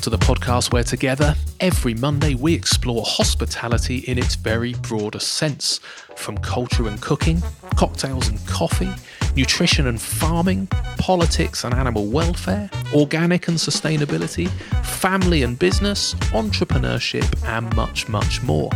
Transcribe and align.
Welcome 0.00 0.18
to 0.18 0.24
the 0.24 0.32
podcast 0.32 0.72
where 0.72 0.82
together, 0.82 1.34
every 1.60 1.92
Monday, 1.92 2.34
we 2.34 2.54
explore 2.54 3.02
hospitality 3.04 3.98
in 3.98 4.16
its 4.16 4.34
very 4.34 4.72
broadest 4.72 5.34
sense 5.34 5.78
from 6.16 6.38
culture 6.38 6.88
and 6.88 6.98
cooking, 7.02 7.42
cocktails 7.76 8.28
and 8.28 8.38
coffee, 8.46 8.90
nutrition 9.36 9.88
and 9.88 10.00
farming, 10.00 10.68
politics 10.96 11.64
and 11.64 11.74
animal 11.74 12.06
welfare, 12.06 12.70
organic 12.94 13.46
and 13.48 13.58
sustainability, 13.58 14.48
family 14.82 15.42
and 15.42 15.58
business, 15.58 16.14
entrepreneurship, 16.32 17.28
and 17.46 17.76
much, 17.76 18.08
much 18.08 18.42
more. 18.42 18.70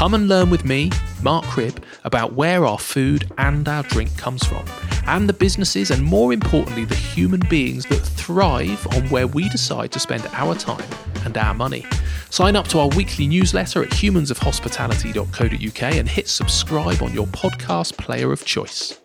Come 0.00 0.14
and 0.14 0.28
learn 0.28 0.48
with 0.48 0.64
me, 0.64 0.90
Mark 1.22 1.44
Cribb, 1.44 1.84
about 2.04 2.32
where 2.32 2.64
our 2.64 2.78
food 2.78 3.30
and 3.36 3.68
our 3.68 3.82
drink 3.82 4.16
comes 4.16 4.42
from, 4.42 4.64
and 5.06 5.28
the 5.28 5.34
businesses 5.34 5.90
and 5.90 6.02
more 6.02 6.32
importantly, 6.32 6.86
the 6.86 6.94
human 6.94 7.40
beings 7.50 7.84
that 7.84 7.98
thrive 8.00 8.86
on 8.94 9.10
where 9.10 9.26
we 9.26 9.50
decide 9.50 9.92
to 9.92 10.00
spend 10.00 10.26
our 10.32 10.54
time 10.54 10.88
and 11.26 11.36
our 11.36 11.52
money. 11.52 11.84
Sign 12.30 12.56
up 12.56 12.66
to 12.68 12.78
our 12.78 12.88
weekly 12.88 13.26
newsletter 13.26 13.82
at 13.82 13.90
humansofhospitality.co.uk 13.90 15.82
and 15.82 16.08
hit 16.08 16.28
subscribe 16.28 17.02
on 17.02 17.12
your 17.12 17.26
podcast 17.26 17.98
player 17.98 18.32
of 18.32 18.42
choice. 18.46 18.98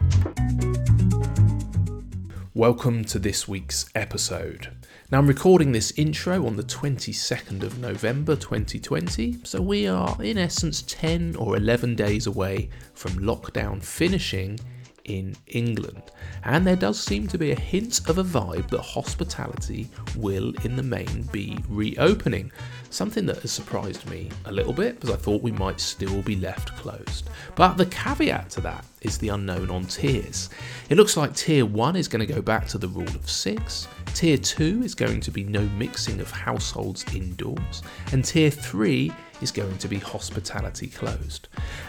Welcome 2.53 3.03
to 3.03 3.20
this 3.20 3.50
week's 3.50 3.89
episode. 3.95 4.74
Now, 5.12 5.20
I'm 5.20 5.27
recording 5.27 5.72
this 5.72 5.94
intro 5.98 6.48
on 6.48 6.55
the 6.55 6.64
22nd 6.64 7.62
of 7.62 7.77
November 7.77 8.36
2020, 8.36 9.38
so 9.44 9.62
we 9.62 9.86
are 9.86 10.18
in 10.20 10.40
essence 10.40 10.81
10 10.81 11.36
or 11.36 11.55
11 11.55 11.94
days 11.94 12.26
away 12.26 12.70
from 12.95 13.12
lockdown 13.20 13.84
finishing 13.84 14.59
in 15.05 15.36
England. 15.48 16.04
And 16.44 16.66
there 16.66 16.75
does 16.75 17.00
seem 17.00 17.28
to 17.30 17.38
be 17.38 17.52
a 17.52 17.59
hint 17.59 18.08
of 18.09 18.17
a 18.17 18.23
vibe 18.23 18.70
that 18.70 18.81
hospitality 18.81 19.88
will, 20.16 20.53
in 20.64 20.75
the 20.75 20.84
main, 20.84 21.23
be 21.31 21.58
reopening. 21.70 22.52
Something 22.89 23.25
that 23.25 23.39
has 23.39 23.52
surprised 23.52 24.09
me 24.09 24.30
a 24.45 24.52
little 24.52 24.73
bit 24.73 25.00
because 25.00 25.16
I 25.16 25.17
thought 25.17 25.42
we 25.42 25.52
might 25.52 25.80
still 25.80 26.22
be 26.22 26.36
left 26.36 26.75
closed. 26.78 27.30
But 27.56 27.75
the 27.78 27.86
caveat 27.88 28.50
to 28.52 28.62
that 28.62 28.86
is 29.02 29.17
the 29.17 29.30
unknown 29.30 29.70
on 29.70 29.86
tiers. 29.86 30.50
It 30.89 30.97
looks 30.97 31.17
like 31.17 31.36
tier 31.36 31.66
1 31.66 31.95
is 31.95 32.08
going 32.08 32.25
to 32.25 32.34
go 32.34 32.42
back 32.42 32.67
to 32.67 32.78
the 32.78 32.88
rule 32.88 33.08
of 33.08 33.30
6, 33.30 33.88
tier 34.14 34.38
2 34.38 34.84
is 34.84 34.95
going 34.95 35.19
to 35.22 35.31
be 35.31 35.44
no 35.44 35.62
mixing 35.78 36.19
of 36.19 36.31
households 36.31 37.06
indoors, 37.14 37.81
and 38.12 38.23
tier 38.23 38.50
3 38.50 39.12
is 39.41 39.52
going 39.52 39.78
to 39.78 39.88
be 39.88 39.97
hospitality 39.97 40.88
closed. 40.88 41.47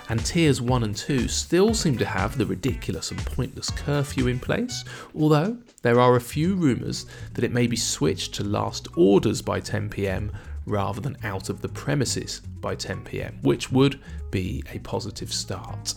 And 0.08 0.24
tiers 0.24 0.60
1 0.60 0.82
and 0.82 0.96
2 0.96 1.28
still 1.28 1.74
seem 1.74 1.98
to 1.98 2.04
have 2.04 2.36
the 2.36 2.46
ridiculous 2.46 3.10
and 3.10 3.24
pointless 3.24 3.70
curfew 3.70 4.26
in 4.26 4.38
place, 4.38 4.84
although 5.14 5.56
there 5.82 6.00
are 6.00 6.16
a 6.16 6.20
few 6.20 6.54
rumours 6.54 7.06
that 7.34 7.44
it 7.44 7.52
may 7.52 7.66
be 7.66 7.76
switched 7.76 8.34
to 8.34 8.44
last 8.44 8.88
orders 8.96 9.42
by 9.42 9.60
10pm 9.60 10.30
rather 10.66 11.00
than 11.00 11.16
out 11.22 11.48
of 11.48 11.62
the 11.62 11.68
premises 11.68 12.40
by 12.60 12.74
10pm, 12.74 13.42
which 13.42 13.70
would 13.70 14.00
be 14.30 14.62
a 14.72 14.78
positive 14.80 15.32
start. 15.32 15.94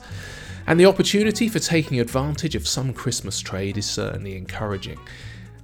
And 0.67 0.79
the 0.79 0.85
opportunity 0.85 1.49
for 1.49 1.57
taking 1.57 1.99
advantage 1.99 2.55
of 2.55 2.67
some 2.67 2.93
Christmas 2.93 3.39
trade 3.39 3.77
is 3.77 3.87
certainly 3.87 4.37
encouraging 4.37 4.99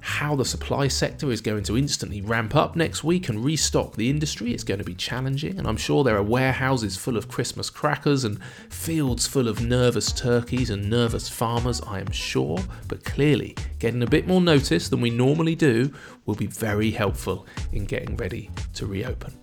how 0.05 0.35
the 0.35 0.45
supply 0.45 0.87
sector 0.87 1.31
is 1.31 1.41
going 1.41 1.63
to 1.63 1.75
instantly 1.75 2.21
ramp 2.21 2.55
up 2.55 2.75
next 2.75 3.03
week 3.03 3.27
and 3.27 3.43
restock 3.43 3.95
the 3.95 4.07
industry. 4.07 4.53
Is 4.53 4.63
going 4.63 4.77
to 4.77 4.83
be 4.83 4.93
challenging, 4.93 5.57
and 5.57 5.67
I'm 5.67 5.77
sure 5.77 6.03
there 6.03 6.15
are 6.15 6.23
warehouses 6.23 6.95
full 6.95 7.17
of 7.17 7.27
Christmas 7.27 7.71
crackers 7.71 8.23
and 8.23 8.41
fields 8.69 9.25
full 9.25 9.47
of 9.47 9.65
nervous 9.65 10.11
turkeys 10.11 10.69
and 10.69 10.91
nervous 10.91 11.27
farmers, 11.27 11.81
I 11.81 11.99
am 11.99 12.11
sure, 12.11 12.59
but 12.87 13.03
clearly 13.03 13.55
getting 13.79 14.03
a 14.03 14.07
bit 14.07 14.27
more 14.27 14.41
notice 14.41 14.89
than 14.89 15.01
we 15.01 15.09
normally 15.09 15.55
do 15.55 15.91
will 16.27 16.35
be 16.35 16.45
very 16.45 16.91
helpful 16.91 17.47
in 17.71 17.85
getting 17.85 18.15
ready 18.15 18.51
to 18.75 18.85
reopen. 18.85 19.33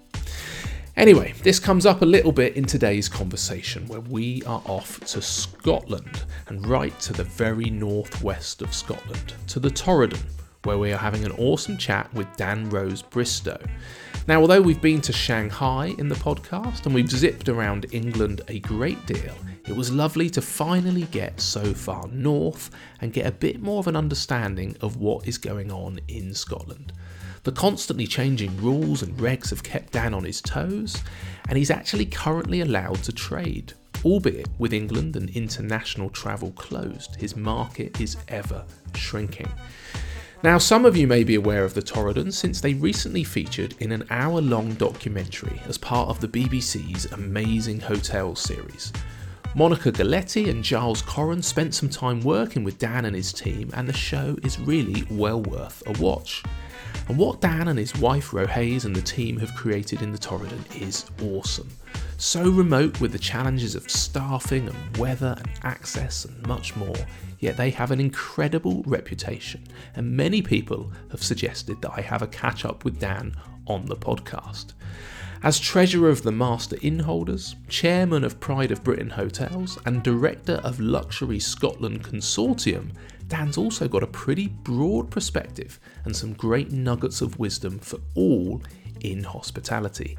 Anyway, 0.96 1.34
this 1.42 1.58
comes 1.58 1.86
up 1.86 2.02
a 2.02 2.06
little 2.06 2.32
bit 2.32 2.54
in 2.54 2.64
today's 2.64 3.08
conversation 3.08 3.84
where 3.88 4.00
we 4.00 4.44
are 4.44 4.62
off 4.66 5.00
to 5.00 5.20
Scotland 5.20 6.22
and 6.46 6.64
right 6.68 6.98
to 7.00 7.12
the 7.12 7.24
very 7.24 7.68
northwest 7.68 8.62
of 8.62 8.72
Scotland, 8.72 9.34
to 9.48 9.58
the 9.58 9.70
Torridon, 9.70 10.22
where 10.64 10.78
we 10.78 10.92
are 10.92 10.98
having 10.98 11.24
an 11.24 11.32
awesome 11.32 11.76
chat 11.76 12.12
with 12.14 12.36
Dan 12.36 12.70
Rose 12.70 13.02
Bristow. 13.02 13.60
Now, 14.28 14.40
although 14.40 14.60
we've 14.60 14.80
been 14.80 15.00
to 15.02 15.12
Shanghai 15.12 15.94
in 15.98 16.08
the 16.08 16.14
podcast 16.14 16.86
and 16.86 16.94
we've 16.94 17.10
zipped 17.10 17.48
around 17.48 17.86
England 17.90 18.42
a 18.46 18.60
great 18.60 19.04
deal, 19.06 19.34
it 19.66 19.74
was 19.74 19.90
lovely 19.90 20.30
to 20.30 20.40
finally 20.40 21.02
get 21.10 21.40
so 21.40 21.74
far 21.74 22.06
north 22.08 22.70
and 23.00 23.12
get 23.12 23.26
a 23.26 23.32
bit 23.32 23.60
more 23.60 23.80
of 23.80 23.88
an 23.88 23.96
understanding 23.96 24.76
of 24.80 24.96
what 24.96 25.26
is 25.26 25.38
going 25.38 25.72
on 25.72 25.98
in 26.06 26.32
Scotland. 26.34 26.92
The 27.42 27.52
constantly 27.52 28.06
changing 28.06 28.56
rules 28.62 29.02
and 29.02 29.16
regs 29.18 29.50
have 29.50 29.64
kept 29.64 29.92
Dan 29.92 30.14
on 30.14 30.22
his 30.22 30.40
toes, 30.40 31.02
and 31.48 31.58
he's 31.58 31.72
actually 31.72 32.06
currently 32.06 32.60
allowed 32.60 33.02
to 33.02 33.12
trade. 33.12 33.72
Albeit 34.04 34.48
with 34.58 34.72
England 34.72 35.16
and 35.16 35.28
international 35.30 36.10
travel 36.10 36.52
closed, 36.52 37.16
his 37.16 37.34
market 37.34 38.00
is 38.00 38.16
ever 38.28 38.64
shrinking. 38.94 39.50
Now, 40.44 40.58
some 40.58 40.84
of 40.84 40.96
you 40.96 41.06
may 41.06 41.22
be 41.22 41.36
aware 41.36 41.64
of 41.64 41.74
the 41.74 41.82
Torridon 41.82 42.32
since 42.32 42.60
they 42.60 42.74
recently 42.74 43.22
featured 43.22 43.76
in 43.78 43.92
an 43.92 44.04
hour 44.10 44.40
long 44.40 44.74
documentary 44.74 45.62
as 45.68 45.78
part 45.78 46.08
of 46.08 46.20
the 46.20 46.26
BBC's 46.26 47.12
Amazing 47.12 47.78
Hotels 47.78 48.40
series. 48.40 48.92
Monica 49.54 49.92
Galetti 49.92 50.50
and 50.50 50.64
Giles 50.64 51.00
Coren 51.02 51.44
spent 51.44 51.76
some 51.76 51.88
time 51.88 52.20
working 52.22 52.64
with 52.64 52.80
Dan 52.80 53.04
and 53.04 53.14
his 53.14 53.32
team, 53.32 53.70
and 53.74 53.88
the 53.88 53.92
show 53.92 54.36
is 54.42 54.58
really 54.58 55.04
well 55.10 55.40
worth 55.42 55.80
a 55.86 56.02
watch. 56.02 56.42
And 57.08 57.16
what 57.16 57.40
Dan 57.40 57.68
and 57.68 57.78
his 57.78 57.96
wife 57.98 58.32
Rohaise 58.32 58.84
and 58.84 58.96
the 58.96 59.02
team 59.02 59.38
have 59.38 59.54
created 59.54 60.02
in 60.02 60.10
the 60.10 60.18
Torridon 60.18 60.82
is 60.82 61.04
awesome. 61.22 61.70
So 62.16 62.50
remote 62.50 63.00
with 63.00 63.12
the 63.12 63.18
challenges 63.18 63.76
of 63.76 63.88
staffing 63.88 64.68
and 64.68 64.96
weather 64.96 65.36
and 65.38 65.50
access 65.62 66.24
and 66.24 66.44
much 66.48 66.74
more, 66.74 66.96
yet 67.42 67.56
they 67.56 67.70
have 67.70 67.90
an 67.90 68.00
incredible 68.00 68.84
reputation, 68.86 69.64
and 69.96 70.16
many 70.16 70.40
people 70.40 70.92
have 71.10 71.22
suggested 71.22 71.82
that 71.82 71.92
I 71.94 72.00
have 72.00 72.22
a 72.22 72.28
catch 72.28 72.64
up 72.64 72.84
with 72.84 73.00
Dan 73.00 73.34
on 73.66 73.86
the 73.86 73.96
podcast. 73.96 74.72
As 75.42 75.58
Treasurer 75.58 76.08
of 76.08 76.22
the 76.22 76.30
Master 76.30 76.76
Innholders, 76.76 77.56
Chairman 77.68 78.22
of 78.22 78.38
Pride 78.38 78.70
of 78.70 78.84
Britain 78.84 79.10
Hotels, 79.10 79.76
and 79.84 80.04
Director 80.04 80.60
of 80.62 80.78
Luxury 80.78 81.40
Scotland 81.40 82.04
Consortium, 82.04 82.92
Dan's 83.26 83.58
also 83.58 83.88
got 83.88 84.04
a 84.04 84.06
pretty 84.06 84.46
broad 84.46 85.10
perspective 85.10 85.80
and 86.04 86.14
some 86.14 86.34
great 86.34 86.70
nuggets 86.70 87.20
of 87.20 87.40
wisdom 87.40 87.80
for 87.80 87.98
all 88.14 88.62
in 89.00 89.24
hospitality. 89.24 90.16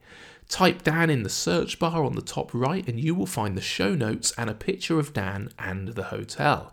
Type 0.48 0.84
Dan 0.84 1.10
in 1.10 1.24
the 1.24 1.30
search 1.30 1.80
bar 1.80 2.04
on 2.04 2.16
the 2.16 2.22
top 2.22 2.54
right, 2.54 2.88
and 2.88 3.00
you 3.00 3.16
will 3.16 3.26
find 3.26 3.58
the 3.58 3.62
show 3.62 3.96
notes 3.96 4.34
and 4.38 4.50
a 4.50 4.54
picture 4.54 5.00
of 5.00 5.14
Dan 5.14 5.50
and 5.58 5.90
the 5.90 6.04
hotel. 6.04 6.72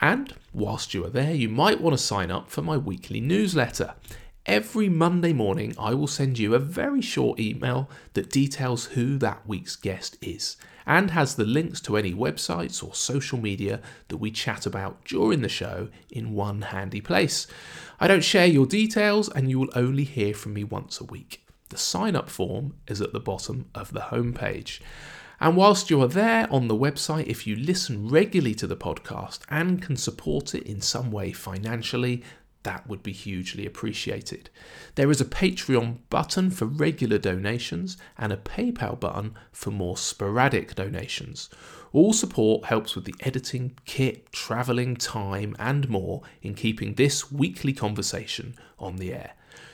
And 0.00 0.34
whilst 0.52 0.94
you 0.94 1.04
are 1.04 1.10
there, 1.10 1.34
you 1.34 1.48
might 1.48 1.80
want 1.80 1.96
to 1.96 2.02
sign 2.02 2.30
up 2.30 2.50
for 2.50 2.62
my 2.62 2.76
weekly 2.76 3.20
newsletter. 3.20 3.94
Every 4.46 4.88
Monday 4.88 5.32
morning, 5.32 5.74
I 5.78 5.94
will 5.94 6.08
send 6.08 6.38
you 6.38 6.54
a 6.54 6.58
very 6.58 7.00
short 7.00 7.38
email 7.38 7.88
that 8.14 8.30
details 8.30 8.86
who 8.86 9.16
that 9.18 9.46
week's 9.46 9.76
guest 9.76 10.16
is 10.20 10.56
and 10.84 11.12
has 11.12 11.36
the 11.36 11.44
links 11.44 11.80
to 11.82 11.96
any 11.96 12.12
websites 12.12 12.82
or 12.82 12.92
social 12.92 13.38
media 13.38 13.80
that 14.08 14.16
we 14.16 14.32
chat 14.32 14.66
about 14.66 15.04
during 15.04 15.42
the 15.42 15.48
show 15.48 15.88
in 16.10 16.34
one 16.34 16.62
handy 16.62 17.00
place. 17.00 17.46
I 18.00 18.08
don't 18.08 18.24
share 18.24 18.46
your 18.46 18.66
details, 18.66 19.28
and 19.28 19.48
you 19.48 19.60
will 19.60 19.70
only 19.76 20.02
hear 20.02 20.34
from 20.34 20.54
me 20.54 20.64
once 20.64 21.00
a 21.00 21.04
week. 21.04 21.41
The 21.72 21.78
sign 21.78 22.16
up 22.16 22.28
form 22.28 22.74
is 22.86 23.00
at 23.00 23.14
the 23.14 23.18
bottom 23.18 23.70
of 23.74 23.94
the 23.94 24.00
homepage. 24.00 24.80
And 25.40 25.56
whilst 25.56 25.88
you 25.88 26.02
are 26.02 26.06
there 26.06 26.46
on 26.52 26.68
the 26.68 26.76
website, 26.76 27.28
if 27.28 27.46
you 27.46 27.56
listen 27.56 28.10
regularly 28.10 28.54
to 28.56 28.66
the 28.66 28.76
podcast 28.76 29.40
and 29.48 29.80
can 29.80 29.96
support 29.96 30.54
it 30.54 30.64
in 30.64 30.82
some 30.82 31.10
way 31.10 31.32
financially, 31.32 32.22
that 32.64 32.86
would 32.86 33.02
be 33.02 33.12
hugely 33.12 33.64
appreciated. 33.64 34.50
There 34.96 35.10
is 35.10 35.22
a 35.22 35.24
Patreon 35.24 36.00
button 36.10 36.50
for 36.50 36.66
regular 36.66 37.16
donations 37.16 37.96
and 38.18 38.34
a 38.34 38.36
PayPal 38.36 39.00
button 39.00 39.34
for 39.50 39.70
more 39.70 39.96
sporadic 39.96 40.74
donations. 40.74 41.48
All 41.94 42.12
support 42.12 42.66
helps 42.66 42.94
with 42.94 43.06
the 43.06 43.14
editing, 43.20 43.78
kit, 43.86 44.30
travelling, 44.30 44.96
time, 44.96 45.56
and 45.58 45.88
more 45.88 46.20
in 46.42 46.52
keeping 46.52 46.96
this 46.96 47.32
weekly 47.32 47.72
conversation 47.72 48.56
on 48.78 48.96
the 48.96 49.14
air. 49.14 49.32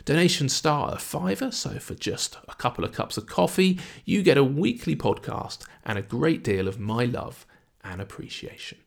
Donations 0.08 0.54
start 0.54 0.94
at 0.94 1.02
fiver, 1.02 1.50
so 1.50 1.78
for 1.78 1.94
just 1.94 2.38
a 2.48 2.54
couple 2.54 2.82
of 2.82 2.92
cups 2.92 3.18
of 3.18 3.26
coffee, 3.26 3.78
you 4.06 4.22
get 4.22 4.38
a 4.38 4.42
weekly 4.42 4.96
podcast 4.96 5.66
and 5.84 5.98
a 5.98 6.02
great 6.02 6.42
deal 6.42 6.66
of 6.66 6.80
my 6.80 7.04
love 7.04 7.44
and 7.84 8.00
appreciation. 8.00 8.78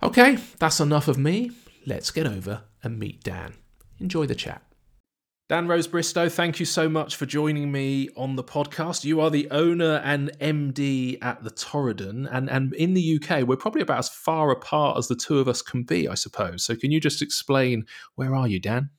Okay, 0.00 0.38
that's 0.60 0.78
enough 0.78 1.08
of 1.08 1.18
me 1.18 1.50
let's 1.86 2.12
get 2.12 2.28
over 2.28 2.62
and 2.84 3.00
meet 3.00 3.24
Dan. 3.24 3.54
Enjoy 3.98 4.26
the 4.26 4.36
chat. 4.36 4.62
Dan 5.48 5.66
Rose 5.66 5.88
Bristow, 5.88 6.28
thank 6.28 6.60
you 6.60 6.66
so 6.66 6.88
much 6.88 7.16
for 7.16 7.26
joining 7.26 7.72
me 7.72 8.10
on 8.16 8.36
the 8.36 8.44
podcast. 8.44 9.02
You 9.02 9.20
are 9.22 9.30
the 9.30 9.50
owner 9.50 10.00
and 10.04 10.30
MD 10.38 11.18
at 11.20 11.42
the 11.42 11.50
Torridon, 11.50 12.28
and, 12.30 12.48
and 12.48 12.72
in 12.74 12.94
the 12.94 13.20
UK, 13.20 13.42
we're 13.42 13.56
probably 13.56 13.82
about 13.82 13.98
as 13.98 14.08
far 14.08 14.52
apart 14.52 14.98
as 14.98 15.08
the 15.08 15.16
two 15.16 15.40
of 15.40 15.48
us 15.48 15.62
can 15.62 15.82
be, 15.82 16.06
I 16.06 16.14
suppose. 16.14 16.62
So, 16.62 16.76
can 16.76 16.92
you 16.92 17.00
just 17.00 17.22
explain 17.22 17.86
where 18.14 18.36
are 18.36 18.46
you, 18.46 18.60
Dan? 18.60 18.90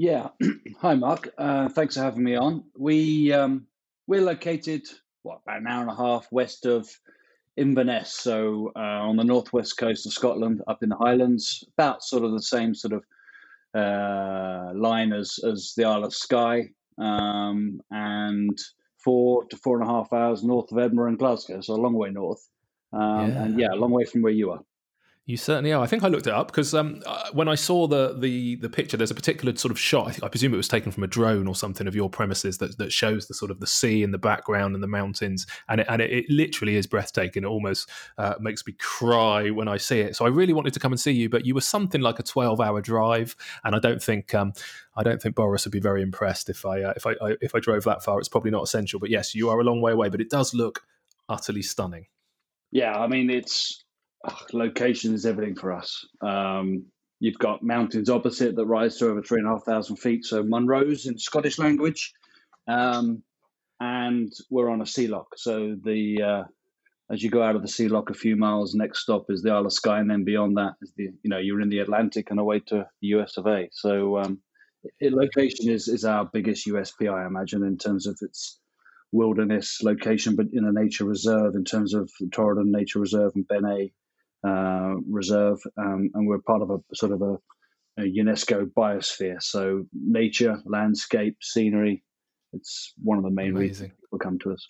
Yeah, 0.00 0.28
hi, 0.80 0.94
Mark. 0.94 1.28
Uh, 1.36 1.68
thanks 1.68 1.94
for 1.94 2.02
having 2.02 2.24
me 2.24 2.34
on. 2.34 2.64
We 2.74 3.34
um, 3.34 3.66
we're 4.06 4.22
located 4.22 4.86
what 5.24 5.40
about 5.44 5.60
an 5.60 5.66
hour 5.66 5.82
and 5.82 5.90
a 5.90 5.94
half 5.94 6.26
west 6.32 6.64
of 6.64 6.88
Inverness, 7.58 8.10
so 8.10 8.72
uh, 8.74 8.78
on 8.78 9.16
the 9.16 9.24
northwest 9.24 9.76
coast 9.76 10.06
of 10.06 10.14
Scotland, 10.14 10.62
up 10.66 10.82
in 10.82 10.88
the 10.88 10.96
Highlands, 10.96 11.64
about 11.76 12.02
sort 12.02 12.24
of 12.24 12.32
the 12.32 12.40
same 12.40 12.74
sort 12.74 12.94
of 12.94 13.04
uh, 13.78 14.72
line 14.74 15.12
as 15.12 15.38
as 15.44 15.74
the 15.76 15.84
Isle 15.84 16.04
of 16.04 16.14
Skye, 16.14 16.70
um, 16.96 17.82
and 17.90 18.58
four 19.04 19.44
to 19.48 19.56
four 19.58 19.78
and 19.78 19.86
a 19.86 19.92
half 19.92 20.14
hours 20.14 20.42
north 20.42 20.72
of 20.72 20.78
Edinburgh 20.78 21.08
and 21.08 21.18
Glasgow, 21.18 21.60
so 21.60 21.74
a 21.74 21.76
long 21.76 21.92
way 21.92 22.08
north, 22.08 22.48
um, 22.94 23.32
yeah. 23.32 23.42
and 23.42 23.60
yeah, 23.60 23.68
a 23.70 23.76
long 23.76 23.90
way 23.90 24.06
from 24.06 24.22
where 24.22 24.32
you 24.32 24.50
are. 24.50 24.64
You 25.30 25.36
certainly 25.36 25.72
are. 25.72 25.80
I 25.80 25.86
think 25.86 26.02
I 26.02 26.08
looked 26.08 26.26
it 26.26 26.32
up 26.32 26.48
because 26.48 26.74
um, 26.74 27.04
uh, 27.06 27.30
when 27.32 27.46
I 27.46 27.54
saw 27.54 27.86
the, 27.86 28.16
the 28.18 28.56
the 28.56 28.68
picture, 28.68 28.96
there's 28.96 29.12
a 29.12 29.14
particular 29.14 29.54
sort 29.54 29.70
of 29.70 29.78
shot. 29.78 30.08
I, 30.08 30.10
think, 30.10 30.24
I 30.24 30.28
presume 30.28 30.52
it 30.52 30.56
was 30.56 30.66
taken 30.66 30.90
from 30.90 31.04
a 31.04 31.06
drone 31.06 31.46
or 31.46 31.54
something 31.54 31.86
of 31.86 31.94
your 31.94 32.10
premises 32.10 32.58
that, 32.58 32.76
that 32.78 32.92
shows 32.92 33.28
the 33.28 33.34
sort 33.34 33.52
of 33.52 33.60
the 33.60 33.66
sea 33.66 34.02
in 34.02 34.10
the 34.10 34.18
background 34.18 34.74
and 34.74 34.82
the 34.82 34.88
mountains, 34.88 35.46
and 35.68 35.82
it, 35.82 35.86
and 35.88 36.02
it, 36.02 36.10
it 36.10 36.24
literally 36.28 36.74
is 36.74 36.88
breathtaking. 36.88 37.44
It 37.44 37.46
almost 37.46 37.88
uh, 38.18 38.34
makes 38.40 38.66
me 38.66 38.72
cry 38.80 39.50
when 39.50 39.68
I 39.68 39.76
see 39.76 40.00
it. 40.00 40.16
So 40.16 40.24
I 40.24 40.30
really 40.30 40.52
wanted 40.52 40.74
to 40.74 40.80
come 40.80 40.90
and 40.92 40.98
see 40.98 41.12
you, 41.12 41.28
but 41.28 41.46
you 41.46 41.54
were 41.54 41.60
something 41.60 42.00
like 42.00 42.18
a 42.18 42.24
12 42.24 42.60
hour 42.60 42.80
drive, 42.80 43.36
and 43.62 43.76
I 43.76 43.78
don't 43.78 44.02
think 44.02 44.34
um, 44.34 44.52
I 44.96 45.04
don't 45.04 45.22
think 45.22 45.36
Boris 45.36 45.64
would 45.64 45.72
be 45.72 45.78
very 45.78 46.02
impressed 46.02 46.50
if 46.50 46.66
I 46.66 46.82
uh, 46.82 46.94
if 46.96 47.06
I, 47.06 47.12
I 47.22 47.36
if 47.40 47.54
I 47.54 47.60
drove 47.60 47.84
that 47.84 48.02
far. 48.02 48.18
It's 48.18 48.28
probably 48.28 48.50
not 48.50 48.64
essential, 48.64 48.98
but 48.98 49.10
yes, 49.10 49.32
you 49.32 49.48
are 49.48 49.60
a 49.60 49.64
long 49.64 49.80
way 49.80 49.92
away, 49.92 50.08
but 50.08 50.20
it 50.20 50.28
does 50.28 50.54
look 50.54 50.82
utterly 51.28 51.62
stunning. 51.62 52.06
Yeah, 52.72 52.98
I 52.98 53.06
mean 53.06 53.30
it's 53.30 53.84
location 54.52 55.14
is 55.14 55.26
everything 55.26 55.54
for 55.54 55.72
us. 55.72 56.06
Um, 56.20 56.86
you've 57.20 57.38
got 57.38 57.62
mountains 57.62 58.10
opposite 58.10 58.56
that 58.56 58.66
rise 58.66 58.96
to 58.98 59.08
over 59.08 59.22
three 59.22 59.38
and 59.38 59.48
a 59.48 59.50
half 59.50 59.64
thousand 59.64 59.96
feet, 59.96 60.24
so 60.24 60.42
Munros 60.42 61.06
in 61.06 61.18
Scottish 61.18 61.58
language, 61.58 62.12
um, 62.68 63.22
and 63.78 64.32
we're 64.50 64.70
on 64.70 64.82
a 64.82 64.86
sea 64.86 65.06
loch. 65.06 65.34
So 65.36 65.76
the 65.82 66.22
uh, 66.22 66.44
as 67.12 67.22
you 67.22 67.30
go 67.30 67.42
out 67.42 67.56
of 67.56 67.62
the 67.62 67.68
sea 67.68 67.88
loch 67.88 68.10
a 68.10 68.14
few 68.14 68.36
miles, 68.36 68.74
next 68.74 69.00
stop 69.00 69.26
is 69.30 69.42
the 69.42 69.50
Isle 69.50 69.66
of 69.66 69.72
Skye, 69.72 70.00
and 70.00 70.10
then 70.10 70.24
beyond 70.24 70.56
that 70.56 70.74
is 70.82 70.92
the 70.96 71.04
you 71.22 71.30
know 71.30 71.38
you're 71.38 71.60
in 71.60 71.70
the 71.70 71.80
Atlantic 71.80 72.30
and 72.30 72.40
away 72.40 72.60
to 72.68 72.86
the 73.00 73.08
US 73.08 73.36
of 73.36 73.46
A. 73.46 73.68
So 73.72 74.18
um, 74.18 74.40
it, 74.98 75.12
location 75.12 75.68
is 75.68 75.88
is 75.88 76.04
our 76.04 76.24
biggest 76.24 76.66
USP, 76.66 77.12
I 77.12 77.26
imagine, 77.26 77.62
in 77.64 77.78
terms 77.78 78.06
of 78.06 78.18
its 78.22 78.58
wilderness 79.12 79.82
location, 79.82 80.36
but 80.36 80.46
in 80.52 80.64
a 80.64 80.72
nature 80.72 81.04
reserve 81.04 81.54
in 81.54 81.64
terms 81.64 81.94
of 81.94 82.10
Torridon 82.28 82.70
Nature 82.70 83.00
Reserve 83.00 83.32
and 83.34 83.46
Beinn 83.46 83.62
Eighe 83.62 83.92
uh, 84.46 84.94
reserve, 85.08 85.60
um, 85.76 86.10
and 86.14 86.26
we're 86.26 86.40
part 86.40 86.62
of 86.62 86.70
a 86.70 86.78
sort 86.94 87.12
of 87.12 87.22
a, 87.22 87.38
a, 87.98 88.02
UNESCO 88.02 88.70
biosphere. 88.76 89.42
So 89.42 89.84
nature, 89.92 90.60
landscape, 90.64 91.36
scenery. 91.42 92.02
It's 92.52 92.94
one 93.02 93.18
of 93.18 93.24
the 93.24 93.30
main 93.30 93.50
Amazing. 93.50 93.60
reasons 93.60 93.92
people 94.00 94.18
come 94.18 94.38
to 94.40 94.52
us. 94.52 94.66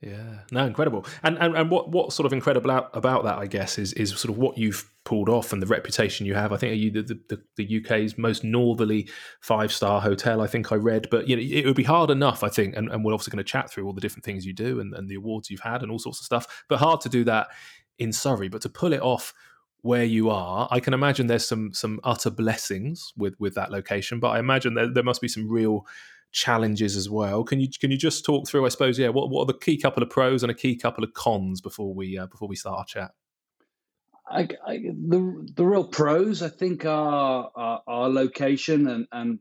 Yeah, 0.00 0.38
no, 0.50 0.64
incredible. 0.64 1.04
And 1.22 1.38
and, 1.38 1.54
and 1.54 1.70
what, 1.70 1.90
what 1.90 2.14
sort 2.14 2.24
of 2.24 2.32
incredible 2.32 2.70
about 2.70 3.24
that, 3.24 3.38
I 3.38 3.46
guess, 3.46 3.78
is 3.78 3.92
is 3.92 4.18
sort 4.18 4.32
of 4.32 4.38
what 4.38 4.56
you've 4.56 4.90
pulled 5.04 5.28
off 5.28 5.52
and 5.52 5.62
the 5.62 5.66
reputation 5.66 6.24
you 6.24 6.34
have. 6.34 6.52
I 6.52 6.56
think 6.56 6.72
are 6.72 6.76
you 6.76 6.90
the, 6.90 7.20
the, 7.28 7.42
the 7.56 7.82
UK's 7.84 8.16
most 8.16 8.42
northerly 8.42 9.10
five 9.40 9.70
star 9.72 10.00
hotel. 10.00 10.40
I 10.40 10.46
think 10.46 10.72
I 10.72 10.76
read, 10.76 11.08
but 11.10 11.28
you 11.28 11.36
know 11.36 11.42
it 11.42 11.66
would 11.66 11.76
be 11.76 11.82
hard 11.82 12.08
enough, 12.10 12.42
I 12.42 12.48
think, 12.48 12.76
and, 12.76 12.88
and 12.90 13.04
we're 13.04 13.12
obviously 13.12 13.32
going 13.32 13.44
to 13.44 13.50
chat 13.50 13.70
through 13.70 13.86
all 13.86 13.92
the 13.92 14.00
different 14.00 14.24
things 14.24 14.46
you 14.46 14.54
do 14.54 14.80
and, 14.80 14.94
and 14.94 15.06
the 15.06 15.16
awards 15.16 15.50
you've 15.50 15.60
had 15.60 15.82
and 15.82 15.90
all 15.90 15.98
sorts 15.98 16.20
of 16.20 16.24
stuff. 16.24 16.64
But 16.70 16.78
hard 16.78 17.02
to 17.02 17.10
do 17.10 17.24
that 17.24 17.48
in 18.00 18.12
Surrey, 18.12 18.48
but 18.48 18.62
to 18.62 18.68
pull 18.68 18.92
it 18.92 19.02
off 19.02 19.32
where 19.82 20.04
you 20.04 20.28
are, 20.30 20.66
I 20.70 20.80
can 20.80 20.92
imagine 20.92 21.26
there's 21.26 21.46
some 21.46 21.72
some 21.72 22.00
utter 22.02 22.30
blessings 22.30 23.12
with 23.16 23.34
with 23.38 23.54
that 23.54 23.70
location, 23.70 24.18
but 24.18 24.30
I 24.30 24.38
imagine 24.40 24.74
there, 24.74 24.92
there 24.92 25.04
must 25.04 25.20
be 25.20 25.28
some 25.28 25.48
real 25.48 25.86
challenges 26.32 26.96
as 26.96 27.08
well. 27.08 27.44
Can 27.44 27.60
you 27.60 27.68
can 27.80 27.90
you 27.90 27.96
just 27.96 28.24
talk 28.24 28.48
through? 28.48 28.66
I 28.66 28.70
suppose, 28.70 28.98
yeah. 28.98 29.10
What 29.10 29.30
what 29.30 29.42
are 29.42 29.52
the 29.52 29.58
key 29.58 29.78
couple 29.78 30.02
of 30.02 30.10
pros 30.10 30.42
and 30.42 30.50
a 30.50 30.54
key 30.54 30.76
couple 30.76 31.04
of 31.04 31.12
cons 31.14 31.60
before 31.60 31.94
we 31.94 32.18
uh, 32.18 32.26
before 32.26 32.48
we 32.48 32.56
start 32.56 32.78
our 32.78 32.84
chat? 32.84 33.10
I, 34.28 34.48
I, 34.66 34.76
the 34.78 35.52
the 35.54 35.64
real 35.64 35.84
pros, 35.84 36.42
I 36.42 36.48
think, 36.48 36.84
are, 36.84 37.50
our 37.86 38.08
location 38.08 38.86
and 38.88 39.06
and 39.12 39.38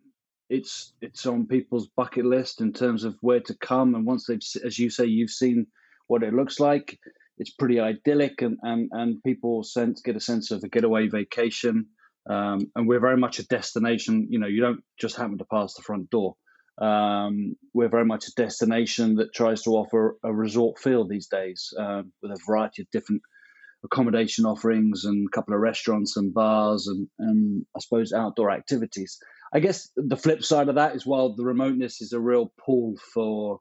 it's 0.49 0.93
it's 0.99 1.25
on 1.25 1.47
people's 1.47 1.87
bucket 1.87 2.25
list 2.25 2.59
in 2.59 2.73
terms 2.73 3.03
of 3.03 3.15
where 3.21 3.41
to 3.41 3.53
come. 3.55 3.95
And 3.95 4.05
once 4.05 4.25
they've, 4.25 4.41
as 4.65 4.79
you 4.79 4.89
say, 4.89 5.05
you've 5.05 5.29
seen 5.29 5.67
what 6.07 6.23
it 6.23 6.33
looks 6.33 6.59
like 6.59 6.99
it's 7.39 7.51
pretty 7.51 7.79
idyllic 7.79 8.41
and, 8.41 8.57
and, 8.61 8.89
and 8.91 9.23
people 9.23 9.63
sense 9.63 10.01
get 10.01 10.17
a 10.17 10.19
sense 10.19 10.51
of 10.51 10.63
a 10.63 10.69
getaway 10.69 11.07
vacation. 11.07 11.87
Um, 12.29 12.71
and 12.75 12.87
we're 12.87 12.99
very 12.99 13.17
much 13.17 13.39
a 13.39 13.47
destination. 13.47 14.27
You 14.29 14.39
know, 14.39 14.47
you 14.47 14.61
don't 14.61 14.83
just 14.99 15.15
happen 15.15 15.37
to 15.37 15.45
pass 15.45 15.73
the 15.73 15.81
front 15.81 16.09
door. 16.09 16.35
Um, 16.79 17.55
we're 17.73 17.89
very 17.89 18.05
much 18.05 18.27
a 18.27 18.35
destination 18.35 19.15
that 19.15 19.33
tries 19.33 19.63
to 19.63 19.71
offer 19.71 20.17
a 20.23 20.33
resort 20.33 20.79
feel 20.79 21.07
these 21.07 21.27
days 21.27 21.73
uh, 21.79 22.03
with 22.21 22.31
a 22.31 22.39
variety 22.45 22.83
of 22.83 22.91
different 22.91 23.21
accommodation 23.83 24.45
offerings 24.45 25.05
and 25.05 25.27
a 25.27 25.35
couple 25.35 25.53
of 25.53 25.61
restaurants 25.61 26.17
and 26.17 26.33
bars 26.33 26.87
and, 26.87 27.07
and 27.19 27.65
I 27.75 27.79
suppose 27.79 28.11
outdoor 28.13 28.51
activities. 28.51 29.17
I 29.53 29.59
guess 29.59 29.89
the 29.95 30.17
flip 30.17 30.43
side 30.43 30.69
of 30.69 30.75
that 30.75 30.95
is 30.95 31.05
while 31.05 31.35
the 31.35 31.45
remoteness 31.45 32.01
is 32.01 32.13
a 32.13 32.19
real 32.19 32.51
pull 32.63 32.95
for 33.13 33.59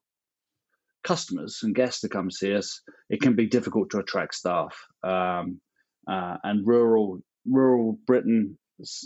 customers 1.08 1.60
and 1.62 1.74
guests 1.74 2.02
to 2.02 2.08
come 2.08 2.30
see 2.30 2.54
us, 2.54 2.82
it 3.08 3.22
can 3.22 3.34
be 3.34 3.46
difficult 3.46 3.88
to 3.90 3.98
attract 3.98 4.34
staff. 4.34 4.74
Um, 5.02 5.60
uh, 6.06 6.36
and 6.44 6.66
rural 6.66 7.20
rural 7.50 7.98
Britain, 8.06 8.58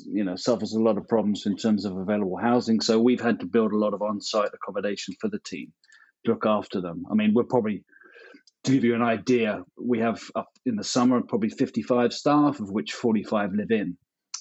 you 0.06 0.24
know, 0.24 0.34
suffers 0.34 0.72
a 0.72 0.80
lot 0.80 0.98
of 0.98 1.06
problems 1.08 1.46
in 1.46 1.56
terms 1.56 1.84
of 1.84 1.96
available 1.96 2.36
housing. 2.36 2.80
So 2.80 3.00
we've 3.00 3.20
had 3.20 3.38
to 3.40 3.46
build 3.46 3.72
a 3.72 3.78
lot 3.78 3.94
of 3.94 4.02
on-site 4.02 4.50
accommodation 4.52 5.14
for 5.20 5.28
the 5.28 5.38
team 5.46 5.72
to 6.24 6.32
look 6.32 6.44
after 6.44 6.80
them. 6.80 7.04
I 7.10 7.14
mean, 7.14 7.32
we're 7.34 7.52
probably 7.54 7.84
to 8.64 8.72
give 8.72 8.84
you 8.84 8.94
an 8.94 9.02
idea, 9.02 9.62
we 9.76 9.98
have 10.00 10.20
up 10.34 10.48
in 10.66 10.76
the 10.76 10.84
summer 10.84 11.20
probably 11.20 11.50
55 11.50 12.12
staff, 12.12 12.60
of 12.60 12.70
which 12.70 12.92
45 12.92 13.50
live 13.54 13.70
in. 13.70 13.96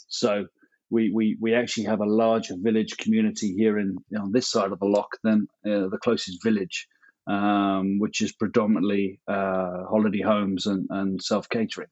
So 0.08 0.46
we, 0.92 1.12
we, 1.14 1.38
we 1.40 1.56
actually 1.56 1.86
have 1.86 2.02
a 2.02 2.06
larger 2.24 2.56
village 2.58 2.98
community 2.98 3.54
here 3.56 3.80
in 3.80 3.98
on 4.20 4.32
this 4.32 4.48
side 4.48 4.72
of 4.72 4.80
the 4.80 4.86
loch 4.86 5.12
than 5.24 5.48
uh, 5.66 5.90
the 5.90 6.00
closest 6.04 6.44
village 6.44 6.88
um, 7.32 7.98
which 8.00 8.22
is 8.22 8.34
predominantly 8.34 9.20
uh, 9.28 9.86
holiday 9.90 10.22
homes 10.22 10.66
and, 10.66 10.86
and 10.90 11.22
self 11.22 11.48
catering. 11.48 11.88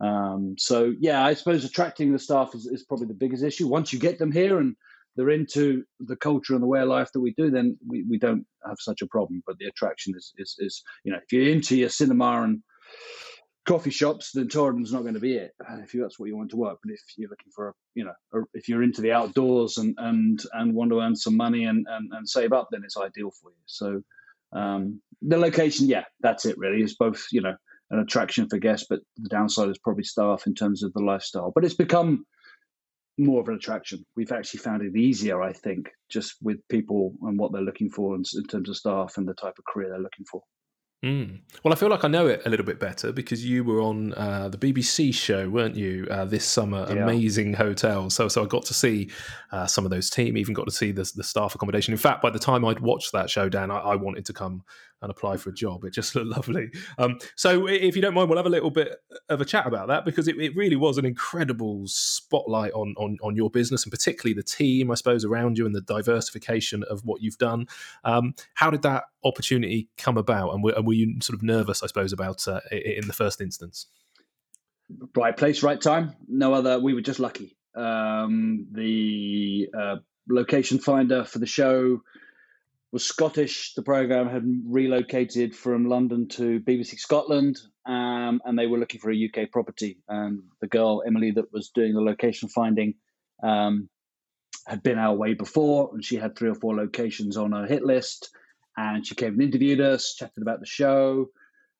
Um, 0.00 0.54
so 0.58 0.94
yeah, 1.00 1.24
I 1.24 1.34
suppose 1.34 1.64
attracting 1.64 2.12
the 2.12 2.18
staff 2.18 2.54
is, 2.54 2.66
is, 2.66 2.84
probably 2.84 3.08
the 3.08 3.14
biggest 3.14 3.42
issue. 3.42 3.66
Once 3.66 3.92
you 3.92 3.98
get 3.98 4.18
them 4.18 4.30
here 4.30 4.58
and 4.58 4.76
they're 5.16 5.30
into 5.30 5.84
the 6.00 6.16
culture 6.16 6.54
and 6.54 6.62
the 6.62 6.68
way 6.68 6.80
of 6.80 6.88
life 6.88 7.10
that 7.12 7.20
we 7.20 7.32
do, 7.32 7.50
then 7.50 7.78
we, 7.84 8.04
we 8.08 8.18
don't 8.18 8.46
have 8.64 8.76
such 8.78 9.02
a 9.02 9.06
problem. 9.06 9.42
But 9.46 9.58
the 9.58 9.66
attraction 9.66 10.14
is, 10.16 10.32
is, 10.36 10.54
is 10.58 10.82
you 11.02 11.12
know, 11.12 11.18
if 11.18 11.32
you're 11.32 11.50
into 11.50 11.76
your 11.76 11.88
cinema 11.88 12.42
and 12.42 12.62
coffee 13.66 13.90
shops, 13.90 14.30
then 14.34 14.48
Torridon's 14.48 14.92
not 14.92 15.02
going 15.02 15.14
to 15.14 15.20
be 15.20 15.36
it. 15.36 15.52
If 15.82 15.94
you, 15.94 16.02
that's 16.02 16.18
what 16.18 16.28
you 16.28 16.36
want 16.36 16.50
to 16.50 16.58
work, 16.58 16.78
but 16.84 16.92
if 16.92 17.00
you're 17.16 17.30
looking 17.30 17.50
for, 17.54 17.70
a, 17.70 17.72
you 17.94 18.04
know, 18.04 18.12
a, 18.34 18.42
if 18.52 18.68
you're 18.68 18.82
into 18.82 19.00
the 19.00 19.12
outdoors 19.12 19.78
and 19.78 19.94
and 19.98 20.40
and 20.52 20.74
want 20.74 20.90
to 20.90 21.00
earn 21.00 21.16
some 21.16 21.36
money 21.36 21.64
and 21.64 21.86
and, 21.88 22.12
and 22.12 22.28
save 22.28 22.52
up, 22.52 22.68
then 22.70 22.82
it's 22.84 22.98
ideal 22.98 23.30
for 23.30 23.50
you. 23.50 23.56
So 23.64 24.02
um, 24.56 25.00
the 25.22 25.38
location, 25.38 25.86
yeah, 25.86 26.04
that's 26.20 26.46
it. 26.46 26.56
Really, 26.58 26.82
it's 26.82 26.94
both, 26.94 27.26
you 27.30 27.40
know, 27.40 27.56
an 27.90 27.98
attraction 27.98 28.48
for 28.48 28.58
guests, 28.58 28.86
but 28.88 29.00
the 29.16 29.28
downside 29.28 29.68
is 29.68 29.78
probably 29.78 30.04
staff 30.04 30.46
in 30.46 30.54
terms 30.54 30.82
of 30.82 30.92
the 30.92 31.02
lifestyle. 31.02 31.52
But 31.54 31.64
it's 31.64 31.74
become 31.74 32.24
more 33.18 33.40
of 33.40 33.48
an 33.48 33.54
attraction. 33.54 34.04
We've 34.16 34.32
actually 34.32 34.60
found 34.60 34.82
it 34.82 34.96
easier, 34.96 35.42
I 35.42 35.52
think, 35.52 35.88
just 36.10 36.34
with 36.42 36.58
people 36.68 37.14
and 37.22 37.38
what 37.38 37.52
they're 37.52 37.62
looking 37.62 37.90
for 37.90 38.14
in, 38.14 38.22
in 38.34 38.44
terms 38.44 38.68
of 38.68 38.76
staff 38.76 39.14
and 39.16 39.26
the 39.26 39.34
type 39.34 39.54
of 39.58 39.64
career 39.64 39.88
they're 39.90 39.98
looking 39.98 40.26
for. 40.30 40.42
Mm. 41.04 41.40
Well, 41.62 41.72
I 41.72 41.76
feel 41.76 41.90
like 41.90 42.04
I 42.04 42.08
know 42.08 42.26
it 42.26 42.42
a 42.46 42.50
little 42.50 42.64
bit 42.64 42.80
better 42.80 43.12
because 43.12 43.44
you 43.44 43.64
were 43.64 43.80
on 43.80 44.14
uh, 44.14 44.48
the 44.48 44.56
BBC 44.56 45.12
show, 45.14 45.48
weren't 45.48 45.76
you, 45.76 46.06
uh, 46.10 46.24
this 46.24 46.44
summer? 46.44 46.86
Yeah. 46.88 47.02
Amazing 47.02 47.54
hotel. 47.54 48.08
So, 48.08 48.28
so 48.28 48.42
I 48.42 48.46
got 48.46 48.64
to 48.64 48.74
see 48.74 49.10
uh, 49.52 49.66
some 49.66 49.84
of 49.84 49.90
those 49.90 50.08
team. 50.08 50.36
Even 50.36 50.54
got 50.54 50.64
to 50.64 50.72
see 50.72 50.92
the, 50.92 51.10
the 51.14 51.22
staff 51.22 51.54
accommodation. 51.54 51.92
In 51.92 51.98
fact, 51.98 52.22
by 52.22 52.30
the 52.30 52.38
time 52.38 52.64
I'd 52.64 52.80
watched 52.80 53.12
that 53.12 53.28
show, 53.28 53.48
Dan, 53.48 53.70
I, 53.70 53.78
I 53.78 53.96
wanted 53.96 54.24
to 54.26 54.32
come 54.32 54.64
and 55.02 55.10
apply 55.10 55.36
for 55.36 55.50
a 55.50 55.54
job. 55.54 55.84
It 55.84 55.92
just 55.92 56.14
looked 56.14 56.28
lovely. 56.28 56.70
Um, 56.98 57.18
so, 57.34 57.66
if 57.66 57.96
you 57.96 58.02
don't 58.02 58.14
mind, 58.14 58.28
we'll 58.28 58.38
have 58.38 58.46
a 58.46 58.50
little 58.50 58.70
bit 58.70 58.96
of 59.28 59.40
a 59.40 59.44
chat 59.44 59.66
about 59.66 59.88
that 59.88 60.04
because 60.04 60.28
it, 60.28 60.38
it 60.38 60.56
really 60.56 60.76
was 60.76 60.98
an 60.98 61.04
incredible 61.04 61.86
spotlight 61.86 62.72
on, 62.72 62.94
on, 62.96 63.18
on 63.22 63.36
your 63.36 63.50
business 63.50 63.84
and 63.84 63.90
particularly 63.90 64.34
the 64.34 64.42
team, 64.42 64.90
I 64.90 64.94
suppose, 64.94 65.24
around 65.24 65.58
you 65.58 65.66
and 65.66 65.74
the 65.74 65.80
diversification 65.80 66.82
of 66.84 67.04
what 67.04 67.22
you've 67.22 67.38
done. 67.38 67.66
Um, 68.04 68.34
how 68.54 68.70
did 68.70 68.82
that 68.82 69.04
opportunity 69.24 69.88
come 69.98 70.16
about, 70.16 70.54
and 70.54 70.62
were, 70.62 70.72
and 70.72 70.86
were 70.86 70.94
you 70.94 71.20
sort 71.20 71.36
of 71.36 71.42
nervous, 71.42 71.82
I 71.82 71.86
suppose, 71.86 72.12
about 72.12 72.46
uh, 72.48 72.60
in 72.70 73.06
the 73.06 73.12
first 73.12 73.40
instance? 73.40 73.86
Right 75.16 75.36
place, 75.36 75.62
right 75.62 75.80
time. 75.80 76.14
No 76.28 76.54
other. 76.54 76.78
We 76.78 76.94
were 76.94 77.00
just 77.00 77.18
lucky. 77.18 77.56
Um, 77.74 78.68
the 78.72 79.68
uh, 79.76 79.96
location 80.28 80.78
finder 80.78 81.24
for 81.24 81.38
the 81.38 81.46
show 81.46 82.02
was 82.96 83.04
Scottish. 83.04 83.74
The 83.74 83.82
program 83.82 84.26
had 84.26 84.42
relocated 84.64 85.54
from 85.54 85.86
London 85.86 86.28
to 86.28 86.60
BBC 86.60 86.98
Scotland, 86.98 87.58
um, 87.84 88.40
and 88.42 88.58
they 88.58 88.66
were 88.66 88.78
looking 88.78 89.00
for 89.00 89.12
a 89.12 89.24
UK 89.26 89.50
property. 89.50 89.98
And 90.08 90.44
the 90.62 90.66
girl 90.66 91.02
Emily 91.06 91.30
that 91.32 91.52
was 91.52 91.68
doing 91.68 91.92
the 91.92 92.00
location 92.00 92.48
finding 92.48 92.94
um, 93.42 93.90
had 94.66 94.82
been 94.82 94.96
our 94.96 95.14
way 95.14 95.34
before, 95.34 95.90
and 95.92 96.02
she 96.02 96.16
had 96.16 96.38
three 96.38 96.48
or 96.48 96.54
four 96.54 96.74
locations 96.74 97.36
on 97.36 97.52
her 97.52 97.66
hit 97.66 97.84
list. 97.84 98.30
And 98.78 99.06
she 99.06 99.14
came 99.14 99.34
and 99.34 99.42
interviewed 99.42 99.82
us, 99.82 100.14
chatted 100.14 100.40
about 100.40 100.60
the 100.60 100.66
show, 100.66 101.26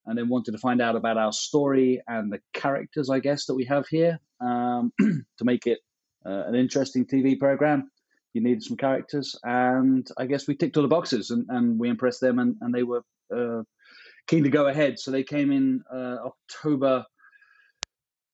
and 0.05 0.19
then 0.19 0.29
wanted 0.29 0.53
to 0.53 0.59
find 0.59 0.83
out 0.83 0.97
about 0.97 1.17
our 1.17 1.33
story 1.33 2.03
and 2.07 2.31
the 2.31 2.41
characters, 2.53 3.09
I 3.09 3.21
guess, 3.21 3.47
that 3.47 3.55
we 3.55 3.65
have 3.65 3.89
here 3.89 4.21
um, 4.43 4.93
to 5.01 5.45
make 5.45 5.67
it 5.67 5.79
uh, 6.27 6.45
an 6.47 6.55
interesting 6.55 7.07
TV 7.07 7.39
program 7.39 7.91
you 8.37 8.43
needed 8.43 8.63
some 8.63 8.77
characters, 8.77 9.35
and 9.43 10.07
I 10.19 10.27
guess 10.27 10.47
we 10.47 10.55
ticked 10.55 10.77
all 10.77 10.83
the 10.83 10.89
boxes, 10.89 11.31
and, 11.31 11.47
and 11.49 11.79
we 11.81 11.89
impressed 11.89 12.21
them, 12.21 12.39
and, 12.39 12.55
and 12.61 12.73
they 12.73 12.83
were 12.83 13.03
uh, 13.35 13.63
keen 14.27 14.45
to 14.45 14.51
go 14.51 14.69
ahead. 14.69 14.99
So 14.99 15.11
they 15.11 15.25
came 15.25 15.51
in 15.51 15.83
uh, 15.93 16.19
October 16.27 17.07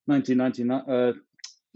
1919, 0.07 0.71
uh, 0.73 1.13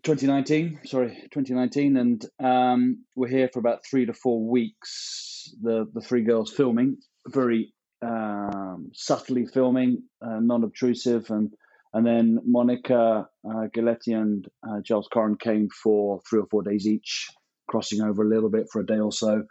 2019, 0.03 0.81
sorry, 0.85 1.17
2019, 1.31 1.97
and 1.97 2.27
um, 2.43 3.05
we're 3.15 3.29
here 3.29 3.49
for 3.53 3.61
about 3.61 3.87
three 3.89 4.07
to 4.07 4.13
four 4.13 4.45
weeks. 4.45 5.55
The 5.63 5.87
the 5.95 6.01
three 6.01 6.23
girls 6.23 6.53
filming, 6.53 6.97
very 7.29 7.73
um, 8.03 8.91
subtly 8.93 9.47
filming, 9.47 10.03
uh, 10.21 10.41
non-obtrusive, 10.41 11.31
and 11.31 11.53
and 11.95 12.05
then 12.05 12.41
Monica 12.45 13.29
uh, 13.49 13.67
Galetti 13.75 14.21
and 14.21 14.47
uh, 14.69 14.81
Giles 14.85 15.09
Coren 15.15 15.39
came 15.39 15.69
for 15.71 16.21
three 16.29 16.41
or 16.41 16.47
four 16.51 16.63
days 16.65 16.89
each 16.89 17.29
crossing 17.69 18.03
over 18.03 18.23
a 18.23 18.29
little 18.29 18.51
bit 18.51 18.67
for 18.71 18.81
a 18.81 18.87
day 18.87 18.99
or 18.99 19.13
so, 19.13 19.45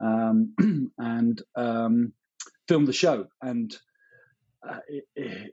um, 0.00 0.54
and 0.98 1.42
um, 1.56 2.12
filmed 2.68 2.88
the 2.88 2.92
show. 2.92 3.26
And 3.40 3.74
uh, 4.68 4.78
it, 4.88 5.04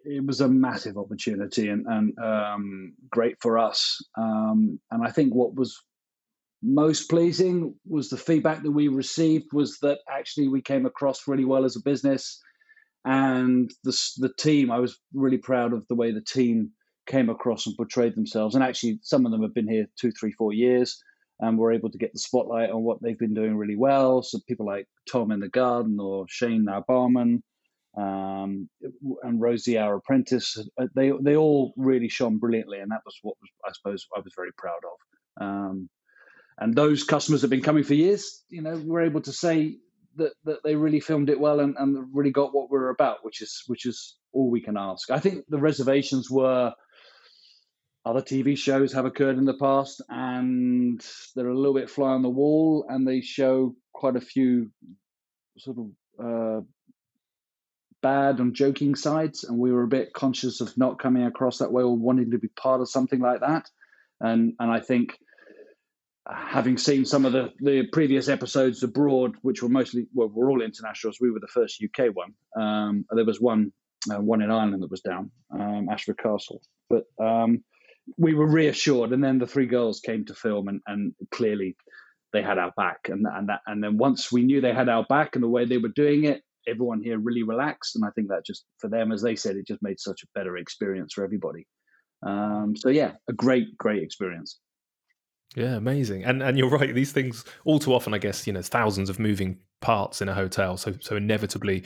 it, 0.04 0.26
was 0.26 0.42
a 0.42 0.48
massive 0.48 0.98
opportunity 0.98 1.70
and, 1.70 1.86
and 1.88 2.20
um, 2.20 2.94
great 3.10 3.36
for 3.42 3.58
us. 3.58 3.98
Um, 4.18 4.80
and 4.92 5.04
I 5.04 5.10
think 5.10 5.34
what 5.34 5.56
was 5.56 5.76
most 6.62 7.10
pleasing 7.10 7.76
was 7.88 8.10
the 8.10 8.18
feedback 8.18 8.64
that 8.64 8.72
we 8.72 8.88
received 8.88 9.54
was 9.54 9.80
that 9.80 10.00
actually 10.10 10.48
we 10.48 10.62
came 10.62 10.86
across 10.86 11.28
really 11.28 11.46
well 11.46 11.66
as 11.66 11.76
a 11.76 11.82
business 11.82 12.42
and 13.06 13.72
the, 13.86 13.98
the 14.18 14.34
team 14.38 14.70
i 14.70 14.78
was 14.78 15.00
really 15.14 15.38
proud 15.38 15.72
of 15.72 15.88
the 15.88 15.96
way 15.96 16.12
the 16.12 16.22
team 16.22 16.70
came 17.08 17.30
across 17.30 17.66
and 17.66 17.78
portrayed 17.78 18.14
themselves 18.14 18.56
and 18.56 18.64
actually 18.64 19.00
some 19.02 19.26
of 19.26 19.32
them 19.32 19.42
have 19.42 19.54
been 19.54 19.70
here 19.70 19.86
two 19.98 20.12
three 20.12 20.34
four 20.34 20.52
years 20.52 21.02
and 21.40 21.58
we're 21.58 21.74
able 21.74 21.90
to 21.90 21.98
get 21.98 22.12
the 22.14 22.20
spotlight 22.20 22.70
on 22.70 22.84
what 22.84 23.02
they've 23.02 23.18
been 23.18 23.34
doing 23.34 23.56
really 23.56 23.78
well. 23.78 24.22
So 24.22 24.40
people 24.48 24.66
like 24.66 24.88
Tom 25.12 25.32
in 25.32 25.40
the 25.40 25.50
Garden 25.50 25.98
or 26.00 26.26
Shane, 26.28 26.68
our 26.68 26.84
barman, 26.88 27.44
um, 27.98 28.70
and 29.24 29.42
Rosie, 29.42 29.78
our 29.78 29.96
apprentice, 29.96 30.58
uh, 30.80 30.88
they 30.96 31.12
they 31.22 31.36
all 31.36 31.74
really 31.76 32.10
shone 32.10 32.38
brilliantly, 32.38 32.80
and 32.80 32.92
that 32.92 33.02
was 33.06 33.18
what 33.22 33.36
was, 33.42 33.50
I 33.66 33.72
suppose 33.74 34.06
I 34.16 34.20
was 34.20 34.34
very 34.36 34.52
proud 34.58 34.82
of. 34.84 35.46
Um, 35.46 35.90
and 36.60 36.76
those 36.76 37.04
customers 37.04 37.42
have 37.42 37.50
been 37.50 37.62
coming 37.62 37.84
for 37.84 37.94
years. 37.94 38.44
You 38.50 38.62
know, 38.62 38.82
we're 38.86 39.04
able 39.04 39.22
to 39.22 39.32
say 39.32 39.78
that, 40.18 40.34
that 40.44 40.60
they 40.64 40.76
really 40.76 41.00
filmed 41.00 41.30
it 41.30 41.40
well 41.40 41.62
and, 41.62 41.76
and 41.78 42.08
really 42.14 42.32
got 42.32 42.54
what 42.54 42.70
we're 42.70 42.90
about, 42.90 43.20
which 43.24 43.42
is 43.42 43.64
which 43.68 43.86
is 43.86 44.18
all 44.34 44.52
we 44.52 44.62
can 44.62 44.78
ask. 44.78 45.10
I 45.10 45.20
think 45.20 45.46
the 45.48 45.60
reservations 45.60 46.30
were 46.30 46.74
other 48.06 48.22
TV 48.22 48.58
shows 48.58 48.94
have 48.94 49.06
occurred 49.06 49.38
in 49.38 49.46
the 49.46 49.58
past, 49.58 50.02
and 50.10 51.04
they're 51.36 51.50
a 51.50 51.58
little 51.58 51.74
bit 51.74 51.90
fly 51.90 52.12
on 52.12 52.22
the 52.22 52.30
wall, 52.30 52.86
and 52.88 53.08
they 53.08 53.22
show 53.22 53.76
quite 53.94 54.16
a 54.16 54.22
few 54.22 54.72
sort 55.58 55.78
of 55.78 55.86
uh, 56.24 56.62
bad 58.02 58.40
and 58.40 58.56
joking 58.56 58.96
sides, 58.96 59.44
and 59.44 59.60
we 59.60 59.72
were 59.72 59.84
a 59.84 59.88
bit 59.88 60.14
conscious 60.14 60.62
of 60.62 60.78
not 60.78 61.00
coming 61.00 61.24
across 61.24 61.58
that 61.58 61.72
way 61.72 61.84
or 61.84 61.96
wanting 61.96 62.32
to 62.32 62.38
be 62.38 62.48
part 62.50 62.82
of 62.82 62.90
something 62.90 63.20
like 63.20 63.42
that. 63.42 63.70
And 64.22 64.54
and 64.60 64.72
I 64.72 64.80
think 64.80 65.18
having 66.30 66.78
seen 66.78 67.06
some 67.06 67.26
of 67.26 67.34
the, 67.34 67.52
the 67.60 67.88
previous 67.92 68.30
episodes 68.30 68.84
abroad, 68.84 69.36
which 69.42 69.64
were 69.64 69.70
mostly 69.70 70.08
well, 70.14 70.30
we're 70.34 70.50
all 70.50 70.62
internationals. 70.62 71.18
We 71.20 71.32
were 71.32 71.40
the 71.40 71.48
first 71.48 71.84
UK 71.84 72.14
one. 72.14 72.34
Um, 72.60 73.06
there 73.12 73.26
was 73.26 73.42
one 73.42 73.72
uh, 74.12 74.22
one 74.22 74.42
in 74.42 74.52
Ireland 74.52 74.84
that 74.84 74.92
was 74.92 75.02
down, 75.02 75.32
um, 75.54 75.88
Ashford 75.92 76.18
Castle, 76.18 76.62
but 76.90 77.04
um, 77.22 77.64
we 78.18 78.34
were 78.34 78.48
reassured. 78.48 79.12
And 79.12 79.24
then 79.24 79.40
the 79.40 79.48
three 79.48 79.68
girls 79.68 80.00
came 80.00 80.26
to 80.26 80.34
film, 80.34 80.68
and, 80.68 80.82
and 80.88 81.14
clearly 81.32 81.76
they 82.34 82.42
had 82.42 82.58
our 82.58 82.72
back. 82.76 83.10
And 83.10 83.26
and 83.26 83.50
that, 83.50 83.62
and 83.68 83.84
then 83.84 83.98
once 83.98 84.32
we 84.32 84.44
knew 84.44 84.62
they 84.62 84.74
had 84.74 84.90
our 84.90 85.06
back 85.10 85.36
and 85.36 85.44
the 85.44 85.50
way 85.50 85.66
they 85.66 85.78
were 85.78 85.90
doing 85.90 86.26
it, 86.26 86.42
everyone 86.68 87.02
here 87.02 87.18
really 87.18 87.44
relaxed. 87.44 87.96
And 87.96 88.06
I 88.06 88.10
think 88.16 88.30
that 88.30 88.46
just 88.46 88.66
for 88.78 88.90
them, 88.90 89.12
as 89.12 89.22
they 89.22 89.36
said, 89.36 89.56
it 89.56 89.68
just 89.68 89.82
made 89.82 90.00
such 90.00 90.24
a 90.24 90.40
better 90.40 90.58
experience 90.58 91.14
for 91.14 91.24
everybody. 91.24 91.66
Um, 92.26 92.76
so 92.76 92.90
yeah, 92.90 93.14
a 93.28 93.34
great, 93.34 93.78
great 93.78 94.04
experience. 94.04 94.60
Yeah, 95.56 95.76
amazing. 95.76 96.24
And 96.24 96.44
and 96.44 96.58
you're 96.58 96.70
right. 96.70 96.94
These 96.94 97.12
things 97.12 97.46
all 97.66 97.80
too 97.80 97.94
often, 97.94 98.14
I 98.14 98.20
guess, 98.20 98.46
you 98.46 98.54
know, 98.54 98.62
thousands 98.62 99.10
of 99.10 99.20
moving 99.20 99.60
parts 99.82 100.22
in 100.22 100.30
a 100.30 100.34
hotel. 100.34 100.78
So 100.78 100.94
so 101.00 101.16
inevitably, 101.16 101.84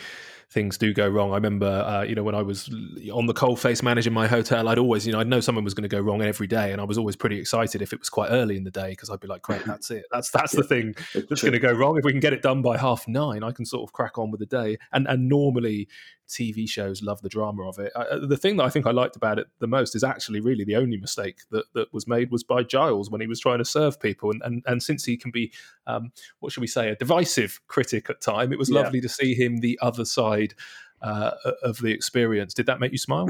things 0.54 0.78
do 0.78 0.94
go 0.94 1.08
wrong. 1.08 1.32
I 1.32 1.36
remember, 1.36 1.66
uh, 1.66 2.04
you 2.04 2.14
know, 2.16 2.24
when 2.24 2.36
I 2.36 2.44
was 2.44 2.70
on 3.12 3.26
the 3.26 3.34
cold 3.34 3.60
face 3.60 3.82
managing 3.82 4.14
my 4.14 4.28
hotel, 4.28 4.70
I'd 4.70 4.78
always, 4.78 5.06
you 5.06 5.12
know, 5.12 5.20
I'd 5.20 5.28
know 5.28 5.40
something 5.40 5.64
was 5.64 5.74
going 5.74 5.90
to 5.90 5.94
go 5.94 6.00
wrong 6.00 6.22
every 6.22 6.48
day, 6.48 6.72
and 6.72 6.80
I 6.80 6.84
was 6.84 6.98
always 6.98 7.16
pretty 7.16 7.40
excited 7.40 7.82
if 7.82 7.92
it 7.92 8.00
was 8.00 8.10
quite 8.10 8.30
early 8.30 8.56
in 8.56 8.64
the 8.64 8.72
day 8.72 8.92
because 8.92 9.10
I'd 9.10 9.20
be 9.20 9.28
like, 9.28 9.42
"Great, 9.42 9.66
that's 9.66 9.92
it. 9.92 10.06
That's 10.12 10.30
that's 10.30 10.54
the 10.54 10.64
thing 10.64 10.96
that's 11.14 11.42
going 11.42 11.54
to 11.54 11.60
go 11.60 11.72
wrong. 11.72 11.98
If 11.98 12.06
we 12.06 12.12
can 12.12 12.22
get 12.22 12.34
it 12.34 12.42
done 12.42 12.62
by 12.62 12.78
half 12.78 13.08
nine, 13.08 13.44
I 13.44 13.52
can 13.52 13.66
sort 13.66 13.84
of 13.84 13.94
crack 13.94 14.18
on 14.18 14.32
with 14.32 14.40
the 14.40 14.46
day." 14.46 14.78
And 14.92 15.08
and 15.08 15.28
normally, 15.28 15.88
TV 16.30 16.68
shows 16.68 17.02
love 17.02 17.22
the 17.22 17.30
drama 17.30 17.68
of 17.68 17.80
it. 17.80 17.92
Uh, 17.96 18.26
the 18.26 18.38
thing 18.38 18.58
that 18.58 18.64
I 18.64 18.70
think 18.70 18.86
I 18.86 18.92
liked 18.92 19.16
about 19.16 19.40
it 19.40 19.48
the 19.60 19.68
most 19.68 19.96
is 19.96 20.04
actually 20.04 20.40
really 20.40 20.64
the 20.64 20.76
only 20.76 20.98
mistake 20.98 21.42
that, 21.52 21.66
that 21.74 21.94
was 21.94 22.08
made 22.08 22.32
was 22.32 22.44
by 22.44 22.64
Giles 22.64 23.10
when 23.10 23.22
he 23.22 23.28
was 23.28 23.40
trying 23.40 23.60
to 23.60 23.66
serve 23.66 24.00
people. 24.00 24.32
And 24.32 24.42
and, 24.44 24.64
and 24.66 24.84
since 24.84 25.06
he 25.06 25.18
can 25.18 25.32
be, 25.32 25.52
um, 25.88 26.12
what 26.40 26.52
should 26.52 26.62
we 26.62 26.68
say, 26.68 26.90
a 26.90 26.96
divisive 26.96 27.60
critic 27.68 27.83
at 27.92 28.22
time, 28.22 28.54
it 28.54 28.60
was 28.60 28.70
yeah. 28.70 28.82
lovely 28.82 29.02
to 29.02 29.10
see 29.10 29.34
him 29.34 29.58
the 29.58 29.80
other 29.82 30.06
side 30.06 30.54
uh, 31.02 31.32
of 31.64 31.80
the 31.80 31.92
experience. 31.92 32.54
Did 32.54 32.68
that 32.68 32.80
make 32.80 32.92
you 32.92 32.98
smile? 32.98 33.28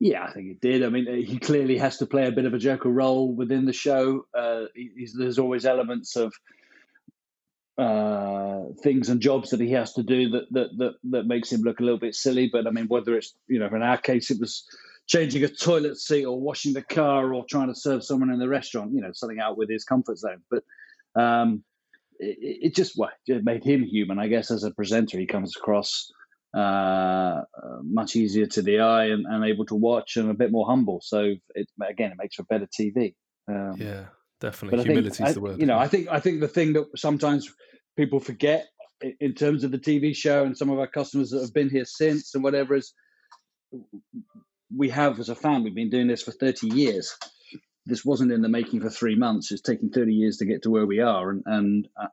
Yeah, 0.00 0.24
I 0.24 0.32
think 0.32 0.50
it 0.50 0.60
did. 0.60 0.84
I 0.84 0.88
mean, 0.88 1.24
he 1.24 1.38
clearly 1.38 1.76
has 1.78 1.98
to 1.98 2.06
play 2.06 2.26
a 2.26 2.32
bit 2.32 2.44
of 2.44 2.54
a 2.54 2.58
joker 2.58 2.88
role 2.88 3.34
within 3.34 3.66
the 3.66 3.72
show. 3.72 4.26
Uh, 4.36 4.64
there's 5.14 5.38
always 5.38 5.66
elements 5.66 6.16
of 6.16 6.32
uh, 7.78 8.64
things 8.82 9.08
and 9.08 9.20
jobs 9.20 9.50
that 9.50 9.60
he 9.60 9.70
has 9.72 9.94
to 9.94 10.02
do 10.02 10.30
that, 10.30 10.44
that 10.52 10.68
that 10.78 10.92
that 11.10 11.26
makes 11.26 11.50
him 11.50 11.62
look 11.62 11.80
a 11.80 11.82
little 11.82 11.98
bit 11.98 12.14
silly. 12.14 12.48
But 12.52 12.66
I 12.66 12.70
mean, 12.70 12.86
whether 12.86 13.16
it's 13.16 13.34
you 13.48 13.58
know, 13.58 13.66
in 13.66 13.82
our 13.82 13.98
case, 13.98 14.30
it 14.30 14.40
was 14.40 14.64
changing 15.06 15.42
a 15.44 15.48
toilet 15.48 15.96
seat 15.98 16.24
or 16.24 16.40
washing 16.40 16.74
the 16.74 16.82
car 16.82 17.34
or 17.34 17.44
trying 17.48 17.68
to 17.68 17.74
serve 17.74 18.04
someone 18.04 18.30
in 18.30 18.38
the 18.38 18.48
restaurant. 18.48 18.92
You 18.94 19.00
know, 19.00 19.12
something 19.12 19.40
out 19.40 19.56
with 19.56 19.70
his 19.70 19.84
comfort 19.84 20.18
zone. 20.18 20.42
But 20.50 20.64
um, 21.20 21.64
it, 22.18 22.66
it 22.66 22.74
just 22.74 22.94
well, 22.96 23.10
it 23.26 23.44
made 23.44 23.64
him 23.64 23.82
human, 23.82 24.18
I 24.18 24.28
guess. 24.28 24.50
As 24.50 24.64
a 24.64 24.70
presenter, 24.70 25.18
he 25.18 25.26
comes 25.26 25.56
across 25.56 26.10
uh, 26.56 27.42
much 27.82 28.16
easier 28.16 28.46
to 28.46 28.62
the 28.62 28.80
eye 28.80 29.06
and, 29.06 29.24
and, 29.26 29.44
able 29.44 29.64
to 29.66 29.74
watch, 29.74 30.16
and 30.16 30.30
a 30.30 30.34
bit 30.34 30.52
more 30.52 30.66
humble. 30.66 31.00
So 31.02 31.34
it 31.54 31.68
again, 31.88 32.12
it 32.12 32.18
makes 32.18 32.36
for 32.36 32.44
better 32.44 32.66
TV. 32.66 33.14
Um, 33.48 33.74
yeah, 33.78 34.06
definitely. 34.40 34.84
Humility 34.84 35.24
is 35.24 35.34
the 35.34 35.40
word. 35.40 35.60
You 35.60 35.66
know, 35.66 35.78
I 35.78 35.88
think 35.88 36.08
I 36.08 36.20
think 36.20 36.40
the 36.40 36.48
thing 36.48 36.74
that 36.74 36.86
sometimes 36.96 37.48
people 37.96 38.20
forget 38.20 38.66
in 39.20 39.34
terms 39.34 39.64
of 39.64 39.70
the 39.70 39.78
TV 39.78 40.14
show 40.14 40.44
and 40.44 40.56
some 40.56 40.70
of 40.70 40.78
our 40.78 40.86
customers 40.86 41.30
that 41.30 41.40
have 41.40 41.52
been 41.52 41.70
here 41.70 41.84
since 41.84 42.34
and 42.34 42.44
whatever 42.44 42.74
is 42.74 42.92
we 44.74 44.88
have 44.88 45.18
as 45.18 45.28
a 45.28 45.34
family 45.34 45.70
been 45.70 45.90
doing 45.90 46.06
this 46.06 46.22
for 46.22 46.32
30 46.32 46.68
years 46.68 47.16
this 47.86 48.04
wasn't 48.04 48.32
in 48.32 48.42
the 48.42 48.48
making 48.48 48.80
for 48.80 48.90
three 48.90 49.16
months. 49.16 49.50
It's 49.50 49.60
taken 49.60 49.90
30 49.90 50.14
years 50.14 50.36
to 50.38 50.46
get 50.46 50.62
to 50.62 50.70
where 50.70 50.86
we 50.86 51.00
are. 51.00 51.30
And, 51.30 51.42
and, 51.46 51.88
uh, 52.00 52.06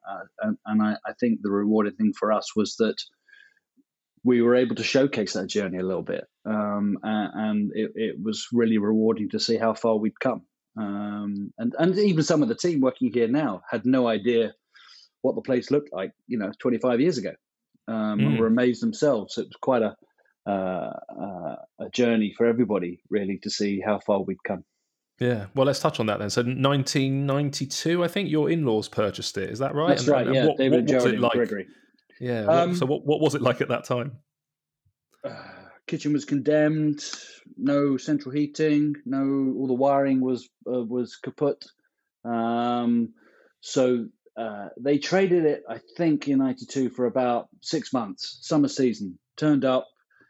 uh 0.44 0.52
and, 0.66 0.82
I, 0.82 0.96
I, 1.06 1.14
think 1.20 1.42
the 1.42 1.52
rewarding 1.52 1.94
thing 1.94 2.14
for 2.18 2.32
us 2.32 2.56
was 2.56 2.76
that 2.78 2.96
we 4.24 4.42
were 4.42 4.56
able 4.56 4.76
to 4.76 4.84
showcase 4.84 5.34
that 5.34 5.48
journey 5.48 5.78
a 5.78 5.86
little 5.86 6.04
bit. 6.04 6.26
Um, 6.46 6.98
and, 7.04 7.72
it, 7.76 7.92
it, 7.96 8.16
was 8.22 8.48
really 8.52 8.80
rewarding 8.80 9.30
to 9.30 9.40
see 9.40 9.58
how 9.58 9.76
far 9.76 9.98
we'd 9.98 10.20
come. 10.20 10.42
Um, 10.78 11.54
and, 11.58 11.76
and 11.78 11.98
even 12.00 12.24
some 12.24 12.42
of 12.42 12.50
the 12.50 12.56
team 12.56 12.82
working 12.82 13.12
here 13.14 13.28
now 13.28 13.62
had 13.70 13.86
no 13.86 14.08
idea 14.08 14.54
what 15.22 15.36
the 15.36 15.42
place 15.42 15.70
looked 15.70 15.94
like, 15.94 16.14
you 16.28 16.40
know, 16.40 16.52
25 16.60 17.00
years 17.00 17.18
ago. 17.18 17.34
Um, 17.88 18.20
mm. 18.20 18.26
and 18.26 18.40
were 18.40 18.48
amazed 18.48 18.82
themselves. 18.84 19.38
It 19.38 19.48
was 19.48 19.58
quite 19.62 19.82
a, 19.82 19.96
uh, 20.48 20.94
uh, 21.10 21.56
a 21.80 21.90
journey 21.92 22.34
for 22.36 22.46
everybody, 22.46 23.02
really, 23.10 23.40
to 23.44 23.50
see 23.50 23.82
how 23.84 24.00
far 24.00 24.22
we'd 24.22 24.44
come. 24.44 24.64
Yeah, 25.20 25.48
well, 25.54 25.66
let's 25.66 25.80
touch 25.80 26.00
on 26.00 26.06
that 26.06 26.20
then. 26.20 26.30
So, 26.30 26.42
1992, 26.42 28.04
I 28.04 28.08
think 28.08 28.30
your 28.30 28.50
in-laws 28.50 28.88
purchased 28.88 29.38
it. 29.38 29.50
Is 29.50 29.60
that 29.60 29.76
right? 29.76 29.90
That's 29.90 30.04
and, 30.04 30.10
right. 30.10 30.26
And 30.26 30.36
yeah, 30.36 30.46
what, 30.46 30.58
David 30.58 30.88
what 30.88 30.96
was 30.96 31.06
it 31.06 31.20
like? 31.20 31.32
Gregory. 31.34 31.68
Yeah. 32.20 32.46
Um, 32.46 32.76
so, 32.76 32.86
what, 32.86 33.06
what 33.06 33.20
was 33.20 33.36
it 33.36 33.42
like 33.42 33.60
at 33.60 33.68
that 33.68 33.84
time? 33.84 34.14
Uh, 35.24 35.34
kitchen 35.88 36.14
was 36.14 36.24
condemned. 36.24 37.04
No 37.58 37.98
central 37.98 38.34
heating. 38.34 38.96
No, 39.06 39.54
all 39.58 39.68
the 39.68 39.74
wiring 39.74 40.22
was 40.22 40.48
uh, 40.66 40.84
was 40.84 41.18
kaput. 41.18 41.66
Um, 42.24 43.14
so 43.60 44.08
uh, 44.38 44.70
they 44.80 44.98
traded 44.98 45.44
it, 45.44 45.64
I 45.70 45.80
think, 45.98 46.30
in 46.30 46.40
'92 46.40 46.92
for 46.92 47.06
about 47.06 47.50
six 47.62 47.92
months, 47.92 48.40
summer 48.42 48.70
season. 48.70 49.20
Turned 49.36 49.66
up. 49.66 49.88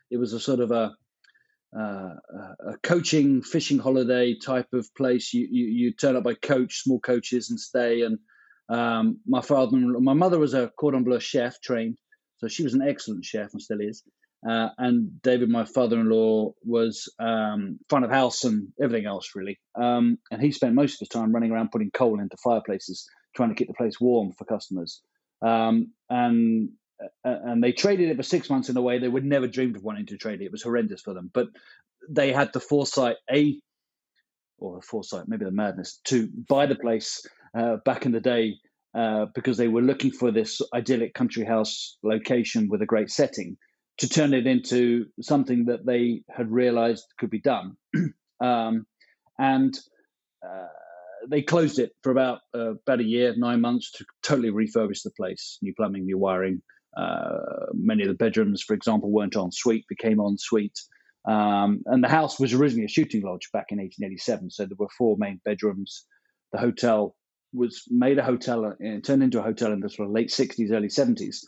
It 0.09 0.17
was 0.17 0.33
a 0.33 0.39
sort 0.39 0.61
of 0.61 0.71
a 0.71 0.95
uh, 1.77 2.15
a 2.67 2.77
coaching 2.81 3.41
fishing 3.41 3.79
holiday 3.79 4.35
type 4.35 4.73
of 4.73 4.87
place. 4.95 5.33
You, 5.33 5.47
you, 5.51 5.65
you 5.65 5.93
turn 5.93 6.15
up 6.15 6.23
by 6.23 6.33
coach, 6.33 6.83
small 6.83 6.99
coaches, 6.99 7.49
and 7.49 7.59
stay. 7.59 8.01
And 8.01 8.19
um, 8.69 9.19
my 9.27 9.41
father, 9.41 9.77
my 9.77 10.13
mother 10.13 10.39
was 10.39 10.53
a 10.53 10.71
cordon 10.79 11.03
bleu 11.03 11.19
chef 11.19 11.61
trained, 11.61 11.97
so 12.37 12.47
she 12.47 12.63
was 12.63 12.73
an 12.73 12.81
excellent 12.81 13.25
chef 13.25 13.49
and 13.53 13.61
still 13.61 13.81
is. 13.81 14.03
Uh, 14.47 14.69
and 14.77 15.21
David, 15.21 15.49
my 15.49 15.65
father-in-law, 15.65 16.53
was 16.63 17.13
um, 17.19 17.77
front 17.89 18.05
of 18.05 18.11
house 18.11 18.45
and 18.45 18.69
everything 18.81 19.05
else 19.05 19.31
really. 19.35 19.59
Um, 19.79 20.17
and 20.31 20.41
he 20.41 20.51
spent 20.51 20.75
most 20.75 20.93
of 20.93 20.99
his 20.99 21.09
time 21.09 21.33
running 21.33 21.51
around 21.51 21.71
putting 21.71 21.91
coal 21.91 22.21
into 22.21 22.37
fireplaces, 22.41 23.05
trying 23.35 23.49
to 23.49 23.55
keep 23.55 23.67
the 23.67 23.73
place 23.73 23.99
warm 23.99 24.31
for 24.31 24.45
customers. 24.45 25.01
Um, 25.45 25.93
and 26.09 26.69
and 27.23 27.63
they 27.63 27.71
traded 27.71 28.09
it 28.09 28.17
for 28.17 28.23
six 28.23 28.49
months 28.49 28.69
in 28.69 28.77
a 28.77 28.81
way 28.81 28.99
they 28.99 29.07
would 29.07 29.25
never 29.25 29.47
dreamed 29.47 29.75
of 29.75 29.83
wanting 29.83 30.05
to 30.07 30.17
trade 30.17 30.41
it. 30.41 30.45
It 30.45 30.51
was 30.51 30.63
horrendous 30.63 31.01
for 31.01 31.13
them, 31.13 31.29
but 31.33 31.47
they 32.09 32.31
had 32.31 32.51
the 32.53 32.59
foresight, 32.59 33.17
a 33.31 33.59
or 34.57 34.75
the 34.75 34.81
foresight, 34.81 35.25
maybe 35.27 35.45
the 35.45 35.51
madness, 35.51 35.99
to 36.05 36.27
buy 36.47 36.65
the 36.65 36.75
place 36.75 37.25
uh, 37.57 37.77
back 37.85 38.05
in 38.05 38.11
the 38.11 38.19
day 38.19 38.55
uh, 38.93 39.25
because 39.33 39.57
they 39.57 39.67
were 39.67 39.81
looking 39.81 40.11
for 40.11 40.31
this 40.31 40.61
idyllic 40.73 41.13
country 41.13 41.45
house 41.45 41.97
location 42.03 42.67
with 42.69 42.81
a 42.81 42.85
great 42.85 43.09
setting 43.09 43.57
to 43.99 44.09
turn 44.09 44.33
it 44.33 44.47
into 44.47 45.05
something 45.21 45.65
that 45.65 45.85
they 45.85 46.23
had 46.29 46.51
realized 46.51 47.05
could 47.17 47.29
be 47.29 47.41
done. 47.41 47.75
um, 48.41 48.85
and 49.37 49.77
uh, 50.45 50.67
they 51.29 51.41
closed 51.41 51.79
it 51.79 51.91
for 52.01 52.11
about 52.11 52.39
uh, 52.55 52.71
about 52.71 52.99
a 52.99 53.03
year, 53.03 53.33
nine 53.37 53.61
months 53.61 53.91
to 53.91 54.05
totally 54.23 54.51
refurbish 54.51 55.03
the 55.03 55.11
place, 55.11 55.57
new 55.61 55.73
plumbing, 55.75 56.05
new 56.05 56.17
wiring, 56.17 56.61
many 57.73 58.03
of 58.03 58.09
the 58.09 58.15
bedrooms, 58.15 58.61
for 58.61 58.73
example, 58.73 59.11
weren't 59.11 59.35
en 59.35 59.51
suite, 59.51 59.85
became 59.87 60.19
en 60.19 60.37
suite. 60.37 60.79
Um, 61.27 61.81
and 61.85 62.03
the 62.03 62.07
house 62.07 62.39
was 62.39 62.53
originally 62.53 62.85
a 62.85 62.89
shooting 62.89 63.21
lodge 63.21 63.49
back 63.51 63.67
in 63.69 63.77
1887. 63.77 64.51
So 64.51 64.65
there 64.65 64.75
were 64.79 64.87
four 64.97 65.17
main 65.17 65.39
bedrooms. 65.43 66.05
The 66.53 66.59
hotel 66.59 67.15
was 67.53 67.83
made 67.89 68.17
a 68.17 68.23
hotel 68.23 68.75
and 68.79 68.97
uh, 68.97 69.01
turned 69.05 69.23
into 69.23 69.39
a 69.39 69.43
hotel 69.43 69.71
in 69.73 69.79
the 69.79 69.89
sort 69.89 70.07
of 70.07 70.13
late 70.13 70.29
60s, 70.29 70.71
early 70.71 70.87
70s 70.87 71.45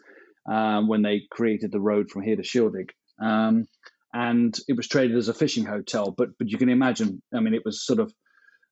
um, 0.51 0.87
when 0.87 1.01
they 1.01 1.23
created 1.31 1.71
the 1.71 1.79
road 1.79 2.09
from 2.09 2.23
here 2.23 2.35
to 2.35 2.41
Shieldaig. 2.41 2.89
Um, 3.21 3.67
and 4.13 4.57
it 4.67 4.75
was 4.75 4.87
traded 4.87 5.17
as 5.17 5.29
a 5.29 5.33
fishing 5.33 5.65
hotel. 5.65 6.13
But 6.15 6.37
but 6.37 6.49
you 6.49 6.57
can 6.57 6.69
imagine, 6.69 7.21
I 7.33 7.39
mean, 7.39 7.53
it 7.53 7.63
was 7.63 7.85
sort 7.85 7.99
of 7.99 8.13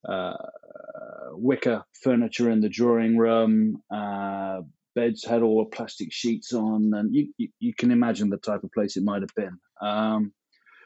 uh, 0.08 0.34
wicker 1.32 1.84
furniture 2.04 2.50
in 2.50 2.62
the 2.62 2.70
drawing 2.70 3.18
room, 3.18 3.82
uh, 3.94 4.62
beds 5.00 5.26
had 5.26 5.42
all 5.42 5.64
the 5.64 5.76
plastic 5.76 6.10
sheets 6.12 6.54
on, 6.54 6.92
and 6.94 7.14
you, 7.14 7.34
you, 7.38 7.50
you 7.60 7.74
can 7.74 7.92
imagine 7.92 8.30
the 8.30 8.38
type 8.38 8.64
of 8.64 8.72
place 8.72 8.98
it 8.98 9.04
might 9.04 9.22
have 9.22 9.36
been. 9.36 9.58
Um, 9.82 10.34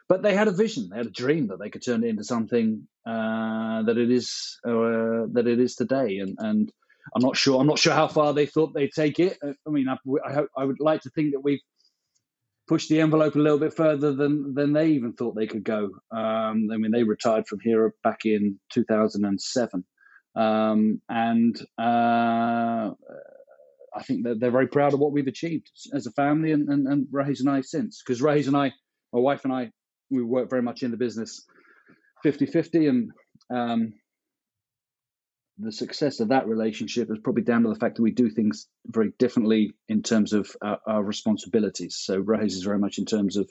but 0.10 0.22
they 0.22 0.36
had 0.36 0.48
a 0.48 0.52
vision, 0.52 0.90
they 0.90 0.98
had 0.98 1.08
a 1.08 1.22
dream 1.24 1.48
that 1.48 1.60
they 1.60 1.70
could 1.70 1.84
turn 1.84 2.04
it 2.04 2.10
into 2.10 2.24
something 2.24 2.88
uh, 3.06 3.84
that 3.84 3.98
it 3.98 4.12
is 4.12 4.60
uh, 4.68 5.26
that 5.34 5.46
it 5.48 5.60
is 5.60 5.76
today. 5.76 6.18
And 6.18 6.36
and 6.40 6.72
I'm 7.16 7.22
not 7.22 7.38
sure 7.38 7.60
I'm 7.60 7.68
not 7.68 7.80
sure 7.80 7.94
how 7.94 8.08
far 8.08 8.34
they 8.34 8.46
thought 8.46 8.74
they'd 8.74 8.92
take 8.92 9.20
it. 9.20 9.38
Uh, 9.46 9.54
I 9.68 9.70
mean, 9.72 9.88
I, 9.88 9.98
I, 10.26 10.44
I 10.58 10.66
would 10.66 10.80
like 10.80 11.02
to 11.02 11.10
think 11.10 11.34
that 11.34 11.44
we've 11.44 11.62
pushed 12.68 12.90
the 12.90 13.02
envelope 13.02 13.36
a 13.36 13.40
little 13.40 13.60
bit 13.60 13.74
further 13.74 14.14
than 14.14 14.54
than 14.54 14.74
they 14.74 14.90
even 14.90 15.14
thought 15.14 15.36
they 15.36 15.48
could 15.48 15.64
go. 15.64 15.90
Um, 16.12 16.70
I 16.72 16.78
mean, 16.78 16.92
they 16.92 17.04
retired 17.04 17.48
from 17.48 17.60
here 17.62 17.94
back 18.04 18.26
in 18.26 18.60
2007, 18.74 19.84
um, 20.36 21.02
and 21.10 21.62
uh, 21.78 22.92
I 23.96 24.04
think 24.04 24.24
that 24.24 24.40
they're 24.40 24.52
very 24.52 24.68
proud 24.68 24.94
of 24.94 25.00
what 25.00 25.12
we've 25.12 25.28
achieved 25.28 25.72
as 25.94 26.08
a 26.08 26.12
family 26.12 26.52
and, 26.52 26.68
and, 26.70 26.88
and 26.88 27.08
Rohaise 27.08 27.42
and 27.42 27.50
I 27.50 27.62
since. 27.62 28.02
Because 28.06 28.22
Rohaise 28.22 28.48
and 28.48 28.58
I, 28.58 28.74
my 29.12 29.20
wife 29.20 29.44
and 29.44 29.54
I, 29.54 29.72
we 30.10 30.24
work 30.24 30.50
very 30.50 30.62
much 30.62 30.84
in 30.84 30.92
the 30.92 30.98
business 30.98 31.46
50 32.24 32.46
50. 32.48 32.88
And 32.88 33.12
um, 33.54 33.94
the 35.60 35.72
success 35.72 36.20
of 36.20 36.30
that 36.30 36.48
relationship 36.48 37.12
is 37.12 37.20
probably 37.24 37.44
down 37.44 37.64
to 37.64 37.70
the 37.70 37.76
fact 37.76 37.98
that 37.98 38.02
we 38.02 38.12
do 38.12 38.30
things 38.30 38.68
very 38.86 39.12
differently 39.20 39.74
in 39.88 40.02
terms 40.02 40.34
of 40.34 40.56
our, 40.62 40.80
our 40.88 41.04
responsibilities. 41.04 41.96
So 42.00 42.22
Rohaise 42.22 42.54
is 42.54 42.64
very 42.64 42.80
much 42.80 42.98
in 42.98 43.06
terms 43.06 43.38
of 43.38 43.50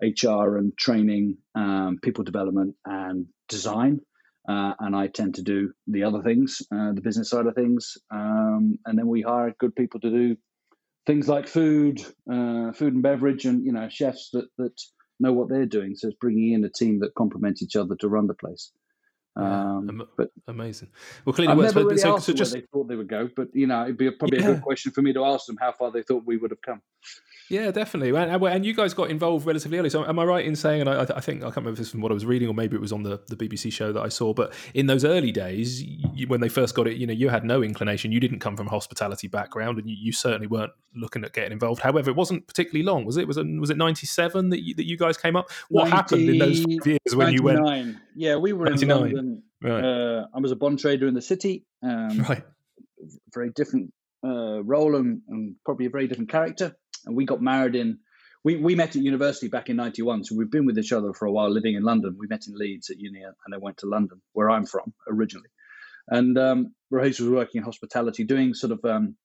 HR 0.00 0.56
and 0.56 0.76
training, 0.76 1.38
um, 1.54 1.98
people 2.02 2.24
development, 2.24 2.76
and 2.86 3.26
design 3.48 4.00
uh, 4.48 4.74
and 4.80 4.94
I 4.94 5.06
tend 5.06 5.36
to 5.36 5.42
do 5.42 5.72
the 5.86 6.04
other 6.04 6.22
things, 6.22 6.62
uh, 6.72 6.92
the 6.92 7.00
business 7.00 7.30
side 7.30 7.46
of 7.46 7.54
things, 7.54 7.96
um, 8.10 8.78
and 8.86 8.98
then 8.98 9.08
we 9.08 9.22
hire 9.22 9.54
good 9.58 9.74
people 9.74 10.00
to 10.00 10.10
do 10.10 10.36
things 11.06 11.28
like 11.28 11.46
food, 11.46 12.00
uh, 12.30 12.72
food 12.72 12.94
and 12.94 13.02
beverage, 13.02 13.44
and 13.44 13.64
you 13.64 13.72
know 13.72 13.88
chefs 13.88 14.30
that 14.32 14.46
that 14.58 14.72
know 15.20 15.32
what 15.32 15.48
they're 15.48 15.66
doing. 15.66 15.94
So 15.94 16.08
it's 16.08 16.16
bringing 16.20 16.52
in 16.52 16.64
a 16.64 16.70
team 16.70 17.00
that 17.00 17.14
complement 17.14 17.62
each 17.62 17.76
other 17.76 17.96
to 18.00 18.08
run 18.08 18.26
the 18.26 18.34
place. 18.34 18.72
Um, 19.36 20.06
but 20.16 20.30
amazing. 20.46 20.88
Well, 21.24 21.32
clearly, 21.32 21.52
I've 21.52 21.58
never 21.58 21.84
really 21.84 21.98
so, 21.98 22.16
asked 22.16 22.26
so 22.26 22.32
just... 22.32 22.52
where 22.52 22.60
they 22.60 22.66
thought 22.72 22.88
they 22.88 22.96
would 22.96 23.08
go, 23.08 23.28
but 23.34 23.48
you 23.54 23.66
know, 23.66 23.82
it'd 23.84 23.96
be 23.96 24.10
probably 24.10 24.38
yeah. 24.38 24.48
a 24.48 24.54
good 24.54 24.62
question 24.62 24.92
for 24.92 25.02
me 25.02 25.12
to 25.12 25.24
ask 25.24 25.46
them 25.46 25.56
how 25.60 25.72
far 25.72 25.90
they 25.90 26.02
thought 26.02 26.24
we 26.24 26.36
would 26.36 26.50
have 26.50 26.62
come. 26.62 26.80
Yeah, 27.50 27.70
definitely. 27.70 28.08
And, 28.18 28.42
and, 28.42 28.64
you 28.64 28.74
guys 28.74 28.94
got 28.94 29.10
involved 29.10 29.46
relatively 29.46 29.78
early. 29.78 29.90
So 29.90 30.04
am 30.04 30.18
I 30.18 30.24
right 30.24 30.44
in 30.44 30.56
saying, 30.56 30.80
and 30.80 30.88
I, 30.88 31.02
I, 31.02 31.20
think, 31.20 31.42
I 31.42 31.46
can't 31.46 31.56
remember 31.58 31.72
if 31.72 31.78
this 31.78 31.90
from 31.90 32.00
what 32.00 32.10
I 32.10 32.14
was 32.14 32.24
reading 32.24 32.48
or 32.48 32.54
maybe 32.54 32.74
it 32.74 32.80
was 32.80 32.92
on 32.92 33.02
the, 33.02 33.20
the 33.28 33.36
BBC 33.36 33.70
show 33.70 33.92
that 33.92 34.00
I 34.02 34.08
saw, 34.08 34.32
but 34.32 34.54
in 34.72 34.86
those 34.86 35.04
early 35.04 35.30
days, 35.30 35.82
you, 35.82 36.26
when 36.26 36.40
they 36.40 36.48
first 36.48 36.74
got 36.74 36.88
it, 36.88 36.96
you 36.96 37.06
know, 37.06 37.12
you 37.12 37.28
had 37.28 37.44
no 37.44 37.62
inclination. 37.62 38.12
You 38.12 38.20
didn't 38.20 38.38
come 38.38 38.56
from 38.56 38.68
a 38.68 38.70
hospitality 38.70 39.28
background 39.28 39.78
and 39.78 39.88
you, 39.88 39.96
you, 39.98 40.12
certainly 40.12 40.46
weren't 40.46 40.72
looking 40.94 41.22
at 41.22 41.34
getting 41.34 41.52
involved. 41.52 41.82
However, 41.82 42.08
it 42.08 42.16
wasn't 42.16 42.46
particularly 42.46 42.84
long, 42.84 43.04
was 43.04 43.18
it? 43.18 43.28
Was 43.28 43.36
it, 43.36 43.46
was 43.60 43.68
it 43.68 43.76
97 43.76 44.48
that 44.48 44.62
you, 44.62 44.74
that 44.76 44.86
you 44.86 44.96
guys 44.96 45.18
came 45.18 45.36
up? 45.36 45.50
What 45.68 45.90
90, 45.90 45.96
happened 45.96 46.30
in 46.30 46.38
those 46.38 46.64
years 46.86 47.14
when 47.14 47.26
99. 47.26 47.34
you 47.34 47.42
went? 47.42 47.96
Yeah, 48.14 48.36
we 48.36 48.54
were 48.54 48.66
99. 48.66 48.96
in 48.96 49.02
London. 49.02 49.23
Right. 49.62 49.84
Uh, 49.84 50.26
I 50.34 50.40
was 50.40 50.52
a 50.52 50.56
bond 50.56 50.78
trader 50.78 51.06
in 51.06 51.14
the 51.14 51.22
city. 51.22 51.64
Um, 51.82 52.18
right. 52.28 52.44
Very 53.32 53.50
different 53.50 53.92
uh, 54.24 54.62
role 54.62 54.96
and, 54.96 55.22
and 55.28 55.56
probably 55.64 55.86
a 55.86 55.90
very 55.90 56.06
different 56.06 56.30
character. 56.30 56.74
And 57.06 57.16
we 57.16 57.26
got 57.26 57.42
married 57.42 57.74
in 57.74 57.98
we, 58.44 58.56
we 58.56 58.74
met 58.74 58.94
at 58.94 59.02
university 59.02 59.48
back 59.48 59.70
in 59.70 59.76
91 59.76 60.24
so 60.24 60.36
we've 60.36 60.50
been 60.50 60.66
with 60.66 60.78
each 60.78 60.92
other 60.92 61.12
for 61.12 61.26
a 61.26 61.32
while 61.32 61.50
living 61.50 61.74
in 61.74 61.82
london 61.82 62.16
we 62.18 62.26
met 62.28 62.46
in 62.46 62.54
leeds 62.54 62.90
at 62.90 62.98
uni 62.98 63.22
and 63.22 63.34
then 63.48 63.60
went 63.60 63.78
to 63.78 63.86
london 63.86 64.20
where 64.32 64.50
i'm 64.50 64.66
from 64.66 64.92
originally 65.08 65.48
and 66.08 66.36
um, 66.36 66.74
Rohaise 66.92 67.18
was 67.18 67.30
working 67.30 67.60
in 67.60 67.64
hospitality 67.64 68.24
doing 68.24 68.52
sort 68.52 68.72
of 68.72 68.84
um, 68.84 69.16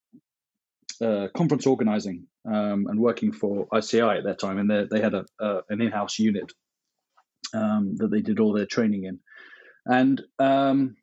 uh, 1.01 1.27
conference 1.35 1.67
organizing 1.67 2.27
um, 2.45 2.87
and 2.87 2.97
working 2.97 3.33
for 3.33 3.67
ici 3.73 3.99
at 3.99 4.23
that 4.23 4.39
time 4.39 4.57
and 4.57 4.69
they, 4.69 4.85
they 4.89 5.01
had 5.01 5.13
a, 5.13 5.25
uh, 5.41 5.61
an 5.69 5.81
in-house 5.81 6.17
unit 6.19 6.51
um, 7.53 7.95
that 7.97 8.09
they 8.09 8.21
did 8.21 8.39
all 8.39 8.53
their 8.53 8.65
training 8.65 9.03
in 9.03 9.19
and 9.85 10.21
um, 10.39 10.95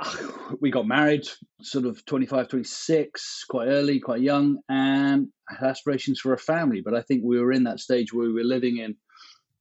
we 0.60 0.70
got 0.70 0.86
married 0.86 1.26
sort 1.62 1.86
of 1.86 2.04
25 2.06 2.48
26 2.48 3.44
quite 3.48 3.68
early 3.68 4.00
quite 4.00 4.20
young 4.20 4.58
and 4.68 5.28
had 5.48 5.68
aspirations 5.68 6.20
for 6.20 6.32
a 6.32 6.38
family. 6.38 6.82
But 6.84 6.94
i 6.94 7.02
think 7.02 7.22
we 7.24 7.40
were 7.40 7.52
in 7.52 7.64
that 7.64 7.80
stage 7.80 8.12
where 8.12 8.26
we 8.26 8.32
were 8.32 8.44
living 8.44 8.78
in 8.78 8.96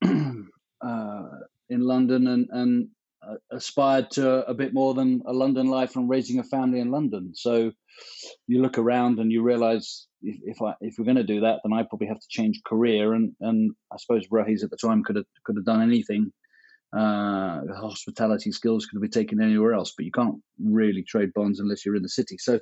uh, 0.82 1.30
in 1.70 1.82
london 1.82 2.28
and, 2.28 2.48
and 2.52 2.88
uh, 3.28 3.36
aspired 3.52 4.10
to 4.12 4.48
a 4.48 4.54
bit 4.54 4.74
more 4.74 4.94
than 4.94 5.22
a 5.28 5.34
london 5.34 5.68
life 5.68 5.96
and 5.96 6.10
raising 6.10 6.40
a 6.40 6.44
family 6.44 6.80
in 6.80 6.92
london. 6.92 7.34
So 7.36 7.72
you 8.48 8.62
look 8.62 8.78
around 8.78 9.20
and 9.20 9.32
you 9.32 9.44
realize 9.44 10.08
if, 10.24 10.38
if 10.44 10.62
I 10.62 10.74
if 10.82 10.96
we're 10.98 11.06
going 11.06 11.18
to 11.18 11.24
do 11.24 11.42
that, 11.42 11.60
then 11.64 11.74
I 11.74 11.84
probably 11.84 12.08
have 12.08 12.20
to 12.20 12.28
change 12.30 12.62
career. 12.66 13.14
And 13.14 13.34
and 13.42 13.76
I 13.92 13.98
suppose 13.98 14.28
Rohaise 14.30 14.64
at 14.64 14.72
the 14.72 14.78
time 14.78 15.04
could 15.04 15.18
have 15.18 15.26
could 15.44 15.56
have 15.56 15.66
done 15.66 15.82
anything 15.82 16.32
uh, 16.94 17.62
hospitality 17.76 18.52
skills 18.52 18.86
could 18.86 19.02
be 19.02 19.08
taken 19.08 19.42
anywhere 19.42 19.74
else, 19.74 19.94
but 19.96 20.06
you 20.06 20.12
can't 20.12 20.36
really 20.62 21.04
trade 21.04 21.34
bonds 21.34 21.60
unless 21.60 21.86
you're 21.86 21.96
in 21.96 22.04
the 22.04 22.10
city. 22.10 22.38
So 22.38 22.60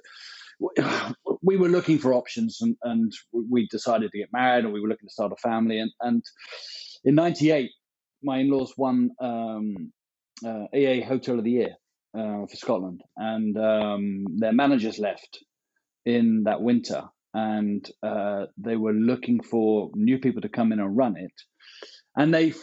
we 1.42 1.58
were 1.58 1.70
looking 1.70 1.98
for 1.98 2.13
options 2.13 2.60
and, 2.62 2.76
and 2.84 3.13
we 3.32 3.68
decided 3.68 4.12
to 4.12 4.18
get 4.18 4.34
married 4.34 4.65
and 4.65 4.74
we 4.74 4.82
were 4.82 4.88
looking 4.88 5.08
to 5.08 5.13
start 5.13 5.32
a 5.32 5.36
family. 5.38 5.80
And, 5.80 5.92
and 6.02 6.24
in 7.04 7.15
98, 7.15 7.72
my 8.24 8.39
in-laws 8.39 8.74
won 8.78 9.12
um, 9.22 9.92
uh, 10.46 10.65
AA 10.74 11.06
Hotel 11.06 11.38
of 11.38 11.44
the 11.44 11.52
Year 11.52 11.76
uh, 12.13 12.46
for 12.46 12.56
Scotland 12.56 13.02
and 13.18 13.58
um, 13.58 14.26
their 14.38 14.54
managers 14.54 15.00
left 15.00 15.39
in 16.06 16.44
that 16.44 16.62
winter 16.62 17.04
and 17.34 17.88
uh, 18.02 18.46
they 18.58 18.76
were 18.76 18.94
looking 18.94 19.42
for 19.42 19.92
new 19.94 20.18
people 20.18 20.42
to 20.42 20.50
come 20.50 20.72
in 20.72 20.80
and 20.80 20.98
run 20.98 21.15
it. 21.18 21.34
And 22.15 22.34
they 22.34 22.54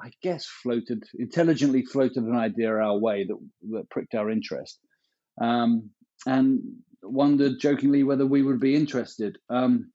I 0.00 0.10
guess, 0.22 0.46
floated 0.46 1.04
intelligently 1.18 1.84
floated 1.84 2.24
an 2.24 2.36
idea 2.36 2.70
our 2.76 2.98
way 2.98 3.24
that 3.24 3.36
that 3.72 3.90
pricked 3.90 4.14
our 4.14 4.30
interest, 4.30 4.78
um, 5.40 5.90
and 6.26 6.60
wondered 7.02 7.60
jokingly 7.60 8.02
whether 8.02 8.26
we 8.26 8.42
would 8.42 8.60
be 8.60 8.74
interested. 8.74 9.38
Um, 9.48 9.92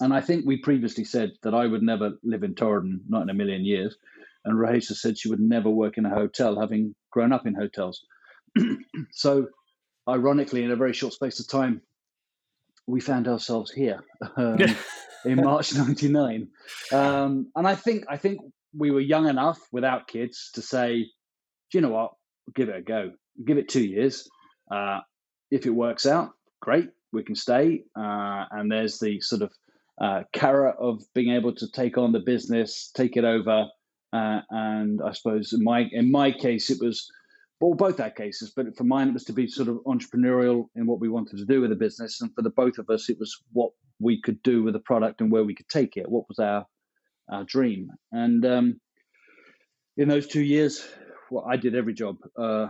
and 0.00 0.14
I 0.14 0.20
think 0.20 0.46
we 0.46 0.58
previously 0.58 1.04
said 1.04 1.32
that 1.42 1.54
I 1.54 1.66
would 1.66 1.82
never 1.82 2.12
live 2.22 2.44
in 2.44 2.54
Torridon, 2.54 3.00
not 3.08 3.22
in 3.22 3.30
a 3.30 3.34
million 3.34 3.64
years. 3.64 3.96
And 4.44 4.58
Rahesa 4.58 4.94
said 4.94 5.18
she 5.18 5.28
would 5.28 5.40
never 5.40 5.68
work 5.68 5.98
in 5.98 6.06
a 6.06 6.14
hotel, 6.14 6.58
having 6.58 6.94
grown 7.10 7.32
up 7.32 7.46
in 7.46 7.54
hotels. 7.54 8.04
so, 9.10 9.48
ironically, 10.08 10.62
in 10.62 10.70
a 10.70 10.76
very 10.76 10.94
short 10.94 11.12
space 11.12 11.40
of 11.40 11.48
time, 11.48 11.82
we 12.86 13.00
found 13.00 13.28
ourselves 13.28 13.70
here 13.70 14.02
um, 14.36 14.58
in 15.24 15.36
March 15.36 15.74
'99. 15.74 16.48
Um, 16.92 17.48
and 17.54 17.66
I 17.66 17.74
think 17.74 18.04
I 18.08 18.16
think 18.16 18.40
we 18.76 18.90
were 18.90 19.00
young 19.00 19.28
enough 19.28 19.58
without 19.72 20.08
kids 20.08 20.50
to 20.54 20.62
say, 20.62 20.98
do 21.70 21.78
you 21.78 21.80
know 21.80 21.90
what? 21.90 22.12
give 22.54 22.68
it 22.68 22.76
a 22.76 22.82
go. 22.82 23.12
Give 23.44 23.58
it 23.58 23.68
two 23.68 23.84
years. 23.84 24.28
Uh, 24.70 25.00
if 25.50 25.66
it 25.66 25.70
works 25.70 26.06
out, 26.06 26.30
great, 26.60 26.88
we 27.12 27.22
can 27.22 27.34
stay. 27.34 27.84
Uh, 27.96 28.44
and 28.50 28.70
there's 28.70 28.98
the 28.98 29.20
sort 29.20 29.42
of 29.42 29.52
uh, 30.00 30.22
carrot 30.32 30.76
of 30.78 31.02
being 31.14 31.34
able 31.34 31.54
to 31.54 31.70
take 31.70 31.98
on 31.98 32.12
the 32.12 32.20
business, 32.20 32.90
take 32.94 33.16
it 33.16 33.24
over. 33.24 33.66
Uh, 34.12 34.40
and 34.50 35.00
I 35.04 35.12
suppose 35.12 35.52
in 35.52 35.62
my 35.62 35.86
in 35.92 36.10
my 36.10 36.32
case, 36.32 36.70
it 36.70 36.78
was 36.80 37.08
well, 37.60 37.74
both 37.74 38.00
our 38.00 38.10
cases, 38.10 38.52
but 38.56 38.74
for 38.76 38.84
mine, 38.84 39.08
it 39.08 39.14
was 39.14 39.24
to 39.24 39.34
be 39.34 39.46
sort 39.46 39.68
of 39.68 39.76
entrepreneurial 39.86 40.64
in 40.74 40.86
what 40.86 40.98
we 40.98 41.10
wanted 41.10 41.36
to 41.36 41.44
do 41.44 41.60
with 41.60 41.70
the 41.70 41.76
business, 41.76 42.20
and 42.20 42.34
for 42.34 42.42
the 42.42 42.50
both 42.50 42.78
of 42.78 42.88
us, 42.88 43.10
it 43.10 43.18
was 43.20 43.36
what 43.52 43.70
we 44.00 44.20
could 44.20 44.42
do 44.42 44.62
with 44.62 44.72
the 44.72 44.80
product 44.80 45.20
and 45.20 45.30
where 45.30 45.44
we 45.44 45.54
could 45.54 45.68
take 45.68 45.96
it. 45.96 46.10
What 46.10 46.26
was 46.28 46.38
our 46.38 46.66
our 47.30 47.44
dream. 47.44 47.90
And 48.12 48.44
um, 48.44 48.80
in 49.96 50.08
those 50.08 50.26
two 50.26 50.42
years, 50.42 50.86
well, 51.30 51.44
I 51.48 51.56
did 51.56 51.74
every 51.74 51.94
job. 51.94 52.16
Uh, 52.36 52.68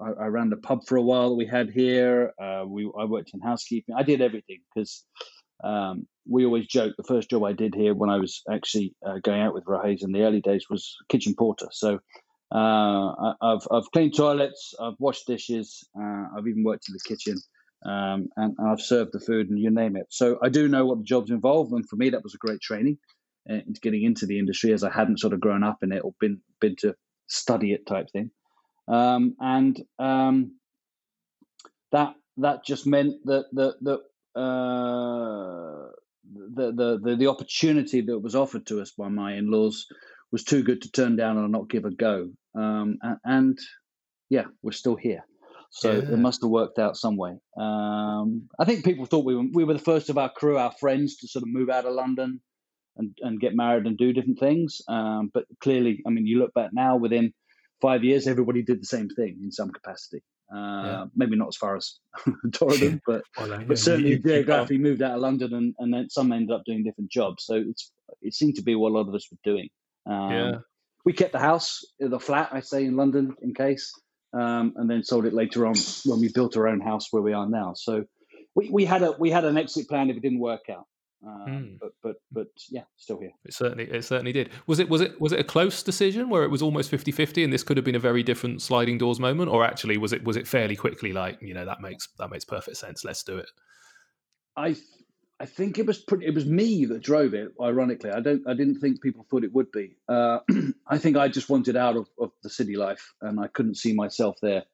I, 0.00 0.24
I, 0.24 0.26
ran 0.26 0.50
the 0.50 0.56
pub 0.56 0.80
for 0.86 0.96
a 0.96 1.02
while 1.02 1.30
that 1.30 1.36
we 1.36 1.46
had 1.46 1.70
here. 1.70 2.32
Uh, 2.40 2.64
we 2.66 2.90
I 2.98 3.04
worked 3.04 3.30
in 3.32 3.40
housekeeping. 3.40 3.94
I 3.96 4.02
did 4.02 4.20
everything 4.20 4.58
because 4.74 5.04
um, 5.64 6.06
we 6.28 6.44
always 6.44 6.66
joke 6.66 6.94
the 6.96 7.04
first 7.04 7.30
job 7.30 7.44
I 7.44 7.52
did 7.52 7.74
here 7.74 7.94
when 7.94 8.10
I 8.10 8.18
was 8.18 8.42
actually 8.50 8.94
uh, 9.06 9.18
going 9.22 9.40
out 9.40 9.54
with 9.54 9.64
Rohaise 9.64 10.02
in 10.02 10.12
the 10.12 10.22
early 10.22 10.40
days 10.40 10.66
was 10.68 10.96
kitchen 11.08 11.34
porter. 11.38 11.68
So 11.72 12.00
uh, 12.54 12.54
I, 12.54 13.34
have 13.42 13.66
I've 13.70 13.90
cleaned 13.92 14.14
toilets, 14.16 14.74
I've 14.80 14.98
washed 14.98 15.26
dishes, 15.26 15.88
uh, 15.98 16.24
I've 16.36 16.46
even 16.46 16.64
worked 16.64 16.88
in 16.88 16.94
the 16.94 17.08
kitchen. 17.08 17.36
Um, 17.84 18.28
and, 18.36 18.54
and, 18.58 18.68
I've 18.68 18.80
served 18.80 19.12
the 19.12 19.20
food 19.20 19.48
and 19.50 19.58
you 19.58 19.70
name 19.70 19.96
it. 19.96 20.06
So 20.08 20.38
I 20.42 20.48
do 20.48 20.66
know 20.66 20.86
what 20.86 20.98
the 20.98 21.04
jobs 21.04 21.30
involve, 21.30 21.72
and 21.72 21.86
for 21.88 21.96
me 21.96 22.10
that 22.10 22.22
was 22.22 22.34
a 22.34 22.38
great 22.38 22.60
training 22.60 22.98
into 23.48 23.80
getting 23.80 24.04
into 24.04 24.26
the 24.26 24.38
industry 24.38 24.72
as 24.72 24.84
I 24.84 24.90
hadn't 24.90 25.20
sort 25.20 25.32
of 25.32 25.40
grown 25.40 25.62
up 25.62 25.78
in 25.82 25.92
it 25.92 26.02
or 26.04 26.12
been 26.20 26.40
been 26.60 26.76
to 26.80 26.94
study 27.28 27.72
it 27.72 27.86
type 27.86 28.10
thing. 28.10 28.30
Um, 28.88 29.34
and 29.40 29.80
um, 29.98 30.56
that 31.92 32.14
that 32.38 32.64
just 32.64 32.86
meant 32.86 33.14
that 33.24 33.44
that 33.52 33.74
that 33.82 34.40
uh, 34.40 35.90
the, 36.54 36.72
the 36.72 37.00
the 37.02 37.16
the 37.16 37.26
opportunity 37.26 38.00
that 38.02 38.18
was 38.18 38.34
offered 38.34 38.66
to 38.66 38.80
us 38.80 38.92
by 38.92 39.08
my 39.08 39.34
in-laws 39.34 39.86
was 40.32 40.44
too 40.44 40.62
good 40.62 40.82
to 40.82 40.90
turn 40.90 41.16
down 41.16 41.38
and 41.38 41.52
not 41.52 41.70
give 41.70 41.84
a 41.84 41.90
go. 41.90 42.28
Um, 42.56 42.98
and, 43.02 43.18
and, 43.24 43.58
yeah, 44.28 44.46
we're 44.60 44.72
still 44.72 44.96
here. 44.96 45.24
So 45.70 45.92
yeah. 45.92 46.14
it 46.14 46.18
must 46.18 46.42
have 46.42 46.50
worked 46.50 46.80
out 46.80 46.96
some 46.96 47.16
way. 47.16 47.38
Um, 47.56 48.48
I 48.58 48.64
think 48.64 48.84
people 48.84 49.06
thought 49.06 49.24
we 49.24 49.36
were 49.36 49.44
we 49.52 49.64
were 49.64 49.74
the 49.74 49.78
first 49.78 50.10
of 50.10 50.18
our 50.18 50.30
crew, 50.30 50.58
our 50.58 50.72
friends, 50.80 51.16
to 51.18 51.28
sort 51.28 51.42
of 51.42 51.48
move 51.48 51.70
out 51.70 51.86
of 51.86 51.94
London 51.94 52.40
and, 52.96 53.16
and 53.20 53.40
get 53.40 53.54
married 53.54 53.86
and 53.86 53.96
do 53.96 54.12
different 54.12 54.38
things. 54.38 54.80
Um, 54.88 55.30
but 55.32 55.44
clearly, 55.60 56.02
I 56.06 56.10
mean, 56.10 56.26
you 56.26 56.38
look 56.38 56.54
back 56.54 56.70
now, 56.72 56.96
within 56.96 57.32
five 57.80 58.04
years, 58.04 58.26
everybody 58.26 58.62
did 58.62 58.80
the 58.80 58.86
same 58.86 59.08
thing 59.08 59.38
in 59.42 59.52
some 59.52 59.70
capacity. 59.70 60.22
Uh, 60.52 60.56
yeah. 60.56 61.04
Maybe 61.16 61.36
not 61.36 61.48
as 61.48 61.56
far 61.56 61.76
as 61.76 61.98
Torridon, 62.48 63.00
but 63.04 63.22
well, 63.36 63.64
but 63.66 63.78
certainly 63.78 64.10
you, 64.10 64.18
geographically 64.20 64.78
moved 64.78 65.02
out 65.02 65.16
of 65.16 65.20
London, 65.20 65.52
and, 65.52 65.74
and 65.78 65.92
then 65.92 66.08
some 66.08 66.30
ended 66.32 66.52
up 66.52 66.62
doing 66.64 66.84
different 66.84 67.10
jobs. 67.10 67.44
So 67.44 67.54
it's 67.54 67.90
it 68.22 68.32
seemed 68.32 68.54
to 68.56 68.62
be 68.62 68.76
what 68.76 68.90
a 68.90 68.94
lot 68.94 69.08
of 69.08 69.14
us 69.14 69.26
were 69.30 69.38
doing. 69.42 69.68
Um, 70.08 70.30
yeah. 70.30 70.52
We 71.04 71.12
kept 71.12 71.32
the 71.32 71.40
house, 71.40 71.84
the 71.98 72.20
flat, 72.20 72.50
I 72.52 72.60
say, 72.60 72.84
in 72.84 72.96
London 72.96 73.34
in 73.42 73.54
case, 73.54 73.92
um, 74.32 74.74
and 74.76 74.88
then 74.88 75.02
sold 75.02 75.26
it 75.26 75.34
later 75.34 75.66
on 75.66 75.74
when 76.04 76.20
we 76.20 76.30
built 76.32 76.56
our 76.56 76.68
own 76.68 76.80
house 76.80 77.08
where 77.10 77.22
we 77.22 77.32
are 77.32 77.48
now. 77.48 77.74
So 77.74 78.04
we, 78.54 78.70
we 78.70 78.84
had 78.84 79.02
a 79.02 79.12
we 79.18 79.30
had 79.30 79.44
an 79.44 79.58
exit 79.58 79.88
plan 79.88 80.10
if 80.10 80.16
it 80.16 80.22
didn't 80.22 80.40
work 80.40 80.68
out. 80.70 80.86
Um, 81.24 81.46
mm. 81.48 81.78
But 81.80 81.92
but 82.02 82.16
but 82.30 82.46
yeah, 82.70 82.82
still 82.96 83.18
here. 83.20 83.32
It 83.44 83.54
certainly 83.54 83.84
it 83.84 84.04
certainly 84.04 84.32
did. 84.32 84.50
Was 84.66 84.78
it 84.78 84.88
was 84.88 85.00
it 85.00 85.20
was 85.20 85.32
it 85.32 85.40
a 85.40 85.44
close 85.44 85.82
decision 85.82 86.28
where 86.28 86.44
it 86.44 86.50
was 86.50 86.62
almost 86.62 86.90
50-50 86.90 87.44
and 87.44 87.52
this 87.52 87.62
could 87.62 87.76
have 87.76 87.84
been 87.84 87.94
a 87.94 88.00
very 88.00 88.22
different 88.22 88.62
sliding 88.62 88.98
doors 88.98 89.18
moment, 89.18 89.50
or 89.50 89.64
actually 89.64 89.96
was 89.96 90.12
it 90.12 90.24
was 90.24 90.36
it 90.36 90.46
fairly 90.46 90.76
quickly 90.76 91.12
like 91.12 91.38
you 91.40 91.54
know 91.54 91.64
that 91.64 91.80
makes 91.80 92.08
that 92.18 92.30
makes 92.30 92.44
perfect 92.44 92.76
sense. 92.76 93.04
Let's 93.04 93.22
do 93.22 93.38
it. 93.38 93.50
I 94.56 94.76
I 95.38 95.46
think 95.46 95.78
it 95.78 95.86
was 95.86 95.98
pretty, 95.98 96.26
it 96.26 96.34
was 96.34 96.46
me 96.46 96.86
that 96.86 97.02
drove 97.02 97.34
it. 97.34 97.52
Ironically, 97.60 98.10
I 98.10 98.20
don't 98.20 98.46
I 98.46 98.54
didn't 98.54 98.80
think 98.80 99.02
people 99.02 99.26
thought 99.28 99.44
it 99.44 99.52
would 99.52 99.70
be. 99.70 99.96
Uh, 100.08 100.38
I 100.86 100.98
think 100.98 101.16
I 101.16 101.28
just 101.28 101.48
wanted 101.48 101.76
out 101.76 101.96
of, 101.96 102.08
of 102.18 102.32
the 102.42 102.50
city 102.50 102.76
life, 102.76 103.12
and 103.20 103.40
I 103.40 103.48
couldn't 103.48 103.76
see 103.76 103.92
myself 103.92 104.36
there. 104.40 104.64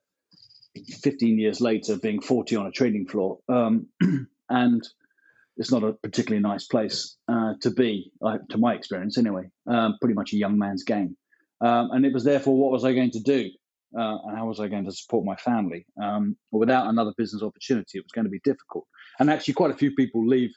Fifteen 1.03 1.39
years 1.39 1.61
later, 1.61 1.97
being 1.97 2.21
forty 2.21 2.57
on 2.57 2.67
a 2.67 2.71
trading 2.71 3.07
floor, 3.07 3.39
um, 3.49 3.89
and 4.49 4.83
it's 5.63 5.71
not 5.71 5.85
a 5.85 5.93
particularly 5.93 6.43
nice 6.43 6.67
place 6.67 7.17
uh, 7.29 7.53
to 7.61 7.71
be, 7.71 8.11
uh, 8.21 8.39
to 8.51 8.59
my 8.59 8.75
experience 8.75 9.17
anyway. 9.17 9.45
Um, 9.69 9.97
pretty 10.01 10.15
much 10.15 10.33
a 10.33 10.37
young 10.37 10.59
man's 10.59 10.83
game, 10.83 11.17
um, 11.61 11.91
and 11.93 12.05
it 12.05 12.13
was 12.13 12.25
therefore 12.25 12.59
what 12.59 12.73
was 12.73 12.85
I 12.85 12.93
going 12.93 13.13
to 13.13 13.21
do, 13.21 13.49
uh, 13.97 14.17
and 14.25 14.37
how 14.37 14.47
was 14.47 14.59
I 14.59 14.67
going 14.67 14.85
to 14.87 14.93
support 14.93 15.25
my 15.25 15.37
family? 15.37 15.87
Um, 16.03 16.37
without 16.51 16.89
another 16.89 17.13
business 17.17 17.45
opportunity, 17.45 17.99
it 17.99 18.05
was 18.05 18.11
going 18.13 18.25
to 18.25 18.31
be 18.31 18.41
difficult. 18.43 18.87
And 19.21 19.31
actually, 19.31 19.55
quite 19.55 19.71
a 19.71 19.77
few 19.77 19.95
people 19.95 20.27
leave 20.27 20.51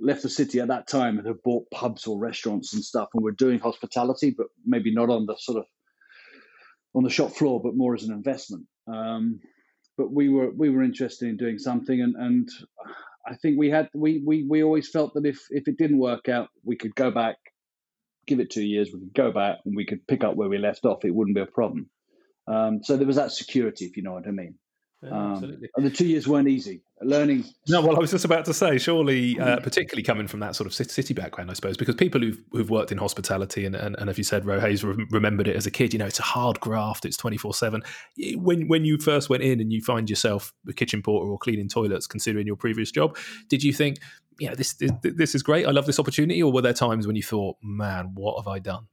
left 0.00 0.22
the 0.22 0.30
city 0.30 0.58
at 0.58 0.68
that 0.68 0.88
time 0.88 1.18
and 1.18 1.26
have 1.26 1.42
bought 1.44 1.70
pubs 1.70 2.06
or 2.06 2.18
restaurants 2.18 2.72
and 2.72 2.82
stuff, 2.82 3.10
and 3.12 3.22
were 3.22 3.32
doing 3.32 3.58
hospitality, 3.58 4.34
but 4.34 4.46
maybe 4.64 4.90
not 4.94 5.10
on 5.10 5.26
the 5.26 5.36
sort 5.38 5.58
of 5.58 5.66
on 6.94 7.04
the 7.04 7.10
shop 7.10 7.32
floor, 7.32 7.60
but 7.62 7.76
more 7.76 7.94
as 7.94 8.04
an 8.04 8.14
investment. 8.14 8.64
Um, 8.90 9.40
but 9.98 10.10
we 10.10 10.30
were 10.30 10.50
we 10.50 10.70
were 10.70 10.82
interested 10.82 11.28
in 11.28 11.36
doing 11.36 11.58
something, 11.58 12.00
and 12.00 12.16
and 12.16 12.48
I 13.26 13.34
think 13.36 13.58
we 13.58 13.70
had 13.70 13.88
we 13.94 14.22
we 14.24 14.46
we 14.48 14.62
always 14.62 14.88
felt 14.88 15.14
that 15.14 15.26
if 15.26 15.38
if 15.50 15.66
it 15.68 15.78
didn't 15.78 15.98
work 15.98 16.28
out, 16.28 16.48
we 16.62 16.76
could 16.76 16.94
go 16.94 17.10
back, 17.10 17.36
give 18.26 18.40
it 18.40 18.50
two 18.50 18.64
years, 18.64 18.90
we 18.92 19.00
could 19.00 19.14
go 19.14 19.32
back 19.32 19.58
and 19.64 19.74
we 19.76 19.86
could 19.86 20.06
pick 20.06 20.24
up 20.24 20.36
where 20.36 20.48
we 20.48 20.58
left 20.58 20.84
off. 20.84 21.04
It 21.04 21.14
wouldn't 21.14 21.36
be 21.36 21.42
a 21.42 21.46
problem. 21.46 21.88
Um, 22.46 22.80
so 22.82 22.96
there 22.96 23.06
was 23.06 23.16
that 23.16 23.32
security, 23.32 23.86
if 23.86 23.96
you 23.96 24.02
know 24.02 24.12
what 24.12 24.28
I 24.28 24.30
mean. 24.30 24.56
Um, 25.10 25.58
and 25.76 25.86
the 25.86 25.90
two 25.90 26.06
years 26.06 26.26
weren't 26.26 26.48
easy. 26.48 26.82
Learning. 27.02 27.44
No, 27.68 27.82
well, 27.82 27.96
I 27.96 27.98
was 27.98 28.10
just 28.10 28.24
about 28.24 28.44
to 28.46 28.54
say, 28.54 28.78
surely, 28.78 29.38
uh, 29.38 29.60
particularly 29.60 30.02
coming 30.02 30.26
from 30.26 30.40
that 30.40 30.56
sort 30.56 30.66
of 30.66 30.72
city 30.72 31.12
background, 31.12 31.50
I 31.50 31.54
suppose, 31.54 31.76
because 31.76 31.94
people 31.96 32.20
who've, 32.20 32.40
who've 32.52 32.70
worked 32.70 32.92
in 32.92 32.98
hospitality 32.98 33.66
and, 33.66 33.74
and, 33.74 33.96
and 33.98 34.08
if 34.08 34.16
you 34.16 34.24
said 34.24 34.44
Rohaise 34.44 34.82
remembered 35.10 35.48
it 35.48 35.56
as 35.56 35.66
a 35.66 35.70
kid, 35.70 35.92
you 35.92 35.98
know, 35.98 36.06
it's 36.06 36.20
a 36.20 36.24
hard 36.24 36.60
graft, 36.60 37.04
it's 37.04 37.16
24 37.16 37.52
7. 37.54 37.82
When 38.36 38.68
when 38.68 38.84
you 38.84 38.98
first 38.98 39.28
went 39.28 39.42
in 39.42 39.60
and 39.60 39.72
you 39.72 39.82
find 39.82 40.08
yourself 40.08 40.54
a 40.68 40.72
kitchen 40.72 41.02
porter 41.02 41.30
or 41.30 41.38
cleaning 41.38 41.68
toilets, 41.68 42.06
considering 42.06 42.46
your 42.46 42.56
previous 42.56 42.90
job, 42.90 43.16
did 43.48 43.62
you 43.62 43.72
think, 43.72 43.98
you 44.38 44.48
know, 44.48 44.54
this, 44.54 44.72
this, 44.74 44.92
this 45.02 45.34
is 45.34 45.42
great, 45.42 45.66
I 45.66 45.70
love 45.72 45.86
this 45.86 45.98
opportunity? 45.98 46.42
Or 46.42 46.50
were 46.50 46.62
there 46.62 46.72
times 46.72 47.06
when 47.06 47.16
you 47.16 47.22
thought, 47.22 47.56
man, 47.62 48.12
what 48.14 48.38
have 48.38 48.48
I 48.48 48.60
done? 48.60 48.86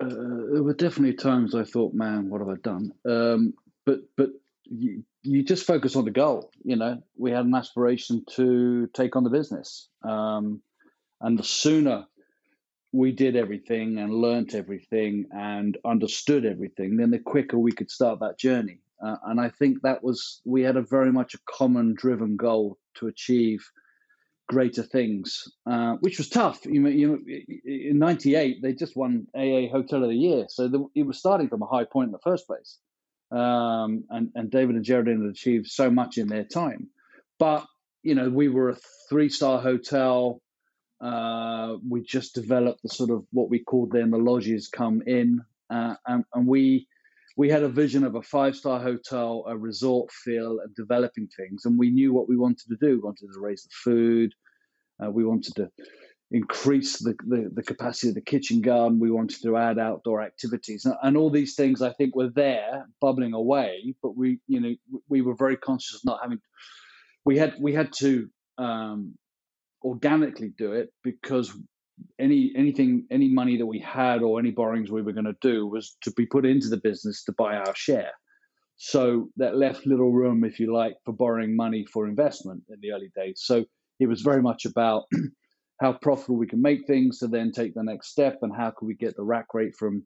Uh, 0.00 0.08
there 0.52 0.62
were 0.62 0.74
definitely 0.74 1.14
times 1.14 1.54
I 1.54 1.64
thought, 1.64 1.92
man, 1.92 2.30
what 2.30 2.40
have 2.40 2.48
I 2.48 2.56
done? 2.62 2.92
Um, 3.06 3.54
but 3.84 4.00
but 4.16 4.30
you, 4.70 5.04
you 5.22 5.42
just 5.42 5.66
focus 5.66 5.96
on 5.96 6.04
the 6.04 6.10
goal. 6.10 6.50
You 6.64 6.76
know, 6.76 7.02
we 7.16 7.30
had 7.30 7.44
an 7.44 7.54
aspiration 7.54 8.24
to 8.36 8.88
take 8.94 9.16
on 9.16 9.24
the 9.24 9.30
business, 9.30 9.88
um, 10.02 10.62
and 11.20 11.38
the 11.38 11.44
sooner 11.44 12.06
we 12.92 13.12
did 13.12 13.36
everything 13.36 13.98
and 13.98 14.12
learnt 14.12 14.54
everything 14.54 15.26
and 15.32 15.78
understood 15.84 16.44
everything, 16.44 16.96
then 16.96 17.10
the 17.10 17.18
quicker 17.18 17.56
we 17.56 17.72
could 17.72 17.90
start 17.90 18.18
that 18.20 18.38
journey. 18.38 18.80
Uh, 19.04 19.16
and 19.26 19.40
I 19.40 19.48
think 19.48 19.82
that 19.82 20.02
was 20.02 20.40
we 20.44 20.62
had 20.62 20.76
a 20.76 20.82
very 20.82 21.12
much 21.12 21.34
a 21.34 21.38
common 21.48 21.94
driven 21.94 22.36
goal 22.36 22.78
to 22.96 23.06
achieve 23.06 23.60
greater 24.48 24.82
things, 24.82 25.44
uh, 25.66 25.94
which 26.00 26.18
was 26.18 26.28
tough. 26.28 26.66
You 26.66 26.80
know, 26.80 26.90
you 26.90 27.08
know 27.08 27.18
in 27.64 27.98
'98 27.98 28.60
they 28.62 28.72
just 28.72 28.96
won 28.96 29.26
AA 29.34 29.68
Hotel 29.70 30.02
of 30.02 30.10
the 30.10 30.16
Year, 30.16 30.46
so 30.48 30.68
the, 30.68 30.84
it 30.94 31.04
was 31.04 31.18
starting 31.18 31.48
from 31.48 31.62
a 31.62 31.66
high 31.66 31.84
point 31.84 32.08
in 32.08 32.12
the 32.12 32.18
first 32.18 32.46
place. 32.46 32.78
Um, 33.30 34.04
and 34.10 34.30
and 34.34 34.50
David 34.50 34.76
and 34.76 34.84
Geraldine 34.84 35.22
had 35.22 35.30
achieved 35.30 35.68
so 35.68 35.90
much 35.90 36.18
in 36.18 36.28
their 36.28 36.44
time, 36.44 36.88
but 37.38 37.64
you 38.02 38.14
know 38.14 38.28
we 38.28 38.48
were 38.48 38.70
a 38.70 38.76
three 39.08 39.28
star 39.28 39.60
hotel. 39.60 40.40
Uh, 41.00 41.76
we 41.88 42.02
just 42.02 42.34
developed 42.34 42.82
the 42.82 42.88
sort 42.88 43.10
of 43.10 43.24
what 43.32 43.48
we 43.48 43.58
called 43.58 43.92
then 43.92 44.10
the 44.10 44.18
lodges 44.18 44.68
come 44.68 45.02
in, 45.06 45.40
uh, 45.70 45.94
and, 46.06 46.24
and 46.34 46.46
we 46.46 46.86
we 47.36 47.48
had 47.48 47.62
a 47.62 47.68
vision 47.68 48.04
of 48.04 48.16
a 48.16 48.22
five 48.22 48.56
star 48.56 48.80
hotel, 48.80 49.44
a 49.46 49.56
resort 49.56 50.10
feel, 50.10 50.58
and 50.60 50.74
developing 50.74 51.28
things. 51.28 51.64
And 51.64 51.78
we 51.78 51.90
knew 51.90 52.12
what 52.12 52.28
we 52.28 52.36
wanted 52.36 52.68
to 52.68 52.76
do. 52.80 52.96
We 52.96 52.98
wanted 52.98 53.32
to 53.32 53.40
raise 53.40 53.62
the 53.62 53.70
food. 53.72 54.34
Uh, 55.02 55.10
we 55.10 55.24
wanted 55.24 55.54
to 55.54 55.70
increase 56.30 56.98
the, 56.98 57.14
the, 57.26 57.50
the, 57.52 57.62
capacity 57.62 58.08
of 58.08 58.14
the 58.14 58.20
kitchen 58.20 58.60
garden. 58.60 59.00
We 59.00 59.10
wanted 59.10 59.42
to 59.42 59.56
add 59.56 59.78
outdoor 59.78 60.22
activities, 60.22 60.84
and, 60.84 60.94
and, 61.02 61.16
all 61.16 61.30
these 61.30 61.54
things 61.54 61.82
I 61.82 61.92
think 61.92 62.14
were 62.14 62.30
there, 62.30 62.86
bubbling 63.00 63.32
away. 63.32 63.94
But 64.02 64.16
we, 64.16 64.38
you 64.46 64.60
know, 64.60 64.74
we 65.08 65.22
were 65.22 65.34
very 65.34 65.56
conscious 65.56 65.96
of 65.96 66.02
not 66.04 66.20
having. 66.22 66.38
We 67.24 67.36
had 67.36 67.54
we 67.60 67.74
had 67.74 67.92
to 67.98 68.28
um, 68.58 69.14
organically 69.82 70.52
do 70.56 70.72
it 70.72 70.92
because 71.02 71.52
any 72.18 72.52
anything 72.56 73.06
any 73.10 73.28
money 73.28 73.56
that 73.56 73.66
we 73.66 73.78
had 73.78 74.22
or 74.22 74.38
any 74.38 74.50
borrowings 74.50 74.90
we 74.90 75.02
were 75.02 75.12
going 75.12 75.24
to 75.24 75.36
do 75.40 75.66
was 75.66 75.96
to 76.02 76.10
be 76.12 76.26
put 76.26 76.46
into 76.46 76.68
the 76.68 76.76
business 76.76 77.24
to 77.24 77.32
buy 77.32 77.56
our 77.56 77.74
share 77.74 78.12
so 78.76 79.28
that 79.36 79.56
left 79.56 79.86
little 79.86 80.12
room 80.12 80.44
if 80.44 80.58
you 80.58 80.72
like 80.72 80.94
for 81.04 81.12
borrowing 81.12 81.54
money 81.54 81.84
for 81.92 82.08
investment 82.08 82.62
in 82.70 82.76
the 82.80 82.92
early 82.92 83.10
days 83.14 83.42
so 83.44 83.64
it 83.98 84.06
was 84.06 84.22
very 84.22 84.40
much 84.40 84.64
about 84.64 85.04
how 85.80 85.92
profitable 85.94 86.36
we 86.36 86.46
can 86.46 86.60
make 86.60 86.86
things 86.86 87.18
to 87.18 87.28
then 87.28 87.52
take 87.52 87.74
the 87.74 87.82
next 87.82 88.08
step 88.08 88.38
and 88.42 88.54
how 88.54 88.70
can 88.70 88.86
we 88.86 88.94
get 88.94 89.16
the 89.16 89.22
rack 89.22 89.54
rate 89.54 89.74
from 89.76 90.04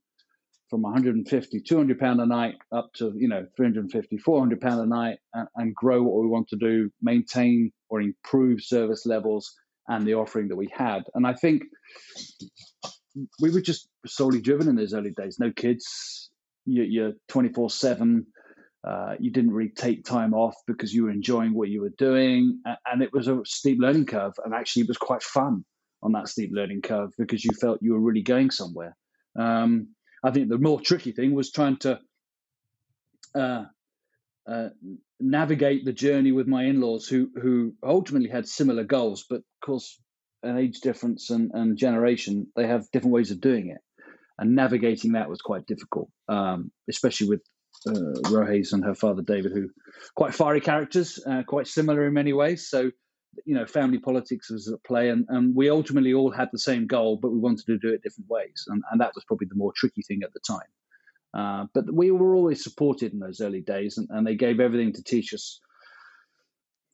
from 0.70 0.82
150 0.82 1.60
200 1.60 1.98
pound 1.98 2.20
a 2.20 2.26
night 2.26 2.54
up 2.72 2.90
to 2.94 3.12
you 3.16 3.28
know 3.28 3.46
350 3.56 4.16
400 4.18 4.60
pound 4.60 4.80
a 4.80 4.86
night 4.86 5.18
and, 5.34 5.48
and 5.56 5.74
grow 5.74 6.02
what 6.02 6.22
we 6.22 6.28
want 6.28 6.48
to 6.48 6.56
do 6.56 6.90
maintain 7.02 7.70
or 7.88 8.00
improve 8.00 8.62
service 8.62 9.04
levels 9.04 9.54
and 9.88 10.06
the 10.06 10.14
offering 10.14 10.48
that 10.48 10.56
we 10.56 10.68
had. 10.74 11.04
And 11.14 11.26
I 11.26 11.34
think 11.34 11.62
we 13.40 13.50
were 13.50 13.60
just 13.60 13.88
solely 14.06 14.40
driven 14.40 14.68
in 14.68 14.76
those 14.76 14.94
early 14.94 15.10
days. 15.10 15.38
No 15.38 15.52
kids, 15.52 16.30
you're 16.64 17.12
24 17.28 17.70
7. 17.70 18.26
Uh, 18.86 19.14
you 19.18 19.30
didn't 19.30 19.52
really 19.52 19.70
take 19.70 20.04
time 20.04 20.34
off 20.34 20.54
because 20.66 20.92
you 20.92 21.04
were 21.04 21.10
enjoying 21.10 21.54
what 21.54 21.68
you 21.70 21.80
were 21.80 21.94
doing. 21.96 22.60
And 22.86 23.02
it 23.02 23.12
was 23.12 23.28
a 23.28 23.40
steep 23.44 23.78
learning 23.80 24.06
curve. 24.06 24.34
And 24.44 24.52
actually, 24.52 24.82
it 24.82 24.88
was 24.88 24.98
quite 24.98 25.22
fun 25.22 25.64
on 26.02 26.12
that 26.12 26.28
steep 26.28 26.50
learning 26.52 26.82
curve 26.82 27.10
because 27.16 27.44
you 27.44 27.50
felt 27.58 27.78
you 27.80 27.92
were 27.92 28.00
really 28.00 28.22
going 28.22 28.50
somewhere. 28.50 28.94
Um, 29.38 29.88
I 30.22 30.30
think 30.30 30.48
the 30.48 30.58
more 30.58 30.80
tricky 30.80 31.12
thing 31.12 31.34
was 31.34 31.50
trying 31.50 31.78
to 31.78 31.98
uh, 33.34 33.64
uh, 34.48 34.68
navigate 35.20 35.84
the 35.84 35.92
journey 35.92 36.32
with 36.32 36.46
my 36.46 36.64
in-laws 36.64 37.06
who 37.06 37.30
who 37.40 37.72
ultimately 37.82 38.28
had 38.28 38.46
similar 38.46 38.84
goals 38.84 39.24
but 39.28 39.36
of 39.36 39.44
course 39.64 39.98
an 40.42 40.58
age 40.58 40.80
difference 40.80 41.30
and, 41.30 41.50
and 41.54 41.78
generation 41.78 42.46
they 42.56 42.66
have 42.66 42.90
different 42.92 43.14
ways 43.14 43.30
of 43.30 43.40
doing 43.40 43.70
it 43.70 43.78
and 44.38 44.54
navigating 44.54 45.12
that 45.12 45.30
was 45.30 45.40
quite 45.40 45.64
difficult 45.66 46.10
um, 46.28 46.70
especially 46.90 47.28
with 47.28 47.40
uh, 47.86 48.20
Rohaise 48.30 48.72
and 48.72 48.84
her 48.84 48.94
father 48.94 49.22
David 49.22 49.52
who 49.52 49.68
quite 50.14 50.34
fiery 50.34 50.60
characters 50.60 51.18
uh, 51.26 51.42
quite 51.46 51.66
similar 51.66 52.06
in 52.06 52.14
many 52.14 52.32
ways 52.32 52.68
so 52.68 52.90
you 53.44 53.54
know 53.54 53.66
family 53.66 53.98
politics 53.98 54.50
was 54.50 54.68
at 54.68 54.82
play 54.84 55.08
and, 55.08 55.26
and 55.28 55.54
we 55.56 55.68
ultimately 55.68 56.14
all 56.14 56.30
had 56.30 56.48
the 56.52 56.58
same 56.58 56.86
goal 56.86 57.18
but 57.20 57.32
we 57.32 57.38
wanted 57.38 57.66
to 57.66 57.78
do 57.78 57.92
it 57.92 58.02
different 58.02 58.30
ways 58.30 58.64
and, 58.68 58.82
and 58.90 59.00
that 59.00 59.12
was 59.14 59.24
probably 59.24 59.48
the 59.48 59.56
more 59.56 59.72
tricky 59.76 60.02
thing 60.02 60.20
at 60.22 60.32
the 60.32 60.40
time 60.46 60.68
uh, 61.34 61.66
but 61.74 61.92
we 61.92 62.12
were 62.12 62.34
always 62.36 62.62
supported 62.62 63.12
in 63.12 63.18
those 63.18 63.40
early 63.40 63.60
days, 63.60 63.98
and, 63.98 64.08
and 64.10 64.26
they 64.26 64.36
gave 64.36 64.60
everything 64.60 64.92
to 64.92 65.02
teach 65.02 65.34
us 65.34 65.60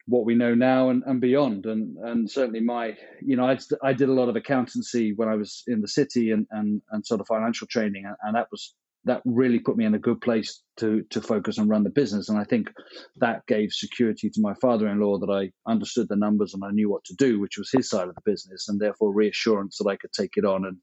what 0.06 0.24
we 0.24 0.34
know 0.34 0.54
now 0.54 0.88
and, 0.88 1.02
and 1.06 1.20
beyond. 1.20 1.66
And 1.66 1.98
and 1.98 2.30
certainly 2.30 2.60
my, 2.60 2.96
you 3.20 3.36
know, 3.36 3.44
I, 3.44 3.58
I 3.82 3.92
did 3.92 4.08
a 4.08 4.14
lot 4.14 4.30
of 4.30 4.36
accountancy 4.36 5.12
when 5.14 5.28
I 5.28 5.36
was 5.36 5.62
in 5.66 5.82
the 5.82 5.88
city 5.88 6.30
and 6.30 6.46
and, 6.50 6.80
and 6.90 7.04
sort 7.04 7.20
of 7.20 7.26
financial 7.26 7.66
training, 7.66 8.04
and, 8.06 8.16
and 8.22 8.34
that 8.34 8.48
was 8.50 8.74
that 9.04 9.22
really 9.24 9.58
put 9.58 9.76
me 9.76 9.84
in 9.84 9.94
a 9.94 9.98
good 9.98 10.20
place 10.20 10.62
to 10.78 11.02
to 11.10 11.20
focus 11.20 11.58
and 11.58 11.70
run 11.70 11.84
the 11.84 11.90
business. 11.90 12.28
And 12.28 12.38
I 12.38 12.44
think 12.44 12.70
that 13.16 13.46
gave 13.46 13.72
security 13.72 14.28
to 14.30 14.40
my 14.40 14.54
father-in-law 14.54 15.18
that 15.18 15.30
I 15.30 15.50
understood 15.70 16.08
the 16.08 16.16
numbers 16.16 16.54
and 16.54 16.62
I 16.64 16.70
knew 16.70 16.90
what 16.90 17.04
to 17.04 17.14
do, 17.14 17.40
which 17.40 17.56
was 17.58 17.70
his 17.72 17.88
side 17.88 18.08
of 18.08 18.14
the 18.14 18.30
business, 18.30 18.68
and 18.68 18.80
therefore 18.80 19.12
reassurance 19.12 19.78
that 19.78 19.88
I 19.88 19.96
could 19.96 20.12
take 20.12 20.36
it 20.36 20.44
on 20.44 20.66
and 20.66 20.76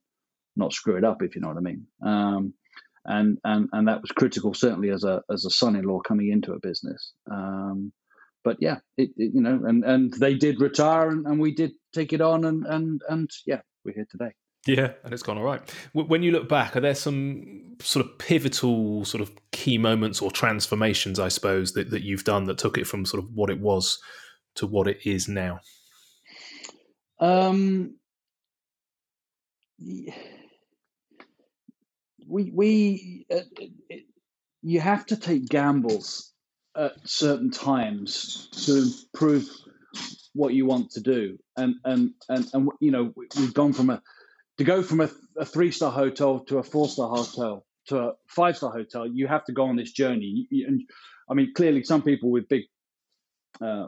not 0.56 0.74
screw 0.74 0.98
it 0.98 1.04
up, 1.04 1.22
if 1.22 1.36
you 1.36 1.42
know 1.42 1.50
what 1.50 1.58
I 1.58 1.62
mean. 1.62 1.86
Um, 2.04 2.54
and 3.08 3.38
and 3.44 3.70
and 3.72 3.88
that 3.88 4.02
was 4.02 4.12
critical 4.12 4.54
certainly 4.54 4.90
as 4.90 5.04
a 5.04 5.22
as 5.32 5.46
a 5.46 5.50
son-in-law 5.50 6.00
coming 6.02 6.30
into 6.30 6.54
a 6.54 6.60
business 6.60 7.14
um, 7.32 7.92
but 8.44 8.58
yeah 8.60 8.78
it, 8.98 9.10
it, 9.18 9.32
you 9.34 9.42
know 9.42 9.60
and 9.66 9.84
and 9.84 10.14
they 10.14 10.36
did 10.36 10.62
retire 10.62 11.10
and, 11.10 11.26
and 11.26 11.40
we 11.40 11.54
did 11.54 11.72
take 11.94 12.14
it 12.14 12.22
on 12.22 12.46
and 12.46 12.66
and 12.68 13.02
and 13.10 13.30
yeah 13.46 13.62
we're 13.84 13.94
here 13.94 14.08
today 14.12 14.32
yeah, 14.66 14.94
and 15.04 15.14
it's 15.14 15.24
gone 15.24 15.38
all 15.38 15.44
right. 15.44 15.62
When 15.94 16.24
you 16.24 16.32
look 16.32 16.50
back, 16.50 16.76
are 16.76 16.82
there 16.82 16.96
some 16.96 17.76
sort 17.82 18.06
of 18.06 18.18
pivotal, 18.18 19.06
sort 19.06 19.22
of 19.22 19.32
key 19.52 19.78
moments 19.78 20.22
or 20.22 20.32
transformations, 20.32 21.20
I 21.20 21.28
suppose, 21.28 21.74
that, 21.74 21.92
that 21.92 22.04
you've 22.04 22.24
done 22.24 22.46
that 22.46 22.58
took 22.58 22.78
it 22.78 22.88
from 22.88 23.06
sort 23.06 23.24
of 23.24 23.30
what 23.34 23.50
it 23.50 23.60
was 23.60 24.00
to 24.56 24.68
what 24.68 24.88
it 24.88 25.00
is 25.06 25.28
now? 25.28 25.60
Um, 27.20 27.96
we 29.80 30.14
we 32.54 33.26
uh, 33.32 33.40
you 34.62 34.80
have 34.80 35.06
to 35.08 35.16
take 35.16 35.48
gambles 35.48 36.34
at 36.76 36.94
certain 37.06 37.52
times 37.52 38.50
to 38.66 38.84
improve 38.84 39.50
what 40.34 40.54
you 40.54 40.66
want 40.66 40.92
to 40.92 41.00
do 41.00 41.38
and 41.56 41.76
and 41.86 42.12
and, 42.30 42.48
and 42.54 42.70
you 42.80 42.92
know 42.92 43.14
we've 43.16 43.54
gone 43.54 43.74
from 43.74 43.90
a 43.90 44.02
to 44.58 44.64
go 44.64 44.82
from 44.82 45.02
a, 45.02 45.10
a 45.38 45.46
three 45.46 45.72
star 45.72 45.92
hotel 45.92 46.40
to 46.40 46.58
a 46.58 46.64
four 46.64 46.88
star 46.88 47.10
hotel 47.10 47.66
to 47.88 47.98
a 48.00 48.14
five 48.28 48.58
star 48.58 48.72
hotel 48.72 49.08
you 49.08 49.28
have 49.28 49.46
to 49.46 49.54
go 49.54 49.64
on 49.64 49.76
this 49.76 49.92
journey 49.92 50.48
and 50.52 50.82
i 51.30 51.34
mean 51.34 51.54
clearly 51.56 51.84
some 51.84 52.02
people 52.02 52.32
with 52.32 52.48
big 52.50 52.64
uh, 53.62 53.88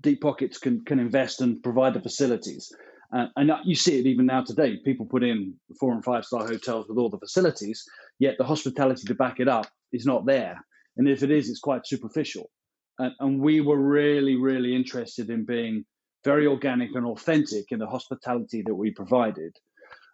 deep 0.00 0.20
pockets 0.20 0.58
can 0.58 0.84
can 0.84 0.98
invest 0.98 1.40
and 1.40 1.62
provide 1.62 1.94
the 1.94 2.00
facilities 2.00 2.72
uh, 3.12 3.26
and 3.36 3.50
you 3.64 3.74
see 3.74 3.98
it 3.98 4.06
even 4.06 4.26
now 4.26 4.42
today. 4.42 4.76
People 4.84 5.04
put 5.04 5.24
in 5.24 5.54
four 5.78 5.92
and 5.92 6.04
five 6.04 6.24
star 6.24 6.46
hotels 6.46 6.86
with 6.88 6.98
all 6.98 7.10
the 7.10 7.18
facilities, 7.18 7.84
yet 8.18 8.36
the 8.38 8.44
hospitality 8.44 9.02
to 9.06 9.14
back 9.14 9.40
it 9.40 9.48
up 9.48 9.66
is 9.92 10.06
not 10.06 10.26
there. 10.26 10.56
And 10.96 11.08
if 11.08 11.22
it 11.22 11.30
is, 11.30 11.48
it's 11.48 11.60
quite 11.60 11.86
superficial. 11.86 12.50
And, 12.98 13.12
and 13.18 13.40
we 13.40 13.60
were 13.60 13.80
really, 13.80 14.36
really 14.36 14.76
interested 14.76 15.30
in 15.30 15.44
being 15.44 15.84
very 16.24 16.46
organic 16.46 16.90
and 16.94 17.06
authentic 17.06 17.66
in 17.70 17.78
the 17.78 17.86
hospitality 17.86 18.62
that 18.66 18.74
we 18.74 18.92
provided. 18.92 19.52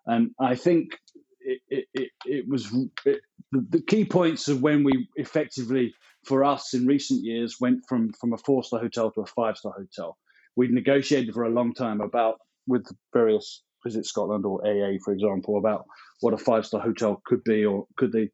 And 0.06 0.30
I 0.40 0.54
think 0.54 0.98
it, 1.40 1.60
it, 1.68 1.84
it, 1.94 2.10
it 2.24 2.44
was 2.48 2.72
it, 3.04 3.20
the, 3.52 3.66
the 3.70 3.82
key 3.82 4.04
points 4.04 4.48
of 4.48 4.62
when 4.62 4.84
we 4.84 5.08
effectively, 5.16 5.94
for 6.24 6.44
us 6.44 6.74
in 6.74 6.86
recent 6.86 7.24
years, 7.24 7.56
went 7.60 7.80
from, 7.88 8.12
from 8.20 8.32
a 8.32 8.38
four 8.38 8.64
star 8.64 8.80
hotel 8.80 9.10
to 9.12 9.22
a 9.22 9.26
five 9.26 9.56
star 9.56 9.72
hotel. 9.76 10.16
We'd 10.56 10.70
negotiated 10.70 11.34
for 11.34 11.44
a 11.44 11.50
long 11.50 11.74
time 11.74 12.00
about 12.00 12.36
with 12.66 12.86
various 13.12 13.62
Visit 13.84 14.06
Scotland 14.06 14.44
or 14.44 14.66
AA, 14.66 14.98
for 15.04 15.12
example, 15.12 15.58
about 15.58 15.84
what 16.20 16.34
a 16.34 16.38
five 16.38 16.66
star 16.66 16.80
hotel 16.80 17.22
could 17.24 17.44
be, 17.44 17.64
or 17.64 17.86
could 17.96 18.12
the 18.12 18.28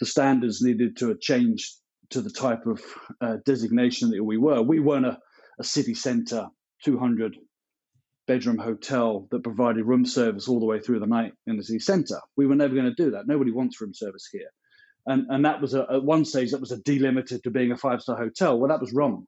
the 0.00 0.06
standards 0.06 0.62
needed 0.62 0.96
to 0.98 1.16
change 1.20 1.74
to 2.10 2.20
the 2.20 2.30
type 2.30 2.66
of 2.66 2.82
uh, 3.20 3.36
designation 3.44 4.10
that 4.10 4.24
we 4.24 4.36
were. 4.36 4.62
We 4.62 4.80
weren't 4.80 5.06
a, 5.06 5.18
a 5.58 5.64
city 5.64 5.94
centre, 5.94 6.46
200 6.84 7.36
bedroom 8.26 8.58
hotel 8.58 9.26
that 9.30 9.42
provided 9.42 9.84
room 9.84 10.06
service 10.06 10.48
all 10.48 10.60
the 10.60 10.66
way 10.66 10.80
through 10.80 11.00
the 11.00 11.06
night 11.06 11.32
in 11.46 11.56
the 11.56 11.64
city 11.64 11.78
centre. 11.78 12.20
We 12.36 12.46
were 12.46 12.54
never 12.54 12.74
going 12.74 12.86
to 12.86 12.94
do 12.94 13.12
that. 13.12 13.26
Nobody 13.26 13.52
wants 13.52 13.80
room 13.80 13.94
service 13.94 14.28
here. 14.30 14.50
And, 15.06 15.26
and 15.28 15.44
that 15.44 15.60
was 15.60 15.74
a, 15.74 15.86
at 15.90 16.02
one 16.02 16.24
stage 16.24 16.52
that 16.52 16.60
was 16.60 16.72
a 16.72 16.78
delimited 16.78 17.42
to 17.44 17.50
being 17.50 17.72
a 17.72 17.76
five 17.76 18.00
star 18.00 18.16
hotel. 18.16 18.58
Well, 18.58 18.70
that 18.70 18.80
was 18.80 18.92
wrong. 18.92 19.26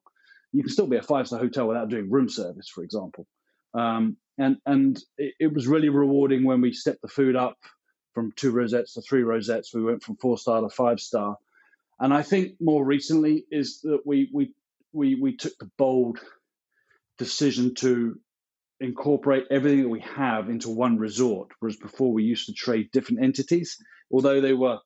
You 0.51 0.63
can 0.63 0.71
still 0.71 0.87
be 0.87 0.97
a 0.97 1.03
five 1.03 1.27
star 1.27 1.39
hotel 1.39 1.67
without 1.67 1.89
doing 1.89 2.09
room 2.09 2.29
service, 2.29 2.69
for 2.69 2.83
example. 2.83 3.27
Um, 3.73 4.17
and 4.37 4.57
and 4.65 4.97
it, 5.17 5.33
it, 5.39 5.53
was 5.53 5.67
really 5.67 5.89
rewarding 5.89 6.43
when 6.43 6.61
we 6.61 6.73
stepped 6.73 7.01
the 7.01 7.07
food 7.07 7.35
up 7.35 7.57
from 8.13 8.31
two 8.35 8.51
rosettes 8.51 8.93
to 8.93 9.01
three 9.01 9.23
rosettes. 9.23 9.73
We 9.73 9.83
went 9.83 10.03
from 10.03 10.15
four 10.17 10.37
star 10.37 10.61
to 10.61 10.69
five 10.69 10.99
star, 10.99 11.37
and 11.99 12.13
I 12.13 12.23
think 12.23 12.53
more 12.59 12.83
recently 12.83 13.45
is 13.51 13.81
that 13.81 14.01
we 14.05 14.29
we 14.33 14.53
we 14.93 15.15
we 15.15 15.35
took 15.35 15.53
the 15.59 15.69
bold 15.77 16.19
decision 17.17 17.75
to 17.75 18.19
incorporate 18.79 19.45
everything 19.49 19.83
that 19.83 19.89
we 19.89 20.01
have 20.01 20.49
into 20.49 20.69
one 20.69 20.97
resort, 20.97 21.49
whereas 21.59 21.77
before 21.77 22.11
we 22.11 22.23
used 22.23 22.45
to 22.47 22.53
trade 22.53 22.89
different 22.91 23.23
entities, 23.23 23.77
although 24.11 24.41
they 24.41 24.53
were 24.53 24.79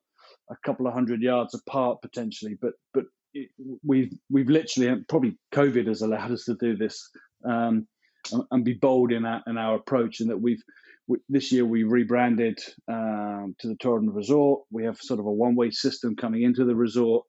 a 0.50 0.56
couple 0.66 0.88
of 0.88 0.94
hundred 0.94 1.22
yards 1.22 1.54
apart 1.54 2.02
potentially. 2.02 2.58
But 2.62 2.74
but 2.94 3.06
it, 3.34 3.50
we've 3.84 4.14
we've 4.30 4.50
literally 4.50 5.04
probably 5.10 5.38
COVID 5.54 5.88
has 5.88 6.02
allowed 6.02 6.32
us 6.32 6.46
to 6.46 6.56
do 6.56 6.76
this 6.76 7.10
um, 7.46 7.88
and, 8.32 8.44
and, 8.52 8.66
be 8.66 8.74
bold 8.74 9.12
in 9.12 9.26
our 9.26 9.42
in 9.48 9.58
our 9.58 9.76
approach, 9.76 10.20
and 10.20 10.30
that 10.30 10.42
we've 10.42 10.62
we, 11.08 11.18
this 11.30 11.52
year 11.52 11.66
we 11.66 11.84
rebranded 11.84 12.60
um, 12.88 13.56
to 13.60 13.68
the 13.68 13.76
Torridon 13.76 14.14
Resort. 14.14 14.62
We 14.72 14.86
have 14.86 14.98
sort 14.98 15.20
of 15.20 15.26
a 15.26 15.32
one 15.32 15.56
way 15.56 15.72
system 15.72 16.16
coming 16.16 16.44
into 16.44 16.66
the 16.66 16.76
resort. 16.76 17.26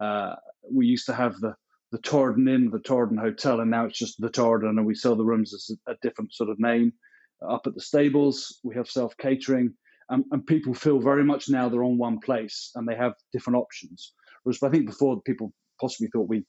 Uh, 0.00 0.34
we 0.70 0.86
used 0.86 1.06
to 1.06 1.14
have 1.14 1.34
the 1.36 1.54
the 1.92 1.98
Torridon 1.98 2.48
Inn, 2.48 2.70
the 2.70 2.78
Torridon 2.78 3.18
Hotel, 3.18 3.60
and 3.60 3.70
now 3.70 3.84
it's 3.84 3.98
just 3.98 4.20
the 4.20 4.28
Torridon, 4.28 4.70
and 4.70 4.86
we 4.86 4.94
sell 4.94 5.16
the 5.16 5.24
rooms 5.24 5.54
as 5.54 5.70
a, 5.86 5.92
a 5.92 5.96
different 6.02 6.34
sort 6.34 6.50
of 6.50 6.58
name. 6.58 6.92
Up 7.48 7.66
at 7.66 7.74
the 7.74 7.80
stables, 7.80 8.58
we 8.64 8.74
have 8.74 8.88
self 8.88 9.16
catering, 9.18 9.74
and, 10.08 10.24
and, 10.30 10.46
people 10.46 10.74
feel 10.74 11.00
very 11.00 11.24
much 11.24 11.48
now 11.48 11.68
they're 11.68 11.84
on 11.84 11.98
one 11.98 12.18
place 12.18 12.70
and 12.74 12.88
they 12.88 12.94
have 12.94 13.14
different 13.32 13.58
options. 13.58 14.12
Whereas 14.42 14.62
I 14.62 14.70
think 14.70 14.86
before 14.86 15.20
people 15.22 15.52
possibly 15.80 16.08
thought 16.08 16.28
we 16.28 16.44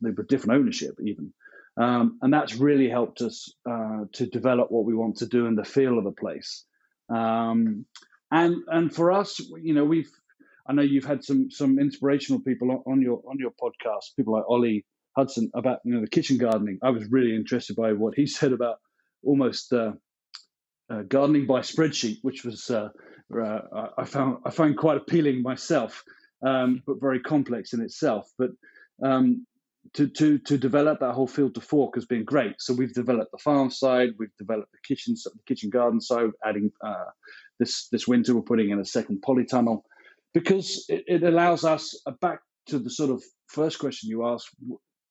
they 0.00 0.10
were 0.10 0.24
different 0.24 0.58
ownership 0.58 0.94
even, 1.04 1.32
um, 1.76 2.18
and 2.22 2.32
that's 2.32 2.56
really 2.56 2.88
helped 2.88 3.20
us 3.20 3.54
uh, 3.70 4.04
to 4.14 4.26
develop 4.26 4.70
what 4.70 4.84
we 4.84 4.94
want 4.94 5.18
to 5.18 5.26
do 5.26 5.46
and 5.46 5.56
the 5.56 5.64
feel 5.64 5.96
of 5.96 6.04
the 6.04 6.12
place. 6.12 6.64
Um, 7.08 7.86
and 8.30 8.56
and 8.68 8.92
for 8.92 9.12
us, 9.12 9.38
you 9.62 9.74
know, 9.74 9.84
we've 9.84 10.10
I 10.66 10.72
know 10.72 10.82
you've 10.82 11.04
had 11.04 11.24
some 11.24 11.50
some 11.50 11.78
inspirational 11.78 12.40
people 12.40 12.82
on 12.86 13.02
your 13.02 13.22
on 13.28 13.38
your 13.38 13.50
podcast, 13.50 14.16
people 14.16 14.34
like 14.34 14.48
Ollie 14.48 14.84
Hudson 15.16 15.50
about 15.54 15.80
you 15.84 15.94
know 15.94 16.00
the 16.00 16.08
kitchen 16.08 16.38
gardening. 16.38 16.78
I 16.82 16.90
was 16.90 17.10
really 17.10 17.34
interested 17.34 17.76
by 17.76 17.92
what 17.92 18.14
he 18.14 18.26
said 18.38 18.52
about 18.52 18.76
almost 19.24 19.72
uh, 19.72 19.92
uh, 20.90 21.02
gardening 21.02 21.46
by 21.46 21.60
spreadsheet, 21.60 22.18
which 22.22 22.44
was 22.44 22.70
uh, 22.70 22.88
uh 23.36 23.88
I 23.98 24.04
found 24.04 24.38
I 24.44 24.50
found 24.50 24.76
quite 24.76 24.98
appealing 24.98 25.42
myself, 25.42 26.04
um, 26.46 26.82
but 26.86 27.00
very 27.00 27.20
complex 27.20 27.72
in 27.72 27.80
itself. 27.82 28.30
But 28.38 28.50
um, 29.02 29.46
to 29.94 30.06
to 30.08 30.38
to 30.38 30.56
develop 30.58 31.00
that 31.00 31.14
whole 31.14 31.26
field 31.26 31.56
to 31.56 31.60
fork 31.60 31.96
has 31.96 32.06
been 32.06 32.24
great. 32.24 32.54
So 32.60 32.72
we've 32.72 32.94
developed 32.94 33.32
the 33.32 33.38
farm 33.38 33.70
side, 33.70 34.10
we've 34.16 34.36
developed 34.38 34.70
the 34.70 34.78
kitchen 34.86 35.16
the 35.24 35.42
kitchen 35.46 35.70
garden 35.70 36.00
side, 36.00 36.30
adding 36.44 36.70
uh, 36.84 37.10
this 37.58 37.88
this 37.88 38.06
winter 38.06 38.34
we're 38.34 38.42
putting 38.42 38.70
in 38.70 38.78
a 38.78 38.84
second 38.84 39.22
polytunnel 39.26 39.82
because 40.34 40.84
it, 40.88 41.04
it 41.06 41.22
allows 41.22 41.64
us 41.64 42.00
uh, 42.06 42.12
back 42.20 42.40
to 42.66 42.78
the 42.78 42.90
sort 42.90 43.10
of 43.10 43.22
first 43.48 43.78
question 43.78 44.08
you 44.08 44.26
asked 44.26 44.48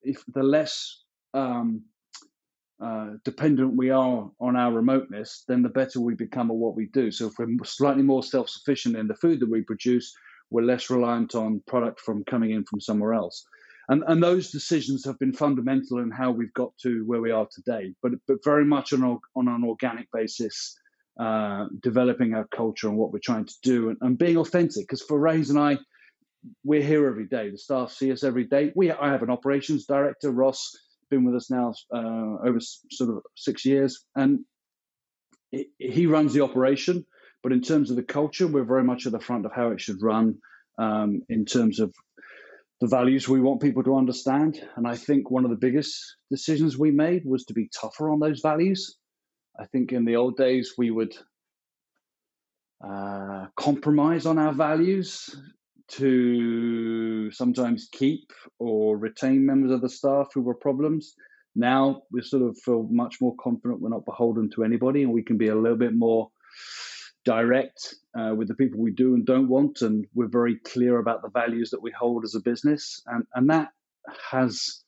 if 0.04 0.24
the 0.34 0.44
less 0.44 1.04
um, 1.34 1.84
uh, 2.84 3.12
dependent 3.24 3.78
we 3.78 3.92
are 3.92 4.30
on 4.40 4.56
our 4.56 4.72
remoteness, 4.74 5.44
then 5.48 5.62
the 5.62 5.70
better 5.70 6.00
we 6.00 6.16
become 6.16 6.50
at 6.50 6.58
what 6.58 6.76
we 6.76 6.88
do. 6.88 7.12
So 7.12 7.28
if 7.28 7.34
we're 7.38 7.48
slightly 7.64 8.04
more 8.04 8.24
self-sufficient 8.24 8.96
in 8.96 9.08
the 9.08 9.16
food 9.16 9.40
that 9.42 9.52
we 9.52 9.62
produce, 9.62 10.14
we're 10.50 10.64
less 10.64 10.90
reliant 10.90 11.36
on 11.36 11.62
product 11.68 12.00
from 12.00 12.24
coming 12.24 12.52
in 12.52 12.64
from 12.66 12.82
somewhere 12.82 13.14
else. 13.14 13.46
And, 13.90 14.04
and 14.08 14.24
those 14.24 14.52
decisions 14.52 15.06
have 15.06 15.20
been 15.20 15.34
fundamental 15.34 16.00
in 16.00 16.12
how 16.12 16.32
we've 16.32 16.54
got 16.54 16.72
to 16.84 17.04
where 17.06 17.22
we 17.22 17.32
are 17.32 17.48
today, 17.52 17.94
but 18.02 18.14
but 18.28 18.38
very 18.44 18.66
much 18.66 18.94
on, 18.94 19.20
on 19.36 19.48
an 19.48 19.64
organic 19.64 20.08
basis 20.14 20.78
uh, 21.22 21.68
developing 21.82 22.34
our 22.34 22.48
culture 22.48 22.88
and 22.88 22.98
what 22.98 23.14
we're 23.14 23.20
trying 23.20 23.46
to 23.46 23.54
do 23.62 23.90
and, 23.90 23.98
and 24.02 24.18
being 24.18 24.38
authentic. 24.38 24.88
Because 24.88 25.04
for 25.04 25.20
Rohaise 25.20 25.52
and 25.52 25.60
I, 25.60 25.78
we're 26.64 26.82
here 26.82 27.06
every 27.08 27.28
day. 27.28 27.52
The 27.52 27.60
staff 27.60 27.92
see 27.92 28.12
us 28.12 28.24
every 28.24 28.46
day. 28.46 28.72
We 28.76 28.92
I 28.92 29.10
have 29.10 29.22
an 29.22 29.30
operations 29.30 29.86
director, 29.86 30.32
Ross, 30.32 30.76
been 31.12 31.24
with 31.24 31.36
us 31.36 31.52
now 31.52 31.76
uh, 31.94 32.48
over 32.48 32.58
sort 32.60 33.12
of 33.12 33.22
six 33.36 33.66
years, 33.66 34.04
and 34.16 34.40
it, 35.52 35.68
he 35.78 36.08
runs 36.08 36.34
the 36.34 36.42
operation. 36.42 37.06
But 37.44 37.52
in 37.52 37.62
terms 37.62 37.92
of 37.92 37.98
the 37.98 38.04
culture, 38.04 38.48
we're 38.48 38.64
very 38.64 38.84
much 38.84 39.06
at 39.06 39.12
the 39.12 39.20
front 39.20 39.46
of 39.46 39.52
how 39.54 39.70
it 39.70 39.80
should 39.80 40.02
run. 40.02 40.40
Um, 40.80 41.22
in 41.30 41.46
terms 41.46 41.80
of 41.80 41.94
the 42.80 42.88
values 42.88 43.30
we 43.30 43.42
want 43.42 43.62
people 43.62 43.84
to 43.84 43.96
understand, 43.96 44.60
and 44.76 44.88
I 44.88 44.96
think 44.96 45.30
one 45.30 45.44
of 45.44 45.52
the 45.52 45.58
biggest 45.68 46.16
decisions 46.32 46.80
we 46.80 46.90
made 46.90 47.26
was 47.26 47.46
to 47.46 47.54
be 47.54 47.70
tougher 47.80 48.10
on 48.10 48.20
those 48.20 48.40
values. 48.40 48.98
I 49.60 49.66
think 49.66 49.92
in 49.92 50.06
the 50.06 50.16
old 50.16 50.38
days 50.38 50.74
we 50.78 50.92
would 50.92 51.16
uh, 52.84 53.46
compromise 53.56 54.26
on 54.26 54.40
our 54.40 54.54
values 54.54 55.36
to 55.90 57.32
sometimes 57.32 57.90
keep 57.92 58.32
or 58.60 58.98
retain 58.98 59.46
members 59.46 59.72
of 59.72 59.82
the 59.82 59.90
staff 59.90 60.28
who 60.34 60.42
were 60.42 60.56
problems. 60.56 61.16
Now 61.56 62.04
we 62.12 62.22
sort 62.22 62.44
of 62.44 62.58
feel 62.58 62.88
much 62.90 63.20
more 63.20 63.36
confident 63.40 63.82
we're 63.82 63.90
not 63.90 64.06
beholden 64.06 64.50
to 64.52 64.64
anybody 64.64 65.04
and 65.04 65.12
we 65.12 65.24
can 65.24 65.38
be 65.38 65.50
a 65.50 65.56
little 65.56 65.78
bit 65.78 65.94
more 65.94 66.32
direct 67.26 67.94
uh, 68.18 68.34
with 68.36 68.48
the 68.48 68.56
people 68.56 68.80
we 68.80 68.92
do 68.92 69.14
and 69.14 69.26
don't 69.26 69.50
want. 69.50 69.82
And 69.82 70.06
we're 70.14 70.28
very 70.28 70.58
clear 70.66 70.98
about 70.98 71.22
the 71.22 71.30
values 71.30 71.70
that 71.72 71.82
we 71.82 71.92
hold 71.92 72.24
as 72.24 72.36
a 72.36 72.42
business. 72.42 73.02
And, 73.06 73.26
and 73.36 73.50
that 73.50 73.74
has 74.32 74.84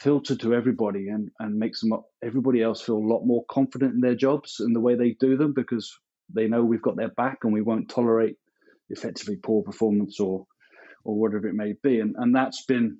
filter 0.00 0.34
to 0.34 0.54
everybody 0.54 1.08
and, 1.08 1.30
and 1.38 1.58
makes 1.58 1.80
them 1.80 1.92
everybody 2.24 2.62
else 2.62 2.80
feel 2.80 2.96
a 2.96 3.12
lot 3.12 3.24
more 3.24 3.44
confident 3.50 3.94
in 3.94 4.00
their 4.00 4.14
jobs 4.14 4.60
and 4.60 4.74
the 4.74 4.80
way 4.80 4.94
they 4.94 5.10
do 5.20 5.36
them 5.36 5.52
because 5.52 5.94
they 6.34 6.48
know 6.48 6.64
we've 6.64 6.82
got 6.82 6.96
their 6.96 7.10
back 7.10 7.38
and 7.42 7.52
we 7.52 7.60
won't 7.60 7.88
tolerate 7.90 8.36
effectively 8.88 9.36
poor 9.36 9.62
performance 9.62 10.18
or 10.18 10.46
or 11.04 11.18
whatever 11.18 11.48
it 11.48 11.54
may 11.54 11.74
be. 11.82 12.00
And 12.00 12.14
and 12.16 12.34
that's 12.34 12.64
been 12.64 12.98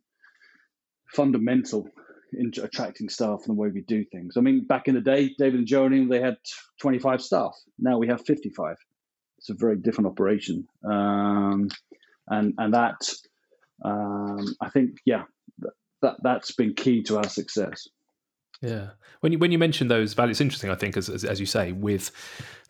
fundamental 1.15 1.89
in 2.33 2.53
attracting 2.63 3.09
staff 3.09 3.41
and 3.41 3.57
the 3.57 3.61
way 3.61 3.69
we 3.69 3.81
do 3.81 4.05
things. 4.05 4.37
I 4.37 4.41
mean 4.41 4.67
back 4.67 4.87
in 4.87 4.95
the 4.95 5.01
day 5.01 5.35
david 5.39 5.61
and 5.61 5.67
jody 5.67 6.07
they 6.07 6.21
had 6.21 6.37
25 6.81 7.23
staff. 7.23 7.53
Now 7.79 7.99
we 7.99 8.09
have 8.09 8.25
55 8.25 8.77
it's 9.39 9.49
a 9.49 9.55
very 9.55 9.77
different 9.77 10.09
operation. 10.09 10.67
Um, 10.85 11.71
and 12.29 12.55
and 12.59 12.75
that 12.75 13.01
um, 13.85 14.45
i 14.61 14.69
think 14.69 14.99
yeah 15.05 15.25
that 16.03 16.17
that's 16.23 16.53
been 16.53 16.75
key 16.75 17.03
to 17.05 17.19
our 17.19 17.29
success. 17.29 17.89
Yeah, 18.63 18.91
when 19.21 19.33
you 19.33 19.39
when 19.39 19.53
you 19.53 19.59
mention 19.59 19.89
those 19.89 20.13
values, 20.13 20.35
it's 20.35 20.41
interesting. 20.43 20.71
I 20.71 20.75
think, 20.75 20.97
as 20.97 21.09
as, 21.09 21.25
as 21.25 21.41
you 21.41 21.47
say, 21.47 21.73
with 21.73 22.11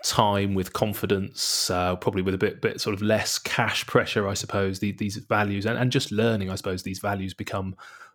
time, 0.05 0.55
with 0.55 0.73
confidence, 0.73 1.69
uh, 1.69 1.97
probably 1.97 2.23
with 2.23 2.35
a 2.35 2.39
bit 2.39 2.63
bit 2.63 2.81
sort 2.81 2.95
of 2.95 3.03
less 3.03 3.39
cash 3.39 3.87
pressure, 3.87 4.29
I 4.29 4.35
suppose. 4.35 4.79
The, 4.79 4.93
these 4.93 5.17
values 5.17 5.67
and, 5.67 5.77
and 5.77 5.91
just 5.91 6.13
learning, 6.13 6.51
I 6.51 6.55
suppose, 6.55 6.85
these 6.85 7.01
values 7.01 7.35
become 7.35 7.75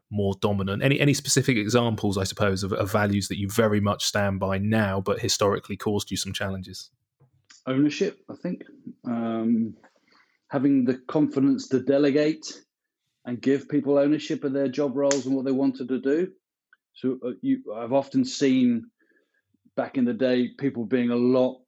more 0.10 0.36
dominant. 0.40 0.84
Any 0.84 1.00
any 1.00 1.14
specific 1.14 1.58
examples, 1.58 2.18
I 2.18 2.24
suppose, 2.24 2.64
of, 2.64 2.72
of 2.72 2.92
values 2.92 3.28
that 3.28 3.38
you 3.38 3.50
very 3.50 3.82
much 3.82 4.06
stand 4.06 4.40
by 4.40 4.58
now, 4.58 5.02
but 5.02 5.20
historically 5.20 5.76
caused 5.76 6.12
you 6.12 6.18
some 6.18 6.32
challenges? 6.32 6.92
Ownership, 7.68 8.20
I 8.30 8.36
think. 8.36 8.64
Um, 9.06 9.76
having 10.50 10.86
the 10.86 10.96
confidence 11.08 11.68
to 11.70 11.82
delegate 11.82 12.62
and 13.26 13.42
give 13.42 13.68
people 13.68 13.98
ownership 13.98 14.44
of 14.44 14.54
their 14.54 14.68
job 14.68 14.96
roles 14.96 15.26
and 15.26 15.36
what 15.36 15.46
they 15.46 15.52
wanted 15.52 15.90
to 15.90 16.00
do. 16.00 16.32
So 16.94 17.18
uh, 17.26 17.32
you, 17.42 17.64
I've 17.76 17.94
often 17.94 18.24
seen 18.24 18.86
back 19.76 19.98
in 19.98 20.06
the 20.06 20.14
day 20.14 20.50
people 20.58 20.86
being 20.86 21.10
a 21.10 21.16
lot 21.16 21.60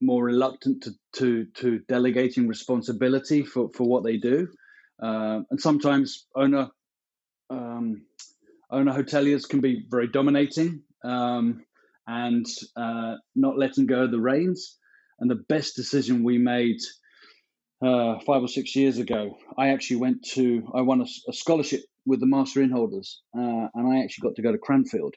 more 0.00 0.24
reluctant 0.24 0.84
to 0.84 0.92
to, 1.16 1.46
to 1.56 1.80
delegating 1.88 2.48
responsibility 2.48 3.44
for, 3.44 3.68
for 3.74 3.84
what 3.84 4.04
they 4.04 4.16
do, 4.16 4.48
uh, 5.02 5.40
and 5.50 5.60
sometimes 5.60 6.26
owner 6.34 6.70
um, 7.50 8.02
owner 8.70 8.92
hoteliers 8.92 9.48
can 9.48 9.60
be 9.60 9.84
very 9.90 10.08
dominating 10.08 10.82
um, 11.04 11.64
and 12.06 12.46
uh, 12.76 13.16
not 13.34 13.58
letting 13.58 13.86
go 13.86 14.04
of 14.04 14.10
the 14.10 14.20
reins. 14.20 14.76
And 15.18 15.30
the 15.30 15.44
best 15.50 15.76
decision 15.76 16.24
we 16.24 16.38
made 16.38 16.78
uh, 17.82 18.18
five 18.20 18.42
or 18.42 18.48
six 18.48 18.76
years 18.76 18.98
ago, 18.98 19.38
I 19.56 19.68
actually 19.68 19.96
went 19.96 20.24
to, 20.34 20.70
I 20.74 20.82
won 20.82 21.00
a, 21.00 21.06
a 21.28 21.32
scholarship 21.32 21.82
with 22.04 22.20
the 22.20 22.26
Master 22.26 22.60
Innholders, 22.60 23.16
uh, 23.36 23.68
and 23.74 23.92
I 23.92 24.02
actually 24.02 24.28
got 24.28 24.36
to 24.36 24.42
go 24.42 24.52
to 24.52 24.58
Cranfield 24.58 25.14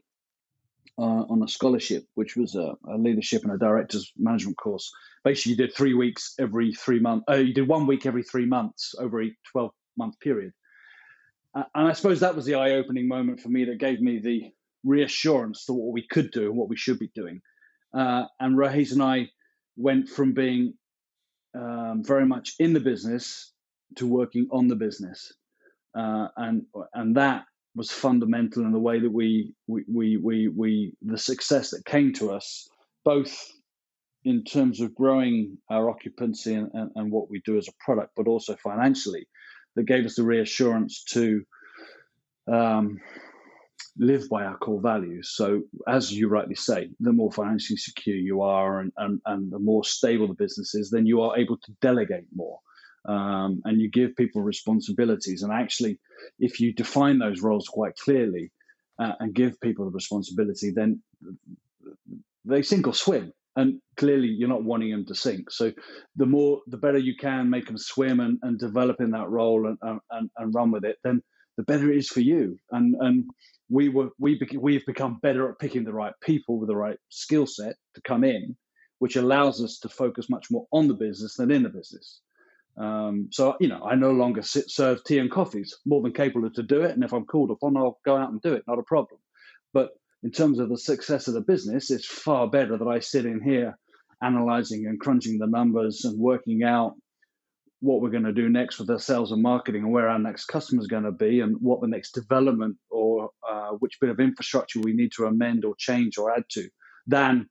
uh, 0.98 1.02
on 1.02 1.42
a 1.44 1.48
scholarship, 1.48 2.06
which 2.16 2.36
was 2.36 2.56
a, 2.56 2.76
a, 2.88 2.98
leadership 2.98 3.44
and 3.44 3.52
a 3.52 3.58
director's 3.58 4.12
management 4.18 4.58
course. 4.58 4.92
Basically, 5.24 5.52
you 5.52 5.58
did 5.58 5.74
three 5.74 5.94
weeks 5.94 6.36
every 6.40 6.74
three 6.74 7.00
months. 7.00 7.26
Uh, 7.30 7.36
you 7.36 7.54
did 7.54 7.68
one 7.68 7.88
week 7.88 8.06
every 8.06 8.24
three 8.24 8.46
months 8.46 8.94
over 9.00 9.22
a 9.22 9.36
twelve 9.52 9.72
month 9.98 10.20
period. 10.20 10.54
and 11.56 11.88
I 11.88 11.94
suppose 11.94 12.20
that 12.20 12.36
was 12.36 12.46
the 12.46 12.56
eye 12.56 12.72
opening 12.72 13.08
moment 13.08 13.40
for 13.40 13.50
me 13.50 13.66
that 13.66 13.80
gave 13.80 14.02
me 14.02 14.20
the 14.20 14.52
reassurance 14.84 15.66
to 15.66 15.74
what 15.74 15.94
we 15.94 16.06
could 16.08 16.32
do 16.32 16.50
and 16.50 16.58
what 16.58 16.70
we 16.70 16.78
should 16.78 17.00
be 17.00 17.12
doing. 17.16 17.42
Uh, 17.94 18.26
and 18.40 18.58
Rohaise 18.58 18.92
and 18.92 19.04
I 19.04 19.30
went 19.76 20.10
from 20.10 20.34
being 20.34 20.74
um, 21.56 22.04
very 22.04 22.26
much 22.26 22.54
in 22.60 22.74
the 22.74 22.80
business 22.80 23.52
to 23.98 24.08
working 24.08 24.48
on 24.52 24.68
the 24.68 24.76
business, 24.76 25.34
uh, 25.98 26.28
and 26.38 26.64
and 26.94 27.18
that 27.18 27.46
was 27.76 27.92
fundamental 27.92 28.64
in 28.64 28.72
the 28.72 28.80
way 28.80 29.00
that 29.00 29.12
we 29.12 29.54
we, 29.68 29.84
we 29.88 30.18
we 30.18 30.48
we 30.48 30.94
the 31.02 31.18
success 31.18 31.72
that 31.72 31.86
came 31.86 32.14
to 32.14 32.32
us, 32.32 32.68
both 33.06 33.36
in 34.26 34.44
terms 34.44 34.80
of 34.80 34.96
growing 34.96 35.58
our 35.70 35.90
occupancy 35.90 36.54
and, 36.54 36.70
and, 36.74 36.92
and 36.96 37.12
what 37.12 37.30
we 37.30 37.42
do 37.46 37.58
as 37.58 37.68
a 37.68 37.84
product, 37.84 38.12
but 38.16 38.28
also 38.28 38.56
financially. 38.56 39.28
that 39.76 39.84
gave 39.84 40.06
us 40.06 40.16
the 40.16 40.24
reassurance 40.24 41.04
to 41.04 41.44
um, 42.52 43.00
live 43.98 44.28
by 44.30 44.44
our 44.44 44.58
core 44.58 44.82
values. 44.82 45.32
So, 45.36 45.64
as 45.88 46.12
you 46.12 46.28
rightly 46.28 46.56
say, 46.56 46.90
the 47.00 47.14
more 47.14 47.32
financially 47.32 47.78
secure 47.78 48.16
you 48.16 48.42
are 48.42 48.80
and, 48.80 48.92
and, 48.98 49.22
and 49.26 49.52
the 49.52 49.60
more 49.60 49.84
stable 49.84 50.28
the 50.28 50.34
business 50.34 50.74
is, 50.74 50.90
then 50.90 51.06
you 51.06 51.22
are 51.22 51.38
able 51.38 51.58
to 51.58 51.72
delegate 51.82 52.26
more. 52.36 52.60
Um, 53.06 53.62
and 53.66 53.82
you 53.82 53.90
give 53.90 54.16
people 54.16 54.42
responsibilities. 54.42 55.44
And 55.44 55.52
actually, 55.52 56.00
if 56.40 56.60
you 56.60 56.74
define 56.74 57.20
those 57.20 57.42
roles 57.42 57.68
quite 57.68 57.96
clearly 57.98 58.52
uh, 58.98 59.14
and 59.20 59.36
give 59.36 59.60
people 59.60 59.86
the 59.86 59.92
responsibility, 59.92 60.72
then 60.72 61.02
they 62.46 62.62
sink 62.62 62.88
or 62.88 62.94
swim. 62.94 63.34
And 63.56 63.80
clearly, 63.98 64.30
you're 64.30 64.50
not 64.50 64.64
wanting 64.64 64.90
them 64.90 65.06
to 65.06 65.16
sink. 65.16 65.52
So, 65.52 65.72
the 66.16 66.26
more, 66.26 66.62
the 66.66 66.78
better 66.78 66.98
you 66.98 67.16
can 67.16 67.52
make 67.52 67.68
them 67.68 67.78
swim 67.78 68.20
and, 68.20 68.40
and 68.42 68.58
develop 68.58 69.02
in 69.02 69.12
that 69.12 69.30
role 69.30 69.68
and, 69.68 70.00
and, 70.10 70.32
and 70.38 70.56
run 70.56 70.72
with 70.72 70.84
it, 70.84 70.98
then 71.04 71.22
the 71.58 71.64
better 71.64 71.92
it 71.92 71.98
is 71.98 72.10
for 72.10 72.22
you. 72.22 72.58
And 72.72 72.96
and 73.00 73.26
we 73.70 73.90
were 73.90 74.10
we 74.20 74.40
we've 74.60 74.86
become 74.86 75.20
better 75.22 75.50
at 75.50 75.60
picking 75.60 75.84
the 75.84 75.94
right 75.94 76.14
people 76.22 76.60
with 76.60 76.70
the 76.70 76.76
right 76.76 76.98
skill 77.10 77.48
set 77.48 77.76
to 77.96 78.02
come 78.02 78.24
in, 78.24 78.56
which 79.00 79.16
allows 79.16 79.64
us 79.64 79.80
to 79.80 79.90
focus 79.90 80.30
much 80.30 80.52
more 80.52 80.68
on 80.72 80.88
the 80.88 80.94
business 80.94 81.36
than 81.36 81.52
in 81.52 81.64
the 81.64 81.70
business. 81.70 82.22
Um, 82.78 83.30
so 83.32 83.56
you 83.60 83.68
know, 83.68 83.84
I 83.84 83.96
no 83.96 84.12
longer 84.12 84.42
sit, 84.42 84.70
serve 84.70 85.04
tea 85.04 85.20
and 85.20 85.32
coffees. 85.32 85.78
More 85.86 86.02
than 86.02 86.14
capable 86.14 86.50
to 86.50 86.64
do 86.64 86.82
it, 86.82 86.92
and 86.92 87.04
if 87.04 87.14
I'm 87.14 87.26
called 87.26 87.52
upon, 87.52 87.78
I'll 87.78 88.00
go 88.06 88.18
out 88.18 88.32
and 88.32 88.42
do 88.42 88.54
it. 88.54 88.64
Not 88.68 88.80
a 88.80 88.84
problem. 88.84 89.20
But 89.74 89.92
in 90.24 90.32
terms 90.32 90.60
of 90.60 90.70
the 90.70 90.78
success 90.78 91.28
of 91.28 91.34
the 91.34 91.42
business, 91.42 91.92
it's 91.92 92.06
far 92.06 92.50
better 92.50 92.78
that 92.78 92.88
I 92.88 93.00
sit 93.00 93.26
in 93.26 93.42
here 93.44 93.78
analyzing 94.24 94.86
and 94.88 95.00
crunching 95.00 95.38
the 95.38 95.48
numbers 95.48 96.06
and 96.06 96.18
working 96.18 96.64
out 96.64 96.94
what 97.84 98.00
we're 98.00 98.10
going 98.10 98.24
to 98.24 98.32
do 98.32 98.48
next 98.48 98.80
with 98.80 98.90
our 98.90 98.98
sales 98.98 99.34
and 99.34 99.42
marketing 99.42 99.84
and 99.84 99.92
where 99.92 100.08
our 100.08 100.18
next 100.18 100.46
customer 100.46 100.82
is 100.82 100.88
going 100.88 101.04
to 101.04 101.12
be 101.12 101.42
and 101.42 101.58
what 101.60 101.82
the 101.82 101.88
next 101.88 102.12
development 102.14 102.78
or 102.90 103.30
uh, 103.48 103.72
which 103.72 104.00
bit 104.00 104.10
of 104.10 104.22
infrastructure 104.22 104.80
we 104.80 104.94
need 104.94 105.12
to 105.12 105.26
amend 105.26 105.66
or 105.66 105.76
change 105.78 106.18
or 106.18 106.34
add 106.34 106.46
to 106.50 106.70
than 107.08 107.50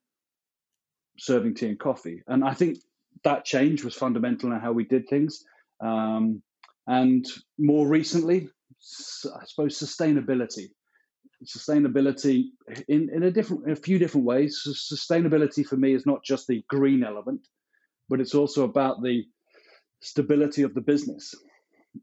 serving 1.18 1.54
tea 1.54 1.68
and 1.68 1.78
coffee. 1.78 2.22
And 2.26 2.42
I 2.44 2.54
think 2.54 2.78
that 3.24 3.44
change 3.44 3.84
was 3.84 3.94
fundamental 3.94 4.50
in 4.52 4.58
how 4.58 4.72
we 4.72 4.84
did 4.84 5.06
things. 5.06 5.44
Um, 5.84 6.42
and 6.86 7.26
more 7.58 7.86
recently, 7.86 8.48
I 9.36 9.44
suppose 9.44 9.78
sustainability. 9.78 10.68
Sustainability 11.44 12.44
in, 12.88 13.10
in 13.12 13.24
a 13.24 13.30
different, 13.30 13.66
in 13.66 13.72
a 13.72 13.76
few 13.76 13.98
different 13.98 14.24
ways. 14.24 14.62
Sustainability 14.66 15.66
for 15.66 15.76
me 15.76 15.92
is 15.92 16.06
not 16.06 16.24
just 16.24 16.46
the 16.46 16.64
green 16.70 17.04
element, 17.04 17.46
but 18.08 18.18
it's 18.18 18.34
also 18.34 18.64
about 18.64 19.02
the 19.02 19.24
stability 20.02 20.62
of 20.62 20.74
the 20.74 20.80
business. 20.80 21.34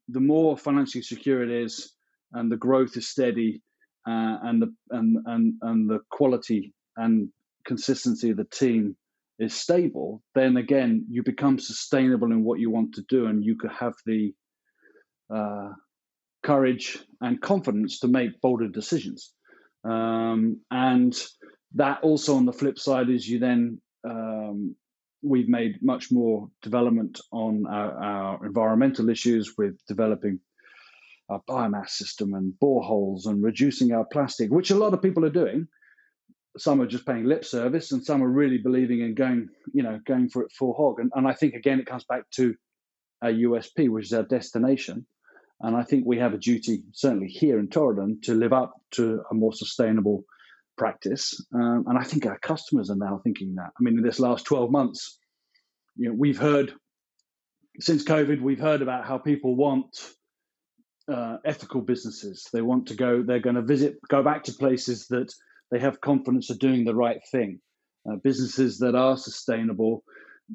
The 0.08 0.20
more 0.20 0.58
financially 0.58 1.04
secure 1.04 1.44
it 1.44 1.52
is, 1.52 1.94
and 2.34 2.52
the 2.52 2.58
growth 2.58 2.98
is 2.98 3.08
steady, 3.08 3.62
uh, 4.08 4.38
and 4.44 4.62
the 4.62 4.74
and, 4.92 5.18
and 5.26 5.54
and 5.62 5.90
the 5.90 6.00
quality 6.10 6.74
and 6.98 7.30
consistency 7.66 8.32
of 8.32 8.38
the 8.38 8.46
team 8.46 8.96
is 9.40 9.54
stable, 9.54 10.22
then 10.36 10.58
again 10.58 11.06
you 11.10 11.24
become 11.24 11.58
sustainable 11.60 12.32
in 12.32 12.44
what 12.44 12.60
you 12.60 12.70
want 12.70 12.94
to 12.96 13.04
do, 13.10 13.28
and 13.28 13.44
you 13.44 13.56
could 13.56 13.72
have 13.72 13.94
the 14.06 14.34
uh, 15.34 15.70
courage 16.44 17.00
and 17.22 17.42
confidence 17.42 18.00
to 18.00 18.08
make 18.08 18.42
bolder 18.42 18.68
decisions. 18.68 19.34
Um, 19.84 20.62
and 20.72 21.16
that 21.76 22.00
also 22.02 22.36
on 22.36 22.46
the 22.46 22.54
flip 22.54 22.78
side 22.80 23.10
is 23.10 23.28
you 23.28 23.40
then 23.40 23.82
um, 24.04 24.76
we've 25.22 25.50
made 25.50 25.82
much 25.82 26.12
more 26.12 26.50
development 26.62 27.20
on 27.32 27.66
our, 27.68 28.04
our, 28.04 28.46
environmental 28.46 29.10
issues 29.10 29.56
with 29.58 29.78
developing 29.88 30.40
our 31.30 31.42
biomass 31.48 31.90
system 31.90 32.34
and 32.34 32.54
boreholes 32.62 33.26
and 33.26 33.44
reducing 33.44 33.92
our 33.92 34.06
plastic, 34.06 34.50
which 34.50 34.72
a 34.72 34.76
lot 34.76 34.94
of 34.94 35.02
people 35.02 35.26
are 35.26 35.30
doing. 35.30 35.68
Some 36.58 36.82
are 36.82 36.88
just 36.88 37.06
paying 37.06 37.26
lip 37.26 37.46
service, 37.46 37.92
and 37.92 38.04
some 38.04 38.24
are 38.24 38.30
really 38.30 38.58
believing 38.58 39.02
in 39.02 39.14
going, 39.14 39.50
you 39.74 39.84
know, 39.84 40.00
going 40.06 40.30
for 40.30 40.44
it 40.44 40.52
full 40.52 40.74
hog. 40.74 41.00
And, 41.00 41.12
and 41.14 41.28
I 41.28 41.34
think 41.34 41.54
again, 41.54 41.80
it 41.80 41.86
comes 41.86 42.06
back 42.06 42.24
to 42.32 42.56
our 43.22 43.32
USP, 43.32 43.90
which 43.90 44.06
is 44.06 44.14
our 44.14 44.24
destination. 44.24 45.06
And 45.62 45.76
I 45.76 45.84
think 45.84 46.06
we 46.06 46.18
have 46.18 46.34
a 46.34 46.38
duty, 46.38 46.84
certainly 46.94 47.28
here 47.28 47.60
in 47.60 47.68
Torridon, 47.68 48.22
to 48.24 48.34
live 48.34 48.54
up 48.54 48.74
to 48.92 49.22
a 49.30 49.34
more 49.34 49.54
sustainable 49.54 50.24
practice. 50.80 51.46
Um, 51.54 51.84
and 51.88 51.98
I 51.98 52.04
think 52.04 52.26
our 52.26 52.40
customers 52.40 52.90
are 52.90 52.96
now 52.96 53.22
thinking 53.24 53.56
that. 53.56 53.70
I 53.78 53.84
mean, 53.84 53.98
in 53.98 54.04
this 54.04 54.20
last 54.20 54.46
12 54.46 54.72
months, 54.72 55.20
you 55.96 56.10
know, 56.10 56.16
we've 56.18 56.40
heard 56.40 56.74
since 57.80 58.04
COVID, 58.04 58.42
we've 58.42 58.60
heard 58.60 58.82
about 58.82 59.06
how 59.06 59.18
people 59.18 59.56
want 59.56 59.88
uh, 61.12 61.38
ethical 61.46 61.82
businesses. 61.82 62.48
They 62.52 62.62
want 62.62 62.88
to 62.88 62.96
go, 62.96 63.22
they're 63.22 63.40
going 63.40 63.56
to 63.56 63.62
visit, 63.62 63.98
go 64.10 64.24
back 64.24 64.46
to 64.46 64.54
places 64.54 65.08
that 65.08 65.32
they 65.72 65.80
have 65.80 66.02
confidence 66.02 66.50
are 66.50 66.58
doing 66.58 66.86
the 66.86 66.96
right 66.96 67.22
thing. 67.32 67.60
Uh, 68.10 68.16
businesses 68.24 68.80
that 68.80 68.96
are 68.96 69.18
sustainable, 69.18 70.04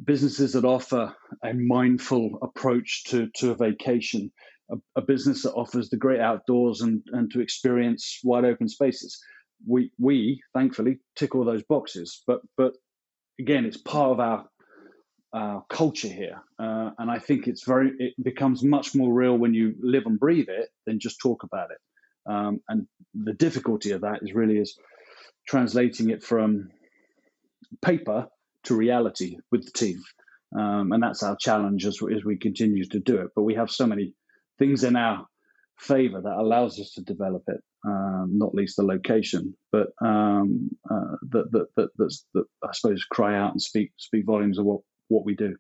businesses 0.05 0.53
that 0.53 0.64
offer 0.64 1.14
a 1.45 1.55
mindful 1.55 2.39
approach 2.43 3.05
to, 3.09 3.29
to 3.37 3.53
a 3.53 3.55
vacation, 3.55 4.33
a, 4.70 4.77
a 4.97 5.03
business 5.03 5.43
that 5.43 5.53
offers 5.53 5.89
the 5.89 5.97
great 5.97 6.20
outdoors 6.20 6.81
and, 6.81 7.03
and 7.12 7.31
to 7.31 7.41
experience 7.41 8.20
wide 8.25 8.45
open 8.45 8.68
spaces 8.68 9.20
we 9.66 9.90
we 9.98 10.42
thankfully 10.52 10.98
tick 11.16 11.34
all 11.34 11.44
those 11.44 11.62
boxes. 11.62 12.22
But 12.26 12.40
but 12.56 12.74
again, 13.38 13.64
it's 13.64 13.76
part 13.76 14.12
of 14.12 14.20
our 14.20 14.46
our 15.32 15.64
culture 15.68 16.08
here, 16.08 16.40
uh, 16.58 16.90
and 16.98 17.10
I 17.10 17.18
think 17.18 17.48
it's 17.48 17.64
very 17.64 17.92
it 17.98 18.14
becomes 18.22 18.62
much 18.62 18.94
more 18.94 19.12
real 19.12 19.36
when 19.36 19.54
you 19.54 19.74
live 19.80 20.06
and 20.06 20.18
breathe 20.18 20.48
it 20.48 20.68
than 20.86 21.00
just 21.00 21.20
talk 21.20 21.42
about 21.42 21.70
it. 21.70 21.78
Um, 22.30 22.60
and 22.68 22.86
the 23.14 23.34
difficulty 23.34 23.90
of 23.92 24.02
that 24.02 24.20
is 24.22 24.32
really 24.32 24.58
is 24.58 24.78
translating 25.46 26.10
it 26.10 26.22
from 26.22 26.70
paper 27.82 28.28
to 28.64 28.74
reality 28.74 29.36
with 29.50 29.64
the 29.64 29.72
team. 29.72 30.02
Um, 30.56 30.92
and 30.92 31.02
that's 31.02 31.22
our 31.22 31.36
challenge 31.36 31.84
as, 31.84 31.98
as 32.14 32.24
we 32.24 32.36
continue 32.36 32.84
to 32.86 33.00
do 33.00 33.18
it. 33.18 33.30
But 33.34 33.42
we 33.42 33.56
have 33.56 33.70
so 33.70 33.86
many 33.86 34.14
things 34.58 34.84
in 34.84 34.96
our 34.96 35.26
favor 35.78 36.20
that 36.20 36.36
allows 36.38 36.78
us 36.80 36.92
to 36.92 37.02
develop 37.02 37.42
it 37.48 37.60
um, 37.87 38.30
not 38.32 38.55
least 38.55 38.76
the 38.76 38.82
location, 38.82 39.55
but 39.72 39.89
um, 40.05 40.70
uh, 40.91 41.16
that, 41.30 41.51
that, 41.53 41.66
that, 41.76 41.89
that's, 41.99 42.24
that 42.35 42.45
I 42.62 42.72
suppose 42.72 43.05
cry 43.05 43.37
out 43.37 43.53
and 43.53 43.61
speak 43.61 43.93
speak 43.99 44.24
volumes 44.26 44.59
of 44.59 44.64
what, 44.64 44.80
what 45.09 45.24
we 45.24 45.35
do. 45.35 45.57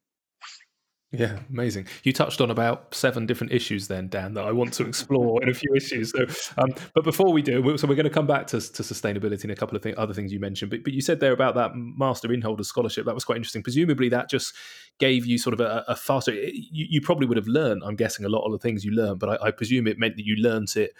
Yeah, 1.16 1.38
amazing. 1.48 1.86
You 2.02 2.12
touched 2.12 2.40
on 2.40 2.50
about 2.50 2.92
seven 2.92 3.24
different 3.24 3.52
issues 3.52 3.86
then, 3.86 4.08
Dan, 4.08 4.34
that 4.34 4.44
I 4.44 4.50
want 4.50 4.72
to 4.74 4.86
explore 4.86 5.40
in 5.44 5.48
a 5.48 5.54
few 5.54 5.72
issues. 5.74 6.10
So, 6.10 6.26
um, 6.58 6.74
but 6.92 7.04
before 7.04 7.32
we 7.32 7.40
do, 7.40 7.78
so 7.78 7.86
we're 7.86 7.94
going 7.94 8.02
to 8.04 8.10
come 8.10 8.26
back 8.26 8.48
to, 8.48 8.60
to 8.60 8.82
sustainability 8.82 9.44
and 9.44 9.52
a 9.52 9.54
couple 9.54 9.76
of 9.76 9.82
th- 9.82 9.94
other 9.94 10.12
things 10.12 10.32
you 10.32 10.40
mentioned. 10.40 10.72
But, 10.72 10.82
but 10.82 10.92
you 10.92 11.00
said 11.00 11.20
there 11.20 11.32
about 11.32 11.54
that 11.54 11.70
Master 11.76 12.26
Innholder 12.28 12.64
Scholarship. 12.64 13.06
That 13.06 13.14
was 13.14 13.24
quite 13.24 13.36
interesting. 13.36 13.62
Presumably, 13.62 14.08
that 14.08 14.28
just 14.28 14.54
gave 14.98 15.24
you 15.24 15.38
sort 15.38 15.54
of 15.54 15.60
a, 15.60 15.84
a 15.86 15.94
faster. 15.94 16.32
You, 16.32 16.86
you, 16.90 17.00
probably 17.00 17.28
would 17.28 17.36
have 17.36 17.46
learned, 17.46 17.82
I'm 17.86 17.96
guessing, 17.96 18.26
a 18.26 18.28
lot 18.28 18.44
of 18.44 18.50
the 18.50 18.58
things 18.58 18.84
you 18.84 18.90
learned, 18.90 19.20
but 19.20 19.40
I, 19.40 19.46
I 19.46 19.50
presume 19.52 19.86
it 19.86 20.00
meant 20.00 20.16
that 20.16 20.26
you 20.26 20.34
learned 20.36 20.74
it 20.74 20.94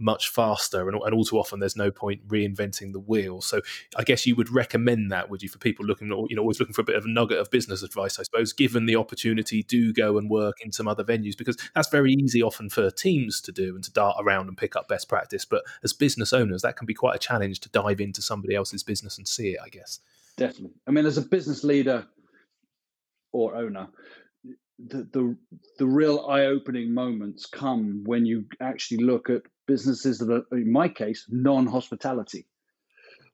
much 0.00 0.28
faster 0.28 0.88
and, 0.88 1.00
and 1.02 1.14
all 1.14 1.24
too 1.24 1.38
often 1.38 1.60
there's 1.60 1.76
no 1.76 1.90
point 1.90 2.26
reinventing 2.26 2.92
the 2.92 3.00
wheel. 3.00 3.40
So 3.40 3.60
i 3.96 4.02
guess 4.02 4.26
you 4.26 4.34
would 4.36 4.50
recommend 4.50 5.10
that 5.12 5.30
would 5.30 5.42
you 5.42 5.48
for 5.48 5.58
people 5.58 5.84
looking 5.84 6.08
you 6.28 6.36
know 6.36 6.42
always 6.42 6.60
looking 6.60 6.74
for 6.74 6.80
a 6.80 6.84
bit 6.84 6.96
of 6.96 7.04
a 7.04 7.08
nugget 7.08 7.38
of 7.38 7.50
business 7.50 7.82
advice 7.82 8.18
i 8.18 8.22
suppose 8.22 8.52
given 8.52 8.86
the 8.86 8.96
opportunity 8.96 9.62
do 9.62 9.92
go 9.92 10.18
and 10.18 10.30
work 10.30 10.60
in 10.60 10.72
some 10.72 10.88
other 10.88 11.04
venues 11.04 11.36
because 11.36 11.56
that's 11.74 11.88
very 11.88 12.12
easy 12.12 12.42
often 12.42 12.68
for 12.68 12.90
teams 12.90 13.40
to 13.40 13.52
do 13.52 13.74
and 13.74 13.84
to 13.84 13.92
dart 13.92 14.16
around 14.18 14.48
and 14.48 14.56
pick 14.56 14.76
up 14.76 14.88
best 14.88 15.08
practice. 15.08 15.44
But 15.44 15.62
as 15.82 15.92
business 15.92 16.32
owners 16.32 16.62
that 16.62 16.76
can 16.76 16.86
be 16.86 16.94
quite 16.94 17.16
a 17.16 17.18
challenge 17.18 17.60
to 17.60 17.68
dive 17.68 18.00
into 18.00 18.22
somebody 18.22 18.54
else's 18.54 18.82
business 18.82 19.18
and 19.18 19.26
see 19.26 19.50
it 19.50 19.60
i 19.64 19.68
guess. 19.68 20.00
Definitely. 20.36 20.76
I 20.86 20.90
mean 20.90 21.06
as 21.06 21.18
a 21.18 21.22
business 21.22 21.64
leader 21.64 22.06
or 23.32 23.54
owner 23.56 23.88
the, 24.78 25.08
the 25.12 25.36
the 25.78 25.86
real 25.86 26.26
eye-opening 26.28 26.94
moments 26.94 27.46
come 27.46 28.02
when 28.06 28.24
you 28.24 28.46
actually 28.60 29.04
look 29.04 29.28
at 29.28 29.42
businesses 29.70 30.18
that 30.18 30.30
are, 30.30 30.58
in 30.58 30.72
my 30.72 30.88
case, 30.88 31.26
non-hospitality, 31.28 32.44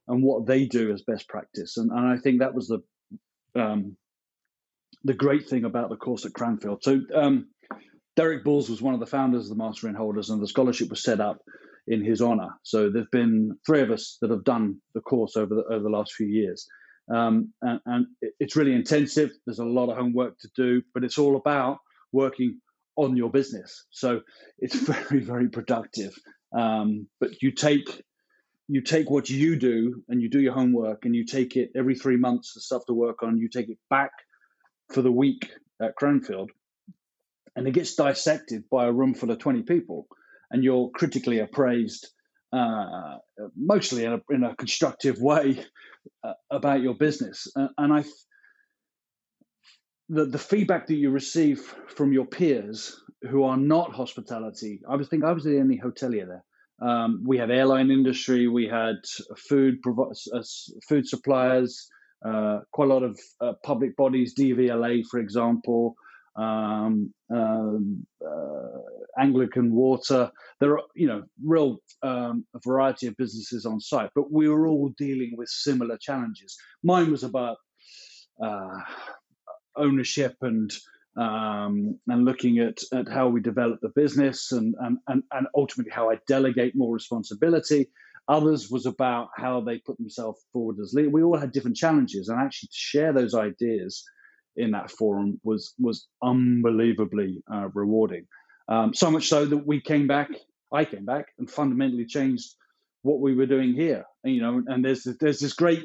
and 0.08 0.22
what 0.22 0.46
they 0.46 0.66
do 0.66 0.92
as 0.92 1.02
best 1.02 1.28
practice. 1.28 1.78
And, 1.78 1.90
and 1.90 2.06
I 2.06 2.18
think 2.18 2.40
that 2.40 2.54
was 2.54 2.68
the 2.68 2.80
um, 3.60 3.96
the 5.04 5.14
great 5.14 5.48
thing 5.48 5.64
about 5.64 5.88
the 5.88 5.96
course 5.96 6.26
at 6.26 6.34
Cranfield. 6.34 6.82
So 6.82 7.00
um, 7.14 7.48
Derek 8.16 8.44
Bulls 8.44 8.68
was 8.68 8.82
one 8.82 8.92
of 8.92 9.00
the 9.00 9.06
founders 9.06 9.44
of 9.44 9.56
the 9.56 9.64
Master 9.64 9.88
Innholders, 9.88 10.30
and 10.30 10.42
the 10.42 10.48
scholarship 10.48 10.90
was 10.90 11.02
set 11.02 11.20
up 11.20 11.38
in 11.86 12.04
his 12.04 12.20
honor. 12.20 12.50
So 12.62 12.90
there's 12.90 13.12
been 13.12 13.56
three 13.64 13.80
of 13.80 13.90
us 13.90 14.18
that 14.20 14.30
have 14.30 14.44
done 14.44 14.80
the 14.94 15.00
course 15.00 15.36
over 15.36 15.54
the, 15.54 15.64
over 15.72 15.82
the 15.82 15.96
last 15.98 16.12
few 16.12 16.26
years. 16.26 16.66
Um, 17.14 17.52
and, 17.62 17.80
and, 17.86 18.06
it's 18.40 18.56
really 18.56 18.74
intensive. 18.74 19.30
There's 19.46 19.60
a 19.60 19.64
lot 19.64 19.90
of 19.90 19.96
homework 19.96 20.38
to 20.40 20.48
do, 20.56 20.82
but 20.92 21.04
it's 21.04 21.18
all 21.18 21.36
about 21.36 21.78
working 22.12 22.60
on 22.96 23.16
your 23.16 23.30
business. 23.30 23.84
So 23.90 24.22
it's 24.58 24.74
very, 24.88 25.20
very 25.20 25.48
productive. 25.48 26.14
Um, 26.56 27.08
but 27.20 27.42
you 27.42 27.52
take 27.52 28.02
you 28.68 28.80
take 28.80 29.08
what 29.08 29.30
you 29.30 29.56
do 29.56 30.02
and 30.08 30.20
you 30.20 30.28
do 30.28 30.40
your 30.40 30.52
homework 30.52 31.04
and 31.04 31.14
you 31.14 31.24
take 31.24 31.54
it 31.54 31.70
every 31.76 31.94
three 31.94 32.16
months 32.16 32.54
the 32.54 32.60
stuff 32.60 32.84
to 32.86 32.94
work 32.94 33.22
on. 33.22 33.38
You 33.38 33.48
take 33.48 33.68
it 33.68 33.78
back 33.90 34.10
for 34.92 35.02
the 35.02 35.12
week 35.12 35.52
at 35.80 35.94
Cranfield, 35.94 36.50
and 37.54 37.68
it 37.68 37.72
gets 37.72 37.94
dissected 37.94 38.64
by 38.70 38.86
a 38.86 38.92
room 38.92 39.14
full 39.14 39.30
of 39.30 39.38
20 39.38 39.62
people 39.62 40.08
and 40.50 40.62
you're 40.62 40.90
critically 40.90 41.40
appraised 41.40 42.08
uh, 42.52 43.16
mostly 43.56 44.04
in 44.04 44.12
a, 44.12 44.20
in 44.30 44.44
a, 44.44 44.54
constructive 44.54 45.20
way 45.20 45.62
uh, 46.22 46.32
about 46.50 46.80
your 46.80 46.94
business 46.94 47.48
uh, 47.56 47.68
and 47.78 47.92
i 47.92 48.04
the, 50.08 50.24
the 50.24 50.38
feedback 50.38 50.86
that 50.86 50.94
you 50.94 51.10
receive 51.10 51.60
from 51.88 52.12
your 52.12 52.26
peers 52.26 53.02
who 53.30 53.42
are 53.42 53.56
not 53.56 53.92
hospitality 53.92 54.80
i 54.88 54.96
was 54.96 55.08
think 55.08 55.24
i 55.24 55.32
was 55.32 55.44
the 55.44 55.58
only 55.58 55.78
hotelier 55.78 56.26
there 56.26 56.44
um, 56.78 57.22
we 57.26 57.38
had 57.38 57.50
airline 57.50 57.90
industry 57.90 58.48
we 58.48 58.66
had 58.66 58.96
food 59.48 59.78
uh, 59.88 60.42
food 60.88 61.06
suppliers 61.08 61.88
uh, 62.24 62.60
quite 62.72 62.90
a 62.90 62.92
lot 62.92 63.02
of 63.02 63.18
uh, 63.40 63.52
public 63.64 63.96
bodies 63.96 64.34
dvla 64.34 65.02
for 65.10 65.18
example 65.18 65.96
um, 66.36 67.12
um, 67.34 68.06
uh, 68.24 68.80
Anglian 69.18 69.72
Water. 69.72 70.30
There 70.60 70.72
are, 70.72 70.82
you 70.94 71.08
know, 71.08 71.22
real 71.42 71.78
um, 72.02 72.44
variety 72.64 73.06
of 73.06 73.16
businesses 73.16 73.64
on 73.64 73.80
site, 73.80 74.10
but 74.14 74.30
we 74.30 74.48
were 74.48 74.66
all 74.66 74.92
dealing 74.98 75.32
with 75.36 75.48
similar 75.48 75.96
challenges. 75.98 76.56
Mine 76.82 77.10
was 77.10 77.24
about 77.24 77.56
uh, 78.42 78.80
ownership 79.76 80.36
and 80.42 80.72
um, 81.16 81.98
and 82.08 82.24
looking 82.24 82.58
at, 82.58 82.78
at 82.92 83.08
how 83.08 83.28
we 83.28 83.40
develop 83.40 83.80
the 83.80 83.88
business 83.96 84.52
and, 84.52 84.74
and, 84.80 84.98
and, 85.08 85.22
and 85.32 85.46
ultimately 85.56 85.90
how 85.90 86.10
I 86.10 86.18
delegate 86.28 86.76
more 86.76 86.92
responsibility. 86.92 87.88
Others 88.28 88.70
was 88.70 88.84
about 88.84 89.28
how 89.34 89.62
they 89.62 89.78
put 89.78 89.96
themselves 89.96 90.44
forward 90.52 90.76
as 90.78 90.92
leaders. 90.92 91.12
We 91.12 91.22
all 91.22 91.38
had 91.38 91.52
different 91.52 91.76
challenges, 91.76 92.28
and 92.28 92.38
actually 92.38 92.66
to 92.68 92.76
share 92.76 93.12
those 93.12 93.34
ideas 93.34 94.04
in 94.56 94.72
that 94.72 94.90
forum 94.90 95.40
was 95.44 95.74
was 95.78 96.06
unbelievably 96.22 97.42
uh, 97.52 97.68
rewarding. 97.72 98.26
Um, 98.68 98.94
so 98.94 99.10
much 99.10 99.28
so 99.28 99.46
that 99.46 99.66
we 99.66 99.80
came 99.80 100.08
back, 100.08 100.30
I 100.72 100.84
came 100.84 101.04
back, 101.04 101.26
and 101.38 101.48
fundamentally 101.48 102.04
changed 102.04 102.54
what 103.02 103.20
we 103.20 103.34
were 103.34 103.46
doing 103.46 103.74
here. 103.74 104.04
You 104.24 104.42
know, 104.42 104.62
and 104.66 104.84
there's 104.84 105.06
there's 105.20 105.38
this 105.38 105.52
great 105.52 105.84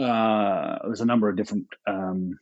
uh, 0.00 0.78
there's 0.84 1.02
a 1.02 1.06
number 1.06 1.28
of 1.28 1.36
different 1.36 1.66
um, 1.86 2.38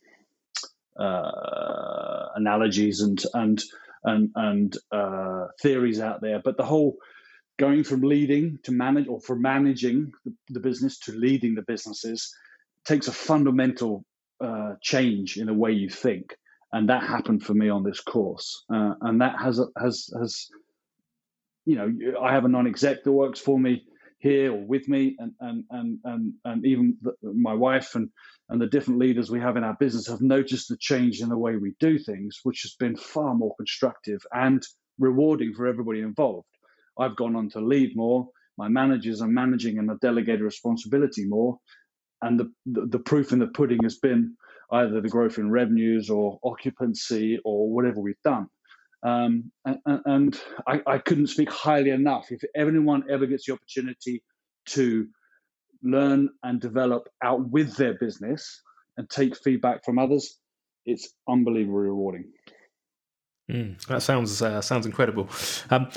uh, 0.98 2.28
analogies 2.34 3.00
and 3.00 3.22
and 3.34 3.62
and 4.04 4.30
and 4.34 4.76
uh, 4.92 5.46
theories 5.60 6.00
out 6.00 6.20
there, 6.20 6.40
but 6.44 6.56
the 6.56 6.64
whole 6.64 6.96
going 7.58 7.82
from 7.84 8.02
leading 8.02 8.58
to 8.62 8.72
manage 8.72 9.08
or 9.08 9.20
from 9.20 9.42
managing 9.42 10.12
the, 10.24 10.32
the 10.50 10.60
business 10.60 10.98
to 11.00 11.12
leading 11.12 11.54
the 11.54 11.62
businesses 11.62 12.32
takes 12.84 13.08
a 13.08 13.12
fundamental 13.12 14.04
uh, 14.40 14.74
change 14.80 15.36
in 15.36 15.46
the 15.46 15.54
way 15.54 15.72
you 15.72 15.88
think, 15.88 16.36
and 16.72 16.88
that 16.88 17.02
happened 17.02 17.42
for 17.42 17.54
me 17.54 17.68
on 17.68 17.82
this 17.82 18.00
course, 18.00 18.64
uh, 18.72 18.94
and 19.02 19.20
that 19.20 19.38
has 19.40 19.60
has 19.76 20.10
has 20.18 20.48
you 21.64 21.76
know 21.76 21.92
I 22.20 22.32
have 22.32 22.44
a 22.44 22.48
non-exec 22.48 23.04
that 23.04 23.12
works 23.12 23.40
for 23.40 23.58
me 23.58 23.84
here 24.18 24.52
or 24.52 24.64
with 24.64 24.88
me, 24.88 25.16
and 25.18 25.32
and 25.40 25.64
and 25.70 25.98
and, 26.04 26.32
and 26.44 26.66
even 26.66 26.96
the, 27.02 27.12
my 27.22 27.54
wife 27.54 27.94
and 27.94 28.10
and 28.48 28.60
the 28.60 28.66
different 28.66 29.00
leaders 29.00 29.30
we 29.30 29.40
have 29.40 29.56
in 29.56 29.64
our 29.64 29.76
business 29.78 30.08
have 30.08 30.20
noticed 30.20 30.68
the 30.68 30.76
change 30.78 31.20
in 31.20 31.28
the 31.28 31.38
way 31.38 31.56
we 31.56 31.74
do 31.80 31.98
things, 31.98 32.40
which 32.42 32.62
has 32.62 32.74
been 32.78 32.96
far 32.96 33.34
more 33.34 33.54
constructive 33.56 34.20
and 34.32 34.62
rewarding 34.98 35.52
for 35.54 35.66
everybody 35.66 36.00
involved. 36.00 36.48
I've 36.98 37.16
gone 37.16 37.36
on 37.36 37.48
to 37.50 37.60
lead 37.60 37.92
more. 37.94 38.28
My 38.56 38.68
managers 38.68 39.22
are 39.22 39.28
managing 39.28 39.78
and 39.78 39.88
are 39.90 39.98
delegated 40.02 40.40
responsibility 40.40 41.24
more, 41.26 41.58
and 42.22 42.40
the, 42.40 42.52
the, 42.66 42.86
the 42.86 42.98
proof 42.98 43.32
in 43.32 43.38
the 43.38 43.46
pudding 43.46 43.84
has 43.84 43.98
been 43.98 44.36
either 44.72 45.00
the 45.00 45.08
growth 45.08 45.38
in 45.38 45.50
revenues 45.50 46.10
or 46.10 46.38
occupancy 46.44 47.38
or 47.44 47.70
whatever 47.72 48.00
we've 48.00 48.20
done. 48.24 48.48
Um, 49.02 49.52
and, 49.64 49.78
and 50.06 50.40
I, 50.66 50.82
I, 50.86 50.98
couldn't 50.98 51.28
speak 51.28 51.50
highly 51.50 51.90
enough. 51.90 52.32
If 52.32 52.42
anyone 52.56 53.04
ever 53.08 53.26
gets 53.26 53.46
the 53.46 53.52
opportunity 53.52 54.24
to 54.70 55.06
learn 55.84 56.30
and 56.42 56.60
develop 56.60 57.08
out 57.22 57.48
with 57.48 57.76
their 57.76 57.94
business 57.94 58.60
and 58.96 59.08
take 59.08 59.36
feedback 59.36 59.84
from 59.84 60.00
others, 60.00 60.38
it's 60.84 61.10
unbelievably 61.28 61.74
rewarding. 61.74 62.24
Mm, 63.50 63.84
that 63.86 64.02
sounds 64.02 64.42
uh, 64.42 64.60
sounds 64.60 64.84
incredible. 64.84 65.28
Um, 65.70 65.88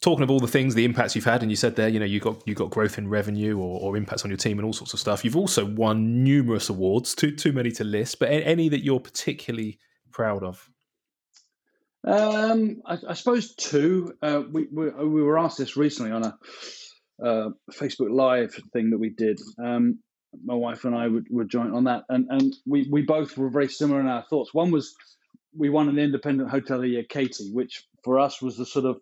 talking 0.00 0.22
of 0.22 0.30
all 0.30 0.40
the 0.40 0.46
things, 0.46 0.74
the 0.74 0.84
impacts 0.84 1.14
you've 1.14 1.24
had, 1.24 1.42
and 1.42 1.50
you 1.50 1.56
said 1.56 1.76
there, 1.76 1.88
you 1.88 1.98
know, 1.98 2.06
you 2.06 2.20
got 2.20 2.46
you 2.46 2.54
got 2.54 2.70
growth 2.70 2.98
in 2.98 3.08
revenue 3.08 3.58
or, 3.58 3.80
or, 3.80 3.96
impacts 3.96 4.24
on 4.24 4.30
your 4.30 4.36
team 4.36 4.58
and 4.58 4.66
all 4.66 4.72
sorts 4.72 4.92
of 4.92 5.00
stuff. 5.00 5.24
You've 5.24 5.36
also 5.36 5.64
won 5.64 6.22
numerous 6.22 6.68
awards, 6.68 7.14
too 7.14 7.34
too 7.34 7.52
many 7.52 7.70
to 7.72 7.84
list, 7.84 8.18
but 8.18 8.28
any 8.28 8.68
that 8.68 8.84
you're 8.84 9.00
particularly 9.00 9.78
proud 10.12 10.42
of. 10.42 10.68
Um, 12.08 12.82
I, 12.86 12.96
I, 13.10 13.14
suppose 13.14 13.54
two. 13.54 14.14
Uh, 14.22 14.42
we, 14.50 14.66
we, 14.72 14.88
we 14.90 15.22
were 15.22 15.38
asked 15.38 15.58
this 15.58 15.76
recently 15.76 16.12
on 16.12 16.24
a 16.24 16.38
uh, 17.22 17.50
Facebook 17.72 18.10
Live 18.10 18.54
thing 18.72 18.90
that 18.90 18.98
we 18.98 19.10
did. 19.10 19.38
Um, 19.62 19.98
my 20.44 20.54
wife 20.54 20.84
and 20.84 20.94
I 20.94 21.08
were, 21.08 21.22
were 21.30 21.44
joint 21.44 21.74
on 21.74 21.84
that, 21.84 22.04
and 22.08 22.26
and 22.30 22.54
we 22.66 22.88
we 22.90 23.02
both 23.02 23.36
were 23.36 23.50
very 23.50 23.68
similar 23.68 24.00
in 24.00 24.06
our 24.06 24.24
thoughts. 24.30 24.54
One 24.54 24.70
was 24.70 24.94
we 25.56 25.68
won 25.68 25.88
an 25.88 25.98
independent 25.98 26.50
hotelier, 26.50 27.06
Catey, 27.06 27.52
which 27.52 27.84
for 28.04 28.18
us 28.18 28.40
was 28.40 28.56
the 28.56 28.66
sort 28.66 28.86
of 28.86 28.96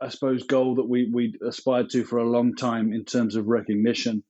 I 0.00 0.08
suppose, 0.08 0.44
goal 0.44 0.76
that 0.76 0.88
we 0.88 1.10
we 1.12 1.34
aspired 1.46 1.90
to 1.90 2.04
for 2.04 2.18
a 2.18 2.28
long 2.28 2.54
time 2.54 2.92
in 2.92 3.04
terms 3.04 3.36
of 3.36 3.46
recognition 3.46 4.22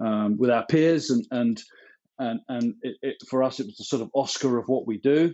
um, 0.00 0.36
with 0.36 0.50
our 0.50 0.66
peers, 0.66 1.10
and 1.10 1.26
and 1.30 1.62
and 2.18 2.40
and 2.48 2.74
it, 2.82 2.96
it, 3.02 3.16
for 3.28 3.42
us, 3.42 3.60
it 3.60 3.66
was 3.66 3.76
the 3.76 3.84
sort 3.84 4.02
of 4.02 4.10
Oscar 4.14 4.58
of 4.58 4.68
what 4.68 4.86
we 4.86 4.98
do, 4.98 5.32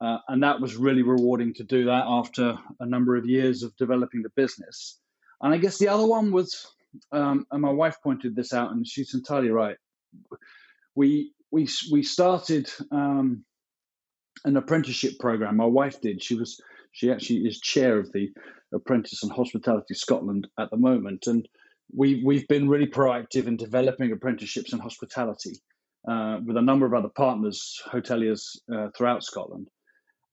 uh, 0.00 0.18
and 0.28 0.42
that 0.42 0.60
was 0.60 0.76
really 0.76 1.02
rewarding 1.02 1.52
to 1.54 1.64
do 1.64 1.84
that 1.84 2.04
after 2.06 2.58
a 2.80 2.86
number 2.86 3.16
of 3.16 3.26
years 3.26 3.62
of 3.62 3.76
developing 3.76 4.22
the 4.22 4.30
business. 4.30 4.98
And 5.42 5.52
I 5.52 5.58
guess 5.58 5.78
the 5.78 5.88
other 5.88 6.06
one 6.06 6.32
was, 6.32 6.66
um, 7.12 7.46
and 7.50 7.60
my 7.60 7.70
wife 7.70 7.96
pointed 8.02 8.34
this 8.34 8.52
out, 8.52 8.72
and 8.72 8.86
she's 8.86 9.14
entirely 9.14 9.50
right. 9.50 9.76
We 10.94 11.32
we 11.50 11.68
we 11.92 12.02
started 12.02 12.70
um, 12.90 13.44
an 14.44 14.56
apprenticeship 14.56 15.18
program. 15.18 15.56
My 15.56 15.66
wife 15.66 16.00
did. 16.00 16.22
She 16.22 16.34
was 16.34 16.60
she 16.92 17.10
actually 17.12 17.40
is 17.40 17.60
chair 17.60 17.98
of 17.98 18.10
the 18.12 18.30
Apprentice 18.72 19.22
and 19.22 19.32
Hospitality 19.32 19.94
Scotland 19.94 20.48
at 20.58 20.70
the 20.70 20.76
moment, 20.76 21.26
and 21.26 21.46
we 21.94 22.22
we've 22.24 22.48
been 22.48 22.68
really 22.68 22.86
proactive 22.86 23.46
in 23.46 23.56
developing 23.56 24.12
apprenticeships 24.12 24.72
in 24.72 24.78
hospitality 24.78 25.56
uh, 26.08 26.38
with 26.44 26.56
a 26.56 26.62
number 26.62 26.86
of 26.86 26.94
other 26.94 27.08
partners, 27.08 27.82
hoteliers 27.86 28.56
uh, 28.72 28.88
throughout 28.96 29.22
Scotland. 29.24 29.68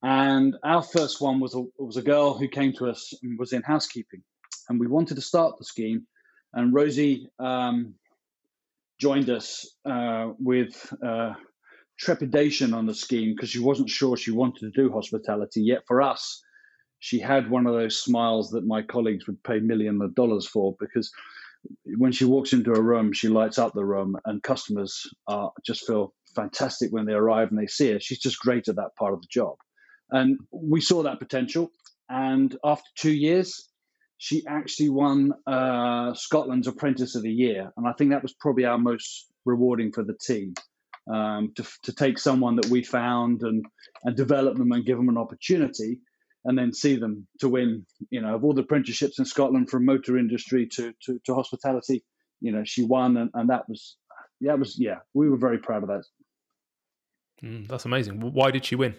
And 0.03 0.55
our 0.63 0.83
first 0.83 1.21
one 1.21 1.39
was 1.39 1.55
a, 1.55 1.63
was 1.79 1.97
a 1.97 2.03
girl 2.03 2.37
who 2.37 2.47
came 2.47 2.73
to 2.73 2.87
us 2.87 3.13
and 3.23 3.37
was 3.39 3.53
in 3.53 3.63
housekeeping, 3.63 4.21
and 4.69 4.79
we 4.79 4.87
wanted 4.87 5.15
to 5.15 5.21
start 5.21 5.57
the 5.57 5.65
scheme. 5.65 6.05
And 6.53 6.73
Rosie 6.73 7.29
um, 7.39 7.95
joined 8.99 9.29
us 9.29 9.65
uh, 9.85 10.31
with 10.39 10.93
uh, 11.05 11.33
trepidation 11.99 12.73
on 12.73 12.85
the 12.85 12.93
scheme 12.93 13.33
because 13.35 13.49
she 13.49 13.59
wasn't 13.59 13.89
sure 13.89 14.15
she 14.17 14.31
wanted 14.31 14.71
to 14.71 14.81
do 14.81 14.91
hospitality. 14.91 15.61
Yet 15.61 15.81
for 15.87 16.01
us, 16.01 16.41
she 16.99 17.19
had 17.19 17.49
one 17.49 17.67
of 17.67 17.73
those 17.73 18.01
smiles 18.01 18.51
that 18.51 18.65
my 18.65 18.83
colleagues 18.83 19.27
would 19.27 19.43
pay 19.43 19.59
millions 19.59 20.01
of 20.01 20.15
dollars 20.15 20.47
for 20.47 20.75
because 20.79 21.11
when 21.97 22.11
she 22.11 22.25
walks 22.25 22.53
into 22.53 22.71
a 22.71 22.81
room, 22.81 23.13
she 23.13 23.27
lights 23.27 23.57
up 23.57 23.73
the 23.73 23.85
room, 23.85 24.15
and 24.25 24.43
customers 24.43 25.09
just 25.65 25.85
feel 25.85 26.13
fantastic 26.35 26.91
when 26.91 27.05
they 27.05 27.13
arrive 27.13 27.49
and 27.49 27.57
they 27.57 27.67
see 27.67 27.91
her. 27.91 27.99
She's 27.99 28.19
just 28.19 28.39
great 28.39 28.67
at 28.67 28.75
that 28.75 28.95
part 28.95 29.13
of 29.13 29.21
the 29.21 29.27
job. 29.29 29.55
And 30.09 30.39
we 30.51 30.81
saw 30.81 31.03
that 31.03 31.19
potential. 31.19 31.71
And 32.09 32.55
after 32.63 32.89
two 32.95 33.11
years, 33.11 33.69
she 34.17 34.43
actually 34.47 34.89
won 34.89 35.33
uh, 35.45 36.13
Scotland's 36.13 36.67
Apprentice 36.67 37.15
of 37.15 37.23
the 37.23 37.31
Year. 37.31 37.71
And 37.77 37.87
I 37.87 37.93
think 37.93 38.11
that 38.11 38.23
was 38.23 38.33
probably 38.33 38.65
our 38.65 38.77
most 38.77 39.27
rewarding 39.45 39.91
for 39.91 40.03
the 40.03 40.15
team 40.15 40.53
um, 41.13 41.53
to, 41.55 41.65
to 41.83 41.93
take 41.93 42.19
someone 42.19 42.55
that 42.55 42.67
we 42.67 42.83
found 42.83 43.41
and, 43.43 43.65
and 44.03 44.15
develop 44.15 44.57
them 44.57 44.71
and 44.71 44.85
give 44.85 44.97
them 44.97 45.09
an 45.09 45.17
opportunity 45.17 45.99
and 46.45 46.57
then 46.57 46.73
see 46.73 46.95
them 46.95 47.27
to 47.39 47.49
win. 47.49 47.85
You 48.09 48.21
know, 48.21 48.35
of 48.35 48.43
all 48.43 48.53
the 48.53 48.61
apprenticeships 48.61 49.19
in 49.19 49.25
Scotland, 49.25 49.69
from 49.69 49.85
motor 49.85 50.17
industry 50.17 50.67
to 50.73 50.93
to, 51.03 51.19
to 51.25 51.35
hospitality, 51.35 52.03
you 52.41 52.51
know, 52.51 52.63
she 52.65 52.83
won, 52.83 53.17
and, 53.17 53.29
and 53.33 53.49
that 53.49 53.67
was 53.69 53.97
yeah, 54.39 54.53
was 54.53 54.79
yeah, 54.79 54.99
we 55.13 55.29
were 55.29 55.37
very 55.37 55.59
proud 55.59 55.83
of 55.83 55.89
that. 55.89 56.03
Mm, 57.43 57.67
that's 57.67 57.85
amazing. 57.85 58.19
Why 58.19 58.49
did 58.51 58.65
she 58.65 58.75
win? 58.75 58.95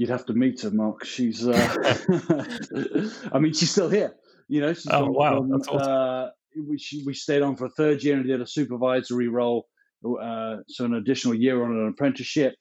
You'd 0.00 0.08
have 0.08 0.24
to 0.26 0.32
meet 0.32 0.62
her, 0.62 0.70
Mark. 0.70 1.04
She's, 1.04 1.46
uh, 1.46 1.52
I 3.34 3.38
mean, 3.38 3.52
she's 3.52 3.70
still 3.70 3.90
here. 3.90 4.14
You 4.48 4.62
know, 4.62 4.72
she's 4.72 4.88
oh 4.90 5.10
wow, 5.10 5.46
that's 5.46 5.68
awesome. 5.68 5.92
Uh, 5.92 6.28
we 6.66 6.78
she, 6.78 7.02
we 7.04 7.12
stayed 7.12 7.42
on 7.42 7.54
for 7.54 7.66
a 7.66 7.70
third 7.70 8.02
year 8.02 8.16
and 8.16 8.26
did 8.26 8.40
a 8.40 8.46
supervisory 8.46 9.28
role, 9.28 9.66
uh, 10.02 10.56
so 10.68 10.86
an 10.86 10.94
additional 10.94 11.34
year 11.34 11.62
on 11.62 11.72
an 11.72 11.88
apprenticeship. 11.88 12.54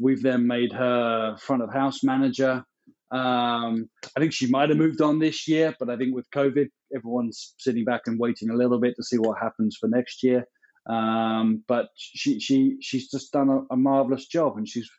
We've 0.00 0.20
then 0.20 0.48
made 0.48 0.72
her 0.72 1.36
front 1.36 1.62
of 1.62 1.72
house 1.72 2.02
manager. 2.02 2.64
Um, 3.12 3.88
I 4.16 4.18
think 4.18 4.32
she 4.32 4.48
might 4.48 4.70
have 4.70 4.78
moved 4.78 5.00
on 5.00 5.20
this 5.20 5.46
year, 5.46 5.76
but 5.78 5.90
I 5.90 5.96
think 5.96 6.12
with 6.12 6.28
COVID, 6.34 6.70
everyone's 6.92 7.54
sitting 7.58 7.84
back 7.84 8.00
and 8.06 8.18
waiting 8.18 8.50
a 8.50 8.54
little 8.54 8.80
bit 8.80 8.96
to 8.96 9.04
see 9.04 9.16
what 9.16 9.38
happens 9.40 9.76
for 9.80 9.88
next 9.88 10.24
year. 10.24 10.44
Um, 10.88 11.62
but 11.68 11.90
she 11.94 12.40
she 12.40 12.78
she's 12.80 13.08
just 13.08 13.32
done 13.32 13.48
a, 13.48 13.74
a 13.74 13.76
marvelous 13.76 14.26
job, 14.26 14.56
and 14.56 14.68
she's 14.68 14.90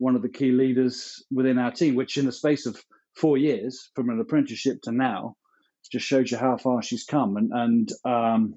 one 0.00 0.16
of 0.16 0.22
the 0.22 0.28
key 0.28 0.50
leaders 0.50 1.22
within 1.30 1.58
our 1.58 1.70
team, 1.70 1.94
which 1.94 2.16
in 2.16 2.24
the 2.24 2.32
space 2.32 2.64
of 2.64 2.82
four 3.14 3.36
years, 3.36 3.90
from 3.94 4.08
an 4.08 4.18
apprenticeship 4.18 4.80
to 4.82 4.92
now, 4.92 5.36
just 5.92 6.06
shows 6.06 6.30
you 6.30 6.38
how 6.38 6.56
far 6.56 6.82
she's 6.82 7.04
come. 7.04 7.36
And, 7.36 7.52
and 7.52 7.92
um, 8.06 8.54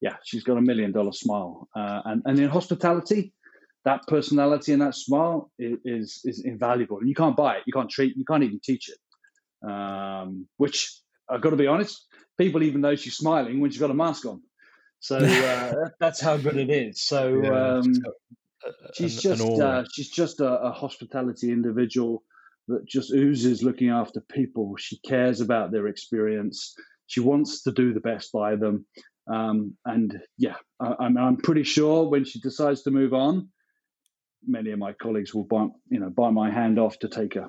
yeah, 0.00 0.16
she's 0.24 0.42
got 0.42 0.56
a 0.56 0.62
million 0.62 0.90
dollar 0.90 1.12
smile. 1.12 1.68
Uh, 1.76 2.00
and, 2.06 2.22
and 2.24 2.38
in 2.38 2.48
hospitality, 2.48 3.34
that 3.84 4.06
personality 4.08 4.72
and 4.72 4.80
that 4.80 4.94
smile 4.94 5.50
is, 5.58 6.22
is 6.24 6.42
invaluable. 6.42 6.98
And 6.98 7.08
you 7.10 7.14
can't 7.14 7.36
buy 7.36 7.56
it. 7.56 7.64
You 7.66 7.72
can't 7.74 7.90
treat. 7.90 8.16
You 8.16 8.24
can't 8.24 8.42
even 8.42 8.58
teach 8.64 8.88
it. 8.88 9.68
Um, 9.70 10.46
which 10.56 10.98
I've 11.28 11.42
got 11.42 11.50
to 11.50 11.56
be 11.56 11.66
honest, 11.66 12.06
people 12.38 12.62
even 12.62 12.80
know 12.80 12.96
she's 12.96 13.16
smiling 13.16 13.60
when 13.60 13.70
she's 13.70 13.80
got 13.80 13.90
a 13.90 13.94
mask 13.94 14.24
on. 14.24 14.40
So 15.00 15.18
uh, 15.18 15.90
that's 16.00 16.22
how 16.22 16.38
good 16.38 16.56
it 16.56 16.70
is. 16.70 17.02
So 17.02 17.42
yeah, 17.42 17.76
um, 17.76 17.94
she's 18.94 19.20
just 19.20 19.42
uh, 19.42 19.84
she's 19.92 20.10
just 20.10 20.40
a, 20.40 20.60
a, 20.60 20.72
hospitality 20.72 21.50
individual 21.50 22.22
that 22.68 22.86
just 22.86 23.12
oozes 23.12 23.62
looking 23.62 23.90
after 23.90 24.20
people. 24.20 24.74
She 24.78 24.98
cares 25.06 25.40
about 25.40 25.70
their 25.70 25.86
experience. 25.86 26.74
She 27.06 27.20
wants 27.20 27.62
to 27.64 27.72
do 27.72 27.92
the 27.92 28.00
best 28.00 28.32
by 28.32 28.56
them. 28.56 28.86
Um, 29.32 29.76
and 29.84 30.20
yeah, 30.38 30.56
I, 30.80 30.94
I'm, 31.00 31.16
I'm 31.16 31.36
pretty 31.36 31.64
sure 31.64 32.08
when 32.08 32.24
she 32.24 32.40
decides 32.40 32.82
to 32.82 32.90
move 32.90 33.12
on, 33.12 33.48
many 34.46 34.70
of 34.70 34.78
my 34.78 34.92
colleagues 34.92 35.34
will 35.34 35.44
bite, 35.44 35.70
you 35.88 36.00
know, 36.00 36.10
bite 36.10 36.32
my 36.32 36.50
hand 36.50 36.78
off 36.78 36.98
to 37.00 37.08
take 37.08 37.34
her. 37.34 37.48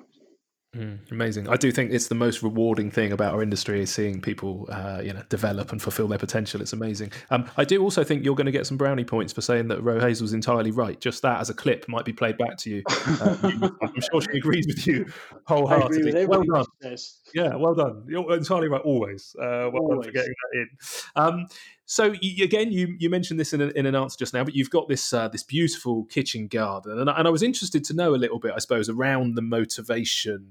Mm, 0.75 1.09
amazing. 1.09 1.47
I 1.47 1.55
do 1.55 1.71
think 1.71 1.91
it's 1.91 2.07
the 2.07 2.15
most 2.15 2.43
rewarding 2.43 2.91
thing 2.91 3.13
about 3.13 3.33
our 3.33 3.41
industry 3.41 3.81
is 3.81 3.89
seeing 3.89 4.19
people, 4.19 4.67
uh, 4.69 5.01
you 5.01 5.13
know, 5.13 5.23
develop 5.29 5.71
and 5.71 5.81
fulfill 5.81 6.07
their 6.07 6.17
potential. 6.17 6.61
It's 6.61 6.73
amazing. 6.73 7.13
Um, 7.29 7.49
I 7.55 7.63
do 7.63 7.81
also 7.81 8.03
think 8.03 8.25
you're 8.25 8.35
going 8.35 8.45
to 8.45 8.51
get 8.51 8.67
some 8.67 8.75
brownie 8.75 9.05
points 9.05 9.31
for 9.31 9.39
saying 9.39 9.69
that 9.69 9.79
Rohaise 9.79 10.21
was 10.21 10.33
entirely 10.33 10.71
right. 10.71 10.99
Just 10.99 11.21
that 11.21 11.39
as 11.39 11.49
a 11.49 11.53
clip 11.53 11.87
might 11.87 12.03
be 12.03 12.11
played 12.11 12.37
back 12.37 12.57
to 12.59 12.69
you. 12.69 12.83
Uh, 13.15 13.69
I'm 13.81 14.01
sure 14.11 14.21
she 14.21 14.37
agrees 14.37 14.67
with 14.67 14.85
you 14.85 15.05
wholeheartedly. 15.45 16.25
With 16.25 16.27
well 16.27 16.43
done. 16.43 16.97
Yeah, 17.33 17.55
well 17.55 17.73
done. 17.73 18.03
You're 18.07 18.35
entirely 18.35 18.67
right. 18.67 18.81
Always. 18.81 19.35
Uh, 19.39 19.69
well 19.71 19.83
always. 19.83 19.97
done 19.97 20.03
for 20.03 20.11
getting 20.11 20.33
that 20.33 20.59
in. 20.59 20.69
Um, 21.15 21.47
so 21.85 22.13
you, 22.19 22.43
again, 22.43 22.71
you 22.71 22.95
you 22.99 23.09
mentioned 23.09 23.39
this 23.39 23.53
in, 23.53 23.61
a, 23.61 23.67
in 23.67 23.85
an 23.85 23.95
answer 23.95 24.17
just 24.17 24.33
now, 24.33 24.43
but 24.43 24.55
you've 24.55 24.69
got 24.69 24.89
this 24.89 25.13
uh, 25.13 25.27
this 25.27 25.43
beautiful 25.43 26.05
kitchen 26.05 26.47
garden, 26.47 26.99
and, 26.99 27.09
and 27.09 27.27
I 27.27 27.31
was 27.31 27.43
interested 27.43 27.83
to 27.85 27.93
know 27.93 28.13
a 28.13 28.17
little 28.17 28.39
bit, 28.39 28.53
I 28.55 28.59
suppose, 28.59 28.89
around 28.89 29.35
the 29.35 29.41
motivation 29.41 30.49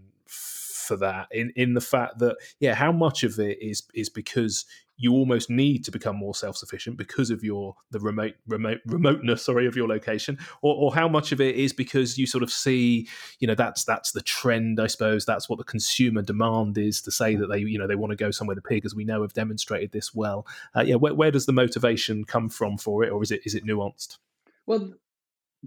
for 0.85 0.97
that 0.97 1.27
in 1.31 1.53
in 1.57 1.75
the 1.75 1.81
fact 1.81 2.19
that 2.19 2.37
yeah 2.61 2.75
how 2.75 2.93
much 2.93 3.25
of 3.25 3.39
it 3.39 3.59
is 3.61 3.83
is 3.95 4.09
because 4.09 4.65
you 4.97 5.13
almost 5.13 5.51
need 5.51 5.85
to 5.85 5.91
become 5.91 6.15
more 6.15 6.35
self-sufficient 6.35 6.97
because 6.97 7.31
of 7.31 7.43
your 7.43 7.75
the 7.91 7.99
remote 7.99 8.35
remote 8.47 8.79
remoteness 8.87 9.45
sorry 9.45 9.67
of 9.67 9.75
your 9.75 9.89
location 9.89 10.39
or, 10.63 10.75
or 10.77 10.95
how 10.95 11.09
much 11.09 11.33
of 11.33 11.41
it 11.41 11.57
is 11.57 11.73
because 11.73 12.17
you 12.17 12.27
sort 12.27 12.43
of 12.45 12.51
see 12.51 13.09
you 13.41 13.47
know 13.47 13.55
that's 13.55 13.85
that's 13.85 14.13
the 14.13 14.23
trend 14.23 14.81
i 14.81 14.87
suppose 14.87 15.25
that's 15.25 15.49
what 15.49 15.59
the 15.59 15.65
consumer 15.65 16.23
demand 16.23 16.79
is 16.79 17.03
to 17.03 17.11
say 17.11 17.35
that 17.35 17.49
they 17.49 17.59
you 17.59 17.79
know 17.79 17.87
they 17.87 17.97
want 17.97 18.11
to 18.11 18.17
go 18.17 18.31
somewhere 18.31 18.55
the 18.55 18.63
pig 18.63 18.85
as 18.85 18.95
we 18.95 19.05
know 19.05 19.23
have 19.23 19.33
demonstrated 19.33 19.93
this 19.93 20.15
well. 20.15 20.47
Uh, 20.77 20.83
yeah 20.83 20.95
where, 20.95 21.15
where 21.15 21.31
does 21.31 21.47
the 21.47 21.53
motivation 21.53 22.25
come 22.25 22.49
from 22.49 22.79
for 22.79 23.03
it 23.03 23.11
or 23.11 23.23
is 23.23 23.31
it 23.31 23.41
is 23.45 23.55
it 23.55 23.65
nuanced? 23.65 24.19
Well 24.67 24.95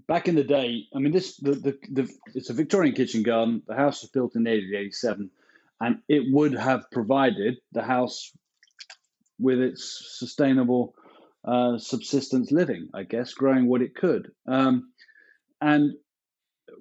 back 0.08 0.28
in 0.28 0.36
the 0.36 0.44
day, 0.44 0.86
I 0.94 1.00
mean, 1.00 1.12
this 1.12 1.38
the, 1.38 1.52
the, 1.52 1.78
the 1.92 2.10
it's 2.36 2.50
a 2.50 2.54
Victorian 2.54 2.94
kitchen 2.94 3.24
garden. 3.24 3.64
The 3.68 3.76
house 3.76 4.02
was 4.02 4.12
built 4.12 4.36
in 4.36 4.44
1887, 4.44 5.30
and 5.80 6.00
it 6.08 6.24
would 6.32 6.54
have 6.54 6.92
provided 6.92 7.58
the 7.72 7.82
house 7.82 8.32
with 9.40 9.60
its 9.60 10.18
sustainable 10.20 10.94
uh, 11.46 11.78
subsistence 11.78 12.52
living, 12.52 12.90
I 12.94 13.04
guess, 13.04 13.34
growing 13.34 13.68
what 13.68 13.82
it 13.82 13.96
could. 13.96 14.32
Um, 14.48 14.92
and 15.62 15.94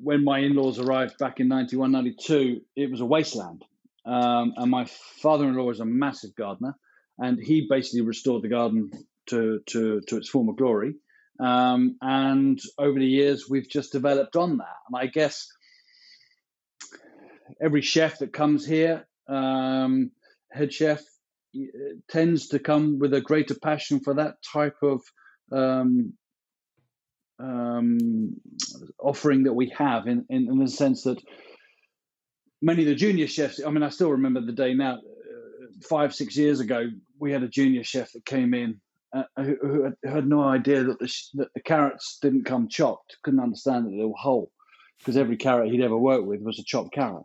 when 0.02 0.24
my 0.24 0.40
in-laws 0.40 0.78
arrived 0.78 1.18
back 1.18 1.40
in 1.40 1.48
91, 1.48 1.92
92, 1.92 2.60
it 2.74 2.90
was 2.90 3.00
a 3.00 3.06
wasteland. 3.06 3.64
Um, 4.04 4.54
and 4.56 4.70
my 4.70 4.86
father-in-law 5.22 5.64
was 5.64 5.80
a 5.80 5.84
massive 5.84 6.34
gardener, 6.36 6.76
and 7.18 7.38
he 7.40 7.66
basically 7.68 8.02
restored 8.02 8.42
the 8.42 8.48
garden 8.48 8.90
to 9.26 9.60
to 9.66 10.00
to 10.02 10.16
its 10.16 10.28
former 10.28 10.52
glory. 10.52 10.94
Um, 11.38 11.96
and 12.00 12.60
over 12.78 12.98
the 12.98 13.06
years, 13.06 13.48
we've 13.48 13.68
just 13.68 13.92
developed 13.92 14.36
on 14.36 14.58
that. 14.58 14.76
And 14.88 14.96
I 14.96 15.06
guess 15.06 15.48
every 17.60 17.82
chef 17.82 18.18
that 18.18 18.32
comes 18.32 18.66
here, 18.66 19.06
um, 19.28 20.10
head 20.50 20.72
chef, 20.72 21.02
tends 22.08 22.48
to 22.48 22.58
come 22.58 22.98
with 22.98 23.14
a 23.14 23.20
greater 23.20 23.54
passion 23.54 24.00
for 24.00 24.14
that 24.14 24.36
type 24.42 24.76
of 24.82 25.02
um, 25.52 26.12
um, 27.38 28.36
offering 28.98 29.44
that 29.44 29.54
we 29.54 29.70
have, 29.70 30.06
in, 30.06 30.24
in, 30.28 30.48
in 30.48 30.58
the 30.58 30.68
sense 30.68 31.02
that 31.04 31.22
many 32.62 32.82
of 32.82 32.88
the 32.88 32.94
junior 32.94 33.26
chefs, 33.26 33.60
I 33.64 33.70
mean, 33.70 33.82
I 33.82 33.90
still 33.90 34.10
remember 34.10 34.40
the 34.40 34.52
day 34.52 34.74
now, 34.74 34.94
uh, 34.94 34.98
five, 35.88 36.14
six 36.14 36.36
years 36.36 36.60
ago, 36.60 36.86
we 37.18 37.32
had 37.32 37.42
a 37.42 37.48
junior 37.48 37.84
chef 37.84 38.12
that 38.12 38.24
came 38.24 38.54
in 38.54 38.80
uh, 39.16 39.42
who, 39.42 39.56
who, 39.60 39.82
had, 39.84 39.94
who, 40.02 40.08
had, 40.08 40.28
no 40.28 40.42
idea 40.42 40.84
that 40.84 40.98
the, 40.98 41.12
that 41.34 41.48
the 41.54 41.60
carrots 41.60 42.18
didn't 42.20 42.44
come 42.44 42.68
chopped, 42.68 43.16
couldn't 43.22 43.40
understand 43.40 43.86
that 43.86 43.96
they 43.96 44.04
were 44.04 44.14
whole, 44.16 44.50
because 44.98 45.16
every 45.16 45.36
carrot 45.36 45.70
he'd 45.70 45.82
ever 45.82 45.96
worked 45.96 46.26
with 46.26 46.40
was 46.40 46.58
a 46.58 46.64
chopped 46.64 46.92
carrot. 46.92 47.24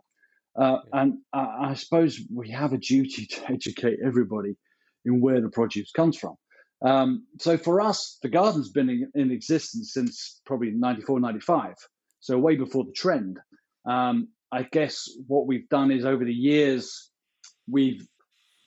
Uh. 0.58 0.78
And 0.92 1.18
I, 1.32 1.70
I, 1.70 1.74
suppose 1.74 2.20
we 2.32 2.50
have 2.50 2.72
a 2.72 2.78
duty 2.78 3.26
to 3.30 3.50
educate 3.50 3.98
everybody 4.04 4.56
in 5.04 5.20
where 5.20 5.40
the 5.40 5.48
produce 5.48 5.90
comes 5.92 6.16
from. 6.16 6.36
Um, 6.84 7.26
so 7.38 7.56
for 7.56 7.80
us, 7.80 8.18
the 8.22 8.28
garden's 8.28 8.70
been 8.70 8.90
in, 8.90 9.10
in, 9.14 9.30
existence 9.30 9.92
since 9.92 10.40
probably 10.44 10.72
94, 10.72 11.20
95, 11.20 11.74
so 12.20 12.38
way 12.38 12.56
before 12.56 12.84
the 12.84 12.92
trend. 12.92 13.38
Um, 13.88 14.28
I 14.50 14.64
guess 14.64 15.08
what 15.26 15.46
we've 15.46 15.68
done 15.68 15.90
is 15.90 16.04
over 16.04 16.24
the 16.24 16.34
years, 16.34 17.10
we've 17.68 18.06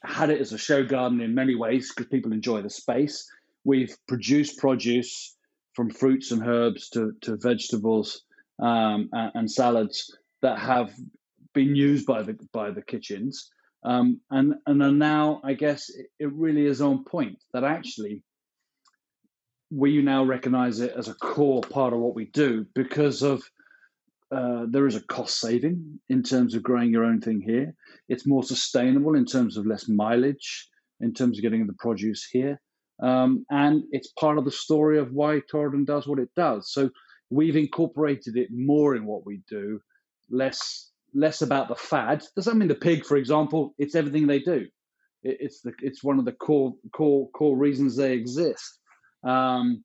had 0.07 0.29
it 0.29 0.41
as 0.41 0.53
a 0.53 0.57
show 0.57 0.83
garden 0.83 1.21
in 1.21 1.35
many 1.35 1.55
ways 1.55 1.91
because 1.93 2.09
people 2.09 2.33
enjoy 2.33 2.61
the 2.61 2.69
space. 2.69 3.29
We've 3.63 3.95
produced 4.07 4.57
produce 4.59 5.35
from 5.73 5.89
fruits 5.89 6.31
and 6.31 6.47
herbs 6.47 6.89
to, 6.89 7.13
to 7.21 7.35
vegetables 7.35 8.21
um, 8.59 9.09
and, 9.11 9.31
and, 9.35 9.51
salads 9.51 10.15
that 10.41 10.57
have 10.57 10.93
been 11.53 11.75
used 11.75 12.05
by 12.05 12.23
the 12.23 12.37
by 12.53 12.71
the 12.71 12.81
kitchens. 12.81 13.51
Um, 13.83 14.21
and 14.31 14.55
and 14.65 14.81
are 14.81 14.91
now, 14.91 15.41
I 15.43 15.53
guess, 15.53 15.89
it, 15.89 16.07
it 16.19 16.31
really 16.31 16.65
is 16.65 16.81
on 16.81 17.03
point 17.03 17.37
that 17.53 17.63
actually 17.63 18.23
we 19.71 20.01
now 20.01 20.23
recognize 20.23 20.79
it 20.79 20.93
as 20.95 21.07
a 21.07 21.13
core 21.15 21.61
part 21.61 21.93
of 21.93 21.99
what 21.99 22.15
we 22.15 22.25
do 22.25 22.65
because 22.73 23.23
of 23.23 23.43
uh, 24.31 24.65
there 24.69 24.87
is 24.87 24.95
a 24.95 25.01
cost 25.01 25.39
saving 25.39 25.99
in 26.09 26.23
terms 26.23 26.55
of 26.55 26.63
growing 26.63 26.91
your 26.91 27.05
own 27.05 27.21
thing 27.21 27.41
here. 27.41 27.73
It's 28.09 28.27
more 28.27 28.43
sustainable 28.43 29.15
in 29.15 29.25
terms 29.25 29.57
of 29.57 29.65
less 29.65 29.87
mileage, 29.87 30.67
in 30.99 31.13
terms 31.13 31.37
of 31.37 31.43
getting 31.43 31.67
the 31.67 31.73
produce 31.73 32.27
here. 32.31 32.59
Um, 33.01 33.45
and 33.49 33.83
it's 33.91 34.11
part 34.19 34.37
of 34.37 34.45
the 34.45 34.51
story 34.51 34.99
of 34.99 35.11
why 35.11 35.41
Torridon 35.51 35.85
does 35.85 36.07
what 36.07 36.19
it 36.19 36.29
does. 36.35 36.71
So 36.71 36.89
we've 37.29 37.55
incorporated 37.55 38.37
it 38.37 38.49
more 38.51 38.95
in 38.95 39.05
what 39.05 39.25
we 39.25 39.41
do, 39.49 39.79
less 40.29 40.91
less 41.13 41.41
about 41.41 41.69
the 41.69 41.75
fad. 41.75 42.23
Does 42.35 42.45
that 42.45 42.55
mean 42.55 42.67
the 42.67 42.75
pig, 42.75 43.05
for 43.05 43.15
example? 43.15 43.73
It's 43.77 43.95
everything 43.95 44.27
they 44.27 44.39
do. 44.39 44.67
It, 45.23 45.37
it's 45.39 45.61
the 45.61 45.73
it's 45.81 46.03
one 46.03 46.19
of 46.19 46.25
the 46.25 46.33
core 46.33 46.73
core 46.93 47.29
core 47.31 47.57
reasons 47.57 47.95
they 47.95 48.13
exist. 48.13 48.79
Um, 49.23 49.83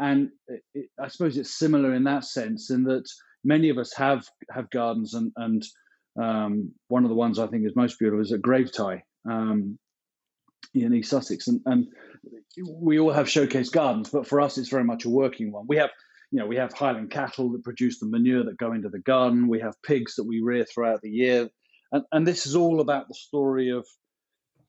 and 0.00 0.30
it, 0.74 0.88
I 1.00 1.08
suppose 1.08 1.36
it's 1.36 1.58
similar 1.58 1.94
in 1.94 2.04
that 2.04 2.24
sense, 2.24 2.70
in 2.70 2.84
that 2.84 3.08
many 3.44 3.68
of 3.70 3.78
us 3.78 3.92
have 3.96 4.24
have 4.50 4.70
gardens, 4.70 5.14
and 5.14 5.32
and 5.36 5.62
um, 6.20 6.72
one 6.88 7.04
of 7.04 7.10
the 7.10 7.16
ones 7.16 7.38
I 7.38 7.46
think 7.46 7.66
is 7.66 7.76
most 7.76 7.98
beautiful 7.98 8.20
is 8.22 8.32
at 8.32 8.40
Gravetye 8.40 9.02
um, 9.28 9.78
in 10.74 10.94
East 10.94 11.10
Sussex, 11.10 11.48
and, 11.48 11.60
and 11.66 11.86
we 12.68 12.98
all 12.98 13.12
have 13.12 13.28
showcase 13.28 13.70
gardens, 13.70 14.10
but 14.10 14.26
for 14.26 14.40
us 14.40 14.58
it's 14.58 14.68
very 14.68 14.84
much 14.84 15.04
a 15.04 15.10
working 15.10 15.52
one. 15.52 15.66
We 15.68 15.76
have 15.76 15.90
you 16.30 16.40
know 16.40 16.46
we 16.46 16.56
have 16.56 16.72
Highland 16.72 17.10
cattle 17.10 17.52
that 17.52 17.64
produce 17.64 17.98
the 17.98 18.06
manure 18.06 18.44
that 18.44 18.58
go 18.58 18.72
into 18.72 18.88
the 18.88 19.00
garden. 19.00 19.48
We 19.48 19.60
have 19.60 19.80
pigs 19.82 20.16
that 20.16 20.24
we 20.24 20.40
rear 20.42 20.64
throughout 20.64 21.00
the 21.02 21.10
year, 21.10 21.48
and 21.92 22.04
and 22.12 22.26
this 22.26 22.46
is 22.46 22.56
all 22.56 22.80
about 22.80 23.08
the 23.08 23.14
story 23.14 23.70
of 23.70 23.86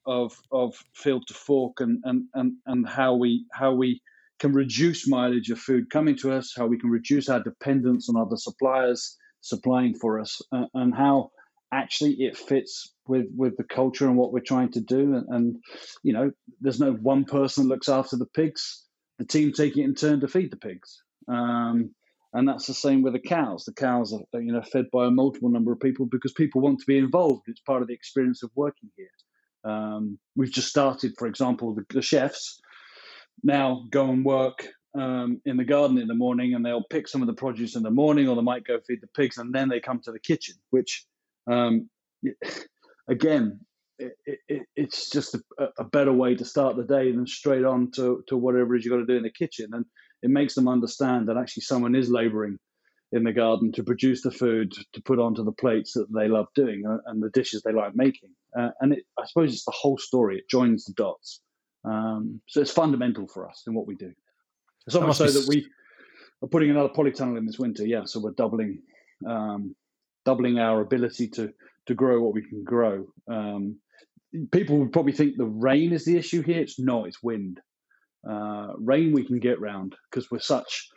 of 0.06 0.34
of 0.52 0.76
field 0.96 1.26
to 1.28 1.34
fork 1.34 1.82
and 1.82 2.00
and 2.04 2.26
and 2.34 2.54
and 2.66 2.88
how 2.88 3.16
we 3.16 3.46
how 3.52 3.74
we 3.74 4.02
can 4.40 4.54
reduce 4.54 5.08
mileage 5.08 5.50
of 5.50 5.60
food 5.60 5.90
coming 5.90 6.16
to 6.18 6.32
us, 6.32 6.54
how 6.56 6.68
we 6.68 6.80
can 6.80 6.90
reduce 6.90 7.30
our 7.30 7.44
dependence 7.44 8.10
on 8.10 8.18
other 8.18 8.38
suppliers 8.38 9.18
supplying 9.42 9.96
for 9.96 10.20
us, 10.20 10.42
uh, 10.52 10.66
and 10.74 10.94
how 10.94 11.32
actually 11.72 12.16
it 12.20 12.36
fits 12.36 12.94
with 13.08 13.28
with 13.36 13.56
the 13.58 13.64
culture 13.64 14.08
and 14.08 14.18
what 14.18 14.34
we're 14.34 14.40
trying 14.40 14.72
to 14.72 14.82
do. 14.82 15.16
And, 15.16 15.26
and, 15.30 15.56
you 16.04 16.14
know, 16.14 16.32
there's 16.62 16.80
no 16.80 16.94
one 16.94 17.26
person 17.26 17.68
looks 17.68 17.90
after 17.90 18.18
the 18.18 18.26
pigs. 18.26 18.86
The 19.20 19.26
team 19.26 19.52
taking 19.52 19.84
it 19.84 19.88
in 19.88 19.96
turn 19.96 20.22
to 20.22 20.28
feed 20.28 20.52
the 20.52 20.58
pigs. 20.58 21.04
Um, 21.28 21.94
and 22.34 22.48
that's 22.48 22.68
the 22.68 22.74
same 22.74 23.02
with 23.02 23.14
the 23.14 23.20
cows. 23.20 23.66
The 23.66 23.74
cows 23.74 24.14
are 24.14 24.42
you 24.42 24.52
know 24.52 24.62
fed 24.62 24.86
by 24.92 25.08
a 25.08 25.12
multiple 25.12 25.50
number 25.50 25.72
of 25.72 25.80
people 25.80 26.08
because 26.10 26.32
people 26.34 26.62
want 26.62 26.80
to 26.80 26.86
be 26.86 26.98
involved. 26.98 27.44
It's 27.48 27.62
part 27.62 27.82
of 27.82 27.88
the 27.88 27.94
experience 27.94 28.44
of 28.44 28.52
working 28.56 28.90
here. 28.96 29.10
Um, 29.64 30.20
we've 30.36 30.52
just 30.52 30.70
started, 30.70 31.14
for 31.18 31.28
example, 31.28 31.76
the, 31.76 31.84
the 31.94 32.02
chefs 32.02 32.62
now 33.44 33.86
go 33.90 34.10
and 34.10 34.26
work 34.26 34.68
um, 34.98 35.42
in 35.46 35.58
the 35.58 35.64
garden 35.64 35.98
in 35.98 36.08
the 36.08 36.16
morning 36.16 36.54
and 36.54 36.66
they'll 36.66 36.84
pick 36.84 37.08
some 37.08 37.22
of 37.22 37.28
the 37.28 37.34
produce 37.34 37.76
in 37.76 37.84
the 37.84 37.92
morning 37.92 38.28
or 38.28 38.36
they 38.36 38.42
might 38.42 38.66
go 38.66 38.80
feed 38.88 39.02
the 39.02 39.08
pigs 39.08 39.38
and 39.38 39.54
then 39.54 39.70
they 39.70 39.80
come 39.80 40.00
to 40.04 40.12
the 40.12 40.20
kitchen 40.20 40.56
which 40.72 41.06
um, 41.50 41.90
again 43.08 43.60
it, 44.00 44.40
it, 44.48 44.62
it's 44.76 45.10
just 45.10 45.36
a, 45.36 45.68
a, 45.78 45.84
better 45.84 46.14
way 46.14 46.34
to 46.34 46.46
start 46.46 46.78
the 46.78 46.86
day 46.86 47.12
than 47.12 47.28
straight 47.28 47.66
on 47.66 47.92
to, 47.92 48.24
to 48.28 48.38
whatever 48.38 48.74
it 48.74 48.80
is 48.80 48.86
you've 48.86 48.94
got 48.94 49.00
to 49.00 49.06
do 49.06 49.18
in 49.18 49.24
the 49.24 49.30
kitchen 49.30 49.70
and 49.74 49.86
it 50.24 50.30
makes 50.30 50.56
them 50.56 50.68
understand 50.68 51.28
that 51.28 51.38
actually 51.38 51.64
someone 51.64 51.96
is 51.96 52.10
laboring 52.10 52.58
in 53.12 53.24
the 53.24 53.34
garden 53.34 53.72
to 53.74 53.84
produce 53.84 54.22
the 54.22 54.32
food 54.32 54.72
to 54.94 55.02
put 55.02 55.20
onto 55.20 55.44
the 55.44 55.52
plates 55.52 55.94
that 55.94 56.08
they 56.14 56.28
love 56.28 56.48
doing 56.56 56.84
uh, 56.88 56.98
and 57.08 57.22
the 57.22 57.30
dishes 57.32 57.62
they 57.62 57.74
like 57.74 57.96
making 57.96 58.30
uh, 58.58 58.70
and 58.80 58.94
it, 58.94 59.04
i 59.18 59.26
suppose 59.26 59.54
it's 59.54 59.66
the 59.66 59.72
whole 59.72 59.98
story 59.98 60.38
it 60.38 60.50
joins 60.50 60.86
the 60.86 60.94
dots 60.94 61.42
um, 61.86 62.42
so 62.48 62.62
it's 62.62 62.72
fundamental 62.72 63.28
for 63.28 63.50
us 63.50 63.64
in 63.68 63.74
what 63.74 63.88
we 63.88 63.96
do 63.96 64.14
so 64.90 65.02
much 65.02 65.18
so 65.18 65.26
that 65.30 65.46
we 65.48 65.68
are 66.42 66.48
putting 66.48 66.70
another 66.70 66.90
polytunnel 66.90 67.38
in 67.38 67.46
this 67.46 67.60
winter. 67.60 67.86
Yeah, 67.86 68.04
so 68.06 68.20
we're 68.20 68.32
doubling 68.32 68.82
um, 69.28 69.76
doubling 70.26 70.60
our 70.60 70.82
ability 70.82 71.30
to 71.30 71.54
to 71.88 71.94
grow 71.94 72.22
what 72.22 72.34
we 72.34 72.44
can 72.44 72.64
grow. 72.64 73.08
Um, 73.32 73.80
people 74.52 74.78
would 74.80 74.92
probably 74.92 75.14
think 75.14 75.38
the 75.38 75.46
rain 75.46 75.92
is 75.92 76.06
the 76.06 76.18
issue 76.18 76.42
here. 76.42 76.62
It's 76.62 76.80
not. 76.80 77.08
It's 77.08 77.22
wind. 77.24 77.60
Uh, 78.30 78.74
rain 78.78 79.14
we 79.14 79.26
can 79.26 79.40
get 79.40 79.62
round 79.62 79.96
because 80.10 80.30
we're 80.30 80.40
such 80.40 80.90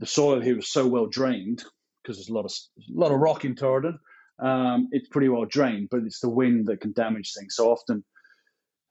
the 0.00 0.06
soil 0.06 0.40
here 0.40 0.58
is 0.58 0.72
so 0.72 0.86
well 0.86 1.06
drained 1.06 1.62
because 2.02 2.16
there's 2.16 2.30
a 2.30 2.34
lot 2.34 2.44
of 2.44 2.52
a 2.78 2.98
lot 2.98 3.12
of 3.12 3.20
rock 3.20 3.44
in 3.44 3.54
Torridon. 3.54 3.98
Um, 4.42 4.88
it's 4.90 5.08
pretty 5.08 5.28
well 5.28 5.44
drained, 5.44 5.88
but 5.90 6.00
it's 6.04 6.20
the 6.20 6.30
wind 6.30 6.66
that 6.66 6.80
can 6.80 6.92
damage 6.92 7.32
things. 7.38 7.54
So 7.54 7.70
often 7.70 8.02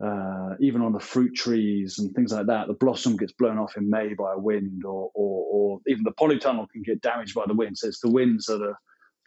uh, 0.03 0.55
even 0.59 0.81
on 0.81 0.93
the 0.93 0.99
fruit 0.99 1.35
trees 1.35 1.99
and 1.99 2.13
things 2.15 2.31
like 2.31 2.47
that, 2.47 2.67
the 2.67 2.73
blossom 2.73 3.17
gets 3.17 3.33
blown 3.33 3.57
off 3.57 3.77
in 3.77 3.89
May 3.89 4.13
by 4.13 4.33
a 4.33 4.39
wind, 4.39 4.83
or, 4.83 5.11
or, 5.13 5.45
or 5.51 5.79
even 5.87 6.03
the 6.03 6.11
polytunnel 6.11 6.69
can 6.69 6.81
get 6.81 7.01
damaged 7.01 7.35
by 7.35 7.43
the 7.47 7.53
wind. 7.53 7.77
So 7.77 7.87
it's 7.87 8.01
the 8.01 8.09
winds 8.09 8.45
that 8.45 8.61
are 8.61 8.77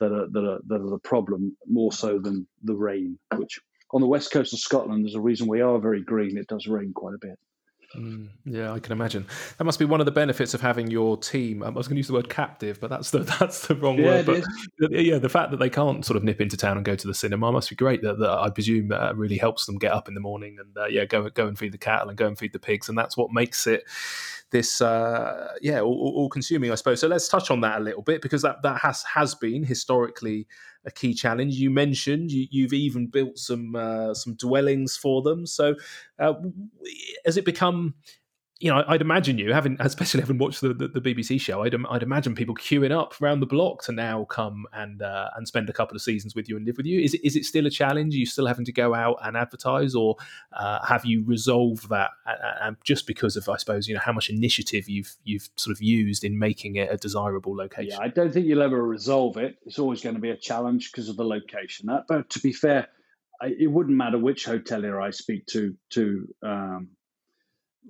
that 0.01 0.13
are 0.13 0.27
that 0.33 0.45
are 0.45 0.59
that 0.67 0.81
are 0.81 0.91
the 0.91 0.99
problem 0.99 1.57
more 1.67 1.93
so 1.93 2.19
than 2.19 2.47
the 2.63 2.75
rain. 2.75 3.19
Which 3.37 3.61
on 3.93 4.01
the 4.01 4.09
west 4.09 4.33
coast 4.33 4.53
of 4.53 4.59
Scotland, 4.59 5.05
there's 5.05 5.15
a 5.15 5.21
reason 5.21 5.47
we 5.47 5.61
are 5.61 5.79
very 5.79 6.03
green. 6.03 6.37
It 6.37 6.49
does 6.49 6.67
rain 6.67 6.93
quite 6.93 7.15
a 7.15 7.19
bit. 7.27 7.39
Mm, 7.97 8.29
yeah, 8.45 8.73
I 8.73 8.79
can 8.79 8.93
imagine. 8.93 9.27
That 9.59 9.65
must 9.65 9.79
be 9.79 9.85
one 9.85 10.01
of 10.01 10.07
the 10.07 10.13
benefits 10.13 10.55
of 10.55 10.61
having 10.61 10.91
your 10.91 11.17
team. 11.17 11.63
I 11.63 11.69
was 11.71 11.89
going 11.89 11.97
to 11.97 11.99
use 11.99 12.09
the 12.09 12.15
word 12.15 12.29
captive, 12.29 12.81
but 12.81 12.91
that's 12.91 13.11
the 13.11 13.19
that's 13.41 13.67
the 13.67 13.75
wrong 13.75 13.99
yeah, 13.99 14.23
word. 14.23 14.45
But 14.79 14.91
yeah, 14.91 15.19
the 15.19 15.29
fact 15.29 15.51
that 15.51 15.59
they 15.59 15.71
can't 15.71 16.05
sort 16.05 16.17
of 16.17 16.25
nip 16.25 16.41
into 16.41 16.57
town 16.57 16.77
and 16.77 16.85
go 16.85 16.97
to 16.97 17.07
the 17.07 17.15
cinema 17.15 17.53
must 17.53 17.71
be 17.71 17.77
great. 17.77 18.03
That, 18.03 18.19
that 18.19 18.31
I 18.31 18.51
presume 18.51 18.93
uh, 18.93 19.13
really 19.15 19.39
helps 19.39 19.67
them 19.67 19.79
get 19.79 19.93
up 19.93 20.09
in 20.09 20.15
the 20.15 20.21
morning 20.21 20.59
and 20.59 20.77
uh, 20.77 20.87
yeah, 20.87 21.05
go 21.05 21.29
go 21.31 21.47
and 21.47 21.59
feed 21.59 21.73
the 21.73 21.79
cattle 21.79 22.09
and 22.09 22.19
go 22.19 22.27
and 22.27 22.39
feed 22.39 22.53
the 22.53 22.59
pigs, 22.59 22.89
and 22.89 22.99
that's 22.99 23.17
what 23.17 23.33
makes 23.33 23.67
it 23.67 23.85
this 24.51 24.81
uh, 24.81 25.49
yeah 25.61 25.81
all, 25.81 26.13
all, 26.17 26.29
consuming 26.29 26.71
i 26.71 26.75
suppose. 26.75 27.01
So 27.01 27.09
let's 27.09 27.29
touch 27.29 27.51
on 27.51 27.61
that 27.63 27.81
a 27.81 27.85
little 27.85 28.03
bit 28.03 28.23
because 28.23 28.43
that 28.43 28.63
that 28.63 28.81
has 28.81 29.03
has 29.03 29.35
been 29.35 29.65
historically 29.65 30.47
a 30.85 30.91
key 30.91 31.15
challenge. 31.15 31.55
You 31.55 31.71
mentioned 31.71 32.31
you, 32.31 32.65
have 32.65 32.73
even 32.73 33.07
built 33.09 33.39
some 33.39 33.75
uh, 33.75 34.15
some 34.15 34.35
dwellings 34.35 34.97
for 34.97 35.23
them. 35.23 35.47
So 35.47 35.75
uh, 36.19 36.35
has 37.25 37.37
it 37.37 37.45
become 37.45 37.95
you 38.65 38.71
know, 38.71 38.83
I'd 38.89 39.03
imagine 39.03 39.37
you 39.37 39.53
having, 39.53 39.77
especially 39.81 40.21
having 40.21 40.39
watched 40.39 40.63
the, 40.63 40.73
the, 40.73 40.89
the, 40.89 41.01
BBC 41.03 41.39
show, 41.39 41.65
I'd, 41.65 41.75
I'd 41.91 42.03
imagine 42.03 42.35
people 42.35 42.55
queuing 42.55 42.93
up 42.93 43.15
around 43.21 43.41
the 43.41 43.47
block 43.47 43.83
to 43.83 43.93
now 43.93 44.25
come 44.25 44.65
and 44.73 45.03
uh, 45.03 45.29
and 45.37 45.47
spend 45.47 45.69
a 45.69 45.73
couple 45.75 45.95
of 45.95 46.01
seasons 46.01 46.35
with 46.35 46.49
you 46.49 46.57
and 46.57 46.65
live 46.65 46.79
with 46.79 46.87
you. 46.87 46.99
Is 46.99 47.13
it 47.13 47.21
is 47.23 47.37
it 47.37 47.45
still 47.45 47.67
a 47.67 47.71
challenge? 47.71 48.15
Are 48.15 48.19
you 48.19 48.25
still 48.25 48.47
having 48.47 48.65
to 48.65 48.73
go 48.73 48.95
out 48.95 49.19
and 49.23 49.37
advertise, 49.37 49.95
or 49.95 50.17
uh, 50.55 50.83
have 50.87 51.05
you 51.05 51.23
resolved 51.27 51.91
that? 51.91 52.13
And 52.63 52.77
just 52.83 53.07
because 53.07 53.37
of, 53.37 53.51
I 53.51 53.59
suppose, 53.59 53.87
you 53.87 53.93
know, 53.93 54.01
how 54.01 54.13
much 54.13 54.31
initiative 54.31 54.89
you've 54.89 55.15
you've 55.25 55.51
sort 55.57 55.77
of 55.77 55.83
used 55.83 56.25
in 56.25 56.39
making 56.39 56.77
it 56.77 56.91
a 56.91 56.97
desirable 56.97 57.55
location. 57.55 57.99
Yeah, 57.99 58.01
I 58.01 58.09
don't 58.09 58.33
think 58.33 58.47
you'll 58.47 58.63
ever 58.63 58.83
resolve 58.83 59.37
it. 59.37 59.59
It's 59.67 59.79
always 59.79 60.01
going 60.01 60.15
to 60.15 60.23
be 60.23 60.31
a 60.31 60.39
challenge 60.39 60.91
because 60.91 61.11
of 61.11 61.19
the 61.19 61.25
location. 61.25 61.91
But 62.09 62.31
to 62.31 62.41
be 62.41 62.55
fair, 62.55 62.89
it 63.43 63.71
wouldn't 63.71 63.95
matter 63.95 64.17
which 64.17 64.47
hotelier 64.47 65.03
I 65.03 65.11
speak 65.11 65.45
to 65.49 65.77
to 65.91 66.35
um, 66.43 66.89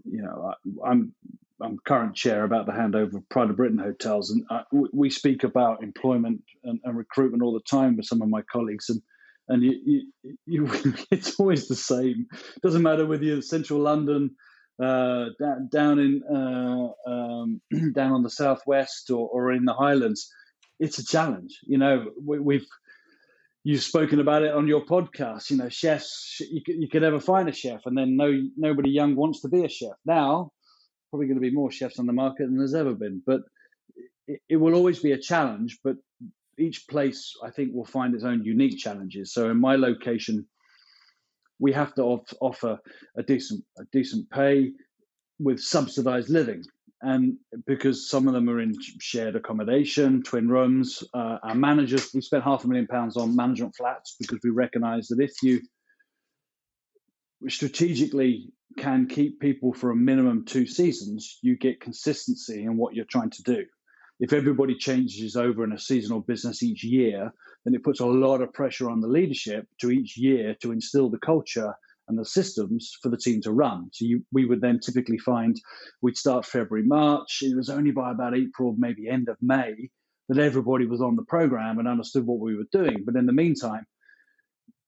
you 0.04 0.22
know, 0.22 0.54
I, 0.84 0.90
am 0.90 1.14
I'm 1.60 1.78
current 1.78 2.14
chair 2.14 2.44
about 2.44 2.66
the 2.66 2.72
handover 2.72 3.14
of 3.14 3.28
Pride 3.28 3.50
of 3.50 3.56
Britain 3.56 3.78
hotels, 3.78 4.30
and 4.30 4.44
I, 4.50 4.62
we 4.92 5.10
speak 5.10 5.44
about 5.44 5.82
employment 5.82 6.42
and, 6.64 6.80
and, 6.84 6.96
recruitment 6.96 7.42
all 7.42 7.52
the 7.52 7.60
time 7.60 7.96
with 7.96 8.06
some 8.06 8.22
of 8.22 8.28
my 8.28 8.42
colleagues, 8.42 8.90
and 8.90 9.02
and 9.48 9.62
you, 9.62 10.06
you, 10.46 10.66
you 10.66 10.94
it's 11.10 11.38
always 11.38 11.68
the 11.68 11.76
same. 11.76 12.26
Doesn't 12.62 12.82
matter 12.82 13.06
whether 13.06 13.24
you're 13.24 13.42
central 13.42 13.80
London, 13.80 14.36
uh, 14.82 15.26
down, 15.70 15.98
in 15.98 16.22
uh, 16.24 17.10
um, 17.10 17.60
down 17.92 18.12
on 18.12 18.22
the 18.22 18.30
southwest 18.30 19.10
or, 19.10 19.28
or 19.28 19.52
in 19.52 19.64
the 19.64 19.74
Highlands. 19.74 20.32
It's 20.80 20.98
a 20.98 21.06
challenge. 21.06 21.60
You 21.62 21.78
know, 21.78 22.10
we, 22.20 22.40
we've 22.40 22.66
you've 23.64 23.82
spoken 23.82 24.20
about 24.20 24.42
it 24.42 24.52
on 24.52 24.68
your 24.68 24.84
podcast. 24.84 25.50
You 25.50 25.56
know, 25.56 25.68
chefs, 25.68 26.40
you 26.40 26.60
you 26.66 26.88
could 26.88 27.02
never 27.02 27.18
find 27.18 27.48
a 27.48 27.52
chef, 27.52 27.80
and 27.86 27.96
then 27.98 28.16
no 28.16 28.30
nobody 28.56 28.90
young 28.90 29.16
wants 29.16 29.40
to 29.40 29.48
be 29.48 29.64
a 29.64 29.68
chef. 29.68 29.96
Now, 30.04 30.52
probably 31.10 31.26
going 31.26 31.40
to 31.40 31.48
be 31.48 31.50
more 31.50 31.70
chefs 31.72 31.98
on 31.98 32.06
the 32.06 32.12
market 32.12 32.44
than 32.44 32.58
there's 32.58 32.74
ever 32.74 32.94
been, 32.94 33.22
but 33.26 33.40
it, 34.28 34.40
it 34.48 34.56
will 34.56 34.74
always 34.74 35.00
be 35.00 35.12
a 35.12 35.18
challenge. 35.18 35.78
But 35.82 35.96
each 36.58 36.86
place, 36.88 37.32
I 37.42 37.50
think, 37.50 37.74
will 37.74 37.84
find 37.84 38.14
its 38.14 38.24
own 38.24 38.44
unique 38.44 38.78
challenges. 38.78 39.32
So, 39.32 39.50
in 39.50 39.58
my 39.58 39.76
location, 39.76 40.46
we 41.58 41.72
have 41.72 41.94
to 41.94 42.02
off, 42.02 42.32
offer 42.40 42.78
a 43.16 43.22
decent 43.22 43.64
a 43.78 43.84
decent 43.92 44.30
pay 44.30 44.72
with 45.40 45.58
subsidized 45.58 46.28
living 46.28 46.62
and 47.04 47.36
because 47.66 48.08
some 48.08 48.26
of 48.26 48.34
them 48.34 48.48
are 48.48 48.60
in 48.60 48.74
shared 48.98 49.36
accommodation, 49.36 50.22
twin 50.22 50.48
rooms, 50.48 51.04
uh, 51.12 51.38
our 51.42 51.54
managers, 51.54 52.10
we 52.14 52.22
spent 52.22 52.44
half 52.44 52.64
a 52.64 52.68
million 52.68 52.86
pounds 52.86 53.18
on 53.18 53.36
management 53.36 53.76
flats 53.76 54.16
because 54.18 54.38
we 54.42 54.50
recognise 54.50 55.08
that 55.08 55.20
if 55.20 55.32
you 55.42 55.60
strategically 57.48 58.50
can 58.78 59.06
keep 59.06 59.38
people 59.38 59.74
for 59.74 59.90
a 59.90 59.96
minimum 59.96 60.46
two 60.46 60.66
seasons, 60.66 61.38
you 61.42 61.58
get 61.58 61.80
consistency 61.80 62.62
in 62.62 62.78
what 62.78 62.94
you're 62.94 63.04
trying 63.04 63.30
to 63.30 63.42
do. 63.42 63.64
If 64.18 64.32
everybody 64.32 64.74
changes 64.74 65.36
over 65.36 65.62
in 65.62 65.72
a 65.72 65.78
seasonal 65.78 66.20
business 66.20 66.62
each 66.62 66.84
year, 66.84 67.32
then 67.64 67.74
it 67.74 67.84
puts 67.84 68.00
a 68.00 68.06
lot 68.06 68.40
of 68.40 68.52
pressure 68.54 68.88
on 68.88 69.00
the 69.00 69.08
leadership 69.08 69.66
to 69.80 69.90
each 69.90 70.16
year 70.16 70.56
to 70.62 70.72
instill 70.72 71.10
the 71.10 71.18
culture 71.18 71.74
and 72.08 72.18
the 72.18 72.24
systems 72.24 72.96
for 73.02 73.08
the 73.08 73.16
team 73.16 73.40
to 73.42 73.52
run. 73.52 73.88
So 73.92 74.04
you, 74.04 74.24
we 74.32 74.44
would 74.44 74.60
then 74.60 74.80
typically 74.80 75.18
find 75.18 75.60
we'd 76.02 76.16
start 76.16 76.44
February, 76.44 76.86
March. 76.86 77.40
It 77.42 77.56
was 77.56 77.70
only 77.70 77.92
by 77.92 78.10
about 78.10 78.36
April, 78.36 78.74
maybe 78.78 79.08
end 79.08 79.28
of 79.28 79.36
May, 79.40 79.90
that 80.28 80.38
everybody 80.38 80.86
was 80.86 81.00
on 81.00 81.16
the 81.16 81.24
program 81.24 81.78
and 81.78 81.88
understood 81.88 82.26
what 82.26 82.40
we 82.40 82.56
were 82.56 82.68
doing. 82.72 83.04
But 83.04 83.16
in 83.16 83.26
the 83.26 83.32
meantime, 83.32 83.86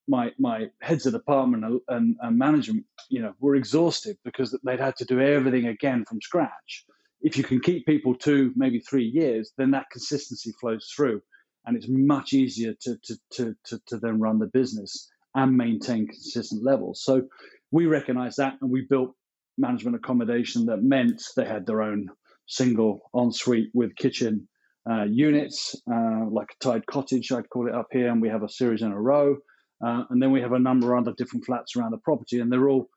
my 0.09 0.31
my 0.39 0.67
heads 0.81 1.07
of 1.07 1.13
department 1.13 1.83
and, 1.89 2.17
and, 2.21 2.39
management, 2.39 2.85
you 3.09 3.21
know, 3.21 3.35
were 3.41 3.57
exhausted 3.57 4.17
because 4.25 4.57
they'd 4.65 4.81
had 4.81 4.97
to 4.97 5.05
do 5.05 5.21
everything 5.21 5.67
again 5.67 6.05
from 6.05 6.21
scratch. 6.21 6.85
If 7.23 7.37
you 7.37 7.45
can 7.45 7.61
keep 7.61 7.87
people 7.87 8.15
two, 8.15 8.53
maybe 8.55 8.79
three 8.79 9.07
years, 9.07 9.53
then 9.59 9.73
that 9.73 9.91
consistency 9.91 10.53
flows 10.61 10.93
through, 10.95 11.23
and 11.65 11.77
it's 11.77 11.89
much 11.89 12.35
easier 12.35 12.75
to 12.83 12.97
to 13.03 13.17
to 13.33 13.57
to, 13.65 13.81
to 13.89 13.97
then 13.99 14.21
run 14.21 14.39
the 14.39 14.47
business 14.47 15.11
and 15.37 15.57
maintain 15.57 16.09
consistent 16.09 16.65
levels. 16.65 17.03
So 17.05 17.29
we 17.71 17.87
recognized 17.87 18.39
that 18.39 18.55
and 18.61 18.71
we 18.71 18.87
built 18.89 19.15
management 19.59 19.97
accommodation 19.97 20.67
that 20.67 20.83
meant 20.83 21.23
they 21.37 21.45
had 21.45 21.67
their 21.67 21.83
own 21.83 22.09
single 22.47 23.11
ensuite 23.15 23.71
with 23.75 23.95
kitchen 23.97 24.49
uh, 24.91 25.05
units, 25.05 25.75
uh, 25.93 26.25
like 26.31 26.49
a 26.53 26.65
tied 26.65 26.87
cottage, 26.87 27.33
I'd 27.33 27.51
call 27.51 27.69
it 27.69 27.75
up 27.75 27.89
here, 27.91 28.09
and 28.09 28.23
we 28.23 28.29
have 28.29 28.45
a 28.45 28.49
series 28.49 28.83
in 28.83 28.93
a 28.93 29.01
row. 29.01 29.37
Uh, 29.85 30.05
and 30.09 30.23
then 30.23 30.31
we 30.31 30.41
have 30.41 30.53
a 30.53 30.59
number 30.59 30.95
of 30.95 31.03
other 31.03 31.15
different 31.19 31.45
flats 31.45 31.77
around 31.77 31.91
the 31.91 31.99
property, 31.99 32.41
and 32.41 32.51
they're 32.51 32.69
all. 32.69 32.89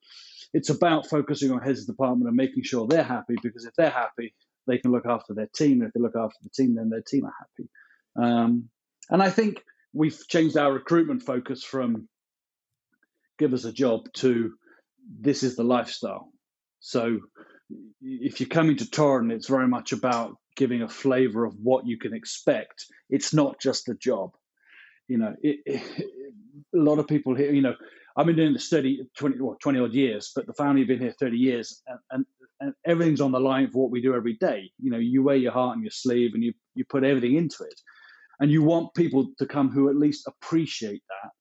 It's 0.54 0.70
about 0.70 1.08
focusing 1.08 1.52
on 1.52 1.62
heads 1.62 1.82
of 1.82 1.88
department 1.88 2.28
and 2.28 2.36
making 2.36 2.64
sure 2.64 2.88
they're 2.88 3.04
happy 3.04 3.36
because 3.44 3.66
if 3.66 3.74
they're 3.76 3.90
happy, 3.90 4.34
they 4.68 4.78
can 4.78 4.92
look 4.92 5.06
after 5.06 5.34
their 5.34 5.50
team. 5.56 5.82
If 5.82 5.94
they 5.94 6.00
look 6.00 6.16
after 6.16 6.38
the 6.42 6.50
team, 6.50 6.76
then 6.76 6.90
their 6.90 7.04
team 7.06 7.26
are 7.26 7.34
happy. 7.40 7.70
Um, 8.16 8.70
and 9.10 9.22
I 9.22 9.30
think 9.30 9.64
we've 9.94 10.18
changed 10.28 10.58
our 10.58 10.72
recruitment 10.72 11.24
focus 11.24 11.64
from 11.64 12.08
give 13.40 13.54
us 13.54 13.66
a 13.66 13.74
job 13.74 14.12
to 14.14 14.54
this 15.20 15.42
is 15.42 15.56
the 15.56 15.64
lifestyle. 15.64 16.32
So 16.80 17.20
if 18.02 18.40
you're 18.40 18.50
coming 18.50 18.78
to 18.78 18.86
Torridon, 18.86 19.32
it's 19.32 19.48
very 19.48 19.68
much 19.68 19.92
about 19.92 20.36
giving 20.56 20.82
a 20.82 20.90
flavor 20.90 21.46
of 21.46 21.56
what 21.62 21.88
you 21.88 21.98
can 21.98 22.14
expect. 22.14 22.86
It's 23.10 23.34
not 23.34 23.60
just 23.60 23.90
a 23.90 23.96
job. 23.96 24.32
You 25.08 25.18
know, 25.18 25.36
it, 25.42 25.60
it, 25.66 26.06
a 26.76 26.78
lot 26.78 27.00
of 27.00 27.08
people 27.08 27.34
here, 27.34 27.52
you 27.52 27.62
know, 27.62 27.76
I've 28.16 28.26
been 28.26 28.36
doing 28.36 28.54
this 28.54 28.70
30, 28.70 29.04
20, 29.18 29.40
well, 29.40 29.58
20 29.62 29.80
odd 29.80 29.94
years, 29.94 30.32
but 30.36 30.46
the 30.46 30.54
family 30.54 30.82
have 30.82 30.90
been 30.90 31.00
here 31.00 31.16
30 31.18 31.38
years 31.38 31.82
and, 31.88 32.00
and, 32.12 32.26
and 32.60 32.74
everything's 32.86 33.22
on 33.22 33.32
the 33.32 33.40
line 33.40 33.72
for 33.72 33.84
what 33.84 33.92
we 33.92 34.02
do 34.02 34.14
every 34.14 34.34
day. 34.34 34.70
You 34.78 34.92
know, 34.92 34.98
you 34.98 35.24
wear 35.24 35.38
your 35.38 35.54
heart 35.54 35.78
on 35.78 35.84
your 35.84 35.92
sleeve 35.92 36.32
and 36.34 36.44
you, 36.44 36.54
you 36.76 36.84
put 36.86 37.04
everything 37.04 37.36
into 37.36 37.64
it. 37.64 37.80
And 38.42 38.52
you 38.52 38.64
want 38.64 38.94
people 38.94 39.30
to 39.38 39.46
come 39.46 39.70
who 39.70 39.90
at 39.90 39.96
least 39.96 40.28
appreciate 40.28 41.02
that 41.08 41.32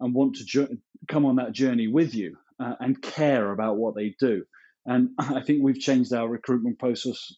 and 0.00 0.14
want 0.14 0.36
to 0.36 0.44
ju- 0.44 0.78
come 1.08 1.24
on 1.24 1.36
that 1.36 1.52
journey 1.52 1.88
with 1.88 2.14
you 2.14 2.36
uh, 2.58 2.74
and 2.80 3.00
care 3.00 3.52
about 3.52 3.76
what 3.76 3.94
they 3.94 4.14
do. 4.18 4.44
And 4.86 5.10
I 5.18 5.42
think 5.42 5.62
we've 5.62 5.78
changed 5.78 6.12
our 6.12 6.28
recruitment 6.28 6.78
process 6.78 7.34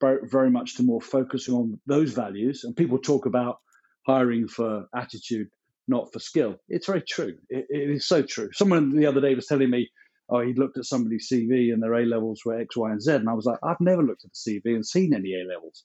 very 0.00 0.50
much 0.50 0.76
to 0.76 0.82
more 0.82 1.00
focusing 1.00 1.54
on 1.54 1.80
those 1.86 2.12
values. 2.12 2.64
And 2.64 2.76
people 2.76 2.98
talk 2.98 3.26
about 3.26 3.58
hiring 4.06 4.48
for 4.48 4.86
attitude, 4.94 5.48
not 5.88 6.12
for 6.12 6.18
skill. 6.18 6.56
It's 6.68 6.86
very 6.86 7.02
true. 7.02 7.36
it, 7.48 7.66
it 7.68 7.90
is 7.90 8.06
so 8.06 8.22
true. 8.22 8.48
Someone 8.52 8.96
the 8.96 9.06
other 9.06 9.20
day 9.20 9.34
was 9.34 9.46
telling 9.46 9.70
me, 9.70 9.90
oh, 10.28 10.40
he 10.40 10.54
looked 10.54 10.78
at 10.78 10.84
somebody's 10.84 11.28
CV 11.32 11.72
and 11.72 11.82
their 11.82 11.94
A 11.94 12.04
levels 12.04 12.42
were 12.44 12.58
X, 12.58 12.76
Y, 12.76 12.90
and 12.90 13.02
Z. 13.02 13.12
And 13.12 13.28
I 13.28 13.34
was 13.34 13.44
like, 13.44 13.58
I've 13.62 13.80
never 13.80 14.02
looked 14.02 14.24
at 14.24 14.30
the 14.32 14.60
CV 14.60 14.74
and 14.74 14.84
seen 14.84 15.14
any 15.14 15.34
A 15.34 15.44
levels. 15.46 15.84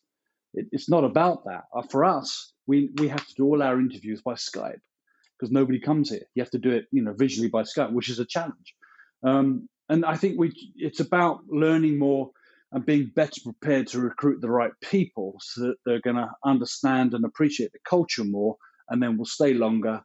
It, 0.53 0.67
it's 0.71 0.89
not 0.89 1.03
about 1.03 1.45
that. 1.45 1.63
Uh, 1.75 1.83
for 1.83 2.03
us, 2.03 2.53
we, 2.67 2.89
we 2.97 3.07
have 3.07 3.25
to 3.25 3.33
do 3.35 3.45
all 3.45 3.61
our 3.61 3.79
interviews 3.79 4.21
by 4.21 4.33
Skype 4.33 4.79
because 5.41 5.51
nobody 5.51 5.79
comes 5.79 6.11
here. 6.11 6.21
You 6.35 6.43
have 6.43 6.51
to 6.51 6.59
do 6.59 6.69
it, 6.69 6.85
you 6.91 7.01
know, 7.01 7.13
visually 7.17 7.49
by 7.49 7.63
Skype, 7.63 7.91
which 7.91 8.09
is 8.09 8.19
a 8.19 8.25
challenge. 8.25 8.75
Um, 9.23 9.67
and 9.89 10.05
I 10.05 10.15
think 10.15 10.39
we 10.39 10.53
it's 10.75 10.99
about 10.99 11.41
learning 11.49 11.97
more 11.97 12.29
and 12.71 12.85
being 12.85 13.11
better 13.15 13.41
prepared 13.43 13.87
to 13.87 13.99
recruit 13.99 14.39
the 14.39 14.51
right 14.51 14.71
people 14.81 15.35
so 15.41 15.61
that 15.61 15.75
they're 15.85 15.99
going 15.99 16.15
to 16.15 16.29
understand 16.45 17.15
and 17.15 17.25
appreciate 17.25 17.71
the 17.73 17.79
culture 17.89 18.23
more 18.23 18.55
and 18.89 19.01
then 19.01 19.17
will 19.17 19.25
stay 19.25 19.53
longer 19.53 20.01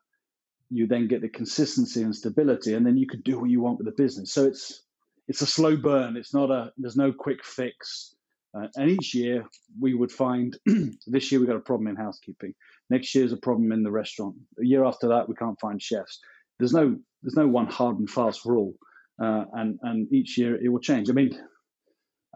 you 0.70 0.88
then 0.88 1.06
get 1.06 1.20
the 1.20 1.28
consistency 1.28 2.02
and 2.02 2.16
stability 2.16 2.74
and 2.74 2.84
then 2.84 2.96
you 2.96 3.06
can 3.06 3.20
do 3.20 3.38
what 3.38 3.50
you 3.50 3.60
want 3.60 3.78
with 3.78 3.86
the 3.86 4.02
business 4.02 4.34
so 4.34 4.44
it's 4.44 4.82
it's 5.28 5.40
a 5.40 5.46
slow 5.46 5.76
burn 5.76 6.16
it's 6.16 6.34
not 6.34 6.50
a 6.50 6.72
there's 6.76 6.96
no 6.96 7.12
quick 7.12 7.44
fix 7.44 8.15
uh, 8.56 8.68
and 8.76 8.90
each 8.90 9.14
year 9.14 9.44
we 9.80 9.94
would 9.94 10.12
find 10.12 10.56
this 11.06 11.30
year 11.30 11.40
we 11.40 11.46
got 11.46 11.56
a 11.56 11.60
problem 11.60 11.88
in 11.88 11.96
housekeeping 11.96 12.54
next 12.90 13.14
year's 13.14 13.32
a 13.32 13.36
problem 13.36 13.72
in 13.72 13.82
the 13.82 13.90
restaurant 13.90 14.34
a 14.60 14.64
year 14.64 14.84
after 14.84 15.08
that 15.08 15.28
we 15.28 15.34
can't 15.34 15.60
find 15.60 15.82
chefs 15.82 16.20
there's 16.58 16.72
no 16.72 16.96
there's 17.22 17.36
no 17.36 17.46
one 17.46 17.66
hard 17.66 17.98
and 17.98 18.08
fast 18.08 18.44
rule 18.44 18.74
uh, 19.22 19.44
and 19.54 19.78
and 19.82 20.12
each 20.12 20.38
year 20.38 20.62
it 20.62 20.68
will 20.68 20.80
change. 20.80 21.08
I 21.08 21.12
mean, 21.12 21.38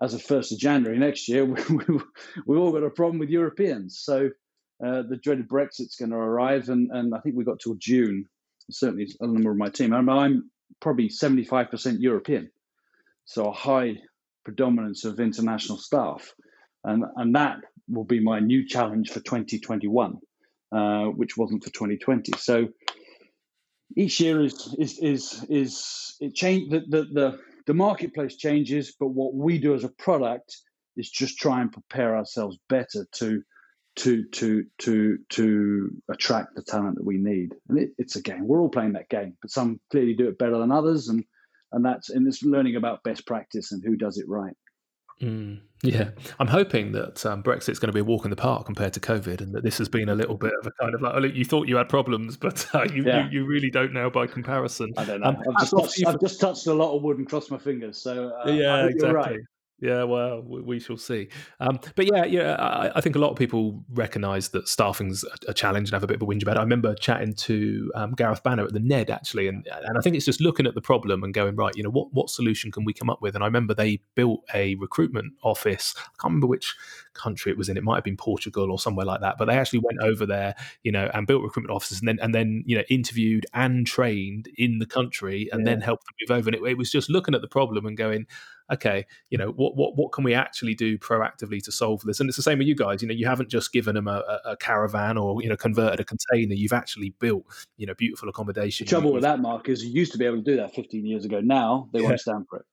as 0.02 0.14
of 0.14 0.22
first 0.22 0.52
of 0.52 0.58
January 0.58 0.98
next 0.98 1.28
year, 1.28 1.44
we, 1.44 1.62
we, 1.68 2.00
we've 2.46 2.58
all 2.58 2.72
got 2.72 2.82
a 2.82 2.90
problem 2.90 3.18
with 3.18 3.28
Europeans. 3.28 4.00
So 4.02 4.30
uh, 4.84 5.02
the 5.08 5.18
dreaded 5.22 5.48
Brexit's 5.48 5.96
going 5.96 6.10
to 6.10 6.16
arrive, 6.16 6.68
and 6.68 6.90
and 6.90 7.14
I 7.14 7.20
think 7.20 7.36
we 7.36 7.44
got 7.44 7.60
till 7.60 7.76
June. 7.78 8.26
Certainly, 8.70 9.08
a 9.20 9.26
number 9.26 9.50
of 9.50 9.56
my 9.56 9.68
team. 9.68 9.92
I'm, 9.92 10.08
I'm 10.08 10.50
probably 10.80 11.08
75% 11.08 11.96
European, 11.98 12.50
so 13.24 13.48
a 13.48 13.52
high 13.52 13.96
predominance 14.51 15.05
of 15.05 15.20
international 15.20 15.78
staff, 15.78 16.34
and 16.82 17.05
and 17.16 17.34
that 17.36 17.59
will 17.88 18.05
be 18.05 18.20
my 18.20 18.40
new 18.40 18.66
challenge 18.66 19.11
for 19.11 19.20
2021, 19.20 20.18
uh, 20.72 21.05
which 21.05 21.36
wasn't 21.36 21.62
for 21.62 21.70
2020. 21.70 22.32
So 22.36 22.68
each 23.96 24.20
year 24.20 24.42
is 24.42 24.74
is 24.78 24.98
is 24.98 25.46
is 25.48 26.16
it 26.20 26.34
change 26.34 26.70
the, 26.70 26.80
the 26.80 27.03
the 27.12 27.38
the 27.66 27.74
marketplace 27.74 28.36
changes, 28.36 28.96
but 28.98 29.09
what 29.09 29.34
we 29.34 29.59
do 29.59 29.74
as 29.74 29.84
a 29.84 29.88
product 30.07 30.57
is 30.96 31.09
just 31.09 31.38
try 31.38 31.61
and 31.61 31.72
prepare 31.72 32.16
ourselves 32.16 32.59
better 32.68 33.07
to 33.12 33.42
to 33.96 34.24
to 34.30 34.64
to 34.78 35.18
to 35.28 35.90
attract 36.09 36.57
the 36.57 36.62
talent 36.62 36.96
that 36.96 37.07
we 37.07 37.18
need. 37.18 37.51
And 37.68 37.78
it, 37.78 37.90
it's 37.98 38.16
a 38.16 38.22
game. 38.22 38.48
We're 38.48 38.61
all 38.61 38.68
playing 38.68 38.94
that 38.94 39.11
game, 39.11 39.36
but 39.40 39.53
some 39.53 39.78
clearly 39.92 40.14
do 40.14 40.28
it 40.28 40.38
better 40.38 40.59
than 40.59 40.72
others, 40.72 41.09
and 41.09 41.24
and 41.72 41.84
that's 41.84 42.10
and 42.10 42.26
it's 42.26 42.42
learning 42.42 42.76
about 42.76 43.02
best 43.04 43.26
practice 43.26 43.72
and 43.72 43.82
who 43.84 43.96
does 43.96 44.18
it 44.18 44.26
right. 44.28 44.56
Mm, 45.22 45.60
yeah, 45.82 46.10
I'm 46.38 46.46
hoping 46.46 46.92
that 46.92 47.26
um, 47.26 47.42
Brexit's 47.42 47.78
going 47.78 47.88
to 47.88 47.92
be 47.92 48.00
a 48.00 48.04
walk 48.04 48.24
in 48.24 48.30
the 48.30 48.36
park 48.36 48.64
compared 48.64 48.94
to 48.94 49.00
COVID, 49.00 49.42
and 49.42 49.54
that 49.54 49.62
this 49.62 49.76
has 49.76 49.88
been 49.88 50.08
a 50.08 50.14
little 50.14 50.36
bit 50.36 50.52
of 50.60 50.66
a 50.66 50.70
kind 50.82 50.94
of 50.94 51.02
like, 51.02 51.12
oh, 51.14 51.24
you 51.24 51.44
thought 51.44 51.68
you 51.68 51.76
had 51.76 51.90
problems, 51.90 52.36
but 52.38 52.66
uh, 52.74 52.86
you, 52.94 53.04
yeah. 53.04 53.28
you, 53.28 53.40
you 53.40 53.46
really 53.46 53.70
don't 53.70 53.92
now 53.92 54.08
by 54.08 54.26
comparison. 54.26 54.90
I 54.96 55.04
don't 55.04 55.20
know. 55.20 55.28
Um, 55.28 55.36
I've, 55.36 55.60
just 55.60 55.76
touched, 55.76 56.06
I've, 56.06 56.20
just 56.20 56.40
touched, 56.40 56.66
a 56.68 56.72
lot 56.72 56.96
of 56.96 57.02
wood 57.02 57.18
and 57.18 57.28
crossed 57.28 57.50
my 57.50 57.58
fingers, 57.58 57.98
so 57.98 58.30
uh, 58.30 58.50
yeah, 58.50 58.86
exactly. 58.86 59.14
Right. 59.14 59.40
Yeah, 59.80 60.02
well, 60.04 60.42
we 60.42 60.78
shall 60.78 60.98
see. 60.98 61.28
Um, 61.58 61.80
but 61.94 62.06
yeah, 62.06 62.24
yeah, 62.26 62.54
I, 62.56 62.98
I, 62.98 63.00
think 63.00 63.16
a 63.16 63.18
lot 63.18 63.30
of 63.30 63.36
people 63.36 63.82
recognise 63.94 64.50
that 64.50 64.68
staffing's 64.68 65.24
a, 65.48 65.54
challenge 65.54 65.88
and 65.88 65.94
have 65.94 66.02
a 66.02 66.06
bit 66.06 66.16
of 66.16 66.22
a 66.22 66.26
whinge 66.26 66.42
about 66.42 66.56
it. 66.56 66.60
I 66.60 66.62
remember 66.62 66.94
chatting 66.94 67.32
to 67.32 67.90
um, 67.94 68.12
Gareth 68.12 68.42
Banner 68.42 68.64
at 68.64 68.74
the 68.74 68.80
Ned 68.80 69.08
actually, 69.08 69.48
and 69.48 69.66
and 69.72 69.96
I 69.96 70.00
think 70.02 70.16
it's 70.16 70.26
just 70.26 70.42
looking 70.42 70.66
at 70.66 70.74
the 70.74 70.82
problem 70.82 71.24
and 71.24 71.32
going 71.32 71.56
right, 71.56 71.74
you 71.76 71.82
know, 71.82 71.90
what 71.90 72.12
what 72.12 72.28
solution 72.28 72.70
can 72.70 72.84
we 72.84 72.92
come 72.92 73.08
up 73.08 73.22
with? 73.22 73.34
And 73.34 73.42
I 73.42 73.46
remember 73.46 73.72
they 73.72 74.02
built 74.14 74.42
a 74.52 74.74
recruitment 74.74 75.32
office. 75.42 75.94
I 75.96 76.02
can't 76.20 76.24
remember 76.24 76.46
which 76.46 76.74
country 77.14 77.52
it 77.52 77.58
was 77.58 77.68
in. 77.68 77.76
It 77.76 77.84
might 77.84 77.96
have 77.96 78.04
been 78.04 78.16
Portugal 78.16 78.70
or 78.70 78.78
somewhere 78.78 79.06
like 79.06 79.20
that. 79.20 79.36
But 79.38 79.46
they 79.46 79.56
actually 79.56 79.80
went 79.80 80.00
over 80.02 80.26
there, 80.26 80.54
you 80.82 80.92
know, 80.92 81.11
and 81.12 81.26
built 81.26 81.42
recruitment 81.42 81.74
offices, 81.74 82.00
and 82.00 82.08
then 82.08 82.18
and 82.20 82.34
then 82.34 82.62
you 82.66 82.76
know 82.76 82.84
interviewed 82.88 83.46
and 83.54 83.86
trained 83.86 84.48
in 84.56 84.78
the 84.78 84.86
country, 84.86 85.48
and 85.52 85.61
yeah. 85.61 85.72
then 85.72 85.80
helped 85.80 86.04
them 86.04 86.14
move 86.20 86.38
over. 86.38 86.48
And 86.48 86.56
it, 86.56 86.62
it 86.70 86.78
was 86.78 86.90
just 86.90 87.11
looking 87.11 87.34
at 87.34 87.40
the 87.40 87.48
problem 87.48 87.86
and 87.86 87.96
going 87.96 88.26
okay, 88.72 89.06
you 89.30 89.38
know, 89.38 89.48
what 89.50 89.76
what 89.76 89.96
what 89.96 90.12
can 90.12 90.24
we 90.24 90.34
actually 90.34 90.74
do 90.74 90.98
proactively 90.98 91.62
to 91.64 91.72
solve 91.72 92.02
this? 92.02 92.20
And 92.20 92.28
it's 92.28 92.36
the 92.36 92.42
same 92.42 92.58
with 92.58 92.66
you 92.66 92.74
guys. 92.74 93.02
You 93.02 93.08
know, 93.08 93.14
you 93.14 93.26
haven't 93.26 93.48
just 93.48 93.72
given 93.72 93.94
them 93.94 94.08
a, 94.08 94.22
a 94.44 94.56
caravan 94.56 95.18
or 95.18 95.42
you 95.42 95.48
know 95.48 95.56
converted 95.56 96.00
a 96.00 96.04
container. 96.04 96.54
You've 96.54 96.72
actually 96.72 97.14
built 97.20 97.44
you 97.76 97.86
know 97.86 97.94
beautiful 97.94 98.28
accommodation. 98.28 98.86
The 98.86 98.90
trouble 98.90 99.12
with 99.12 99.22
that, 99.22 99.40
Mark, 99.40 99.68
is 99.68 99.84
you 99.84 99.90
used 99.90 100.12
to 100.12 100.18
be 100.18 100.24
able 100.24 100.36
to 100.36 100.42
do 100.42 100.56
that 100.56 100.74
15 100.74 101.04
years 101.04 101.24
ago. 101.24 101.40
Now 101.40 101.88
they 101.92 102.00
yeah. 102.00 102.08
won't 102.08 102.20
stand 102.20 102.46
for 102.48 102.61
it. 102.61 102.66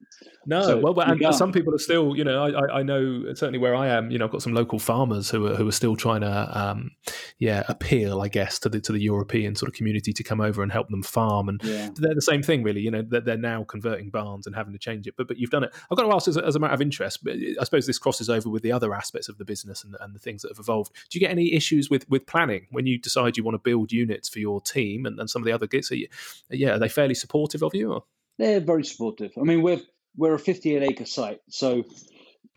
No, 0.45 0.61
so 0.61 0.79
well, 0.79 0.99
and 1.01 1.35
some 1.35 1.51
people 1.51 1.73
are 1.73 1.79
still. 1.79 2.15
You 2.15 2.23
know, 2.23 2.45
I, 2.45 2.79
I 2.79 2.83
know 2.83 3.33
certainly 3.33 3.59
where 3.59 3.75
I 3.75 3.87
am. 3.87 4.11
You 4.11 4.19
know, 4.19 4.26
I've 4.27 4.31
got 4.33 4.41
some 4.41 4.53
local 4.53 4.77
farmers 4.77 5.29
who 5.29 5.47
are 5.47 5.55
who 5.55 5.65
are 5.67 5.71
still 5.71 5.95
trying 5.95 6.19
to, 6.19 6.59
um, 6.59 6.91
yeah, 7.39 7.63
appeal, 7.69 8.21
I 8.21 8.27
guess, 8.27 8.59
to 8.59 8.69
the 8.69 8.81
to 8.81 8.91
the 8.91 8.99
European 8.99 9.55
sort 9.55 9.69
of 9.69 9.75
community 9.75 10.11
to 10.11 10.21
come 10.21 10.41
over 10.41 10.61
and 10.61 10.69
help 10.69 10.89
them 10.89 11.01
farm. 11.01 11.47
And 11.47 11.61
yeah. 11.63 11.89
they're 11.95 12.13
the 12.13 12.21
same 12.21 12.43
thing, 12.43 12.61
really. 12.61 12.81
You 12.81 12.91
know, 12.91 13.01
they're, 13.01 13.21
they're 13.21 13.37
now 13.37 13.63
converting 13.63 14.09
barns 14.09 14.45
and 14.45 14.55
having 14.55 14.73
to 14.73 14.79
change 14.79 15.07
it. 15.07 15.15
But 15.15 15.29
but 15.29 15.37
you've 15.37 15.49
done 15.49 15.63
it. 15.63 15.73
I've 15.89 15.97
got 15.97 16.03
to 16.03 16.13
ask 16.13 16.27
as 16.27 16.35
a, 16.35 16.45
as 16.45 16.57
a, 16.57 16.59
matter 16.59 16.73
of 16.73 16.81
interest, 16.81 17.23
but 17.23 17.35
I 17.35 17.63
suppose 17.63 17.87
this 17.87 17.97
crosses 17.97 18.29
over 18.29 18.49
with 18.49 18.63
the 18.63 18.73
other 18.73 18.93
aspects 18.93 19.29
of 19.29 19.37
the 19.37 19.45
business 19.45 19.85
and, 19.85 19.95
and, 20.01 20.13
the 20.13 20.19
things 20.19 20.41
that 20.41 20.49
have 20.49 20.59
evolved. 20.59 20.91
Do 21.09 21.17
you 21.17 21.21
get 21.21 21.31
any 21.31 21.53
issues 21.53 21.89
with 21.89 22.09
with 22.09 22.25
planning 22.25 22.67
when 22.71 22.85
you 22.85 22.97
decide 22.97 23.37
you 23.37 23.45
want 23.45 23.55
to 23.55 23.59
build 23.59 23.93
units 23.93 24.27
for 24.27 24.39
your 24.39 24.59
team 24.59 25.05
and, 25.05 25.17
and 25.19 25.29
some 25.29 25.41
of 25.41 25.45
the 25.45 25.53
other 25.53 25.67
gigs? 25.67 25.89
Are 25.89 25.95
you, 25.95 26.09
yeah, 26.49 26.71
are 26.71 26.79
they 26.79 26.89
fairly 26.89 27.15
supportive 27.15 27.63
of 27.63 27.73
you? 27.73 27.93
Or? 27.93 28.03
They're 28.37 28.59
very 28.59 28.83
supportive. 28.83 29.31
I 29.39 29.43
mean, 29.43 29.61
we're 29.61 29.79
we're 30.17 30.33
a 30.33 30.39
58 30.39 30.83
acre 30.83 31.05
site, 31.05 31.39
so 31.49 31.85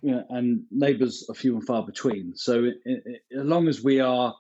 you 0.03 0.13
know, 0.13 0.25
and 0.31 0.65
neighbours 0.71 1.27
are 1.29 1.35
few 1.35 1.55
and 1.57 1.67
far 1.67 1.85
between. 1.85 2.35
So 2.37 2.65
it, 2.65 2.75
it, 2.85 3.23
as 3.39 3.45
long 3.45 3.69
as 3.69 3.83
we 3.83 4.01
are 4.01 4.35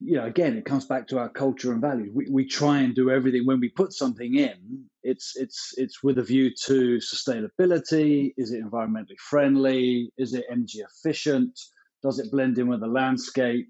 you 0.00 0.16
know, 0.16 0.24
again, 0.26 0.56
it 0.56 0.66
comes 0.66 0.84
back 0.84 1.08
to 1.08 1.18
our 1.18 1.30
culture 1.30 1.72
and 1.72 1.80
values. 1.80 2.10
We, 2.12 2.26
we 2.30 2.46
try 2.46 2.80
and 2.80 2.94
do 2.94 3.10
everything 3.10 3.46
when 3.46 3.60
we 3.60 3.70
put 3.70 3.92
something 3.92 4.34
in. 4.34 4.84
It's 5.02 5.32
it's 5.36 5.72
it's 5.76 6.02
with 6.02 6.18
a 6.18 6.22
view 6.22 6.50
to 6.66 6.98
sustainability. 6.98 8.34
Is 8.36 8.52
it 8.52 8.62
environmentally 8.62 9.18
friendly? 9.18 10.10
Is 10.18 10.34
it 10.34 10.44
energy 10.50 10.80
efficient? 10.80 11.58
Does 12.02 12.18
it 12.18 12.30
blend 12.30 12.58
in 12.58 12.68
with 12.68 12.80
the 12.80 12.86
landscape? 12.86 13.68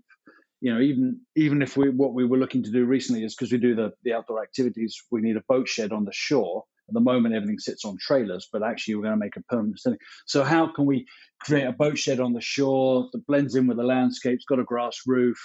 You 0.60 0.74
know, 0.74 0.80
even 0.80 1.20
even 1.36 1.62
if 1.62 1.76
we 1.76 1.90
what 1.90 2.14
we 2.14 2.24
were 2.24 2.38
looking 2.38 2.62
to 2.64 2.70
do 2.70 2.84
recently 2.84 3.22
is 3.24 3.34
because 3.34 3.52
we 3.52 3.58
do 3.58 3.74
the 3.74 3.92
the 4.02 4.14
outdoor 4.14 4.42
activities, 4.42 4.96
we 5.10 5.20
need 5.20 5.36
a 5.36 5.44
boat 5.48 5.68
shed 5.68 5.92
on 5.92 6.04
the 6.04 6.12
shore. 6.12 6.64
At 6.88 6.94
the 6.94 7.00
moment, 7.00 7.34
everything 7.34 7.58
sits 7.58 7.84
on 7.84 7.96
trailers, 7.98 8.48
but 8.52 8.62
actually, 8.62 8.96
we're 8.96 9.04
going 9.04 9.14
to 9.14 9.24
make 9.24 9.36
a 9.36 9.42
permanent 9.42 9.80
thing. 9.82 9.96
So, 10.26 10.44
how 10.44 10.72
can 10.72 10.84
we 10.86 11.06
create 11.40 11.64
a 11.64 11.72
boat 11.72 11.96
shed 11.98 12.20
on 12.20 12.32
the 12.32 12.40
shore 12.40 13.08
that 13.12 13.26
blends 13.26 13.54
in 13.54 13.66
with 13.66 13.78
the 13.78 13.84
landscape? 13.84 14.34
It's 14.34 14.44
got 14.44 14.58
a 14.58 14.64
grass 14.64 15.00
roof 15.06 15.38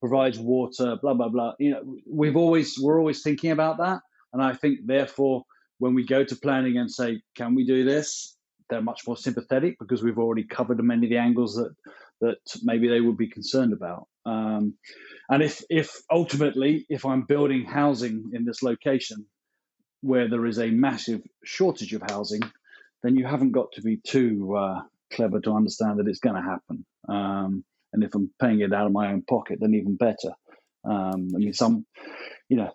provides 0.00 0.38
water, 0.38 0.96
blah 1.00 1.14
blah 1.14 1.28
blah. 1.28 1.54
You 1.58 1.70
know, 1.72 1.96
we've 2.10 2.36
always 2.36 2.78
we're 2.78 2.98
always 2.98 3.22
thinking 3.22 3.50
about 3.50 3.78
that, 3.78 4.00
and 4.32 4.42
I 4.42 4.54
think 4.54 4.80
therefore 4.86 5.44
when 5.78 5.94
we 5.94 6.04
go 6.04 6.24
to 6.24 6.36
planning 6.36 6.76
and 6.76 6.90
say, 6.90 7.22
can 7.36 7.54
we 7.54 7.64
do 7.64 7.84
this? 7.84 8.36
They're 8.68 8.82
much 8.82 9.06
more 9.06 9.16
sympathetic 9.16 9.76
because 9.78 10.02
we've 10.02 10.18
already 10.18 10.44
covered 10.44 10.82
many 10.82 11.06
of 11.06 11.10
the 11.10 11.18
angles 11.18 11.54
that 11.54 11.74
that 12.20 12.38
maybe 12.62 12.88
they 12.88 13.00
would 13.00 13.16
be 13.16 13.28
concerned 13.28 13.72
about. 13.72 14.08
Um, 14.26 14.74
and 15.30 15.42
if 15.42 15.62
if 15.70 16.02
ultimately 16.10 16.86
if 16.88 17.06
I'm 17.06 17.22
building 17.22 17.64
housing 17.64 18.30
in 18.32 18.44
this 18.44 18.62
location 18.62 19.24
where 20.00 20.28
there 20.28 20.46
is 20.46 20.58
a 20.58 20.70
massive 20.70 21.22
shortage 21.44 21.92
of 21.92 22.02
housing, 22.02 22.42
then 23.02 23.16
you 23.16 23.26
haven't 23.26 23.52
got 23.52 23.72
to 23.72 23.82
be 23.82 23.96
too 23.96 24.56
uh, 24.56 24.80
clever 25.12 25.40
to 25.40 25.52
understand 25.52 25.98
that 25.98 26.08
it's 26.08 26.20
going 26.20 26.36
to 26.36 26.42
happen. 26.42 26.84
Um, 27.08 27.64
and 27.92 28.04
if 28.04 28.14
I'm 28.14 28.30
paying 28.40 28.60
it 28.60 28.72
out 28.72 28.86
of 28.86 28.92
my 28.92 29.10
own 29.10 29.22
pocket, 29.22 29.58
then 29.60 29.74
even 29.74 29.96
better. 29.96 30.32
Um, 30.84 31.28
I 31.34 31.38
mean, 31.38 31.52
some, 31.52 31.86
you 32.48 32.58
know, 32.58 32.72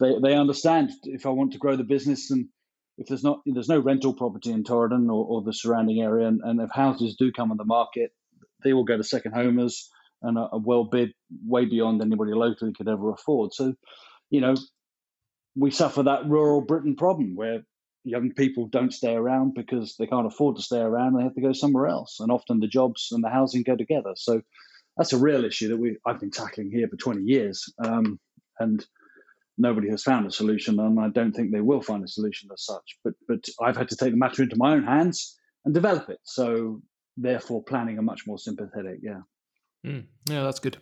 they 0.00 0.14
they 0.22 0.34
understand 0.34 0.90
if 1.04 1.26
I 1.26 1.30
want 1.30 1.52
to 1.52 1.58
grow 1.58 1.76
the 1.76 1.84
business 1.84 2.30
and 2.30 2.48
if 2.96 3.06
there's 3.06 3.24
not 3.24 3.40
there's 3.46 3.68
no 3.68 3.78
rental 3.78 4.14
property 4.14 4.50
in 4.50 4.64
Torridon 4.64 5.06
or, 5.08 5.24
or 5.24 5.42
the 5.42 5.52
surrounding 5.52 6.00
area, 6.00 6.26
and, 6.26 6.40
and, 6.42 6.60
if 6.60 6.70
houses 6.72 7.16
do 7.18 7.32
come 7.32 7.50
on 7.50 7.56
the 7.56 7.64
market, 7.64 8.12
they 8.64 8.72
will 8.72 8.84
go 8.84 8.96
to 8.96 9.04
second 9.04 9.32
homers 9.32 9.88
and 10.22 10.36
a, 10.36 10.48
well 10.58 10.84
bid 10.84 11.12
way 11.46 11.64
beyond 11.64 12.02
anybody 12.02 12.32
locally 12.32 12.72
could 12.72 12.88
ever 12.88 13.12
afford. 13.12 13.52
So, 13.52 13.74
you 14.30 14.40
know, 14.40 14.54
we 15.56 15.70
suffer 15.70 16.02
that 16.04 16.26
rural 16.28 16.60
Britain 16.60 16.96
problem 16.96 17.34
where 17.34 17.62
young 18.04 18.32
people 18.32 18.66
don't 18.66 18.92
stay 18.92 19.14
around 19.14 19.54
because 19.54 19.96
they 19.98 20.06
can't 20.06 20.26
afford 20.26 20.56
to 20.56 20.62
stay 20.62 20.78
around. 20.78 21.14
They 21.14 21.22
have 21.22 21.34
to 21.34 21.40
go 21.40 21.52
somewhere 21.52 21.86
else, 21.86 22.20
and 22.20 22.30
often 22.30 22.60
the 22.60 22.68
jobs 22.68 23.08
and 23.12 23.22
the 23.22 23.30
housing 23.30 23.62
go 23.62 23.76
together. 23.76 24.12
So 24.16 24.42
that's 24.96 25.12
a 25.12 25.18
real 25.18 25.44
issue 25.44 25.68
that 25.68 25.76
we 25.76 25.96
I've 26.06 26.20
been 26.20 26.30
tackling 26.30 26.70
here 26.70 26.88
for 26.88 26.96
20 26.96 27.22
years, 27.22 27.72
um, 27.84 28.18
and 28.58 28.84
nobody 29.56 29.90
has 29.90 30.02
found 30.02 30.26
a 30.26 30.30
solution, 30.30 30.78
and 30.80 30.98
I 30.98 31.08
don't 31.08 31.32
think 31.32 31.52
they 31.52 31.60
will 31.60 31.82
find 31.82 32.04
a 32.04 32.08
solution 32.08 32.48
as 32.52 32.64
such. 32.64 32.98
But 33.04 33.14
but 33.26 33.44
I've 33.60 33.76
had 33.76 33.88
to 33.88 33.96
take 33.96 34.12
the 34.12 34.18
matter 34.18 34.42
into 34.42 34.56
my 34.56 34.72
own 34.72 34.84
hands 34.84 35.36
and 35.64 35.74
develop 35.74 36.08
it. 36.08 36.20
So 36.24 36.80
therefore, 37.16 37.62
planning 37.62 37.98
a 37.98 38.02
much 38.02 38.26
more 38.26 38.38
sympathetic. 38.38 39.00
Yeah. 39.02 39.20
Mm, 39.86 40.06
yeah, 40.28 40.42
that's 40.42 40.58
good. 40.58 40.76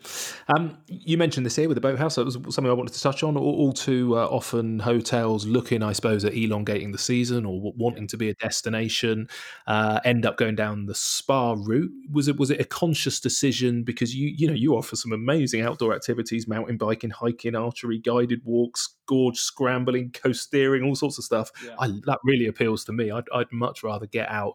Um, 0.49 0.79
you 0.89 1.19
mentioned 1.19 1.45
this 1.45 1.55
here 1.57 1.69
with 1.69 1.75
the 1.75 1.83
boathouse. 1.83 2.15
That 2.15 2.25
was 2.25 2.35
something 2.35 2.67
I 2.67 2.73
wanted 2.73 2.95
to 2.95 3.03
touch 3.03 3.23
on. 3.23 3.37
All, 3.37 3.55
all 3.55 3.73
too 3.75 4.17
uh, 4.17 4.27
often, 4.27 4.79
hotels 4.79 5.45
looking, 5.47 5.83
I 5.83 5.93
suppose, 5.93 6.25
at 6.25 6.33
elongating 6.35 6.93
the 6.93 6.99
season 6.99 7.45
or 7.45 7.61
wanting 7.77 8.07
to 8.09 8.17
be 8.17 8.31
a 8.31 8.35
destination, 8.35 9.29
uh, 9.67 10.01
end 10.07 10.25
up 10.25 10.39
going 10.39 10.57
down 10.57 10.87
the 10.87 10.95
spa 10.95 11.55
route. 11.59 11.93
Was 12.11 12.27
it 12.27 12.39
was 12.39 12.51
it 12.51 12.59
a 12.59 12.65
conscious 12.65 13.21
decision 13.21 13.85
because 13.85 14.15
you 14.15 14.33
you 14.35 14.47
know 14.47 14.55
you 14.55 14.75
offer 14.75 14.97
some 14.97 15.13
amazing 15.13 15.61
outdoor 15.61 15.95
activities, 15.95 16.49
mountain 16.49 16.79
biking, 16.79 17.11
hiking, 17.11 17.55
archery, 17.55 17.99
guided 17.99 18.41
walks, 18.47 18.96
gorge 19.07 19.39
scrambling, 19.39 20.11
coasteering, 20.11 20.85
all 20.85 20.95
sorts 20.95 21.19
of 21.19 21.25
stuff. 21.25 21.51
Yeah. 21.65 21.75
I, 21.79 21.89
that 22.07 22.19
really 22.25 22.47
appeals 22.47 22.85
to 22.85 22.93
me. 22.93 23.11
I'd, 23.11 23.25
I'd, 23.35 23.53
much 23.53 23.83
rather 23.83 24.07
get 24.07 24.29
out 24.29 24.55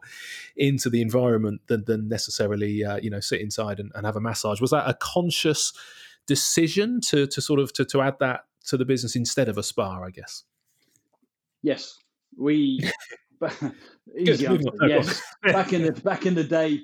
into 0.56 0.90
the 0.90 1.02
environment 1.02 1.62
than 1.68 1.84
than 1.86 2.08
necessarily 2.08 2.84
uh, 2.84 2.98
you 2.98 3.10
know 3.10 3.20
sit 3.20 3.42
inside 3.42 3.80
and, 3.80 3.92
and 3.96 4.06
have 4.06 4.16
a 4.16 4.22
massage. 4.22 4.62
Was 4.62 4.72
that 4.72 4.90
a 4.90 4.94
conscious 4.94 5.74
decision 6.28 7.02
to 7.02 7.28
to 7.28 7.42
sort 7.42 7.60
of 7.60 7.74
to, 7.74 7.86
to 7.86 8.02
add 8.02 8.18
that 8.20 8.46
to 8.66 8.78
the 8.78 8.86
business 8.86 9.16
instead 9.16 9.50
of 9.50 9.58
a 9.58 9.64
spa? 9.64 10.04
I 10.04 10.12
guess. 10.12 10.44
Yes, 11.62 11.98
we. 12.38 12.80
easy 14.18 14.46
answer. 14.46 14.70
Yes, 14.88 15.22
back 15.44 15.74
in 15.74 15.84
the 15.84 15.92
back 15.94 16.26
in 16.26 16.36
the 16.36 16.44
day, 16.44 16.82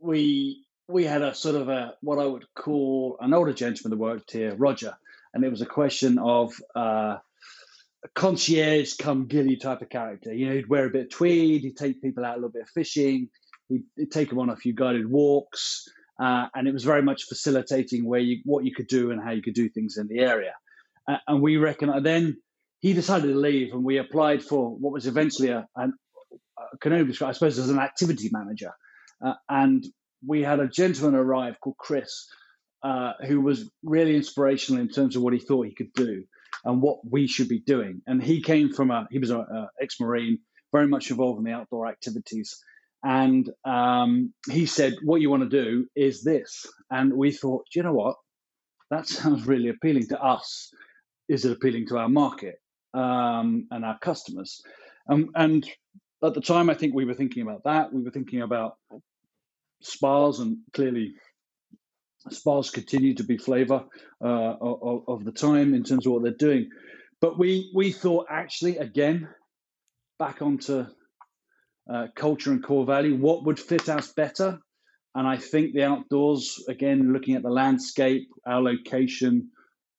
we 0.00 0.64
we 0.88 1.04
had 1.04 1.22
a 1.22 1.34
sort 1.34 1.54
of 1.54 1.68
a 1.68 1.94
what 2.00 2.18
I 2.18 2.26
would 2.26 2.46
call 2.54 3.16
an 3.20 3.34
older 3.34 3.52
gentleman 3.52 3.90
that 3.90 4.02
worked 4.02 4.32
here, 4.32 4.54
Roger, 4.56 4.96
and 5.38 5.46
it 5.46 5.50
was 5.50 5.60
a 5.60 5.66
question 5.66 6.18
of 6.18 6.52
uh, 6.74 7.16
a 8.04 8.08
concierge 8.14 8.94
come 8.96 9.26
gilly 9.26 9.56
type 9.56 9.82
of 9.82 9.88
character. 9.88 10.34
You 10.34 10.48
know, 10.48 10.54
he'd 10.54 10.68
wear 10.68 10.86
a 10.86 10.90
bit 10.90 11.04
of 11.04 11.10
tweed, 11.10 11.62
he'd 11.62 11.76
take 11.76 12.02
people 12.02 12.24
out 12.24 12.32
a 12.32 12.38
little 12.38 12.50
bit 12.50 12.62
of 12.62 12.68
fishing, 12.70 13.28
he'd, 13.68 13.84
he'd 13.96 14.10
take 14.10 14.30
them 14.30 14.40
on 14.40 14.50
a 14.50 14.56
few 14.56 14.74
guided 14.74 15.08
walks, 15.08 15.84
uh, 16.20 16.46
and 16.56 16.66
it 16.66 16.72
was 16.72 16.82
very 16.82 17.02
much 17.02 17.22
facilitating 17.28 18.04
where 18.04 18.18
you 18.18 18.40
what 18.44 18.64
you 18.64 18.74
could 18.74 18.88
do 18.88 19.12
and 19.12 19.22
how 19.22 19.30
you 19.30 19.42
could 19.42 19.54
do 19.54 19.68
things 19.68 19.96
in 19.96 20.08
the 20.08 20.18
area. 20.18 20.54
Uh, 21.06 21.18
and 21.28 21.40
we 21.40 21.56
reckon 21.56 22.02
then 22.02 22.36
he 22.80 22.92
decided 22.94 23.28
to 23.28 23.38
leave, 23.38 23.72
and 23.72 23.84
we 23.84 23.98
applied 23.98 24.42
for 24.42 24.70
what 24.70 24.92
was 24.92 25.06
eventually 25.06 25.50
a, 25.50 25.68
an 25.76 25.92
can 26.80 26.92
only 26.92 27.06
describe, 27.06 27.30
I 27.30 27.32
suppose, 27.32 27.60
as 27.60 27.68
an 27.68 27.78
activity 27.78 28.28
manager. 28.32 28.72
Uh, 29.24 29.34
and 29.48 29.86
we 30.26 30.42
had 30.42 30.58
a 30.58 30.66
gentleman 30.66 31.14
arrive 31.14 31.60
called 31.60 31.76
Chris, 31.78 32.26
uh, 32.82 33.12
who 33.26 33.40
was 33.40 33.68
really 33.82 34.16
inspirational 34.16 34.80
in 34.80 34.88
terms 34.88 35.16
of 35.16 35.22
what 35.22 35.32
he 35.32 35.38
thought 35.38 35.66
he 35.66 35.74
could 35.74 35.92
do 35.94 36.24
and 36.64 36.82
what 36.82 36.98
we 37.08 37.26
should 37.26 37.48
be 37.48 37.60
doing. 37.60 38.02
And 38.06 38.22
he 38.22 38.42
came 38.42 38.72
from 38.72 38.90
a 38.90 39.06
he 39.10 39.18
was 39.18 39.30
an 39.30 39.68
ex-marine, 39.80 40.38
very 40.72 40.86
much 40.86 41.10
involved 41.10 41.38
in 41.38 41.44
the 41.44 41.52
outdoor 41.52 41.86
activities. 41.86 42.62
And 43.04 43.48
um, 43.64 44.32
he 44.50 44.66
said, 44.66 44.96
What 45.02 45.20
you 45.20 45.30
want 45.30 45.48
to 45.48 45.64
do 45.64 45.86
is 45.94 46.22
this. 46.22 46.66
And 46.90 47.12
we 47.12 47.32
thought, 47.32 47.66
you 47.74 47.82
know 47.82 47.92
what? 47.92 48.16
That 48.90 49.06
sounds 49.06 49.46
really 49.46 49.68
appealing 49.68 50.08
to 50.08 50.20
us. 50.20 50.70
Is 51.28 51.44
it 51.44 51.52
appealing 51.52 51.88
to 51.88 51.98
our 51.98 52.08
market 52.08 52.56
um, 52.94 53.66
and 53.70 53.84
our 53.84 53.98
customers? 53.98 54.62
Um, 55.10 55.30
and 55.34 55.68
at 56.22 56.34
the 56.34 56.40
time, 56.40 56.70
I 56.70 56.74
think 56.74 56.94
we 56.94 57.04
were 57.04 57.14
thinking 57.14 57.42
about 57.42 57.64
that. 57.64 57.92
We 57.92 58.02
were 58.02 58.10
thinking 58.10 58.42
about 58.42 58.76
spas, 59.82 60.40
and 60.40 60.58
clearly, 60.72 61.14
spas 62.32 62.70
continue 62.70 63.14
to 63.14 63.24
be 63.24 63.36
flavour 63.36 63.84
uh, 64.22 64.54
of, 64.60 65.04
of 65.08 65.24
the 65.24 65.32
time 65.32 65.74
in 65.74 65.84
terms 65.84 66.06
of 66.06 66.12
what 66.12 66.22
they're 66.22 66.32
doing. 66.32 66.70
But 67.20 67.38
we 67.38 67.70
we 67.74 67.92
thought 67.92 68.26
actually 68.30 68.78
again 68.78 69.28
back 70.18 70.42
onto 70.42 70.86
uh, 71.92 72.06
culture 72.14 72.52
and 72.52 72.62
core 72.62 72.84
value. 72.84 73.16
What 73.16 73.44
would 73.44 73.58
fit 73.58 73.88
us 73.88 74.12
better? 74.12 74.58
And 75.14 75.26
I 75.26 75.36
think 75.36 75.72
the 75.72 75.84
outdoors, 75.84 76.62
again, 76.68 77.12
looking 77.12 77.34
at 77.34 77.42
the 77.42 77.50
landscape, 77.50 78.28
our 78.46 78.60
location, 78.60 79.50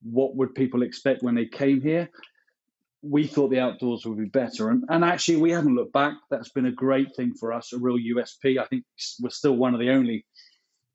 what 0.03 0.35
would 0.35 0.55
people 0.55 0.83
expect 0.83 1.23
when 1.23 1.35
they 1.35 1.45
came 1.45 1.81
here? 1.81 2.09
We 3.01 3.27
thought 3.27 3.49
the 3.49 3.59
outdoors 3.59 4.05
would 4.05 4.17
be 4.17 4.25
better. 4.25 4.69
And, 4.69 4.83
and 4.87 5.03
actually, 5.03 5.37
we 5.37 5.51
haven't 5.51 5.75
looked 5.75 5.93
back. 5.93 6.13
That's 6.29 6.51
been 6.51 6.67
a 6.67 6.71
great 6.71 7.15
thing 7.15 7.33
for 7.39 7.53
us, 7.53 7.73
a 7.73 7.79
real 7.79 7.97
USP. 7.97 8.59
I 8.59 8.65
think 8.65 8.83
we're 9.19 9.29
still 9.29 9.55
one 9.55 9.73
of 9.73 9.79
the 9.79 9.89
only 9.89 10.25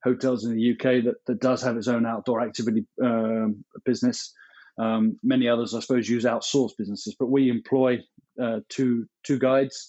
hotels 0.04 0.44
in 0.44 0.54
the 0.54 0.72
UK 0.72 1.04
that, 1.04 1.16
that 1.26 1.40
does 1.40 1.62
have 1.62 1.76
its 1.76 1.88
own 1.88 2.06
outdoor 2.06 2.42
activity 2.42 2.84
um, 3.02 3.64
business. 3.84 4.32
Um, 4.78 5.18
many 5.22 5.48
others, 5.48 5.74
I 5.74 5.80
suppose, 5.80 6.08
use 6.08 6.24
outsourced 6.24 6.76
businesses, 6.76 7.16
but 7.18 7.30
we 7.30 7.48
employ 7.48 8.00
uh, 8.40 8.60
two 8.68 9.06
two 9.24 9.38
guides 9.38 9.88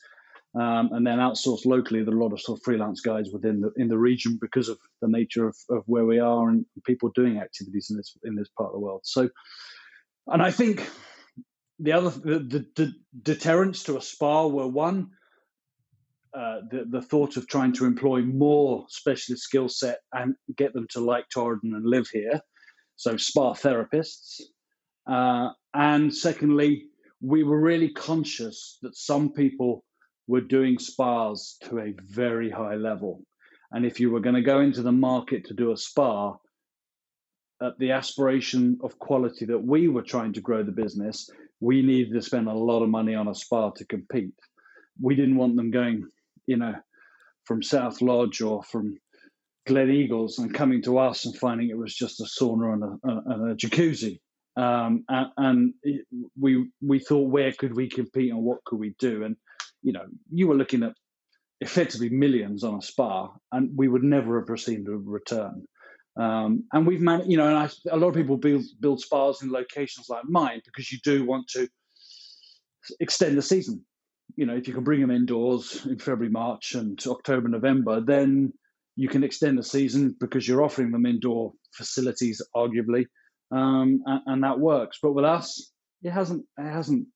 um, 0.55 0.89
and 0.93 1.05
then 1.05 1.17
outsourced 1.17 1.65
locally. 1.65 2.01
A 2.01 2.05
lot 2.05 2.33
of 2.33 2.39
sort 2.39 2.59
of 2.59 2.63
freelance 2.63 3.01
guides 3.01 3.29
within 3.33 3.61
the 3.61 3.71
in 3.77 3.87
the 3.87 3.97
region 3.97 4.37
because 4.39 4.69
of 4.69 4.77
the 5.01 5.07
nature 5.07 5.47
of, 5.47 5.57
of 5.69 5.83
where 5.87 6.05
we 6.05 6.19
are 6.19 6.49
and 6.49 6.65
people 6.85 7.11
doing 7.13 7.39
activities 7.39 7.87
in 7.89 7.97
this 7.97 8.15
in 8.23 8.35
this 8.35 8.49
part 8.57 8.69
of 8.69 8.73
the 8.73 8.79
world. 8.79 9.01
So, 9.03 9.29
and 10.27 10.41
I 10.41 10.51
think 10.51 10.87
the 11.79 11.93
other 11.93 12.09
the, 12.09 12.39
the, 12.39 12.65
the 12.75 12.93
deterrents 13.21 13.83
to 13.83 13.97
a 13.97 14.01
spa 14.01 14.47
were 14.47 14.67
one. 14.67 15.09
Uh, 16.35 16.59
the, 16.69 16.85
the 16.89 17.01
thought 17.01 17.37
of 17.37 17.47
trying 17.47 17.71
to 17.71 17.85
employ 17.85 18.21
more 18.21 18.85
specialist 18.89 19.43
skill 19.43 19.69
set 19.69 19.99
and 20.11 20.35
get 20.57 20.73
them 20.73 20.85
to 20.89 20.99
like 20.99 21.25
Torridon 21.29 21.73
and 21.75 21.85
live 21.85 22.09
here, 22.11 22.41
so 22.97 23.15
spa 23.15 23.53
therapists, 23.53 24.41
uh, 25.07 25.49
and 25.73 26.13
secondly, 26.13 26.85
we 27.21 27.43
were 27.43 27.59
really 27.59 27.89
conscious 27.89 28.77
that 28.81 28.95
some 28.97 29.31
people 29.31 29.83
were 30.27 30.41
doing 30.41 30.79
spas 30.79 31.57
to 31.63 31.79
a 31.79 31.93
very 32.05 32.49
high 32.49 32.75
level. 32.75 33.23
And 33.71 33.85
if 33.85 33.99
you 33.99 34.11
were 34.11 34.19
going 34.19 34.35
to 34.35 34.41
go 34.41 34.59
into 34.59 34.81
the 34.81 34.91
market 34.91 35.45
to 35.45 35.53
do 35.53 35.71
a 35.71 35.77
spa, 35.77 36.35
at 37.61 37.77
the 37.79 37.91
aspiration 37.91 38.77
of 38.83 38.99
quality 38.99 39.45
that 39.45 39.63
we 39.63 39.87
were 39.87 40.01
trying 40.01 40.33
to 40.33 40.41
grow 40.41 40.63
the 40.63 40.71
business, 40.71 41.29
we 41.59 41.81
needed 41.81 42.13
to 42.13 42.21
spend 42.21 42.47
a 42.47 42.53
lot 42.53 42.83
of 42.83 42.89
money 42.89 43.15
on 43.15 43.27
a 43.27 43.35
spa 43.35 43.69
to 43.71 43.85
compete. 43.85 44.33
We 44.99 45.15
didn't 45.15 45.37
want 45.37 45.55
them 45.55 45.71
going, 45.71 46.07
you 46.47 46.57
know, 46.57 46.73
from 47.45 47.61
South 47.61 48.01
Lodge 48.01 48.41
or 48.41 48.63
from 48.63 48.97
Gleneagles 49.67 50.37
and 50.37 50.53
coming 50.53 50.81
to 50.83 50.97
us 50.99 51.25
and 51.25 51.35
finding 51.37 51.69
it 51.69 51.77
was 51.77 51.95
just 51.95 52.21
a 52.21 52.23
sauna 52.23 52.73
and 52.73 52.83
a, 52.83 53.31
and 53.33 53.51
a 53.51 53.55
jacuzzi. 53.55 54.19
Um, 54.57 55.03
and, 55.09 55.27
and 55.37 55.73
we 56.39 56.69
we 56.81 56.99
thought, 56.99 57.29
where 57.29 57.51
could 57.51 57.75
we 57.75 57.89
compete 57.89 58.31
and 58.31 58.41
what 58.41 58.63
could 58.65 58.79
we 58.79 58.95
do? 58.99 59.23
And 59.23 59.35
you 59.81 59.91
know, 59.91 60.05
you 60.31 60.47
were 60.47 60.55
looking 60.55 60.83
at 60.83 60.93
effectively 61.61 62.09
millions 62.09 62.63
on 62.63 62.75
a 62.75 62.81
spa, 62.81 63.31
and 63.51 63.69
we 63.75 63.87
would 63.87 64.03
never 64.03 64.39
have 64.39 64.49
received 64.49 64.87
a 64.87 64.91
return. 64.91 65.65
Um, 66.17 66.63
and 66.71 66.87
we've 66.87 67.01
managed, 67.01 67.29
you 67.29 67.37
know, 67.37 67.47
and 67.47 67.57
I, 67.57 67.69
a 67.91 67.97
lot 67.97 68.09
of 68.09 68.15
people 68.15 68.37
build 68.37 68.63
build 68.79 69.01
spas 69.01 69.41
in 69.41 69.51
locations 69.51 70.07
like 70.09 70.23
mine 70.25 70.61
because 70.65 70.91
you 70.91 70.99
do 71.03 71.25
want 71.25 71.47
to 71.49 71.67
extend 72.99 73.37
the 73.37 73.41
season. 73.41 73.85
You 74.35 74.45
know, 74.45 74.55
if 74.55 74.67
you 74.67 74.73
can 74.73 74.83
bring 74.83 75.01
them 75.01 75.11
indoors 75.11 75.85
in 75.85 75.97
February, 75.97 76.29
March, 76.29 76.75
and 76.75 77.01
October, 77.07 77.47
November, 77.47 78.01
then 78.01 78.53
you 78.95 79.07
can 79.07 79.23
extend 79.23 79.57
the 79.57 79.63
season 79.63 80.15
because 80.19 80.47
you're 80.47 80.63
offering 80.63 80.91
them 80.91 81.05
indoor 81.05 81.53
facilities, 81.73 82.41
arguably, 82.55 83.05
um, 83.51 84.01
and, 84.05 84.21
and, 84.25 84.43
that 84.43 84.59
works. 84.59 84.99
But 85.01 85.13
with 85.13 85.25
us, 85.25 85.71
it 86.01 86.11
hasn't 86.11 86.45
it 86.57 86.69
hasn't 86.69 87.07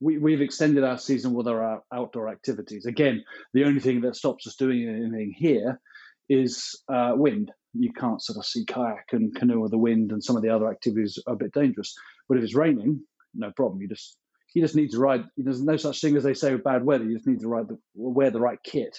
we, 0.00 0.18
we've 0.18 0.40
extended 0.40 0.84
our 0.84 0.98
season 0.98 1.34
with 1.34 1.48
our 1.48 1.82
outdoor 1.92 2.28
activities. 2.28 2.86
Again, 2.86 3.24
the 3.54 3.64
only 3.64 3.80
thing 3.80 4.02
that 4.02 4.16
stops 4.16 4.46
us 4.46 4.56
doing 4.56 4.86
anything 4.88 5.34
here 5.36 5.80
is 6.28 6.82
uh, 6.92 7.12
wind. 7.14 7.52
You 7.72 7.92
can't 7.92 8.22
sort 8.22 8.38
of 8.38 8.46
sea 8.46 8.64
kayak 8.66 9.06
and 9.12 9.34
canoe 9.34 9.60
with 9.60 9.70
the 9.70 9.78
wind, 9.78 10.12
and 10.12 10.22
some 10.22 10.36
of 10.36 10.42
the 10.42 10.50
other 10.50 10.70
activities 10.70 11.18
are 11.26 11.34
a 11.34 11.38
bit 11.38 11.52
dangerous. 11.52 11.94
But 12.28 12.38
if 12.38 12.44
it's 12.44 12.54
raining, 12.54 13.02
no 13.34 13.50
problem. 13.52 13.80
You 13.80 13.88
just 13.88 14.16
you 14.54 14.62
just 14.62 14.76
need 14.76 14.90
to 14.90 14.98
ride. 14.98 15.24
There's 15.36 15.62
no 15.62 15.76
such 15.76 16.00
thing 16.00 16.16
as 16.16 16.22
they 16.22 16.34
say 16.34 16.52
with 16.52 16.64
bad 16.64 16.84
weather. 16.84 17.04
You 17.04 17.16
just 17.16 17.26
need 17.26 17.40
to 17.40 17.48
ride 17.48 17.68
the, 17.68 17.78
wear 17.94 18.30
the 18.30 18.40
right 18.40 18.58
kit, 18.62 18.98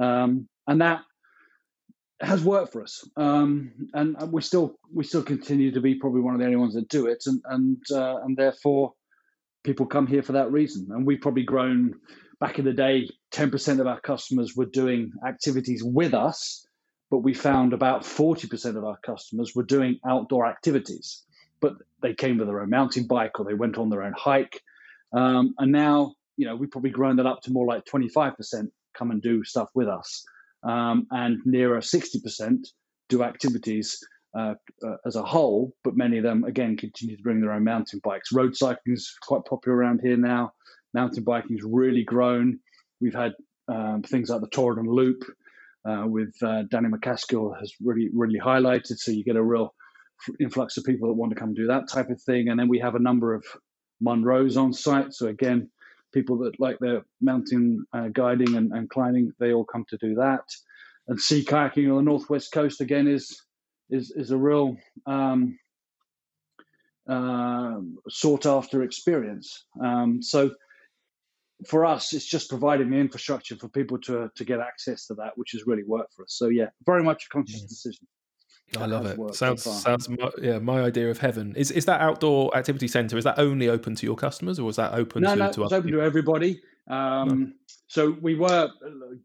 um, 0.00 0.48
and 0.66 0.80
that 0.80 1.02
has 2.20 2.44
worked 2.44 2.72
for 2.72 2.82
us. 2.82 3.02
Um, 3.16 3.88
and 3.94 4.16
we 4.30 4.42
still 4.42 4.76
we 4.94 5.04
still 5.04 5.22
continue 5.22 5.72
to 5.72 5.80
be 5.80 5.94
probably 5.94 6.20
one 6.20 6.34
of 6.34 6.40
the 6.40 6.46
only 6.46 6.58
ones 6.58 6.74
that 6.74 6.88
do 6.88 7.06
it, 7.06 7.24
and 7.26 7.40
and 7.46 7.82
uh, 7.90 8.18
and 8.22 8.36
therefore 8.36 8.92
people 9.64 9.86
come 9.86 10.06
here 10.06 10.22
for 10.22 10.32
that 10.32 10.52
reason. 10.52 10.88
And 10.90 11.06
we've 11.06 11.20
probably 11.20 11.44
grown 11.44 11.94
back 12.40 12.58
in 12.58 12.64
the 12.64 12.72
day, 12.72 13.08
10% 13.32 13.80
of 13.80 13.86
our 13.86 14.00
customers 14.00 14.56
were 14.56 14.66
doing 14.66 15.12
activities 15.26 15.82
with 15.84 16.14
us, 16.14 16.66
but 17.10 17.18
we 17.18 17.34
found 17.34 17.72
about 17.72 18.02
40% 18.02 18.76
of 18.76 18.84
our 18.84 18.96
customers 19.04 19.52
were 19.54 19.62
doing 19.62 20.00
outdoor 20.08 20.46
activities. 20.46 21.22
But 21.60 21.74
they 22.02 22.14
came 22.14 22.38
with 22.38 22.48
their 22.48 22.62
own 22.62 22.70
mountain 22.70 23.06
bike 23.06 23.38
or 23.38 23.44
they 23.44 23.54
went 23.54 23.76
on 23.76 23.90
their 23.90 24.02
own 24.02 24.14
hike. 24.16 24.62
Um, 25.12 25.54
and 25.58 25.72
now, 25.72 26.14
you 26.36 26.46
know, 26.46 26.56
we've 26.56 26.70
probably 26.70 26.90
grown 26.90 27.16
that 27.16 27.26
up 27.26 27.42
to 27.42 27.52
more 27.52 27.66
like 27.66 27.84
25% 27.84 28.68
come 28.96 29.10
and 29.10 29.22
do 29.22 29.44
stuff 29.44 29.68
with 29.74 29.88
us. 29.88 30.24
Um, 30.62 31.06
and 31.10 31.38
nearer 31.44 31.80
60% 31.80 32.66
do 33.08 33.22
activities 33.22 33.98
uh, 34.36 34.54
uh, 34.86 34.96
as 35.06 35.16
a 35.16 35.22
whole, 35.22 35.74
but 35.82 35.96
many 35.96 36.18
of 36.18 36.22
them 36.22 36.44
again 36.44 36.76
continue 36.76 37.16
to 37.16 37.22
bring 37.22 37.40
their 37.40 37.52
own 37.52 37.64
mountain 37.64 38.00
bikes. 38.04 38.32
Road 38.32 38.56
cycling 38.56 38.94
is 38.94 39.12
quite 39.22 39.44
popular 39.44 39.76
around 39.76 40.00
here 40.02 40.16
now. 40.16 40.52
Mountain 40.94 41.24
biking 41.24 41.56
has 41.56 41.64
really 41.64 42.04
grown. 42.04 42.58
We've 43.00 43.14
had 43.14 43.32
um, 43.68 44.02
things 44.02 44.30
like 44.30 44.40
the 44.40 44.48
Torridon 44.48 44.86
Loop 44.86 45.22
uh, 45.88 46.04
with 46.06 46.34
uh, 46.42 46.62
Danny 46.70 46.88
MacAskill 46.88 47.58
has 47.58 47.72
really 47.82 48.10
really 48.12 48.38
highlighted. 48.38 48.98
So 48.98 49.12
you 49.12 49.24
get 49.24 49.36
a 49.36 49.42
real 49.42 49.74
influx 50.38 50.76
of 50.76 50.84
people 50.84 51.08
that 51.08 51.14
want 51.14 51.32
to 51.32 51.38
come 51.38 51.54
do 51.54 51.66
that 51.68 51.88
type 51.88 52.10
of 52.10 52.20
thing, 52.22 52.48
and 52.48 52.60
then 52.60 52.68
we 52.68 52.78
have 52.78 52.94
a 52.94 53.00
number 53.00 53.34
of 53.34 53.44
Munros 54.02 54.56
on 54.56 54.72
site. 54.72 55.12
So 55.12 55.26
again, 55.28 55.70
people 56.12 56.38
that 56.38 56.58
like 56.58 56.78
their 56.78 57.02
mountain 57.20 57.84
uh, 57.92 58.08
guiding 58.12 58.56
and, 58.56 58.72
and, 58.72 58.88
climbing, 58.90 59.32
they 59.38 59.52
all 59.52 59.64
come 59.64 59.84
to 59.88 59.98
do 59.98 60.14
that. 60.16 60.44
And 61.08 61.20
sea 61.20 61.44
kayaking 61.44 61.90
on 61.90 61.96
the 61.96 62.10
northwest 62.10 62.52
coast 62.52 62.80
again 62.80 63.08
is 63.08 63.40
is 63.88 64.12
is 64.12 64.30
a 64.30 64.36
real 64.36 64.76
um, 65.06 65.58
uh, 67.08 67.80
sought 68.08 68.46
after 68.46 68.82
experience. 68.82 69.64
Um, 69.82 70.22
so 70.22 70.52
for 71.66 71.84
us, 71.84 72.12
it's 72.12 72.24
just 72.24 72.48
providing 72.48 72.90
the 72.90 72.96
infrastructure 72.96 73.56
for 73.56 73.68
people 73.68 73.98
to 73.98 74.30
to 74.36 74.44
get 74.44 74.60
access 74.60 75.06
to 75.06 75.14
that, 75.14 75.32
which 75.36 75.52
has 75.52 75.66
really 75.66 75.84
worked 75.84 76.14
for 76.14 76.22
us. 76.22 76.34
So 76.34 76.48
yeah, 76.48 76.70
very 76.86 77.02
much 77.02 77.26
a 77.26 77.28
conscious 77.28 77.62
decision. 77.62 78.06
I 78.78 78.86
love 78.86 79.06
it. 79.06 79.34
Sounds 79.34 79.62
sounds 79.62 80.08
my, 80.08 80.30
yeah 80.40 80.58
my 80.58 80.82
idea 80.82 81.10
of 81.10 81.18
heaven. 81.18 81.54
Is 81.56 81.70
is 81.70 81.84
that 81.86 82.00
outdoor 82.00 82.56
activity 82.56 82.88
centre? 82.88 83.18
Is 83.18 83.24
that 83.24 83.38
only 83.38 83.68
open 83.68 83.94
to 83.96 84.06
your 84.06 84.16
customers, 84.16 84.58
or 84.58 84.70
is 84.70 84.76
that 84.76 84.94
open 84.94 85.22
no, 85.22 85.34
to, 85.34 85.44
us? 85.44 85.56
no, 85.56 85.62
to 85.62 85.62
it's 85.64 85.72
open 85.72 85.88
people? 85.88 86.00
to 86.00 86.06
everybody. 86.06 86.60
Um, 86.88 87.54
So 87.90 88.16
we 88.22 88.36
were 88.36 88.70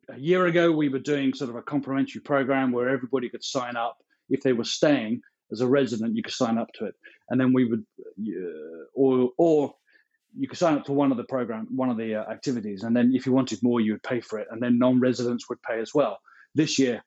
a 0.09 0.19
year 0.19 0.47
ago. 0.47 0.71
We 0.71 0.89
were 0.89 0.97
doing 0.97 1.35
sort 1.35 1.51
of 1.51 1.55
a 1.55 1.61
complimentary 1.61 2.21
program 2.21 2.71
where 2.71 2.89
everybody 2.89 3.29
could 3.29 3.43
sign 3.43 3.75
up 3.75 3.97
if 4.29 4.41
they 4.41 4.53
were 4.53 4.63
staying 4.63 5.21
as 5.51 5.61
a 5.61 5.67
resident. 5.67 6.15
You 6.15 6.23
could 6.23 6.33
sign 6.33 6.57
up 6.57 6.69
to 6.79 6.85
it, 6.85 6.95
and 7.29 7.39
then 7.39 7.53
we 7.53 7.65
would, 7.65 7.85
uh, 8.19 8.85
or 8.95 9.29
or 9.37 9.75
you 10.35 10.47
could 10.47 10.57
sign 10.57 10.75
up 10.77 10.85
to 10.85 10.93
one 10.93 11.11
of 11.11 11.17
the 11.17 11.25
program, 11.25 11.67
one 11.69 11.91
of 11.91 11.97
the 11.97 12.15
uh, 12.15 12.31
activities, 12.31 12.81
and 12.81 12.95
then 12.97 13.13
if 13.13 13.27
you 13.27 13.33
wanted 13.33 13.61
more, 13.61 13.81
you 13.81 13.91
would 13.91 14.03
pay 14.03 14.19
for 14.19 14.39
it, 14.39 14.47
and 14.49 14.59
then 14.61 14.79
non-residents 14.79 15.47
would 15.47 15.61
pay 15.61 15.79
as 15.79 15.93
well. 15.93 16.17
This 16.55 16.79
year, 16.79 17.03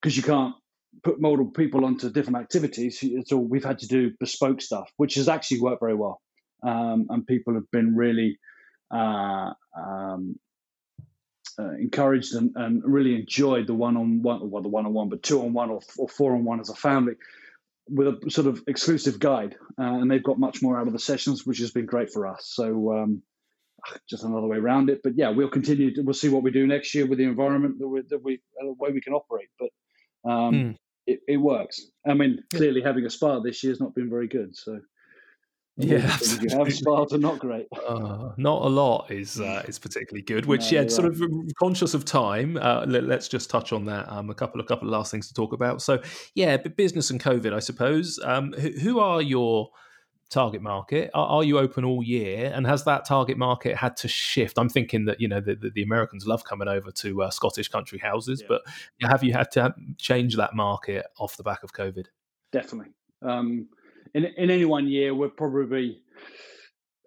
because 0.00 0.16
you 0.16 0.22
can't 0.22 0.54
put 1.02 1.20
multiple 1.20 1.52
people 1.52 1.84
onto 1.84 2.10
different 2.10 2.38
activities, 2.38 3.02
so 3.26 3.36
we've 3.36 3.64
had 3.64 3.80
to 3.80 3.86
do 3.86 4.12
bespoke 4.20 4.60
stuff, 4.60 4.90
which 4.96 5.14
has 5.14 5.28
actually 5.28 5.60
worked 5.60 5.80
very 5.80 5.94
well, 5.94 6.20
um, 6.62 7.06
and 7.10 7.26
people 7.26 7.54
have 7.54 7.70
been 7.70 7.94
really 7.96 8.38
uh, 8.90 9.52
um, 9.76 10.36
uh, 11.58 11.72
encouraged 11.80 12.34
and, 12.34 12.52
and, 12.56 12.82
really 12.84 13.14
enjoyed 13.14 13.66
the 13.66 13.74
one-on-one, 13.74 14.50
well, 14.50 14.62
the 14.62 14.68
one-on-one, 14.68 15.08
but 15.08 15.22
two-on-one 15.22 15.70
or, 15.70 15.80
or 15.98 16.08
four-on-one 16.08 16.60
as 16.60 16.68
a 16.68 16.74
family 16.74 17.14
with 17.88 18.08
a 18.08 18.30
sort 18.30 18.46
of 18.46 18.62
exclusive 18.66 19.18
guide, 19.18 19.56
uh, 19.78 19.82
and 19.82 20.10
they've 20.10 20.22
got 20.22 20.38
much 20.38 20.62
more 20.62 20.78
out 20.78 20.86
of 20.86 20.92
the 20.92 20.98
sessions, 20.98 21.46
which 21.46 21.58
has 21.58 21.70
been 21.70 21.86
great 21.86 22.10
for 22.10 22.26
us. 22.26 22.50
So 22.52 22.92
um, 22.96 23.22
just 24.08 24.24
another 24.24 24.46
way 24.46 24.56
around 24.56 24.90
it. 24.90 25.00
But 25.02 25.16
yeah, 25.16 25.30
we'll 25.30 25.48
continue. 25.48 25.94
To, 25.94 26.02
we'll 26.02 26.14
see 26.14 26.28
what 26.28 26.42
we 26.42 26.50
do 26.50 26.66
next 26.66 26.94
year 26.94 27.06
with 27.06 27.18
the 27.18 27.24
environment 27.24 27.78
that 27.78 27.88
we, 27.88 28.02
that 28.08 28.22
we 28.22 28.40
uh, 28.60 28.72
way 28.78 28.90
we 28.92 29.00
can 29.00 29.12
operate. 29.12 29.48
But 29.58 30.30
um, 30.30 30.54
mm. 30.54 30.76
It, 31.06 31.20
it, 31.28 31.36
works. 31.36 31.80
I 32.06 32.14
mean, 32.14 32.42
clearly 32.52 32.82
having 32.82 33.04
a 33.04 33.10
spa 33.10 33.40
this 33.40 33.62
year 33.62 33.72
has 33.72 33.80
not 33.80 33.94
been 33.94 34.10
very 34.10 34.28
good. 34.28 34.56
So 34.56 34.80
yeah, 35.76 36.16
you 36.40 36.56
have 36.56 36.72
spas 36.72 37.12
are 37.12 37.18
not 37.18 37.38
great. 37.38 37.66
Uh, 37.84 38.32
not 38.38 38.62
a 38.62 38.68
lot 38.68 39.10
is 39.10 39.40
uh, 39.40 39.62
is 39.68 39.78
particularly 39.78 40.22
good. 40.22 40.46
Which 40.46 40.72
no, 40.72 40.80
yeah, 40.80 40.88
sort 40.88 41.06
of 41.06 41.20
conscious 41.58 41.92
of 41.92 42.04
time. 42.04 42.56
Uh, 42.56 42.84
let, 42.86 43.04
us 43.10 43.28
just 43.28 43.50
touch 43.50 43.72
on 43.72 43.84
that. 43.86 44.10
Um, 44.10 44.30
a 44.30 44.34
couple 44.34 44.60
of 44.60 44.66
couple 44.66 44.88
of 44.88 44.92
last 44.92 45.10
things 45.10 45.28
to 45.28 45.34
talk 45.34 45.52
about. 45.52 45.82
So 45.82 46.00
yeah, 46.34 46.56
business 46.56 47.10
and 47.10 47.20
COVID, 47.20 47.52
I 47.52 47.58
suppose. 47.58 48.18
Um, 48.24 48.52
who, 48.54 48.70
who, 48.70 48.98
are 49.00 49.20
your 49.20 49.68
target 50.34 50.60
market? 50.60 51.10
Are, 51.14 51.26
are, 51.26 51.44
you 51.44 51.58
open 51.58 51.84
all 51.84 52.02
year? 52.02 52.52
And 52.54 52.66
has 52.66 52.84
that 52.84 53.06
target 53.06 53.38
market 53.38 53.76
had 53.76 53.96
to 53.98 54.08
shift? 54.08 54.58
I'm 54.58 54.68
thinking 54.68 55.06
that 55.06 55.20
you 55.20 55.28
know 55.28 55.40
the, 55.40 55.54
the, 55.54 55.70
the 55.70 55.82
Americans 55.82 56.26
love 56.26 56.44
coming 56.44 56.68
over 56.68 56.90
to 56.90 57.22
uh, 57.22 57.30
Scottish 57.30 57.68
country 57.68 57.98
houses, 57.98 58.40
yeah. 58.42 58.46
but 58.48 58.62
have 59.08 59.22
you 59.22 59.32
had 59.32 59.50
to 59.52 59.74
change 59.96 60.36
that 60.36 60.54
market 60.54 61.06
off 61.18 61.36
the 61.36 61.44
back 61.44 61.62
of 61.62 61.72
COVID? 61.72 62.06
Definitely. 62.52 62.92
Um, 63.22 63.68
in 64.12 64.24
in 64.24 64.50
any 64.50 64.64
one 64.64 64.88
year, 64.88 65.14
we're 65.14 65.30
probably 65.30 66.02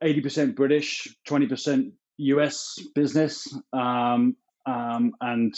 eighty 0.01 0.21
percent 0.21 0.55
British, 0.55 1.07
twenty 1.25 1.47
percent 1.47 1.93
US 2.17 2.79
business, 2.95 3.53
um, 3.73 4.35
um, 4.65 5.11
and 5.21 5.53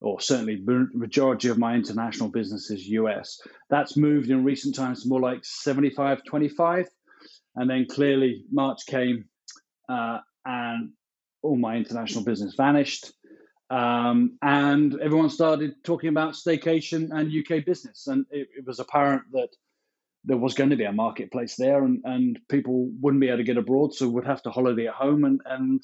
or 0.00 0.20
certainly 0.20 0.62
majority 0.94 1.48
of 1.48 1.58
my 1.58 1.74
international 1.74 2.28
business 2.28 2.70
is 2.70 2.86
US. 2.88 3.40
That's 3.68 3.96
moved 3.96 4.30
in 4.30 4.44
recent 4.44 4.76
times 4.76 5.02
to 5.02 5.08
more 5.08 5.20
like 5.20 5.40
75 5.42 6.22
25. 6.24 6.86
And 7.58 7.68
then 7.68 7.86
clearly 7.90 8.44
March 8.52 8.86
came 8.86 9.24
uh, 9.88 10.18
and 10.44 10.90
all 11.42 11.56
my 11.56 11.76
international 11.76 12.24
business 12.24 12.54
vanished. 12.54 13.12
Um, 13.68 14.38
and 14.40 14.98
everyone 15.00 15.28
started 15.28 15.74
talking 15.82 16.08
about 16.08 16.34
staycation 16.34 17.10
and 17.10 17.32
UK 17.32 17.64
business. 17.66 18.06
And 18.06 18.26
it, 18.30 18.46
it 18.58 18.64
was 18.64 18.78
apparent 18.78 19.24
that 19.32 19.48
there 20.24 20.36
was 20.36 20.54
going 20.54 20.70
to 20.70 20.76
be 20.76 20.84
a 20.84 20.92
marketplace 20.92 21.56
there, 21.56 21.82
and, 21.82 22.00
and 22.04 22.38
people 22.48 22.90
wouldn't 23.00 23.20
be 23.20 23.28
able 23.28 23.38
to 23.38 23.44
get 23.44 23.56
abroad, 23.56 23.92
so 23.92 24.08
would 24.08 24.26
have 24.26 24.42
to 24.42 24.50
holiday 24.50 24.86
at 24.86 24.94
home. 24.94 25.24
And, 25.24 25.40
and 25.44 25.82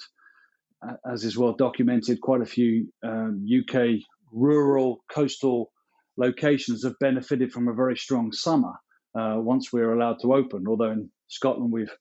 uh, 0.86 0.94
as 1.12 1.24
is 1.24 1.36
well 1.36 1.54
documented, 1.54 2.20
quite 2.20 2.40
a 2.40 2.46
few 2.46 2.92
um, 3.02 3.44
UK 3.48 4.00
rural 4.32 5.02
coastal 5.10 5.72
locations 6.16 6.84
have 6.84 6.98
benefited 7.00 7.52
from 7.52 7.66
a 7.66 7.74
very 7.74 7.96
strong 7.96 8.30
summer 8.30 8.74
uh, 9.14 9.36
once 9.38 9.72
we're 9.72 9.92
allowed 9.92 10.20
to 10.20 10.34
open. 10.34 10.66
Although 10.68 10.90
in 10.90 11.10
Scotland 11.28 11.72
we've 11.72 11.94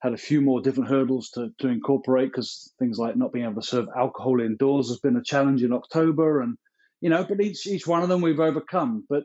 had 0.00 0.12
a 0.12 0.18
few 0.18 0.40
more 0.40 0.60
different 0.60 0.90
hurdles 0.90 1.30
to, 1.30 1.48
to 1.60 1.68
incorporate 1.68 2.30
because 2.30 2.72
things 2.78 2.98
like 2.98 3.16
not 3.16 3.32
being 3.32 3.46
able 3.46 3.60
to 3.60 3.66
serve 3.66 3.86
alcohol 3.96 4.40
indoors 4.40 4.88
has 4.88 4.98
been 4.98 5.16
a 5.16 5.24
challenge 5.24 5.62
in 5.62 5.72
October, 5.72 6.42
and 6.42 6.56
you 7.00 7.10
know, 7.10 7.24
but 7.24 7.40
each 7.40 7.66
each 7.66 7.86
one 7.86 8.02
of 8.02 8.08
them 8.08 8.20
we've 8.20 8.40
overcome. 8.40 9.04
But 9.08 9.24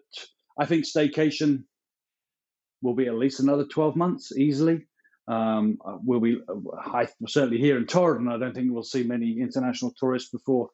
I 0.58 0.66
think 0.66 0.86
staycation 0.86 1.64
will 2.82 2.96
be 2.96 3.08
at 3.08 3.16
least 3.16 3.40
another 3.40 3.66
12 3.66 3.96
months 3.96 4.32
easily. 4.38 4.86
Um, 5.28 5.78
uh, 5.86 5.98
will 6.04 6.22
be 6.22 6.40
I, 6.82 7.08
certainly 7.28 7.60
here 7.60 7.78
in 7.78 7.86
Torridon. 7.86 8.34
I 8.34 8.40
don't 8.40 8.56
think 8.56 8.72
we'll 8.72 8.82
see 8.82 9.04
many 9.04 9.40
international 9.40 9.94
tourists 10.00 10.32
before 10.32 10.70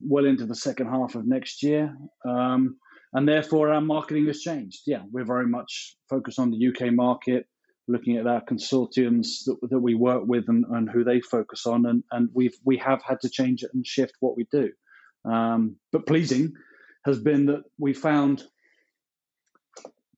well 0.00 0.24
into 0.24 0.46
the 0.46 0.54
second 0.54 0.88
half 0.88 1.14
of 1.14 1.26
next 1.26 1.62
year. 1.62 1.94
Um, 2.24 2.76
and 3.14 3.28
therefore, 3.28 3.72
our 3.72 3.80
marketing 3.80 4.26
has 4.26 4.40
changed. 4.40 4.82
Yeah, 4.86 5.02
we're 5.12 5.24
very 5.24 5.46
much 5.46 5.96
focused 6.10 6.40
on 6.40 6.50
the 6.50 6.68
UK 6.68 6.92
market, 6.92 7.46
looking 7.86 8.16
at 8.16 8.26
our 8.26 8.42
consortiums 8.44 9.44
that, 9.46 9.56
that 9.70 9.78
we 9.78 9.94
work 9.94 10.24
with 10.26 10.48
and, 10.48 10.64
and 10.70 10.90
who 10.90 11.04
they 11.04 11.20
focus 11.20 11.64
on. 11.64 11.86
And, 11.86 12.02
and 12.10 12.28
we've, 12.34 12.56
we 12.64 12.76
have 12.78 13.02
had 13.06 13.20
to 13.20 13.30
change 13.30 13.62
it 13.62 13.70
and 13.72 13.86
shift 13.86 14.14
what 14.18 14.36
we 14.36 14.48
do. 14.50 14.72
Um, 15.24 15.76
but 15.92 16.06
pleasing 16.06 16.54
has 17.04 17.20
been 17.20 17.46
that 17.46 17.62
we 17.78 17.92
found 17.94 18.42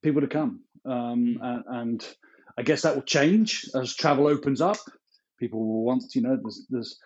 people 0.03 0.23
to 0.23 0.27
come. 0.27 0.61
Um, 0.87 1.39
and, 1.43 1.65
and, 1.69 2.07
I 2.59 2.63
guess 2.63 2.81
that 2.83 2.95
will 2.95 3.03
change 3.03 3.69
as 3.75 3.95
travel 3.95 4.27
opens 4.29 4.63
up. 4.63 4.79
People 5.39 5.59
will 5.59 5.85
want, 5.85 6.05
you 6.15 6.23
know, 6.23 6.39
there's, 6.43 6.67
there's 6.71 6.99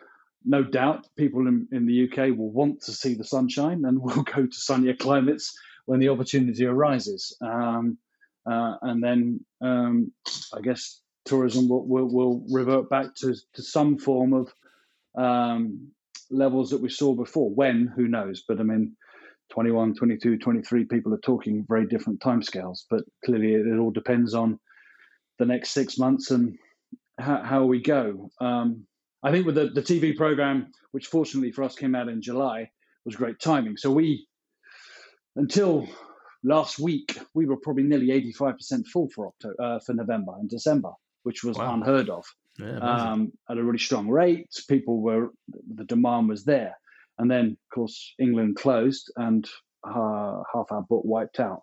no 0.45 0.63
doubt 0.63 1.09
people 1.17 1.49
in, 1.49 1.67
in 1.73 1.87
the 1.87 2.05
UK 2.05 2.39
will 2.39 2.53
want 2.53 2.83
to 2.83 2.93
see 2.93 3.15
the 3.15 3.25
sunshine 3.25 3.85
and 3.85 3.99
will 4.01 4.23
go 4.23 4.47
to 4.47 4.53
sunnier 4.53 4.95
climates 4.95 5.53
when 5.91 5.99
the 5.99 6.09
opportunity 6.09 6.65
arises. 6.65 7.37
Um, 7.41 7.99
uh, 8.49 8.75
and 8.83 9.03
then 9.03 9.45
um, 9.61 10.13
I 10.57 10.61
guess 10.61 11.01
tourism 11.25 11.69
will, 11.69 11.85
will, 11.85 12.09
will, 12.09 12.45
revert 12.49 12.89
back 12.89 13.13
to, 13.17 13.35
to 13.55 13.63
some 13.65 13.99
form 13.99 14.33
of 14.33 14.55
um, 15.19 15.89
levels 16.31 16.71
that 16.71 16.81
we 16.81 16.91
saw 16.91 17.13
before. 17.13 17.51
When, 17.51 17.93
who 17.97 18.07
knows? 18.07 18.45
But 18.47 18.61
I 18.61 18.63
mean, 18.63 18.97
21, 19.51 19.97
22, 19.97 20.39
23 20.39 20.85
people 20.85 21.13
are 21.13 21.19
talking 21.25 21.67
very 21.69 21.89
different 21.89 22.21
timescales, 22.21 22.85
but 22.89 23.03
clearly 23.25 23.55
it, 23.55 23.67
it, 23.67 23.77
all 23.77 23.91
depends 23.91 24.33
on 24.33 24.61
the 25.41 25.45
next 25.45 25.71
six 25.71 25.99
months 25.99 26.31
and 26.31 26.57
how, 27.19 27.43
how 27.43 27.65
we 27.65 27.83
go. 27.83 28.31
Um, 28.41 28.87
I 29.25 29.33
think 29.33 29.45
with 29.45 29.57
the, 29.57 29.71
the 29.71 29.83
TV 29.83 30.17
program, 30.17 30.71
which 30.93 31.09
fortunately 31.09 31.51
for 31.51 31.65
us 31.65 31.75
came 31.75 31.97
out 31.97 32.09
in 32.09 32.23
July, 32.23 32.71
was 33.05 33.17
great 33.17 33.41
timing. 33.41 33.77
So 33.77 33.91
we, 33.91 34.29
until 35.37 35.89
last 36.43 36.79
week, 36.79 37.19
we 37.35 37.47
were 37.47 37.57
probably 37.57 37.83
nearly 37.85 38.09
85% 38.09 38.87
full 38.87 39.09
for 39.15 39.29
October, 39.29 39.63
uh, 39.63 39.79
for 39.81 39.95
November 39.95 40.33
and 40.39 40.49
December, 40.49 40.91
which 41.23 41.45
was 41.45 41.57
wow. 41.57 41.75
unheard 41.75 42.09
of. 42.09 42.25
Yeah, 42.59 42.79
um, 42.79 43.33
at 43.49 43.59
a 43.59 43.65
really 43.65 43.79
strong 43.79 44.09
rate, 44.09 44.49
people 44.69 45.01
were 45.01 45.31
the 45.75 45.85
demand 45.85 46.29
was 46.29 46.45
there. 46.45 46.75
And 47.19 47.31
then, 47.31 47.47
of 47.47 47.75
course, 47.75 48.15
England 48.19 48.57
closed 48.57 49.13
and 49.17 49.47
uh, 49.85 50.43
half 50.53 50.71
our 50.71 50.83
book 50.83 51.03
wiped 51.05 51.41
out. 51.41 51.61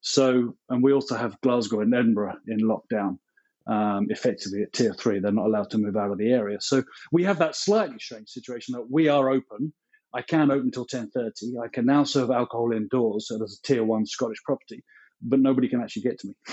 So, 0.00 0.56
and 0.68 0.82
we 0.82 0.92
also 0.92 1.16
have 1.16 1.40
Glasgow 1.40 1.80
and 1.80 1.94
Edinburgh 1.94 2.36
in 2.46 2.58
lockdown, 2.58 3.18
um, 3.66 4.06
effectively 4.10 4.62
at 4.62 4.72
tier 4.72 4.94
three. 4.94 5.18
They're 5.18 5.32
not 5.32 5.46
allowed 5.46 5.70
to 5.70 5.78
move 5.78 5.96
out 5.96 6.10
of 6.10 6.18
the 6.18 6.32
area. 6.32 6.58
So 6.60 6.82
we 7.12 7.24
have 7.24 7.38
that 7.38 7.56
slightly 7.56 7.98
strange 7.98 8.28
situation 8.28 8.74
that 8.74 8.90
we 8.90 9.08
are 9.08 9.30
open. 9.30 9.72
I 10.14 10.22
can 10.22 10.50
open 10.50 10.66
until 10.66 10.86
10.30. 10.86 11.62
I 11.62 11.68
can 11.68 11.86
now 11.86 12.04
serve 12.04 12.30
alcohol 12.30 12.72
indoors 12.72 13.28
so 13.28 13.42
as 13.42 13.60
a 13.62 13.66
tier 13.66 13.84
one 13.84 14.06
Scottish 14.06 14.42
property. 14.44 14.82
but 15.22 15.40
nobody 15.40 15.68
can 15.68 15.80
actually 15.80 16.02
get 16.02 16.18
to 16.20 16.28
me. 16.28 16.34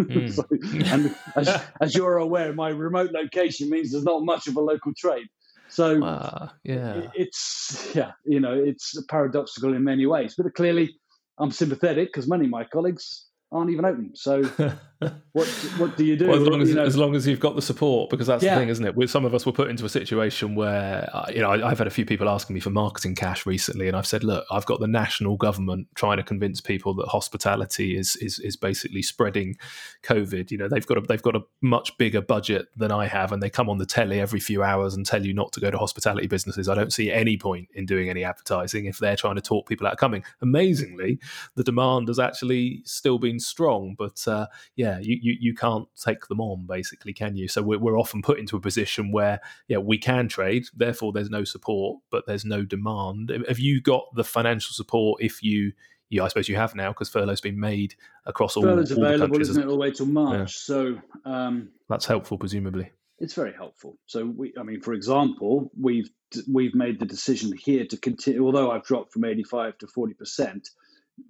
Mm. 0.00 0.32
so, 0.32 0.44
and 0.92 1.14
as, 1.36 1.62
as, 1.80 1.94
you're 1.94 2.16
aware, 2.16 2.52
my 2.52 2.70
remote 2.70 3.12
location 3.12 3.70
means 3.70 3.92
there's 3.92 4.04
not 4.04 4.24
much 4.24 4.46
of 4.46 4.56
a 4.56 4.60
local 4.60 4.92
trade. 4.96 5.26
So 5.68 6.02
uh, 6.02 6.48
yeah, 6.64 7.10
it's 7.14 7.92
yeah, 7.94 8.12
you 8.24 8.40
know, 8.40 8.54
it's 8.54 9.00
paradoxical 9.08 9.74
in 9.74 9.84
many 9.84 10.06
ways. 10.06 10.34
But 10.36 10.52
clearly, 10.54 10.96
I'm 11.38 11.50
sympathetic 11.50 12.08
because 12.08 12.28
many 12.28 12.46
of 12.46 12.50
my 12.50 12.64
colleagues 12.64 13.26
aren't 13.52 13.70
even 13.70 13.84
open. 13.84 14.12
So 14.14 14.42
what 15.32 15.46
what 15.78 15.96
do 15.96 16.04
you 16.04 16.14
do? 16.14 16.28
Well, 16.28 16.42
as 16.42 16.46
long 16.46 16.60
as, 16.60 16.68
you 16.68 16.74
know, 16.74 16.84
as 16.84 16.96
long 16.96 17.14
as 17.14 17.26
you've 17.26 17.40
got 17.40 17.56
the 17.56 17.62
support, 17.62 18.10
because 18.10 18.26
that's 18.26 18.44
yeah. 18.44 18.54
the 18.54 18.60
thing, 18.60 18.68
isn't 18.68 18.84
it? 18.84 18.94
With 18.94 19.10
some 19.10 19.24
of 19.24 19.34
us 19.34 19.46
were 19.46 19.52
put 19.52 19.70
into 19.70 19.86
a 19.86 19.88
situation 19.88 20.54
where 20.54 21.08
uh, 21.14 21.24
you 21.32 21.40
know 21.40 21.50
I, 21.50 21.70
have 21.70 21.78
had 21.78 21.86
a 21.86 21.90
few 21.90 22.04
people 22.04 22.28
asking 22.28 22.52
me 22.52 22.60
for 22.60 22.68
marketing 22.68 23.14
cash 23.14 23.46
recently, 23.46 23.88
and 23.88 23.96
I've 23.96 24.06
said, 24.06 24.24
look, 24.24 24.44
I've 24.50 24.66
got 24.66 24.78
the 24.78 24.86
national 24.86 25.38
government 25.38 25.88
trying 25.94 26.18
to 26.18 26.22
convince 26.22 26.60
people 26.60 26.92
that 26.94 27.08
hospitality 27.08 27.96
is 27.96 28.16
is 28.16 28.38
is 28.40 28.56
basically 28.56 29.00
spreading 29.00 29.56
COVID. 30.02 30.50
You 30.50 30.58
know, 30.58 30.68
they've 30.68 30.86
got 30.86 30.98
a, 30.98 31.00
they've 31.00 31.22
got 31.22 31.34
a 31.34 31.42
much 31.62 31.96
bigger 31.96 32.20
budget 32.20 32.66
than 32.76 32.92
I 32.92 33.06
have, 33.06 33.32
and 33.32 33.42
they 33.42 33.48
come 33.48 33.70
on 33.70 33.78
the 33.78 33.86
telly 33.86 34.20
every 34.20 34.40
few 34.40 34.62
hours 34.62 34.94
and 34.94 35.06
tell 35.06 35.24
you 35.24 35.32
not 35.32 35.52
to 35.52 35.60
go 35.60 35.70
to 35.70 35.78
hospitality 35.78 36.26
businesses. 36.26 36.68
I 36.68 36.74
don't 36.74 36.92
see 36.92 37.10
any 37.10 37.38
point 37.38 37.68
in 37.72 37.86
doing 37.86 38.10
any 38.10 38.22
advertising 38.22 38.84
if 38.84 38.98
they're 38.98 39.16
trying 39.16 39.36
to 39.36 39.40
talk 39.40 39.66
people 39.66 39.86
out 39.86 39.96
coming. 39.96 40.24
Amazingly, 40.42 41.20
the 41.54 41.64
demand 41.64 42.08
has 42.08 42.18
actually 42.18 42.82
still 42.84 43.18
been 43.18 43.40
strong, 43.40 43.94
but 43.96 44.26
uh, 44.28 44.46
yeah 44.76 44.89
you, 44.98 45.18
you, 45.20 45.36
you 45.38 45.54
can't 45.54 45.88
take 45.96 46.26
them 46.26 46.40
on, 46.40 46.66
basically, 46.66 47.12
can 47.12 47.36
you? 47.36 47.48
So 47.48 47.62
we're, 47.62 47.78
we're 47.78 47.98
often 47.98 48.22
put 48.22 48.38
into 48.38 48.56
a 48.56 48.60
position 48.60 49.12
where, 49.12 49.40
yeah, 49.68 49.78
we 49.78 49.98
can 49.98 50.28
trade, 50.28 50.66
therefore 50.74 51.12
there's 51.12 51.30
no 51.30 51.44
support, 51.44 52.00
but 52.10 52.26
there's 52.26 52.44
no 52.44 52.64
demand. 52.64 53.32
Have 53.48 53.58
you 53.58 53.80
got 53.80 54.04
the 54.14 54.24
financial 54.24 54.72
support 54.72 55.22
if 55.22 55.42
you 55.42 55.72
yeah, 56.10 56.24
I 56.24 56.28
suppose 56.28 56.48
you 56.48 56.56
have 56.56 56.74
now 56.74 56.90
because 56.90 57.08
furlough's 57.08 57.40
been 57.40 57.58
made 57.58 57.94
across 58.26 58.56
all. 58.56 58.64
Furlough's 58.64 58.90
all 58.90 59.04
available, 59.04 59.40
isn't 59.40 59.62
it, 59.62 59.64
all 59.64 59.74
the 59.74 59.78
way 59.78 59.92
till 59.92 60.06
March? 60.06 60.38
Yeah. 60.38 60.46
So 60.46 60.98
um, 61.24 61.68
that's 61.88 62.04
helpful, 62.04 62.36
presumably. 62.36 62.90
It's 63.20 63.34
very 63.34 63.52
helpful. 63.52 63.96
So 64.06 64.26
we, 64.26 64.52
I 64.58 64.64
mean, 64.64 64.80
for 64.80 64.92
example, 64.92 65.70
we've 65.80 66.10
we've 66.52 66.74
made 66.74 66.98
the 66.98 67.06
decision 67.06 67.52
here 67.56 67.86
to 67.86 67.96
continue. 67.96 68.44
Although 68.44 68.72
I've 68.72 68.84
dropped 68.84 69.12
from 69.12 69.24
eighty 69.24 69.44
five 69.44 69.78
to 69.78 69.86
forty 69.86 70.14
percent, 70.14 70.68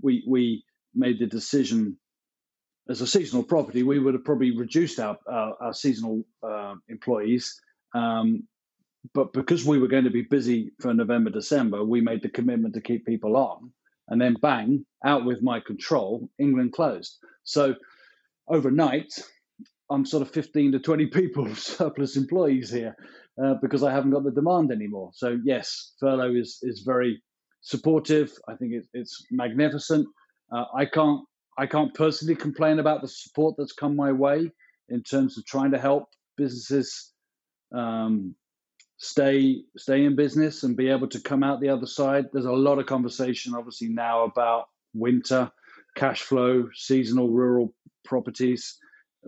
we 0.01 0.25
we 0.27 0.65
made 0.95 1.19
the 1.19 1.27
decision 1.27 1.99
as 2.91 3.01
a 3.01 3.07
seasonal 3.07 3.45
property, 3.45 3.85
we 3.85 4.01
would 4.01 4.15
have 4.15 4.25
probably 4.25 4.57
reduced 4.57 4.99
our, 4.99 5.17
our, 5.29 5.55
our 5.61 5.73
seasonal 5.73 6.25
uh, 6.43 6.75
employees. 6.89 7.61
Um, 7.95 8.43
but 9.15 9.33
because 9.33 9.65
we 9.65 9.79
were 9.79 9.89
going 9.89 10.05
to 10.05 10.11
be 10.11 10.23
busy 10.23 10.73
for 10.81 10.93
November, 10.93 11.31
December, 11.31 11.85
we 11.85 12.01
made 12.01 12.23
the 12.23 12.29
commitment 12.29 12.75
to 12.75 12.81
keep 12.81 13.07
people 13.07 13.37
on. 13.37 13.73
And 14.09 14.21
then 14.21 14.37
bang, 14.43 14.85
out 15.05 15.25
with 15.25 15.41
my 15.41 15.61
control, 15.61 16.29
England 16.39 16.73
closed. 16.73 17.17
So 17.45 17.77
overnight, 18.49 19.13
I'm 19.89 20.05
sort 20.05 20.23
of 20.23 20.31
15 20.31 20.73
to 20.73 20.81
20 20.81 21.07
people 21.19 21.55
surplus 21.55 22.17
employees 22.17 22.71
here 22.71 22.97
uh, 23.43 23.55
because 23.63 23.85
I 23.85 23.93
haven't 23.93 24.11
got 24.11 24.25
the 24.25 24.33
demand 24.33 24.73
anymore. 24.73 25.11
So 25.15 25.39
yes, 25.45 25.93
furlough 26.01 26.35
is 26.35 26.59
is 26.63 26.83
very 26.85 27.23
supportive. 27.61 28.33
I 28.49 28.57
think 28.57 28.73
it, 28.73 28.87
it's 28.93 29.27
magnificent. 29.31 30.09
Uh, 30.53 30.65
I 30.75 30.87
can't 30.87 31.21
I 31.61 31.67
can't 31.67 31.93
personally 31.93 32.37
complain 32.37 32.79
about 32.79 33.03
the 33.03 33.09
support 33.09 33.55
that's 33.59 33.73
come 33.73 33.95
my 33.95 34.13
way 34.13 34.51
in 34.89 35.03
terms 35.03 35.37
of 35.37 35.45
trying 35.45 35.73
to 35.73 35.79
help 35.79 36.09
businesses 36.39 37.13
um, 37.71 38.35
stay 38.97 39.63
stay 39.77 40.07
in 40.07 40.17
business 40.17 40.63
and 40.63 40.75
be 40.75 40.89
able 40.89 41.09
to 41.09 41.21
come 41.21 41.43
out 41.43 41.61
the 41.61 41.69
other 41.69 41.87
side. 41.87 42.25
There's 42.33 42.47
a 42.47 42.53
lot 42.53 42.79
of 42.79 42.87
conversation, 42.87 43.55
obviously, 43.55 43.89
now 43.89 44.25
about 44.25 44.69
winter 44.95 45.53
cash 45.95 46.23
flow, 46.23 46.71
seasonal 46.73 47.29
rural 47.29 47.75
properties. 48.07 48.79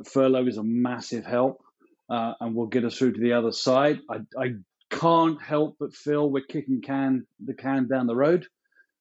Furlough 0.07 0.47
is 0.47 0.57
a 0.57 0.65
massive 0.65 1.27
help 1.27 1.63
uh, 2.09 2.33
and 2.41 2.55
will 2.55 2.67
get 2.67 2.87
us 2.87 2.97
through 2.97 3.13
to 3.13 3.21
the 3.21 3.35
other 3.35 3.53
side. 3.53 4.01
I, 4.09 4.21
I 4.41 4.55
can't 4.89 5.41
help 5.43 5.77
but 5.79 5.95
feel 5.95 6.31
we're 6.31 6.45
kicking 6.45 6.81
can 6.81 7.27
the 7.45 7.53
can 7.53 7.89
down 7.89 8.07
the 8.07 8.17
road. 8.17 8.47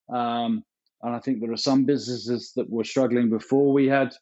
Um, 0.10 0.66
and 1.04 1.16
I 1.16 1.20
think 1.20 1.42
there 1.42 1.52
are 1.52 1.58
some 1.58 1.86
businesses 1.86 2.54
that 2.56 2.70
were 2.70 2.84
struggling 2.84 3.30
before 3.30 3.72
we 3.74 3.88
had 3.88 4.14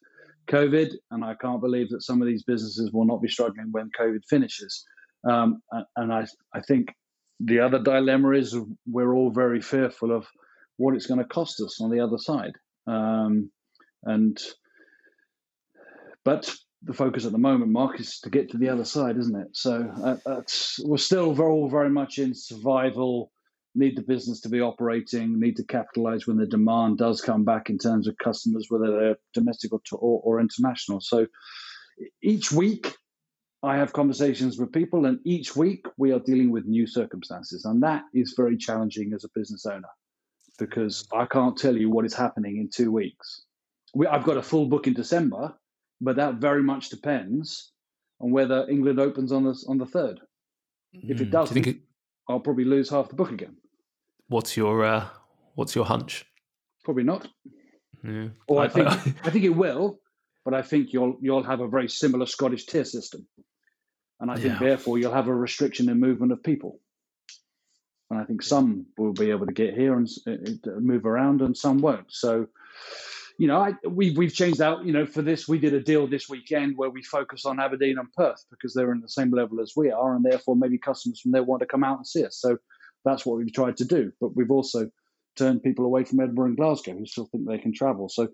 COVID, 0.48 0.92
and 1.10 1.24
I 1.24 1.34
can't 1.34 1.60
believe 1.60 1.90
that 1.90 2.02
some 2.02 2.20
of 2.20 2.28
these 2.28 2.42
businesses 2.42 2.92
will 2.92 3.04
not 3.04 3.22
be 3.22 3.28
struggling 3.28 3.68
when 3.70 3.90
COVID 3.98 4.24
finishes. 4.28 4.84
Um, 5.28 5.62
and 5.96 6.12
I, 6.12 6.26
I 6.54 6.60
think 6.60 6.94
the 7.38 7.60
other 7.60 7.78
dilemma 7.78 8.30
is 8.30 8.56
we're 8.86 9.14
all 9.14 9.30
very 9.30 9.60
fearful 9.60 10.12
of 10.12 10.26
what 10.76 10.94
it's 10.94 11.06
going 11.06 11.20
to 11.20 11.26
cost 11.26 11.60
us 11.60 11.80
on 11.80 11.90
the 11.90 12.00
other 12.00 12.18
side. 12.18 12.52
Um, 12.86 13.50
and 14.04 14.38
but 16.24 16.54
the 16.82 16.94
focus 16.94 17.26
at 17.26 17.32
the 17.32 17.38
moment, 17.38 17.70
Mark, 17.70 18.00
is 18.00 18.20
to 18.20 18.30
get 18.30 18.50
to 18.50 18.58
the 18.58 18.68
other 18.68 18.84
side, 18.84 19.18
isn't 19.18 19.36
it? 19.36 19.48
So 19.52 20.18
uh, 20.26 20.40
we're 20.82 20.96
still 20.96 21.34
very, 21.34 21.68
very 21.68 21.90
much 21.90 22.18
in 22.18 22.34
survival 22.34 23.30
need 23.74 23.96
the 23.96 24.02
business 24.02 24.40
to 24.40 24.48
be 24.48 24.60
operating, 24.60 25.38
need 25.38 25.56
to 25.56 25.64
capitalize 25.64 26.26
when 26.26 26.36
the 26.36 26.46
demand 26.46 26.98
does 26.98 27.20
come 27.20 27.44
back 27.44 27.70
in 27.70 27.78
terms 27.78 28.08
of 28.08 28.16
customers, 28.18 28.66
whether 28.68 28.90
they're 28.90 29.18
domestic 29.32 29.72
or, 29.72 29.80
or, 29.92 30.20
or 30.24 30.40
international. 30.40 31.00
So 31.00 31.26
each 32.22 32.50
week, 32.50 32.96
I 33.62 33.76
have 33.76 33.92
conversations 33.92 34.58
with 34.58 34.72
people, 34.72 35.04
and 35.04 35.20
each 35.24 35.54
week 35.54 35.86
we 35.98 36.12
are 36.12 36.18
dealing 36.18 36.50
with 36.50 36.64
new 36.64 36.86
circumstances. 36.86 37.64
And 37.64 37.82
that 37.82 38.04
is 38.14 38.34
very 38.36 38.56
challenging 38.56 39.12
as 39.12 39.24
a 39.24 39.28
business 39.34 39.66
owner 39.66 39.88
because 40.58 41.06
I 41.12 41.26
can't 41.26 41.56
tell 41.56 41.76
you 41.76 41.90
what 41.90 42.04
is 42.04 42.14
happening 42.14 42.56
in 42.56 42.68
two 42.68 42.90
weeks. 42.90 43.44
We, 43.94 44.06
I've 44.06 44.24
got 44.24 44.36
a 44.36 44.42
full 44.42 44.66
book 44.66 44.86
in 44.86 44.94
December, 44.94 45.54
but 46.00 46.16
that 46.16 46.36
very 46.36 46.62
much 46.62 46.88
depends 46.90 47.72
on 48.20 48.30
whether 48.30 48.66
England 48.68 49.00
opens 49.00 49.32
on 49.32 49.44
the, 49.44 49.64
on 49.68 49.78
the 49.78 49.86
third. 49.86 50.20
If 50.92 51.20
it 51.20 51.24
hmm. 51.24 51.30
doesn't, 51.30 51.62
do 51.62 51.74
I'll 52.30 52.40
probably 52.40 52.64
lose 52.64 52.90
half 52.90 53.08
the 53.08 53.14
book 53.14 53.32
again. 53.32 53.56
What's 54.28 54.56
your 54.56 54.84
uh, 54.84 55.06
What's 55.54 55.74
your 55.74 55.84
hunch? 55.84 56.24
Probably 56.84 57.02
not. 57.02 57.28
Yeah. 58.02 58.28
Or 58.48 58.62
I, 58.62 58.64
I 58.64 58.68
think 58.68 58.88
I 59.24 59.30
think 59.30 59.44
it 59.44 59.50
will, 59.50 60.00
but 60.44 60.54
I 60.54 60.62
think 60.62 60.92
you'll 60.92 61.18
you'll 61.20 61.42
have 61.42 61.60
a 61.60 61.68
very 61.68 61.88
similar 61.88 62.26
Scottish 62.26 62.66
tier 62.66 62.84
system, 62.84 63.26
and 64.20 64.30
I 64.30 64.36
think 64.36 64.54
yeah. 64.54 64.58
therefore 64.58 64.98
you'll 64.98 65.12
have 65.12 65.28
a 65.28 65.34
restriction 65.34 65.88
in 65.88 66.00
movement 66.00 66.32
of 66.32 66.42
people. 66.42 66.80
And 68.10 68.18
I 68.18 68.24
think 68.24 68.42
some 68.42 68.86
will 68.98 69.12
be 69.12 69.30
able 69.30 69.46
to 69.46 69.52
get 69.52 69.74
here 69.74 69.96
and 69.96 70.08
uh, 70.26 70.70
move 70.80 71.06
around, 71.06 71.42
and 71.42 71.56
some 71.56 71.78
won't. 71.78 72.06
So, 72.08 72.48
you 73.40 73.46
know, 73.46 73.56
I, 73.56 73.72
we've 73.88 74.18
we've 74.18 74.34
changed 74.34 74.60
out. 74.60 74.84
You 74.84 74.92
know, 74.92 75.06
for 75.06 75.22
this, 75.22 75.48
we 75.48 75.58
did 75.58 75.72
a 75.72 75.80
deal 75.80 76.06
this 76.06 76.28
weekend 76.28 76.76
where 76.76 76.90
we 76.90 77.02
focus 77.02 77.46
on 77.46 77.58
Aberdeen 77.58 77.96
and 77.96 78.12
Perth 78.12 78.44
because 78.50 78.74
they're 78.74 78.92
in 78.92 79.00
the 79.00 79.08
same 79.08 79.30
level 79.30 79.62
as 79.62 79.72
we 79.74 79.90
are, 79.90 80.14
and 80.14 80.22
therefore 80.22 80.56
maybe 80.56 80.76
customers 80.76 81.20
from 81.22 81.32
there 81.32 81.42
want 81.42 81.60
to 81.60 81.66
come 81.66 81.82
out 81.82 81.96
and 81.96 82.06
see 82.06 82.22
us. 82.22 82.36
So 82.38 82.58
that's 83.02 83.24
what 83.24 83.38
we've 83.38 83.50
tried 83.50 83.78
to 83.78 83.86
do. 83.86 84.12
But 84.20 84.36
we've 84.36 84.50
also 84.50 84.90
turned 85.36 85.62
people 85.62 85.86
away 85.86 86.04
from 86.04 86.20
Edinburgh 86.20 86.48
and 86.48 86.56
Glasgow 86.58 86.92
who 86.92 87.06
still 87.06 87.30
think 87.32 87.48
they 87.48 87.56
can 87.56 87.72
travel. 87.72 88.10
So 88.10 88.28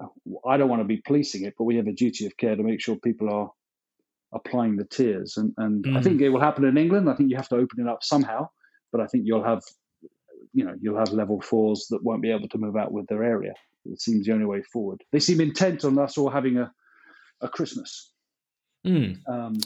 uh, 0.00 0.06
I 0.48 0.58
don't 0.58 0.68
want 0.68 0.80
to 0.80 0.86
be 0.86 1.02
policing 1.04 1.44
it, 1.44 1.54
but 1.58 1.64
we 1.64 1.74
have 1.78 1.88
a 1.88 1.92
duty 1.92 2.26
of 2.26 2.36
care 2.36 2.54
to 2.54 2.62
make 2.62 2.80
sure 2.80 2.94
people 2.94 3.28
are 3.28 3.50
applying 4.32 4.76
the 4.76 4.84
tiers. 4.84 5.38
And, 5.38 5.54
and 5.56 5.84
mm. 5.84 5.96
I 5.96 6.02
think 6.02 6.20
it 6.20 6.28
will 6.28 6.40
happen 6.40 6.64
in 6.64 6.78
England. 6.78 7.10
I 7.10 7.16
think 7.16 7.30
you 7.30 7.36
have 7.36 7.48
to 7.48 7.56
open 7.56 7.80
it 7.80 7.88
up 7.88 8.04
somehow, 8.04 8.50
but 8.92 9.00
I 9.00 9.06
think 9.08 9.24
you'll 9.26 9.42
have, 9.42 9.62
you 10.52 10.64
know, 10.64 10.76
you'll 10.80 11.00
have 11.00 11.12
level 11.12 11.40
fours 11.40 11.88
that 11.90 12.04
won't 12.04 12.22
be 12.22 12.30
able 12.30 12.48
to 12.50 12.58
move 12.58 12.76
out 12.76 12.92
with 12.92 13.08
their 13.08 13.24
area. 13.24 13.54
It 13.92 14.00
seems 14.00 14.26
the 14.26 14.32
only 14.32 14.46
way 14.46 14.62
forward. 14.62 15.02
They 15.12 15.20
seem 15.20 15.40
intent 15.40 15.84
on 15.84 15.98
us 15.98 16.18
all 16.18 16.30
having 16.30 16.58
a, 16.58 16.72
a 17.40 17.48
Christmas. 17.48 18.12
Mm. 18.86 19.18
Um, 19.28 19.58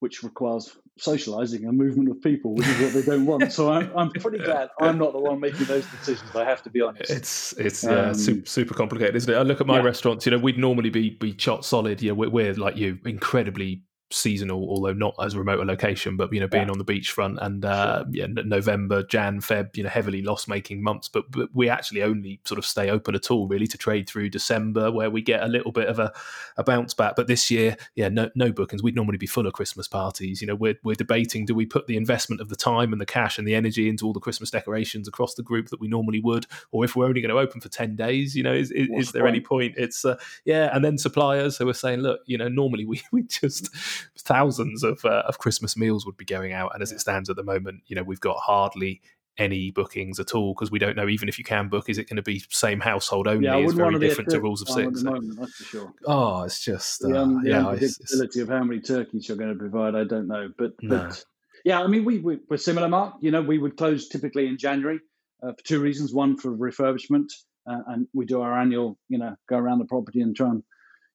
which 0.00 0.22
requires 0.22 0.76
socializing 0.98 1.66
and 1.66 1.76
movement 1.76 2.10
of 2.10 2.20
people, 2.22 2.54
which 2.54 2.66
is 2.66 2.80
what 2.80 2.92
they 2.94 3.02
don't 3.02 3.26
want. 3.26 3.52
So 3.52 3.70
I'm, 3.70 3.90
I'm 3.96 4.10
pretty 4.10 4.38
glad 4.38 4.70
I'm 4.80 4.98
not 4.98 5.12
the 5.12 5.18
one 5.18 5.40
making 5.40 5.66
those 5.66 5.86
decisions. 5.86 6.34
I 6.34 6.44
have 6.44 6.62
to 6.62 6.70
be 6.70 6.80
honest. 6.80 7.10
It's 7.10 7.52
it's 7.58 7.84
um, 7.84 7.92
yeah, 7.92 8.12
super, 8.12 8.46
super, 8.46 8.74
complicated, 8.74 9.14
isn't 9.16 9.32
it? 9.32 9.36
I 9.36 9.42
look 9.42 9.60
at 9.60 9.66
my 9.66 9.76
yeah. 9.76 9.84
restaurants. 9.84 10.24
You 10.24 10.32
know, 10.32 10.38
we'd 10.38 10.58
normally 10.58 10.90
be 10.90 11.10
be 11.10 11.36
shot 11.36 11.64
solid. 11.64 12.00
Yeah, 12.00 12.12
we're, 12.12 12.30
we're 12.30 12.54
like 12.54 12.76
you, 12.76 12.98
incredibly 13.04 13.82
seasonal, 14.10 14.68
although 14.68 14.92
not 14.92 15.14
as 15.20 15.36
remote 15.36 15.60
a 15.60 15.64
location, 15.64 16.16
but 16.16 16.32
you 16.32 16.40
know, 16.40 16.48
being 16.48 16.66
yeah. 16.66 16.70
on 16.70 16.78
the 16.78 16.84
beachfront 16.84 17.38
and 17.40 17.64
uh, 17.64 18.04
sure. 18.04 18.06
yeah, 18.12 18.26
November, 18.26 19.02
Jan, 19.04 19.40
Feb, 19.40 19.76
you 19.76 19.82
know, 19.82 19.88
heavily 19.88 20.22
loss 20.22 20.48
making 20.48 20.82
months. 20.82 21.08
But, 21.08 21.30
but 21.30 21.48
we 21.54 21.68
actually 21.68 22.02
only 22.02 22.40
sort 22.44 22.58
of 22.58 22.66
stay 22.66 22.90
open 22.90 23.14
at 23.14 23.30
all 23.30 23.46
really 23.46 23.66
to 23.68 23.78
trade 23.78 24.08
through 24.08 24.30
December, 24.30 24.90
where 24.90 25.10
we 25.10 25.22
get 25.22 25.42
a 25.42 25.46
little 25.46 25.72
bit 25.72 25.88
of 25.88 25.98
a, 25.98 26.12
a 26.56 26.64
bounce 26.64 26.94
back. 26.94 27.14
But 27.16 27.28
this 27.28 27.50
year, 27.50 27.76
yeah, 27.94 28.08
no, 28.08 28.30
no 28.34 28.52
bookings. 28.52 28.82
We'd 28.82 28.96
normally 28.96 29.18
be 29.18 29.26
full 29.26 29.46
of 29.46 29.52
Christmas 29.52 29.86
parties. 29.86 30.40
You 30.40 30.48
know, 30.48 30.56
we're 30.56 30.76
we're 30.82 30.94
debating: 30.94 31.46
do 31.46 31.54
we 31.54 31.66
put 31.66 31.86
the 31.86 31.96
investment 31.96 32.40
of 32.40 32.48
the 32.48 32.56
time 32.56 32.92
and 32.92 33.00
the 33.00 33.06
cash 33.06 33.38
and 33.38 33.46
the 33.46 33.54
energy 33.54 33.88
into 33.88 34.06
all 34.06 34.12
the 34.12 34.20
Christmas 34.20 34.50
decorations 34.50 35.06
across 35.06 35.34
the 35.34 35.42
group 35.42 35.68
that 35.68 35.80
we 35.80 35.88
normally 35.88 36.20
would, 36.20 36.46
or 36.72 36.84
if 36.84 36.96
we're 36.96 37.06
only 37.06 37.20
going 37.20 37.34
to 37.34 37.40
open 37.40 37.60
for 37.60 37.68
ten 37.68 37.96
days, 37.96 38.34
you 38.34 38.42
know, 38.42 38.54
is 38.54 38.70
is, 38.72 38.88
is 38.90 39.12
there 39.12 39.22
point? 39.22 39.34
any 39.34 39.40
point? 39.40 39.74
It's 39.76 40.04
uh, 40.04 40.16
yeah, 40.44 40.74
and 40.74 40.84
then 40.84 40.98
suppliers 40.98 41.56
who 41.56 41.68
are 41.68 41.74
saying, 41.74 42.00
look, 42.00 42.20
you 42.26 42.36
know, 42.36 42.48
normally 42.48 42.84
we 42.84 43.02
we 43.12 43.22
just 43.22 43.70
thousands 44.18 44.82
of 44.82 45.04
uh, 45.04 45.22
of 45.26 45.38
Christmas 45.38 45.76
meals 45.76 46.06
would 46.06 46.16
be 46.16 46.24
going 46.24 46.52
out, 46.52 46.72
and 46.74 46.82
as 46.82 46.92
it 46.92 47.00
stands 47.00 47.30
at 47.30 47.36
the 47.36 47.42
moment, 47.42 47.82
you 47.86 47.96
know, 47.96 48.02
we've 48.02 48.20
got 48.20 48.36
hardly 48.38 49.00
any 49.38 49.70
bookings 49.70 50.20
at 50.20 50.34
all 50.34 50.52
because 50.54 50.70
we 50.70 50.78
don't 50.78 50.96
know 50.96 51.08
even 51.08 51.28
if 51.28 51.38
you 51.38 51.44
can 51.44 51.68
book, 51.68 51.88
is 51.88 51.98
it 51.98 52.08
going 52.08 52.16
to 52.16 52.22
be 52.22 52.42
same 52.50 52.80
household 52.80 53.26
only? 53.26 53.46
Yeah, 53.46 53.56
it's 53.56 53.72
very 53.72 53.98
different 53.98 54.30
to 54.30 54.40
rules 54.40 54.60
of 54.60 54.68
six. 54.68 55.02
the 55.02 55.10
moment, 55.10 55.38
that's 55.38 55.54
for 55.54 55.64
sure. 55.64 55.94
Oh, 56.04 56.42
it's 56.42 56.62
just 56.62 57.00
The, 57.00 57.16
uh, 57.16 57.22
un- 57.22 57.42
the 57.42 57.50
yeah, 57.50 57.62
unpredictability 57.62 58.42
of 58.42 58.48
how 58.48 58.62
many 58.64 58.80
turkeys 58.80 59.28
you're 59.28 59.38
going 59.38 59.52
to 59.52 59.58
provide, 59.58 59.94
I 59.94 60.04
don't 60.04 60.28
know. 60.28 60.50
But, 60.58 60.72
No. 60.82 61.06
but 61.06 61.24
yeah, 61.64 61.80
I 61.80 61.86
mean, 61.86 62.04
we, 62.04 62.18
we, 62.18 62.38
we're 62.48 62.58
similar, 62.58 62.88
Mark. 62.88 63.14
You 63.20 63.30
know, 63.30 63.40
we 63.42 63.58
would 63.58 63.76
close 63.76 64.08
typically 64.08 64.46
in 64.46 64.58
January 64.58 65.00
uh, 65.42 65.52
for 65.52 65.64
two 65.64 65.80
reasons. 65.80 66.12
One, 66.12 66.36
for 66.36 66.50
refurbishment, 66.54 67.28
uh, 67.66 67.80
and 67.88 68.08
we 68.12 68.26
do 68.26 68.42
our 68.42 68.58
annual, 68.58 68.98
you 69.08 69.18
know, 69.18 69.36
go 69.48 69.56
around 69.56 69.78
the 69.78 69.84
property 69.86 70.20
and 70.20 70.36
try 70.36 70.50
and 70.50 70.62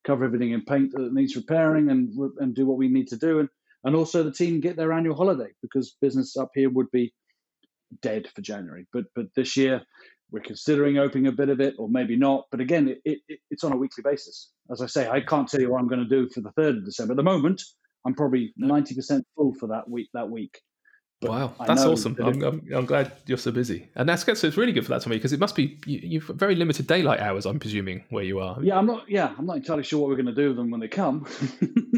cover 0.05 0.25
everything 0.25 0.51
in 0.51 0.63
paint 0.63 0.91
that 0.93 1.13
needs 1.13 1.35
repairing 1.35 1.89
and 1.89 2.13
and 2.39 2.55
do 2.55 2.65
what 2.65 2.77
we 2.77 2.87
need 2.87 3.07
to 3.09 3.17
do. 3.17 3.39
And, 3.39 3.49
and 3.83 3.95
also 3.95 4.23
the 4.23 4.31
team 4.31 4.59
get 4.59 4.77
their 4.77 4.93
annual 4.93 5.15
holiday 5.15 5.51
because 5.61 5.97
business 6.01 6.37
up 6.37 6.49
here 6.53 6.69
would 6.69 6.89
be 6.91 7.13
dead 8.01 8.27
for 8.33 8.41
January. 8.41 8.85
But 8.93 9.05
but 9.15 9.27
this 9.35 9.57
year 9.57 9.81
we're 10.31 10.41
considering 10.41 10.97
opening 10.97 11.27
a 11.27 11.31
bit 11.31 11.49
of 11.49 11.61
it, 11.61 11.75
or 11.77 11.87
maybe 11.87 12.15
not. 12.15 12.45
But 12.51 12.59
again, 12.59 12.89
it, 13.05 13.19
it, 13.29 13.39
it's 13.51 13.63
on 13.63 13.71
a 13.71 13.77
weekly 13.77 14.03
basis. 14.03 14.51
As 14.71 14.81
I 14.81 14.87
say, 14.87 15.07
I 15.07 15.21
can't 15.21 15.47
tell 15.47 15.61
you 15.61 15.71
what 15.71 15.79
I'm 15.79 15.87
going 15.87 16.07
to 16.07 16.09
do 16.09 16.29
for 16.29 16.41
the 16.41 16.51
third 16.51 16.77
of 16.77 16.85
December. 16.85 17.13
At 17.13 17.17
the 17.17 17.23
moment, 17.23 17.61
I'm 18.05 18.15
probably 18.15 18.53
ninety 18.57 18.95
percent 18.95 19.25
full 19.35 19.53
for 19.53 19.67
that 19.67 19.89
week. 19.89 20.09
That 20.13 20.29
week. 20.29 20.59
But 21.21 21.31
Wow, 21.31 21.53
that's 21.65 21.85
awesome. 21.85 22.13
that 22.15 22.27
I'm, 22.27 22.43
I'm, 22.43 22.67
I'm 22.75 22.85
glad 22.85 23.13
you're 23.25 23.37
so 23.37 23.51
busy, 23.51 23.89
and 23.95 24.07
that's 24.07 24.23
good. 24.23 24.37
So 24.37 24.47
it's 24.47 24.57
really 24.57 24.73
good 24.73 24.83
for 24.83 24.89
that 24.91 25.01
to 25.03 25.09
me 25.09 25.15
because 25.15 25.31
it 25.31 25.39
must 25.39 25.55
be 25.55 25.77
you, 25.85 25.99
you've 26.03 26.27
got 26.27 26.35
very 26.35 26.55
limited 26.55 26.87
daylight 26.87 27.21
hours. 27.21 27.45
I'm 27.45 27.57
presuming 27.57 28.03
where 28.09 28.23
you 28.23 28.39
are. 28.39 28.57
yeah, 28.61 28.77
I'm 28.77 28.85
not. 28.85 29.09
Yeah, 29.09 29.33
I'm 29.37 29.45
not 29.45 29.55
entirely 29.57 29.83
sure 29.83 29.99
what 30.01 30.09
we're 30.09 30.17
going 30.17 30.25
to 30.27 30.35
do 30.35 30.49
with 30.49 30.57
them 30.57 30.69
when 30.71 30.81
they 30.81 30.87
come. 30.87 31.25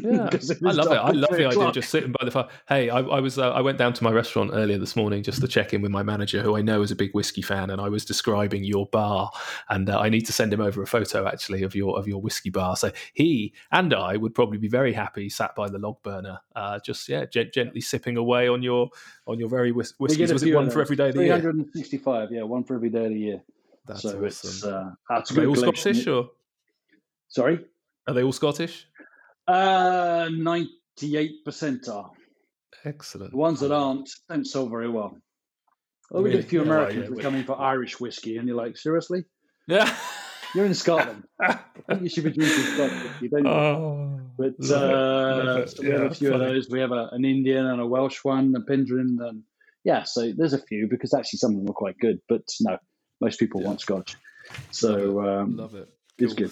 Yeah, 0.03 0.29
I 0.31 0.71
love 0.71 0.91
it. 0.91 0.95
I 0.95 1.09
love 1.11 1.31
the 1.31 1.47
idea 1.47 1.59
of 1.59 1.73
just 1.73 1.89
sitting 1.89 2.11
by 2.11 2.23
the 2.23 2.29
fire. 2.29 2.47
Hey, 2.69 2.89
I, 2.89 2.99
I 2.99 3.19
was 3.19 3.39
uh, 3.39 3.51
I 3.51 3.61
went 3.61 3.79
down 3.79 3.93
to 3.93 4.03
my 4.03 4.11
restaurant 4.11 4.51
earlier 4.53 4.77
this 4.77 4.95
morning 4.95 5.23
just 5.23 5.41
to 5.41 5.47
check 5.47 5.73
in 5.73 5.81
with 5.81 5.89
my 5.91 6.03
manager, 6.03 6.41
who 6.43 6.55
I 6.55 6.61
know 6.61 6.83
is 6.83 6.91
a 6.91 6.95
big 6.95 7.13
whiskey 7.13 7.41
fan, 7.41 7.71
and 7.71 7.81
I 7.81 7.89
was 7.89 8.05
describing 8.05 8.63
your 8.63 8.85
bar, 8.85 9.31
and 9.69 9.89
uh, 9.89 9.99
I 9.99 10.09
need 10.09 10.21
to 10.27 10.31
send 10.31 10.53
him 10.53 10.61
over 10.61 10.83
a 10.83 10.87
photo 10.87 11.27
actually 11.27 11.63
of 11.63 11.75
your 11.75 11.97
of 11.97 12.07
your 12.07 12.21
whiskey 12.21 12.51
bar. 12.51 12.75
So 12.77 12.91
he 13.13 13.53
and 13.71 13.91
I 13.93 14.17
would 14.17 14.35
probably 14.35 14.59
be 14.59 14.69
very 14.69 14.93
happy 14.93 15.29
sat 15.29 15.55
by 15.55 15.67
the 15.67 15.79
log 15.79 16.01
burner, 16.03 16.39
uh, 16.55 16.79
just 16.79 17.09
yeah, 17.09 17.25
gent- 17.25 17.51
gently 17.53 17.81
sipping 17.81 18.17
away 18.17 18.47
on 18.47 18.61
your 18.61 18.89
on 19.25 19.39
your 19.39 19.49
very 19.49 19.71
whis- 19.71 19.93
whiskeys. 19.99 20.31
Was 20.33 20.43
it 20.43 20.53
one 20.55 20.69
for 20.69 20.81
every 20.81 20.95
day 20.95 21.09
of 21.09 21.15
the 21.15 21.23
year? 21.25 21.39
365, 21.39 22.31
yeah, 22.31 22.43
one 22.43 22.63
for 22.63 22.75
every 22.75 22.89
day 22.89 23.05
of 23.05 23.11
the 23.11 23.19
year. 23.19 23.41
That's 23.85 24.01
so 24.01 24.09
awesome. 24.09 24.25
it's 24.25 24.63
uh, 24.65 24.89
that's 25.09 25.31
Are 25.31 25.33
they 25.35 25.45
all 25.45 25.53
collection. 25.55 25.93
Scottish 25.93 26.07
or 26.07 26.29
Sorry, 27.29 27.65
are 28.07 28.13
they 28.13 28.23
all 28.23 28.31
Scottish? 28.33 28.85
uh, 29.47 30.29
ninety-eight 30.33 31.45
percent 31.45 31.87
are. 31.87 32.11
Excellent. 32.85 33.31
The 33.31 33.37
ones 33.37 33.59
that 33.61 33.71
aren't 33.71 34.09
don't 34.29 34.45
sell 34.45 34.67
very 34.67 34.89
well. 34.89 35.17
Oh, 36.11 36.21
we 36.21 36.29
get 36.29 36.35
Really? 36.37 36.45
a 36.45 36.49
few 36.49 36.59
Yeah, 36.59 36.65
Americans 36.65 37.03
yeah, 37.03 37.09
that 37.09 37.15
we- 37.15 37.21
come 37.23 37.35
in 37.35 37.43
for 37.45 37.59
Irish 37.59 37.99
whiskey, 37.99 38.37
and 38.37 38.47
you're 38.47 38.57
like, 38.57 38.77
seriously? 38.77 39.25
Yeah. 39.67 39.93
You're 40.53 40.65
in 40.65 40.73
Scotland. 40.73 41.23
I 41.41 41.59
think 41.89 42.03
you 42.03 42.09
should 42.09 42.23
be 42.23 42.31
drinking 42.31 42.65
Scotch. 42.73 42.91
whiskey, 43.03 43.29
don't 43.29 43.45
you? 43.45 43.51
oh, 43.51 44.19
but 44.37 44.53
love 44.59 44.83
it, 44.83 44.93
love 45.29 45.57
uh, 45.63 45.67
so 45.67 45.83
we 45.83 45.89
have 45.89 46.01
a 46.11 46.15
few 46.15 46.33
of 46.33 46.39
those. 46.39 46.69
We 46.69 46.79
have 46.79 46.91
a, 46.91 47.09
an 47.11 47.25
Indian 47.25 47.65
and 47.67 47.81
a 47.81 47.85
Welsh 47.85 48.23
one, 48.23 48.53
a 48.55 48.61
Penderyn, 48.61 49.17
and 49.27 49.43
yeah. 49.83 50.03
So 50.03 50.31
there's 50.35 50.53
a 50.53 50.61
few 50.61 50.87
because 50.89 51.13
actually 51.13 51.37
some 51.37 51.51
of 51.53 51.57
them 51.57 51.69
are 51.69 51.73
quite 51.73 51.97
good. 51.99 52.19
But 52.29 52.43
no, 52.61 52.77
most 53.21 53.39
people 53.39 53.61
Yeah. 53.61 53.67
want 53.67 53.81
Scotch. 53.81 54.17
So 54.71 55.21
um, 55.27 55.57
Love 55.57 55.75
it. 55.75 55.89
it's 56.19 56.33
Cool. 56.33 56.47
good. 56.47 56.51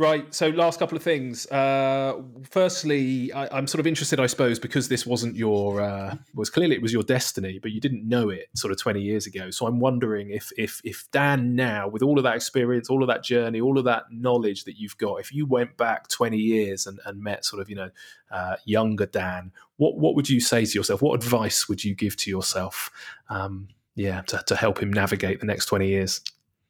Right. 0.00 0.32
So, 0.32 0.50
last 0.50 0.78
couple 0.78 0.96
of 0.96 1.02
things. 1.02 1.44
Uh, 1.50 2.22
firstly, 2.48 3.32
I, 3.32 3.48
I'm 3.50 3.66
sort 3.66 3.80
of 3.80 3.86
interested, 3.88 4.20
I 4.20 4.26
suppose, 4.26 4.60
because 4.60 4.86
this 4.86 5.04
wasn't 5.04 5.34
your 5.34 5.80
uh, 5.80 6.14
was 6.34 6.50
clearly 6.50 6.76
it 6.76 6.82
was 6.82 6.92
your 6.92 7.02
destiny, 7.02 7.58
but 7.58 7.72
you 7.72 7.80
didn't 7.80 8.08
know 8.08 8.28
it 8.30 8.46
sort 8.54 8.70
of 8.70 8.78
20 8.78 9.02
years 9.02 9.26
ago. 9.26 9.50
So, 9.50 9.66
I'm 9.66 9.80
wondering 9.80 10.30
if 10.30 10.52
if 10.56 10.80
if 10.84 11.10
Dan 11.10 11.56
now, 11.56 11.88
with 11.88 12.02
all 12.02 12.16
of 12.16 12.22
that 12.22 12.36
experience, 12.36 12.88
all 12.88 13.02
of 13.02 13.08
that 13.08 13.24
journey, 13.24 13.60
all 13.60 13.76
of 13.76 13.84
that 13.86 14.04
knowledge 14.12 14.62
that 14.64 14.78
you've 14.78 14.96
got, 14.98 15.16
if 15.16 15.34
you 15.34 15.46
went 15.46 15.76
back 15.76 16.06
20 16.06 16.38
years 16.38 16.86
and, 16.86 17.00
and 17.04 17.20
met 17.20 17.44
sort 17.44 17.60
of 17.60 17.68
you 17.68 17.74
know 17.74 17.90
uh, 18.30 18.54
younger 18.64 19.06
Dan, 19.06 19.50
what 19.78 19.98
what 19.98 20.14
would 20.14 20.28
you 20.28 20.38
say 20.38 20.64
to 20.64 20.78
yourself? 20.78 21.02
What 21.02 21.16
advice 21.16 21.68
would 21.68 21.82
you 21.82 21.96
give 21.96 22.16
to 22.18 22.30
yourself? 22.30 22.92
Um, 23.30 23.66
yeah, 23.96 24.20
to, 24.28 24.44
to 24.46 24.54
help 24.54 24.80
him 24.80 24.92
navigate 24.92 25.40
the 25.40 25.46
next 25.46 25.66
20 25.66 25.88
years. 25.88 26.20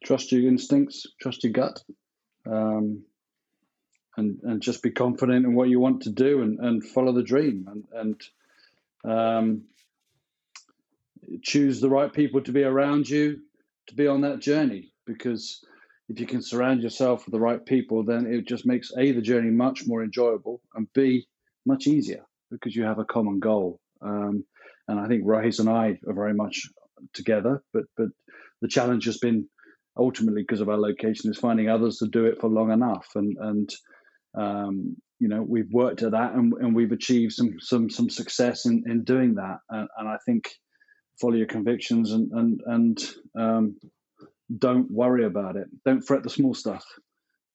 Trust 0.03 0.31
your 0.31 0.47
instincts. 0.47 1.05
Trust 1.21 1.43
your 1.43 1.53
gut. 1.53 1.83
Um, 2.49 3.03
and, 4.19 4.39
and 4.43 4.61
just 4.61 4.83
be 4.83 4.91
confident 4.91 5.45
in 5.45 5.55
what 5.55 5.69
you 5.69 5.79
want 5.79 6.03
to 6.03 6.11
do 6.11 6.41
and, 6.41 6.59
and 6.59 6.83
follow 6.83 7.11
the 7.11 7.23
dream 7.23 7.67
and, 7.67 7.85
and 7.93 9.11
um, 9.11 9.63
choose 11.41 11.79
the 11.79 11.89
right 11.89 12.11
people 12.13 12.41
to 12.41 12.51
be 12.51 12.63
around 12.63 13.09
you 13.09 13.39
to 13.87 13.95
be 13.95 14.07
on 14.07 14.21
that 14.21 14.39
journey 14.39 14.91
because 15.05 15.63
if 16.09 16.19
you 16.19 16.25
can 16.25 16.41
surround 16.41 16.81
yourself 16.81 17.25
with 17.25 17.33
the 17.33 17.39
right 17.39 17.65
people 17.65 18.03
then 18.03 18.27
it 18.27 18.47
just 18.47 18.65
makes 18.65 18.91
a 18.97 19.11
the 19.11 19.21
journey 19.21 19.49
much 19.49 19.87
more 19.87 20.03
enjoyable 20.03 20.61
and 20.75 20.87
b 20.93 21.25
much 21.65 21.87
easier 21.87 22.23
because 22.51 22.75
you 22.75 22.83
have 22.83 22.97
a 22.97 23.05
common 23.05 23.39
goal. 23.39 23.79
Um, 24.01 24.43
and 24.87 24.99
i 24.99 25.07
think 25.07 25.23
Rohaise 25.23 25.59
and 25.59 25.69
i 25.69 25.97
are 26.07 26.13
very 26.13 26.33
much 26.33 26.67
together 27.13 27.63
but 27.73 27.83
but 27.95 28.07
the 28.61 28.67
challenge 28.67 29.05
has 29.05 29.17
been 29.17 29.47
ultimately 29.97 30.41
because 30.41 30.61
of 30.61 30.69
our 30.69 30.77
location 30.77 31.29
is 31.29 31.37
finding 31.37 31.69
others 31.69 31.97
to 31.97 32.07
do 32.07 32.25
it 32.25 32.39
for 32.39 32.49
long 32.49 32.71
enough 32.71 33.07
and 33.15 33.37
and 33.39 33.69
um, 34.35 34.97
you 35.19 35.27
know 35.27 35.41
we've 35.41 35.71
worked 35.71 36.03
at 36.03 36.11
that 36.11 36.33
and, 36.33 36.53
and 36.53 36.75
we've 36.75 36.91
achieved 36.91 37.33
some 37.33 37.55
some 37.59 37.89
some 37.89 38.09
success 38.09 38.65
in, 38.65 38.83
in 38.87 39.03
doing 39.03 39.35
that. 39.35 39.59
And, 39.69 39.87
and 39.97 40.09
I 40.09 40.17
think 40.25 40.49
follow 41.19 41.35
your 41.35 41.47
convictions 41.47 42.11
and 42.11 42.31
and 42.31 42.61
and 42.65 43.09
um, 43.37 43.77
don't 44.57 44.89
worry 44.91 45.25
about 45.25 45.55
it. 45.55 45.67
Don't 45.85 46.01
fret 46.01 46.23
the 46.23 46.29
small 46.29 46.53
stuff. 46.53 46.85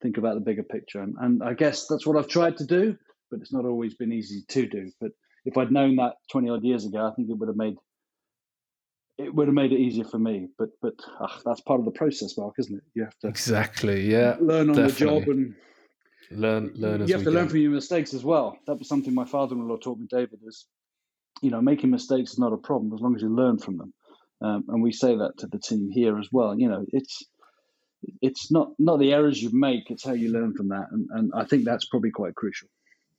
Think 0.03 0.19
about 0.19 0.35
the 0.35 0.41
bigger 0.41 0.63
picture. 0.63 1.01
And, 1.01 1.15
and 1.19 1.43
I 1.43 1.55
guess 1.55 1.87
that's 1.87 2.07
what 2.07 2.19
I've 2.19 2.29
tried 2.29 2.59
to 2.59 2.67
do 2.67 2.97
but 3.35 3.41
it's 3.41 3.53
not 3.53 3.65
always 3.65 3.95
been 3.95 4.13
easy 4.13 4.45
to 4.49 4.67
do. 4.67 4.91
But 5.01 5.11
if 5.45 5.57
I'd 5.59 5.73
known 5.73 5.97
that 5.97 6.15
20 6.31 6.51
odd 6.51 6.65
years 6.65 6.87
ago 6.87 7.07
I 7.07 7.15
think 7.15 7.29
it 7.29 7.35
would 7.37 7.49
have 7.49 7.57
made 7.57 7.75
it 9.19 9.33
would 9.33 9.47
have 9.47 9.55
made 9.55 9.73
it 9.73 9.79
easier 9.79 10.05
for 10.05 10.19
me. 10.19 10.49
But 10.59 10.71
but 10.81 10.95
ugh, 11.21 11.43
that's 11.45 11.61
part 11.61 11.81
of 11.81 11.85
the 11.85 11.93
process 11.93 12.37
Mark 12.39 12.55
isn't 12.59 12.77
it? 12.77 12.83
You 12.95 13.05
have 13.05 13.19
to 13.21 13.29
Exactly. 13.29 14.11
Yeah. 14.11 14.37
learn 14.41 14.71
on 14.71 14.77
the 14.77 14.93
job 14.93 15.25
and 15.29 15.55
Learn. 16.31 16.73
Learn 16.75 17.03
as 17.03 17.09
you 17.09 17.15
have 17.15 17.25
to 17.25 17.31
learn 17.31 17.49
from 17.49 17.59
your 17.59 17.71
mistakes 17.71 18.15
as 18.15 18.25
well. 18.25 18.59
That 18.67 18.79
was 18.79 18.89
something 18.89 19.15
my 19.15 19.25
father-in-law 19.25 19.79
taught 19.79 19.99
me, 19.99 20.07
David. 20.09 20.41
Is 20.47 20.67
you 21.43 21.51
know 21.51 21.61
making 21.61 21.91
mistakes 21.91 22.33
is 22.33 22.39
not 22.39 22.53
a 22.53 22.57
problem 22.57 22.93
as 22.95 23.01
long 23.01 23.15
as 23.17 23.23
you 23.23 23.29
learn 23.29 23.59
from 23.59 23.79
them, 23.79 23.95
um, 24.41 24.65
and 24.69 24.83
we 24.83 24.93
say 24.93 25.17
that 25.17 25.39
to 25.39 25.47
the 25.47 25.59
team 25.59 25.91
here 25.91 26.19
as 26.19 26.29
well. 26.33 26.59
You 26.59 26.69
know, 26.69 26.85
it's 26.89 27.25
it's 28.21 28.51
not 28.51 28.71
not 28.79 28.99
the 28.99 29.13
errors 29.13 29.43
you 29.43 29.51
make; 29.53 29.91
it's 29.91 30.05
how 30.05 30.13
you 30.13 30.33
learn 30.33 30.55
from 30.55 30.69
that, 30.69 30.87
and, 30.91 31.09
and 31.11 31.33
I 31.35 31.45
think 31.45 31.65
that's 31.65 31.87
probably 31.87 32.11
quite 32.11 32.35
crucial. 32.35 32.69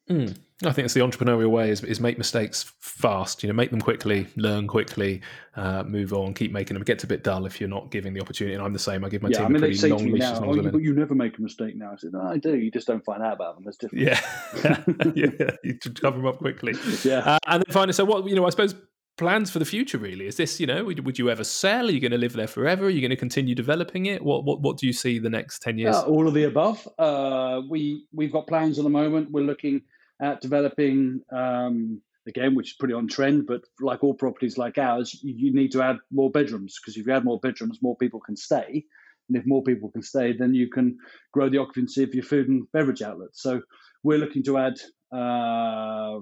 Mm. 0.09 0.37
I 0.63 0.71
think 0.71 0.85
it's 0.85 0.93
the 0.93 1.01
entrepreneurial 1.01 1.49
way 1.49 1.69
is, 1.69 1.83
is 1.83 1.99
make 1.99 2.17
mistakes 2.17 2.71
fast. 2.79 3.43
You 3.43 3.47
know, 3.47 3.53
make 3.53 3.71
them 3.71 3.81
quickly, 3.81 4.27
learn 4.37 4.67
quickly, 4.67 5.21
uh, 5.57 5.83
move 5.83 6.13
on, 6.13 6.33
keep 6.33 6.51
making 6.53 6.75
them. 6.75 6.81
It 6.81 6.85
gets 6.85 7.03
a 7.03 7.07
bit 7.07 7.23
dull 7.23 7.45
if 7.45 7.59
you're 7.59 7.69
not 7.69 7.91
giving 7.91 8.13
the 8.13 8.21
opportunity. 8.21 8.55
And 8.55 8.63
I'm 8.63 8.71
the 8.71 8.79
same. 8.79 9.03
I 9.03 9.09
give 9.09 9.21
my 9.21 9.29
yeah, 9.29 9.39
team 9.39 9.45
I 9.47 9.49
mean 9.49 9.57
a 9.57 9.67
pretty 9.67 9.89
long 9.89 10.05
leash 10.05 10.19
now, 10.19 10.31
as 10.31 10.39
long 10.39 10.49
"Oh, 10.49 10.59
as 10.59 10.65
you, 10.65 10.71
but 10.71 10.81
you 10.81 10.93
never 10.93 11.13
make 11.13 11.37
a 11.37 11.41
mistake 11.41 11.75
now." 11.75 11.91
I 11.91 11.95
said, 11.97 12.13
"No, 12.13 12.21
I 12.21 12.37
do. 12.37 12.55
You 12.55 12.71
just 12.71 12.87
don't 12.87 13.03
find 13.03 13.21
out 13.21 13.33
about 13.33 13.55
them. 13.55 13.65
That's 13.65 13.77
different." 13.77 14.05
Yeah, 14.05 14.21
yeah, 15.15 15.51
you 15.63 15.77
cover 15.99 16.17
them 16.17 16.27
up 16.27 16.37
quickly. 16.37 16.73
yeah. 17.03 17.19
Uh, 17.19 17.39
and 17.47 17.63
then 17.65 17.73
finally, 17.73 17.93
so 17.93 18.05
what? 18.05 18.25
You 18.25 18.35
know, 18.35 18.45
I 18.45 18.49
suppose 18.49 18.75
plans 19.17 19.49
for 19.49 19.59
the 19.59 19.65
future. 19.65 19.97
Really, 19.97 20.25
is 20.25 20.37
this? 20.37 20.61
You 20.61 20.67
know, 20.67 20.85
would, 20.85 21.05
would 21.05 21.19
you 21.19 21.29
ever 21.29 21.43
sell? 21.43 21.87
Are 21.87 21.91
you 21.91 21.99
going 21.99 22.11
to 22.11 22.17
live 22.17 22.31
there 22.31 22.47
forever? 22.47 22.85
Are 22.85 22.89
you 22.89 23.01
going 23.01 23.09
to 23.09 23.17
continue 23.17 23.55
developing 23.55 24.05
it? 24.05 24.23
What 24.23 24.45
what 24.45 24.61
what 24.61 24.77
do 24.77 24.87
you 24.87 24.93
see 24.93 25.19
the 25.19 25.29
next 25.29 25.59
ten 25.59 25.77
years? 25.77 25.97
Uh, 25.97 26.03
all 26.03 26.29
of 26.29 26.33
the 26.33 26.43
above. 26.43 26.87
Uh, 26.97 27.61
we 27.69 28.05
we've 28.13 28.31
got 28.31 28.47
plans 28.47 28.77
at 28.77 28.85
the 28.85 28.89
moment. 28.89 29.31
We're 29.31 29.43
looking 29.43 29.81
at 30.21 30.41
developing 30.41 31.21
um, 31.31 32.01
again, 32.27 32.55
which 32.55 32.71
is 32.71 32.77
pretty 32.77 32.93
on 32.93 33.07
trend. 33.07 33.47
But 33.47 33.61
like 33.79 34.03
all 34.03 34.13
properties 34.13 34.57
like 34.57 34.77
ours, 34.77 35.19
you, 35.21 35.53
need 35.53 35.71
to 35.73 35.81
add 35.81 35.97
more 36.11 36.31
bedrooms 36.31 36.79
because 36.79 36.97
if 36.97 37.05
you 37.05 37.13
add 37.13 37.25
more 37.25 37.39
bedrooms, 37.39 37.79
more 37.81 37.97
people 37.97 38.19
can 38.19 38.35
stay. 38.35 38.85
And 39.27 39.37
if 39.37 39.45
more 39.45 39.63
people 39.63 39.89
can 39.89 40.03
stay, 40.03 40.33
then 40.33 40.53
you 40.53 40.69
can 40.69 40.97
grow 41.31 41.49
the 41.49 41.57
occupancy 41.57 42.03
of 42.03 42.13
your 42.13 42.23
food 42.23 42.47
and 42.47 42.71
beverage 42.71 43.01
outlets. 43.01 43.41
So 43.41 43.61
we're 44.03 44.19
looking 44.19 44.43
to 44.43 44.57
add 44.57 44.79
uh, 45.11 46.19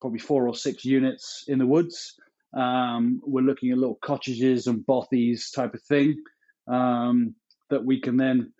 probably 0.00 0.18
four 0.18 0.48
or 0.48 0.54
six 0.54 0.84
units 0.84 1.44
in 1.46 1.58
the 1.58 1.66
woods. 1.66 2.16
Um, 2.54 3.20
we're 3.24 3.44
looking 3.44 3.70
at 3.70 3.78
little 3.78 3.98
cottages 4.02 4.66
and 4.66 4.84
bothies 4.84 5.54
type 5.54 5.74
of 5.74 5.82
thing 5.82 6.22
um, 6.66 7.34
that 7.70 7.84
we 7.84 8.00
can 8.00 8.16
then 8.16 8.52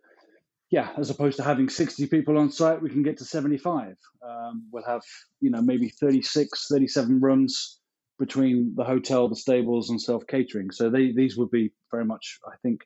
yeah, 0.73 0.89
as 0.97 1.11
opposed 1.11 1.37
to 1.37 1.43
having 1.43 1.69
60 1.69 2.07
people 2.07 2.39
on 2.39 2.51
site, 2.51 2.81
we 2.81 2.89
can 2.89 3.03
get 3.03 3.19
to 3.19 3.27
75. 3.27 3.95
Um, 4.27 4.67
we'll 4.73 4.83
have, 4.85 5.03
you 5.39 5.51
know, 5.51 5.61
maybe 5.61 5.91
36, 5.91 6.67
37 6.67 7.21
rooms 7.21 7.79
between 8.19 8.73
the 8.75 8.83
hotel, 8.83 9.29
the 9.29 9.37
stables, 9.37 9.91
and 9.91 10.01
self 10.01 10.27
catering. 10.27 10.71
So 10.71 10.89
they, 10.89 11.13
these 11.13 11.37
would 11.37 11.51
be 11.51 11.73
very 11.91 12.07
much, 12.07 12.39
I 12.51 12.57
think, 12.63 12.81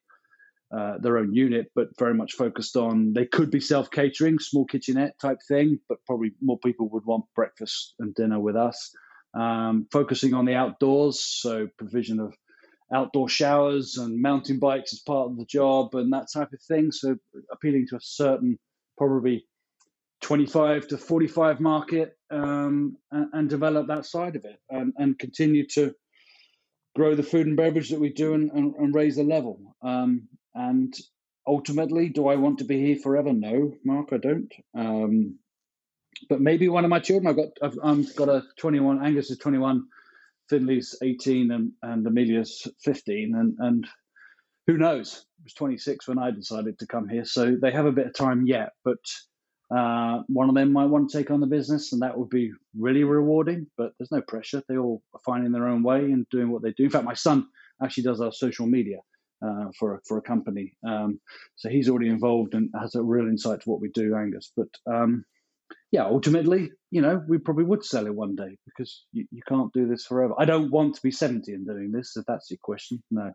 uh, 0.77 0.99
their 0.99 1.17
own 1.17 1.33
unit, 1.33 1.71
but 1.77 1.87
very 1.97 2.13
much 2.13 2.33
focused 2.33 2.77
on 2.77 3.13
they 3.13 3.25
could 3.25 3.53
be 3.53 3.61
self 3.61 3.89
catering, 3.89 4.41
small 4.41 4.65
kitchenette 4.65 5.21
type 5.21 5.39
thing, 5.47 5.79
but 5.89 5.99
probably 6.07 6.33
more 6.43 6.59
people 6.59 6.89
would 6.89 7.07
want 7.07 7.27
breakfast 7.37 7.95
and 8.01 8.13
dinner 8.17 8.41
with 8.41 8.57
us. 8.57 8.91
Um, 9.33 9.87
focusing 9.93 10.35
on 10.35 10.45
the 10.45 10.57
outdoors, 10.57 11.23
so 11.23 11.69
provision 11.79 12.19
of 12.19 12.35
outdoor 12.93 13.29
showers 13.29 13.97
and 13.97 14.21
mountain 14.21 14.59
bikes 14.59 14.93
as 14.93 15.01
part 15.01 15.31
of 15.31 15.37
the 15.37 15.45
job 15.45 15.95
and 15.95 16.13
that 16.13 16.29
type 16.33 16.53
of 16.53 16.61
thing. 16.63 16.93
So 16.93 17.17
appealing 17.51 17.87
to 17.91 17.97
a 17.97 18.01
certain 18.01 18.59
probably 18.97 19.45
25 20.23 20.89
to 20.89 20.99
45 20.99 21.61
market 21.61 22.17
um, 22.31 22.97
and, 23.11 23.29
and, 23.33 23.51
develop 23.51 23.89
that 23.89 24.07
side 24.07 24.35
of 24.35 24.45
it 24.45 24.59
and, 24.71 24.93
and, 24.97 25.19
continue 25.19 25.67
to 25.67 25.95
grow 26.95 27.15
the 27.15 27.23
food 27.23 27.47
and 27.47 27.57
beverage 27.57 27.91
that 27.91 28.01
we 28.01 28.13
do 28.13 28.35
and, 28.35 28.51
and, 28.51 28.95
raise 28.95 29.17
the 29.17 29.23
level. 29.23 29.61
Um, 29.83 30.29
and 30.55 30.95
ultimately, 31.47 32.09
do 32.09 32.29
I 32.29 32.37
want 32.37 32.59
to 32.59 32.65
be 32.65 32.81
here 32.81 32.97
forever? 32.97 33.33
No, 33.33 33.75
Mark, 33.85 34.09
I 34.13 34.17
don't. 34.17 34.53
Um, 34.75 35.39
but 36.29 36.41
maybe 36.41 36.69
one 36.69 36.85
of 36.85 36.91
my 36.91 36.99
children. 36.99 37.29
I've 37.29 37.37
got 37.37 37.49
I've, 37.63 37.79
I've 37.85 38.17
got 38.17 38.29
a 38.29 38.43
21. 38.59 39.05
Angus 39.05 39.31
is 39.31 39.39
21. 39.39 39.87
Finley's 40.49 40.97
18 41.03 41.51
and, 41.51 41.73
and 41.83 42.07
Amelia's 42.07 42.67
15 42.83 43.35
and, 43.35 43.57
and 43.59 43.87
who 44.67 44.77
knows? 44.77 45.27
It 45.39 45.45
was 45.45 45.55
26 45.55 46.09
when 46.09 46.19
I 46.19 46.31
decided 46.31 46.79
to 46.79 46.87
come 46.87 47.09
here 47.09 47.25
so 47.25 47.57
they 47.61 47.71
have 47.73 47.87
a 47.87 47.93
bit 47.93 48.07
of 48.07 48.15
time 48.15 48.47
yet 48.47 48.71
but 48.85 48.99
uh, 49.75 50.23
one 50.29 50.49
of 50.49 50.55
them 50.55 50.73
might 50.73 50.87
want 50.87 51.11
to 51.11 51.19
take 51.19 51.31
on 51.31 51.41
the 51.41 51.47
business 51.47 51.93
and 51.93 52.03
that 52.03 52.17
would 52.17 52.31
be 52.31 52.53
really 52.79 53.05
rewarding 53.05 53.67
but 53.77 53.93
there's 53.99 54.13
no 54.13 54.23
pressure. 54.23 54.63
They 54.69 54.77
all 54.77 55.03
are 55.15 55.21
finding 55.25 55.53
their 55.53 55.69
own 55.69 55.83
way 55.83 55.99
and 55.99 56.27
doing 56.31 56.51
what 56.51 56.63
they 56.63 56.73
do. 56.73 56.85
In 56.85 56.91
fact 56.91 57.05
my 57.05 57.15
son 57.15 57.47
actually 57.83 58.05
does 58.05 58.21
our 58.21 58.33
social 58.33 58.67
media 58.67 58.99
uh, 59.45 59.67
for, 59.79 60.01
for 60.07 60.19
a 60.19 60.23
company 60.23 60.77
um, 60.87 61.21
so 61.57 61.69
he's 61.69 61.89
already 61.89 62.09
involved 62.09 62.55
and 62.55 62.71
has 62.81 62.95
a 62.95 63.03
real 63.03 63.27
insight 63.27 63.61
to 63.61 63.71
what 63.71 63.81
we 63.81 63.91
do 63.91 64.17
Angus 64.17 64.53
but 64.57 64.69
um, 64.87 65.25
yeah, 65.93 66.05
ultimately, 66.05 66.71
you 66.91 67.01
know, 67.01 67.23
we 67.29 67.39
probably 67.39 67.65
would 67.65 67.85
sell 67.85 68.07
it 68.07 68.15
one 68.15 68.35
day 68.35 68.57
because 68.65 69.05
you, 69.13 69.27
you 69.31 69.43
can't 69.47 69.73
do 69.73 69.87
this 69.87 70.05
forever. 70.05 70.35
I 70.39 70.45
don't 70.45 70.71
want 70.71 70.95
to 70.97 71.03
be 71.03 71.11
70 71.11 71.53
and 71.53 71.67
doing 71.67 71.93
this, 71.93 72.17
if 72.17 72.25
that's 72.27 72.51
your 72.51 72.59
question. 72.63 73.03
No. 73.11 73.33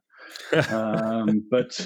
um, 0.69 1.45
but 1.52 1.80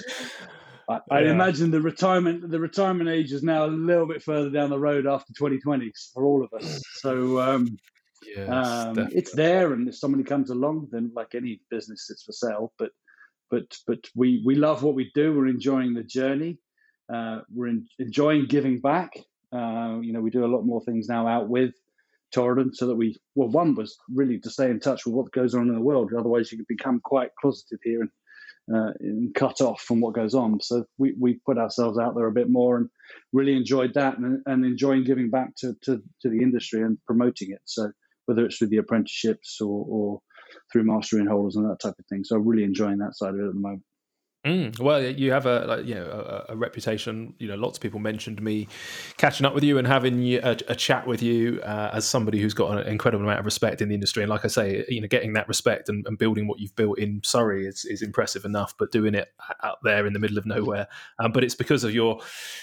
I, 0.90 1.00
I 1.12 1.20
yeah. 1.22 1.32
imagine 1.32 1.72
the 1.72 1.82
retirement 1.82 2.50
the 2.50 2.60
retirement 2.60 3.10
age 3.10 3.32
is 3.32 3.44
now 3.44 3.66
a 3.66 3.68
little 3.68 4.08
bit 4.08 4.24
further 4.24 4.50
down 4.50 4.70
the 4.70 4.80
road 4.80 5.08
after 5.08 5.34
2020 5.34 5.92
for 6.14 6.26
all 6.26 6.44
of 6.44 6.54
us. 6.54 6.82
So 6.96 7.40
um, 7.40 7.78
yes, 8.26 8.50
um, 8.50 9.10
it's 9.12 9.32
there, 9.34 9.74
and 9.74 9.88
if 9.88 9.96
somebody 9.96 10.24
comes 10.24 10.50
along, 10.50 10.88
then 10.92 11.12
like 11.16 11.36
any 11.36 11.62
business, 11.70 12.10
it's 12.10 12.24
for 12.24 12.32
sale. 12.32 12.74
But 12.80 12.90
but 13.52 13.78
but 13.86 14.00
we 14.16 14.42
we 14.44 14.56
love 14.56 14.82
what 14.82 14.96
we 14.96 15.12
do. 15.14 15.36
We're 15.36 15.48
enjoying 15.48 15.94
the 15.94 16.04
journey. 16.04 16.58
Uh, 17.14 17.42
we're 17.54 17.68
in, 17.68 17.88
enjoying 18.00 18.48
giving 18.48 18.80
back. 18.80 19.12
Uh, 19.56 19.99
you 20.02 20.11
know, 20.14 20.22
we 20.22 20.30
do 20.30 20.45
a 20.45 20.53
lot 20.53 20.64
more 20.64 20.82
things 20.82 21.07
now 21.07 21.27
out 21.27 21.48
with 21.49 21.72
Torridon 22.36 22.72
so 22.73 22.88
that 22.88 22.95
we, 22.95 23.15
well, 23.36 23.49
one 23.49 23.76
was 23.76 23.95
really 24.14 24.40
to 24.40 24.49
stay 24.49 24.69
in 24.69 24.80
touch 24.80 25.06
with 25.06 25.15
what 25.15 25.32
goes 25.32 25.56
on 25.56 25.68
in 25.69 25.76
the 25.76 25.82
world. 25.82 26.11
Otherwise, 26.18 26.52
you 26.52 26.57
could 26.57 26.68
become 26.68 26.99
quite 27.03 27.30
closeted 27.40 27.80
here 27.84 28.02
and, 28.02 28.10
uh, 28.76 28.91
and 28.99 29.34
cut 29.34 29.61
off 29.61 29.82
from 29.82 30.02
what 30.02 30.15
goes 30.15 30.34
on. 30.34 30.60
So 30.60 30.86
we, 30.98 31.15
we 31.19 31.40
put 31.45 31.57
ourselves 31.57 31.98
out 31.98 32.15
there 32.15 32.27
a 32.27 32.34
bit 32.34 32.49
more 32.49 32.77
and 32.77 32.90
really 33.32 33.56
enjoyed 33.56 33.94
that 33.94 34.18
and, 34.18 34.41
and 34.45 34.65
enjoying 34.65 35.03
giving 35.03 35.30
back 35.30 35.56
to, 35.60 35.76
to, 35.84 36.02
to 36.22 36.30
the 36.30 36.41
industry 36.41 36.82
and 36.82 36.98
promoting 37.06 37.52
it. 37.52 37.61
So 37.65 37.91
whether 38.26 38.45
it's 38.45 38.57
through 38.57 38.69
the 38.69 38.77
apprenticeships 38.77 39.61
or, 39.61 39.86
or 39.88 40.19
through 40.72 40.84
Master 40.84 41.18
Innholders 41.18 41.56
and 41.56 41.69
that 41.69 41.80
type 41.80 41.95
of 41.99 42.06
thing. 42.07 42.23
So 42.23 42.38
really 42.38 42.64
enjoying 42.64 42.98
that 42.98 43.15
side 43.15 43.36
of 43.36 43.40
it 43.40 43.48
at 43.48 43.53
the 43.53 43.60
moment. 43.60 43.84
Mm, 44.45 44.80
well, 44.80 45.03
you 45.03 45.31
have 45.31 45.47
a 45.47 45.65
like, 45.65 45.85
you 45.88 45.95
know 45.95 46.05
a, 46.05 46.53
a, 46.53 46.55
reputation. 46.55 47.34
You 47.39 47.47
know, 47.47 47.55
lots 47.55 47.80
of 47.80 47.81
people 47.81 47.99
mentioned 47.99 48.43
me 48.43 48.67
catching 49.17 49.43
up 49.43 49.55
with 49.55 49.63
you 49.63 49.80
and 49.80 49.88
having 49.88 50.23
a, 50.35 50.55
a 50.67 50.76
chat 50.76 51.07
with 51.07 51.23
you 51.23 51.59
uh, 51.63 51.89
as 51.93 52.07
somebody 52.07 52.39
who's 52.39 52.53
got 52.53 52.77
an 52.77 52.88
incredible 52.88 53.26
amount 53.26 53.39
of 53.39 53.45
respect 53.45 53.81
in 53.81 53.89
the 53.89 53.95
industry. 53.95 54.22
And 54.22 54.30
like 54.30 54.45
I 54.45 54.47
say, 54.47 54.85
you 54.88 55.01
know, 55.01 55.07
getting 55.07 55.34
that 55.34 55.47
respect 55.47 55.89
and, 55.89 56.05
and 56.05 56.15
building 56.19 56.47
what 56.47 56.59
you've 56.59 56.76
built 56.76 56.99
in 56.99 57.22
Surrey 57.23 57.65
is, 57.65 57.85
is 57.85 58.03
impressive 58.03 58.45
enough. 58.45 58.76
But 58.77 58.91
doing 58.91 59.15
it 59.15 59.30
out 59.63 59.80
there 59.84 60.05
in 60.05 60.13
the 60.13 60.19
middle 60.19 60.38
of 60.38 60.45
nowhere, 60.45 60.88
um, 61.17 61.31
but 61.31 61.43
it's 61.43 61.55
because 61.55 61.84
of 61.84 61.95
your 61.95 62.22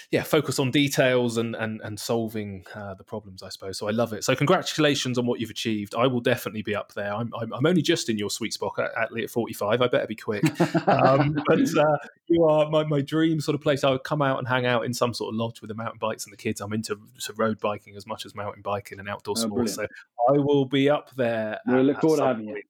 yeah 0.09 0.23
focus 0.23 0.59
on 0.59 0.71
details 0.71 1.35
and 1.35 1.53
and, 1.53 1.81
and 1.81 1.99
solving 1.99 2.63
uh, 2.73 2.93
the 2.93 3.03
problems, 3.03 3.43
I 3.43 3.49
suppose. 3.49 3.77
So 3.77 3.89
I 3.89 3.91
love 3.91 4.13
it. 4.13 4.23
So 4.23 4.37
congratulations 4.37 5.17
on 5.17 5.25
what 5.25 5.41
you've 5.41 5.49
achieved. 5.49 5.95
I 5.95 6.07
will 6.07 6.21
definitely 6.21 6.61
be 6.61 6.75
up 6.75 6.93
there. 6.93 7.13
I'm 7.13 7.29
I'm, 7.37 7.51
I'm 7.51 7.65
only 7.65 7.81
just 7.81 8.07
in 8.07 8.17
your 8.17 8.29
sweet 8.29 8.53
spot 8.53 8.79
at, 8.79 9.17
at 9.17 9.29
45. 9.29 9.81
I 9.81 9.87
better 9.87 10.07
be 10.07 10.15
quick. 10.15 10.43
Um, 10.85 11.41
but 11.47 11.59
uh, 11.77 11.97
you 12.27 12.45
are 12.45 12.69
my, 12.69 12.83
my 12.83 13.01
dream 13.01 13.39
sort 13.39 13.55
of 13.55 13.61
place. 13.61 13.83
I 13.83 13.91
would 13.91 14.03
come 14.03 14.21
out 14.21 14.39
and 14.39 14.47
hang 14.47 14.65
out 14.65 14.85
in 14.85 14.93
some 14.93 15.13
sort 15.13 15.33
of 15.33 15.39
lodge 15.39 15.61
with 15.61 15.69
the 15.69 15.75
mountain 15.75 15.99
bikes 15.99 16.25
and 16.25 16.33
the 16.33 16.37
kids. 16.37 16.61
I'm 16.61 16.73
into 16.73 16.97
road 17.37 17.59
biking 17.59 17.95
as 17.95 18.05
much 18.05 18.25
as 18.25 18.35
mountain 18.35 18.61
biking 18.61 18.99
and 18.99 19.09
outdoor 19.09 19.35
oh, 19.37 19.41
sports. 19.41 19.75
So 19.75 19.83
I 20.29 20.33
will 20.33 20.65
be 20.65 20.89
up 20.89 21.11
there. 21.15 21.59
We 21.67 21.83
look 21.83 22.01
forward 22.01 22.17
to 22.17 22.25
having 22.25 22.47
you. 22.47 22.61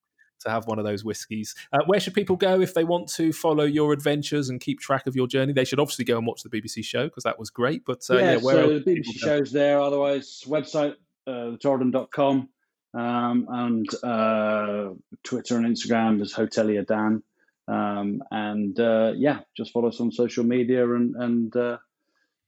To 0.42 0.50
have 0.50 0.68
one 0.68 0.78
of 0.78 0.84
those 0.84 1.06
whiskies. 1.06 1.56
Uh, 1.72 1.80
where 1.86 2.02
should 2.02 2.14
people 2.14 2.36
go 2.36 2.60
if 2.60 2.74
they 2.74 2.84
want 2.84 3.08
to 3.14 3.32
follow 3.32 3.64
your 3.64 3.94
adventures 3.94 4.50
and 4.50 4.60
keep 4.60 4.82
track 4.82 5.08
of 5.08 5.16
your 5.16 5.26
journey? 5.26 5.54
They 5.54 5.64
should 5.64 5.80
obviously 5.80 6.04
go 6.04 6.18
and 6.18 6.28
watch 6.28 6.44
the 6.44 6.50
BBC 6.50 6.84
show 6.84 7.06
because 7.06 7.24
that 7.24 7.40
was 7.40 7.50
great. 7.50 7.86
But 7.86 8.02
uh, 8.10 8.18
yeah, 8.18 8.32
yeah, 8.32 8.38
where 8.40 8.56
so 8.56 8.80
the 8.80 8.82
BBC 8.82 9.20
show's 9.20 9.54
there. 9.54 9.80
Otherwise, 9.80 10.44
website 10.46 10.96
uh, 11.28 11.56
torridon.com 11.64 12.50
um, 12.94 13.48
and 13.50 13.88
uh, 14.04 14.90
Twitter 15.24 15.58
and 15.58 15.66
Instagram 15.66 16.22
is 16.22 16.34
Hotelier 16.34 16.86
Dan. 16.86 17.24
Um, 17.68 18.22
and 18.32 18.78
uh, 18.80 19.14
yeah, 19.16 19.40
just 19.56 19.72
follow 19.72 19.88
us 19.90 20.00
on 20.00 20.12
social 20.12 20.44
media 20.44 20.94
and, 20.96 21.16
and 21.16 21.56
uh, 21.56 21.78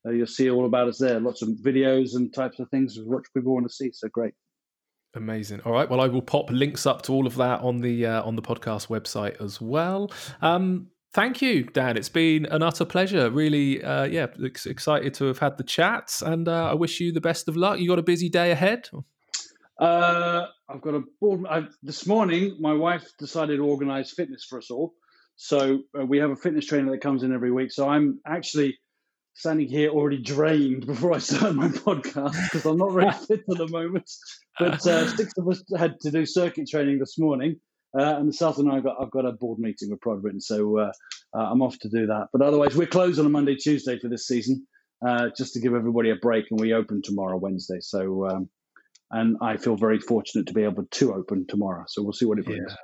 you'll 0.06 0.28
see 0.28 0.50
all 0.50 0.66
about 0.66 0.88
us 0.88 0.98
there. 0.98 1.20
Lots 1.20 1.42
of 1.42 1.50
videos 1.50 2.16
and 2.16 2.34
types 2.34 2.60
of 2.60 2.70
things 2.70 2.98
which 3.00 3.26
people 3.34 3.54
want 3.54 3.68
to 3.68 3.74
see. 3.74 3.92
So 3.94 4.08
great. 4.10 4.34
Amazing. 5.16 5.62
All 5.62 5.72
right. 5.72 5.90
Well, 5.90 6.02
I 6.02 6.08
will 6.08 6.22
pop 6.22 6.52
links 6.52 6.86
up 6.86 7.04
to 7.04 7.14
all 7.14 7.26
of 7.26 7.36
that 7.38 7.62
on 7.62 7.80
the 7.80 8.06
uh, 8.06 8.24
on 8.24 8.36
the 8.36 8.42
podcast 8.42 8.88
website 8.88 9.42
as 9.42 9.62
well. 9.62 10.12
Um, 10.42 10.88
thank 11.14 11.42
you, 11.42 11.64
Dan. 11.64 11.96
It's 11.96 12.10
been 12.10 12.46
an 12.48 12.62
utter 12.62 12.84
pleasure. 12.84 13.30
Really, 13.30 13.82
uh, 13.82 14.04
yeah, 14.04 14.28
excited 14.66 15.14
to 15.14 15.26
have 15.26 15.40
had 15.40 15.58
the 15.58 15.64
chats, 15.64 16.22
and 16.22 16.50
uh, 16.50 16.72
I 16.72 16.74
wish 16.74 17.00
you 17.00 17.14
the 17.14 17.22
best 17.22 17.48
of 17.48 17.56
luck. 17.56 17.80
You 17.80 17.88
got 17.88 18.00
a 18.00 18.04
busy 18.04 18.28
day 18.28 18.52
ahead. 18.52 18.90
Uh, 19.80 20.48
I've 20.68 20.82
got 20.82 20.96
a 20.96 21.04
board. 21.22 21.46
I've, 21.50 21.74
this 21.82 22.06
morning, 22.06 22.58
my 22.60 22.74
wife 22.74 23.10
decided 23.18 23.58
to 23.58 23.66
organise 23.66 24.12
fitness 24.12 24.44
for 24.44 24.58
us 24.58 24.70
all. 24.70 24.96
So 25.36 25.82
uh, 26.00 26.06
we 26.06 26.20
have 26.20 26.32
a 26.32 26.36
fitness 26.36 26.66
trainer 26.66 26.92
that 26.92 27.02
comes 27.02 27.24
in 27.24 27.34
every 27.34 27.52
week. 27.52 27.72
So 27.72 27.88
I'm 27.88 28.20
actually 28.26 28.78
standing 29.34 29.68
here 29.68 29.90
already 29.90 30.22
drained 30.22 30.86
before 30.88 31.14
I 31.14 31.20
start 31.20 31.56
my 31.56 31.68
podcast 31.68 32.36
because 32.46 32.66
I'm 32.66 32.78
not 32.78 32.94
very 32.94 33.12
fit 33.28 33.44
at 33.50 33.58
the 33.58 33.68
moment. 33.68 34.10
But 34.60 34.86
uh, 34.88 35.08
six 35.16 35.34
of 35.38 35.48
us 35.48 35.62
had 35.78 36.00
to 36.02 36.12
do 36.12 36.26
circuit 36.26 36.68
training 36.70 37.00
this 37.00 37.20
morning. 37.20 37.58
Uh, 37.98 38.18
and 38.18 38.30
this 38.30 38.42
afternoon 38.42 38.74
I've 38.74 38.84
got, 38.84 38.98
I've 39.02 39.12
got 39.12 39.26
a 39.26 39.32
board 39.32 39.60
meeting 39.60 39.90
with 39.90 40.02
Pride 40.02 40.16
of 40.16 40.22
Britain, 40.22 40.42
so 40.42 40.80
uh, 40.80 40.92
uh, 41.34 41.50
I'm 41.50 41.62
off 41.62 41.80
to 41.80 41.90
do 41.90 42.08
that. 42.08 42.28
But 42.34 42.42
otherwise, 42.42 42.76
we're 42.76 42.88
closed 42.88 43.20
on 43.20 43.26
a 43.26 43.30
Monday, 43.30 43.56
Tuesday 43.56 43.98
for 44.00 44.10
this 44.10 44.28
season, 44.28 44.68
uh, 45.06 45.30
just 45.38 45.54
to 45.54 45.62
give 45.62 45.74
everybody 45.74 46.10
a 46.10 46.18
break, 46.18 46.46
and 46.52 46.60
we 46.60 46.74
open 46.74 47.02
tomorrow, 47.02 47.38
Wednesday. 47.38 47.78
So, 47.80 48.28
um, 48.28 48.50
and 49.12 49.38
I 49.42 49.56
feel 49.56 49.78
very 49.78 50.00
fortunate 50.00 50.48
to 50.48 50.54
be 50.54 50.64
able 50.64 50.86
to 50.92 51.14
open 51.14 51.46
tomorrow. 51.48 51.86
So 51.88 52.04
we'll 52.04 52.12
see 52.12 52.26
what 52.26 52.38
it 52.38 52.46
brings. 52.46 52.66
Yeah. 52.68 52.76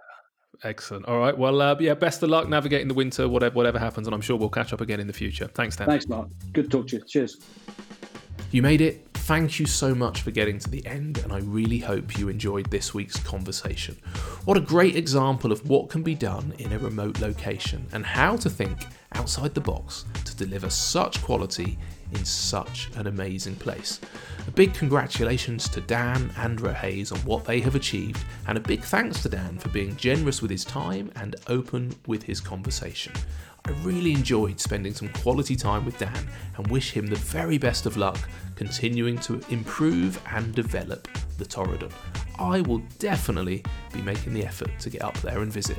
Excellent. 0.63 1.05
All 1.07 1.17
right. 1.17 1.35
Well, 1.35 1.61
uh, 1.61 1.75
yeah. 1.79 1.95
Best 1.95 2.21
of 2.21 2.29
luck 2.29 2.47
navigating 2.47 2.87
the 2.87 2.93
winter, 2.93 3.27
whatever 3.27 3.55
whatever 3.55 3.79
happens, 3.79 4.07
and 4.07 4.13
I'm 4.13 4.21
sure 4.21 4.37
we'll 4.37 4.49
catch 4.49 4.73
up 4.73 4.81
again 4.81 4.99
in 4.99 5.07
the 5.07 5.13
future. 5.13 5.47
Thanks, 5.47 5.75
Dan. 5.75 5.87
Thanks, 5.87 6.07
Mark. 6.07 6.29
Good 6.53 6.65
to 6.65 6.77
talk 6.77 6.87
to 6.89 6.97
you. 6.97 7.03
Cheers. 7.03 7.37
You 8.51 8.61
made 8.61 8.81
it. 8.81 9.07
Thank 9.13 9.59
you 9.59 9.65
so 9.65 9.95
much 9.95 10.23
for 10.23 10.31
getting 10.31 10.59
to 10.59 10.69
the 10.69 10.85
end, 10.85 11.19
and 11.19 11.31
I 11.31 11.39
really 11.39 11.79
hope 11.79 12.17
you 12.17 12.27
enjoyed 12.27 12.69
this 12.69 12.93
week's 12.93 13.17
conversation. 13.17 13.95
What 14.45 14.57
a 14.57 14.59
great 14.59 14.95
example 14.95 15.51
of 15.51 15.67
what 15.69 15.89
can 15.89 16.03
be 16.03 16.15
done 16.15 16.53
in 16.57 16.73
a 16.73 16.79
remote 16.79 17.21
location 17.21 17.85
and 17.93 18.05
how 18.05 18.35
to 18.37 18.49
think 18.49 18.87
outside 19.13 19.53
the 19.53 19.61
box 19.61 20.05
to 20.25 20.35
deliver 20.35 20.69
such 20.69 21.21
quality 21.21 21.77
in 22.13 22.25
such 22.25 22.89
an 22.95 23.07
amazing 23.07 23.55
place. 23.55 23.99
A 24.47 24.51
big 24.51 24.73
congratulations 24.73 25.69
to 25.69 25.81
Dan 25.81 26.31
and 26.37 26.59
Hayes 26.59 27.11
on 27.11 27.19
what 27.19 27.45
they 27.45 27.59
have 27.61 27.75
achieved, 27.75 28.23
and 28.47 28.57
a 28.57 28.61
big 28.61 28.81
thanks 28.81 29.21
to 29.23 29.29
Dan 29.29 29.57
for 29.57 29.69
being 29.69 29.95
generous 29.95 30.41
with 30.41 30.51
his 30.51 30.65
time 30.65 31.11
and 31.15 31.35
open 31.47 31.93
with 32.07 32.23
his 32.23 32.39
conversation. 32.39 33.13
I 33.65 33.71
really 33.83 34.13
enjoyed 34.13 34.59
spending 34.59 34.93
some 34.93 35.09
quality 35.09 35.55
time 35.55 35.85
with 35.85 35.99
Dan 35.99 36.27
and 36.57 36.67
wish 36.67 36.91
him 36.91 37.05
the 37.05 37.15
very 37.15 37.59
best 37.59 37.85
of 37.85 37.95
luck 37.95 38.17
continuing 38.55 39.17
to 39.19 39.39
improve 39.49 40.19
and 40.31 40.53
develop 40.55 41.07
the 41.37 41.45
Torridon. 41.45 41.91
I 42.39 42.61
will 42.61 42.81
definitely 42.97 43.63
be 43.93 44.01
making 44.01 44.33
the 44.33 44.45
effort 44.45 44.71
to 44.79 44.89
get 44.89 45.03
up 45.03 45.15
there 45.21 45.41
and 45.41 45.53
visit. 45.53 45.77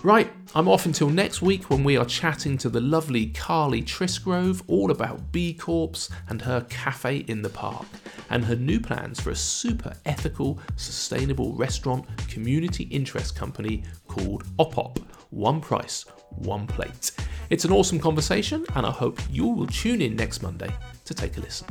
Right, 0.04 0.32
I'm 0.54 0.68
off 0.68 0.86
until 0.86 1.10
next 1.10 1.42
week 1.42 1.70
when 1.70 1.84
we 1.84 1.98
are 1.98 2.06
chatting 2.06 2.58
to 2.60 2.70
the 2.70 2.80
lovely 2.80 3.28
Carly 3.28 3.82
Trisgrove 3.82 4.62
all 4.68 4.92
about 4.92 5.32
B 5.32 5.54
Corps 5.54 6.10
and 6.30 6.42
her 6.42 6.62
cafe 6.70 7.26
in 7.28 7.42
the 7.42 7.50
park 7.50 7.86
and 8.30 8.46
her 8.46 8.56
new 8.56 8.80
plans 8.80 9.20
for 9.20 9.32
a 9.32 9.36
super 9.36 9.94
ethical, 10.06 10.60
sustainable 10.76 11.54
restaurant 11.54 12.06
community 12.28 12.84
interest 12.86 13.36
company 13.36 13.84
called 14.08 14.46
OPOP 14.60 15.00
One 15.32 15.60
Price, 15.60 16.06
One 16.30 16.68
Plate. 16.68 17.12
It's 17.50 17.66
an 17.66 17.72
awesome 17.72 18.00
conversation, 18.00 18.66
and 18.76 18.86
I 18.86 18.92
hope 18.92 19.20
you 19.32 19.48
will 19.48 19.68
tune 19.68 20.02
in 20.02 20.16
next 20.16 20.44
Monday 20.44 20.70
to 21.06 21.14
take 21.16 21.38
a 21.38 21.42
listen. 21.42 21.68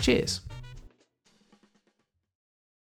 Cheers. 0.00 0.40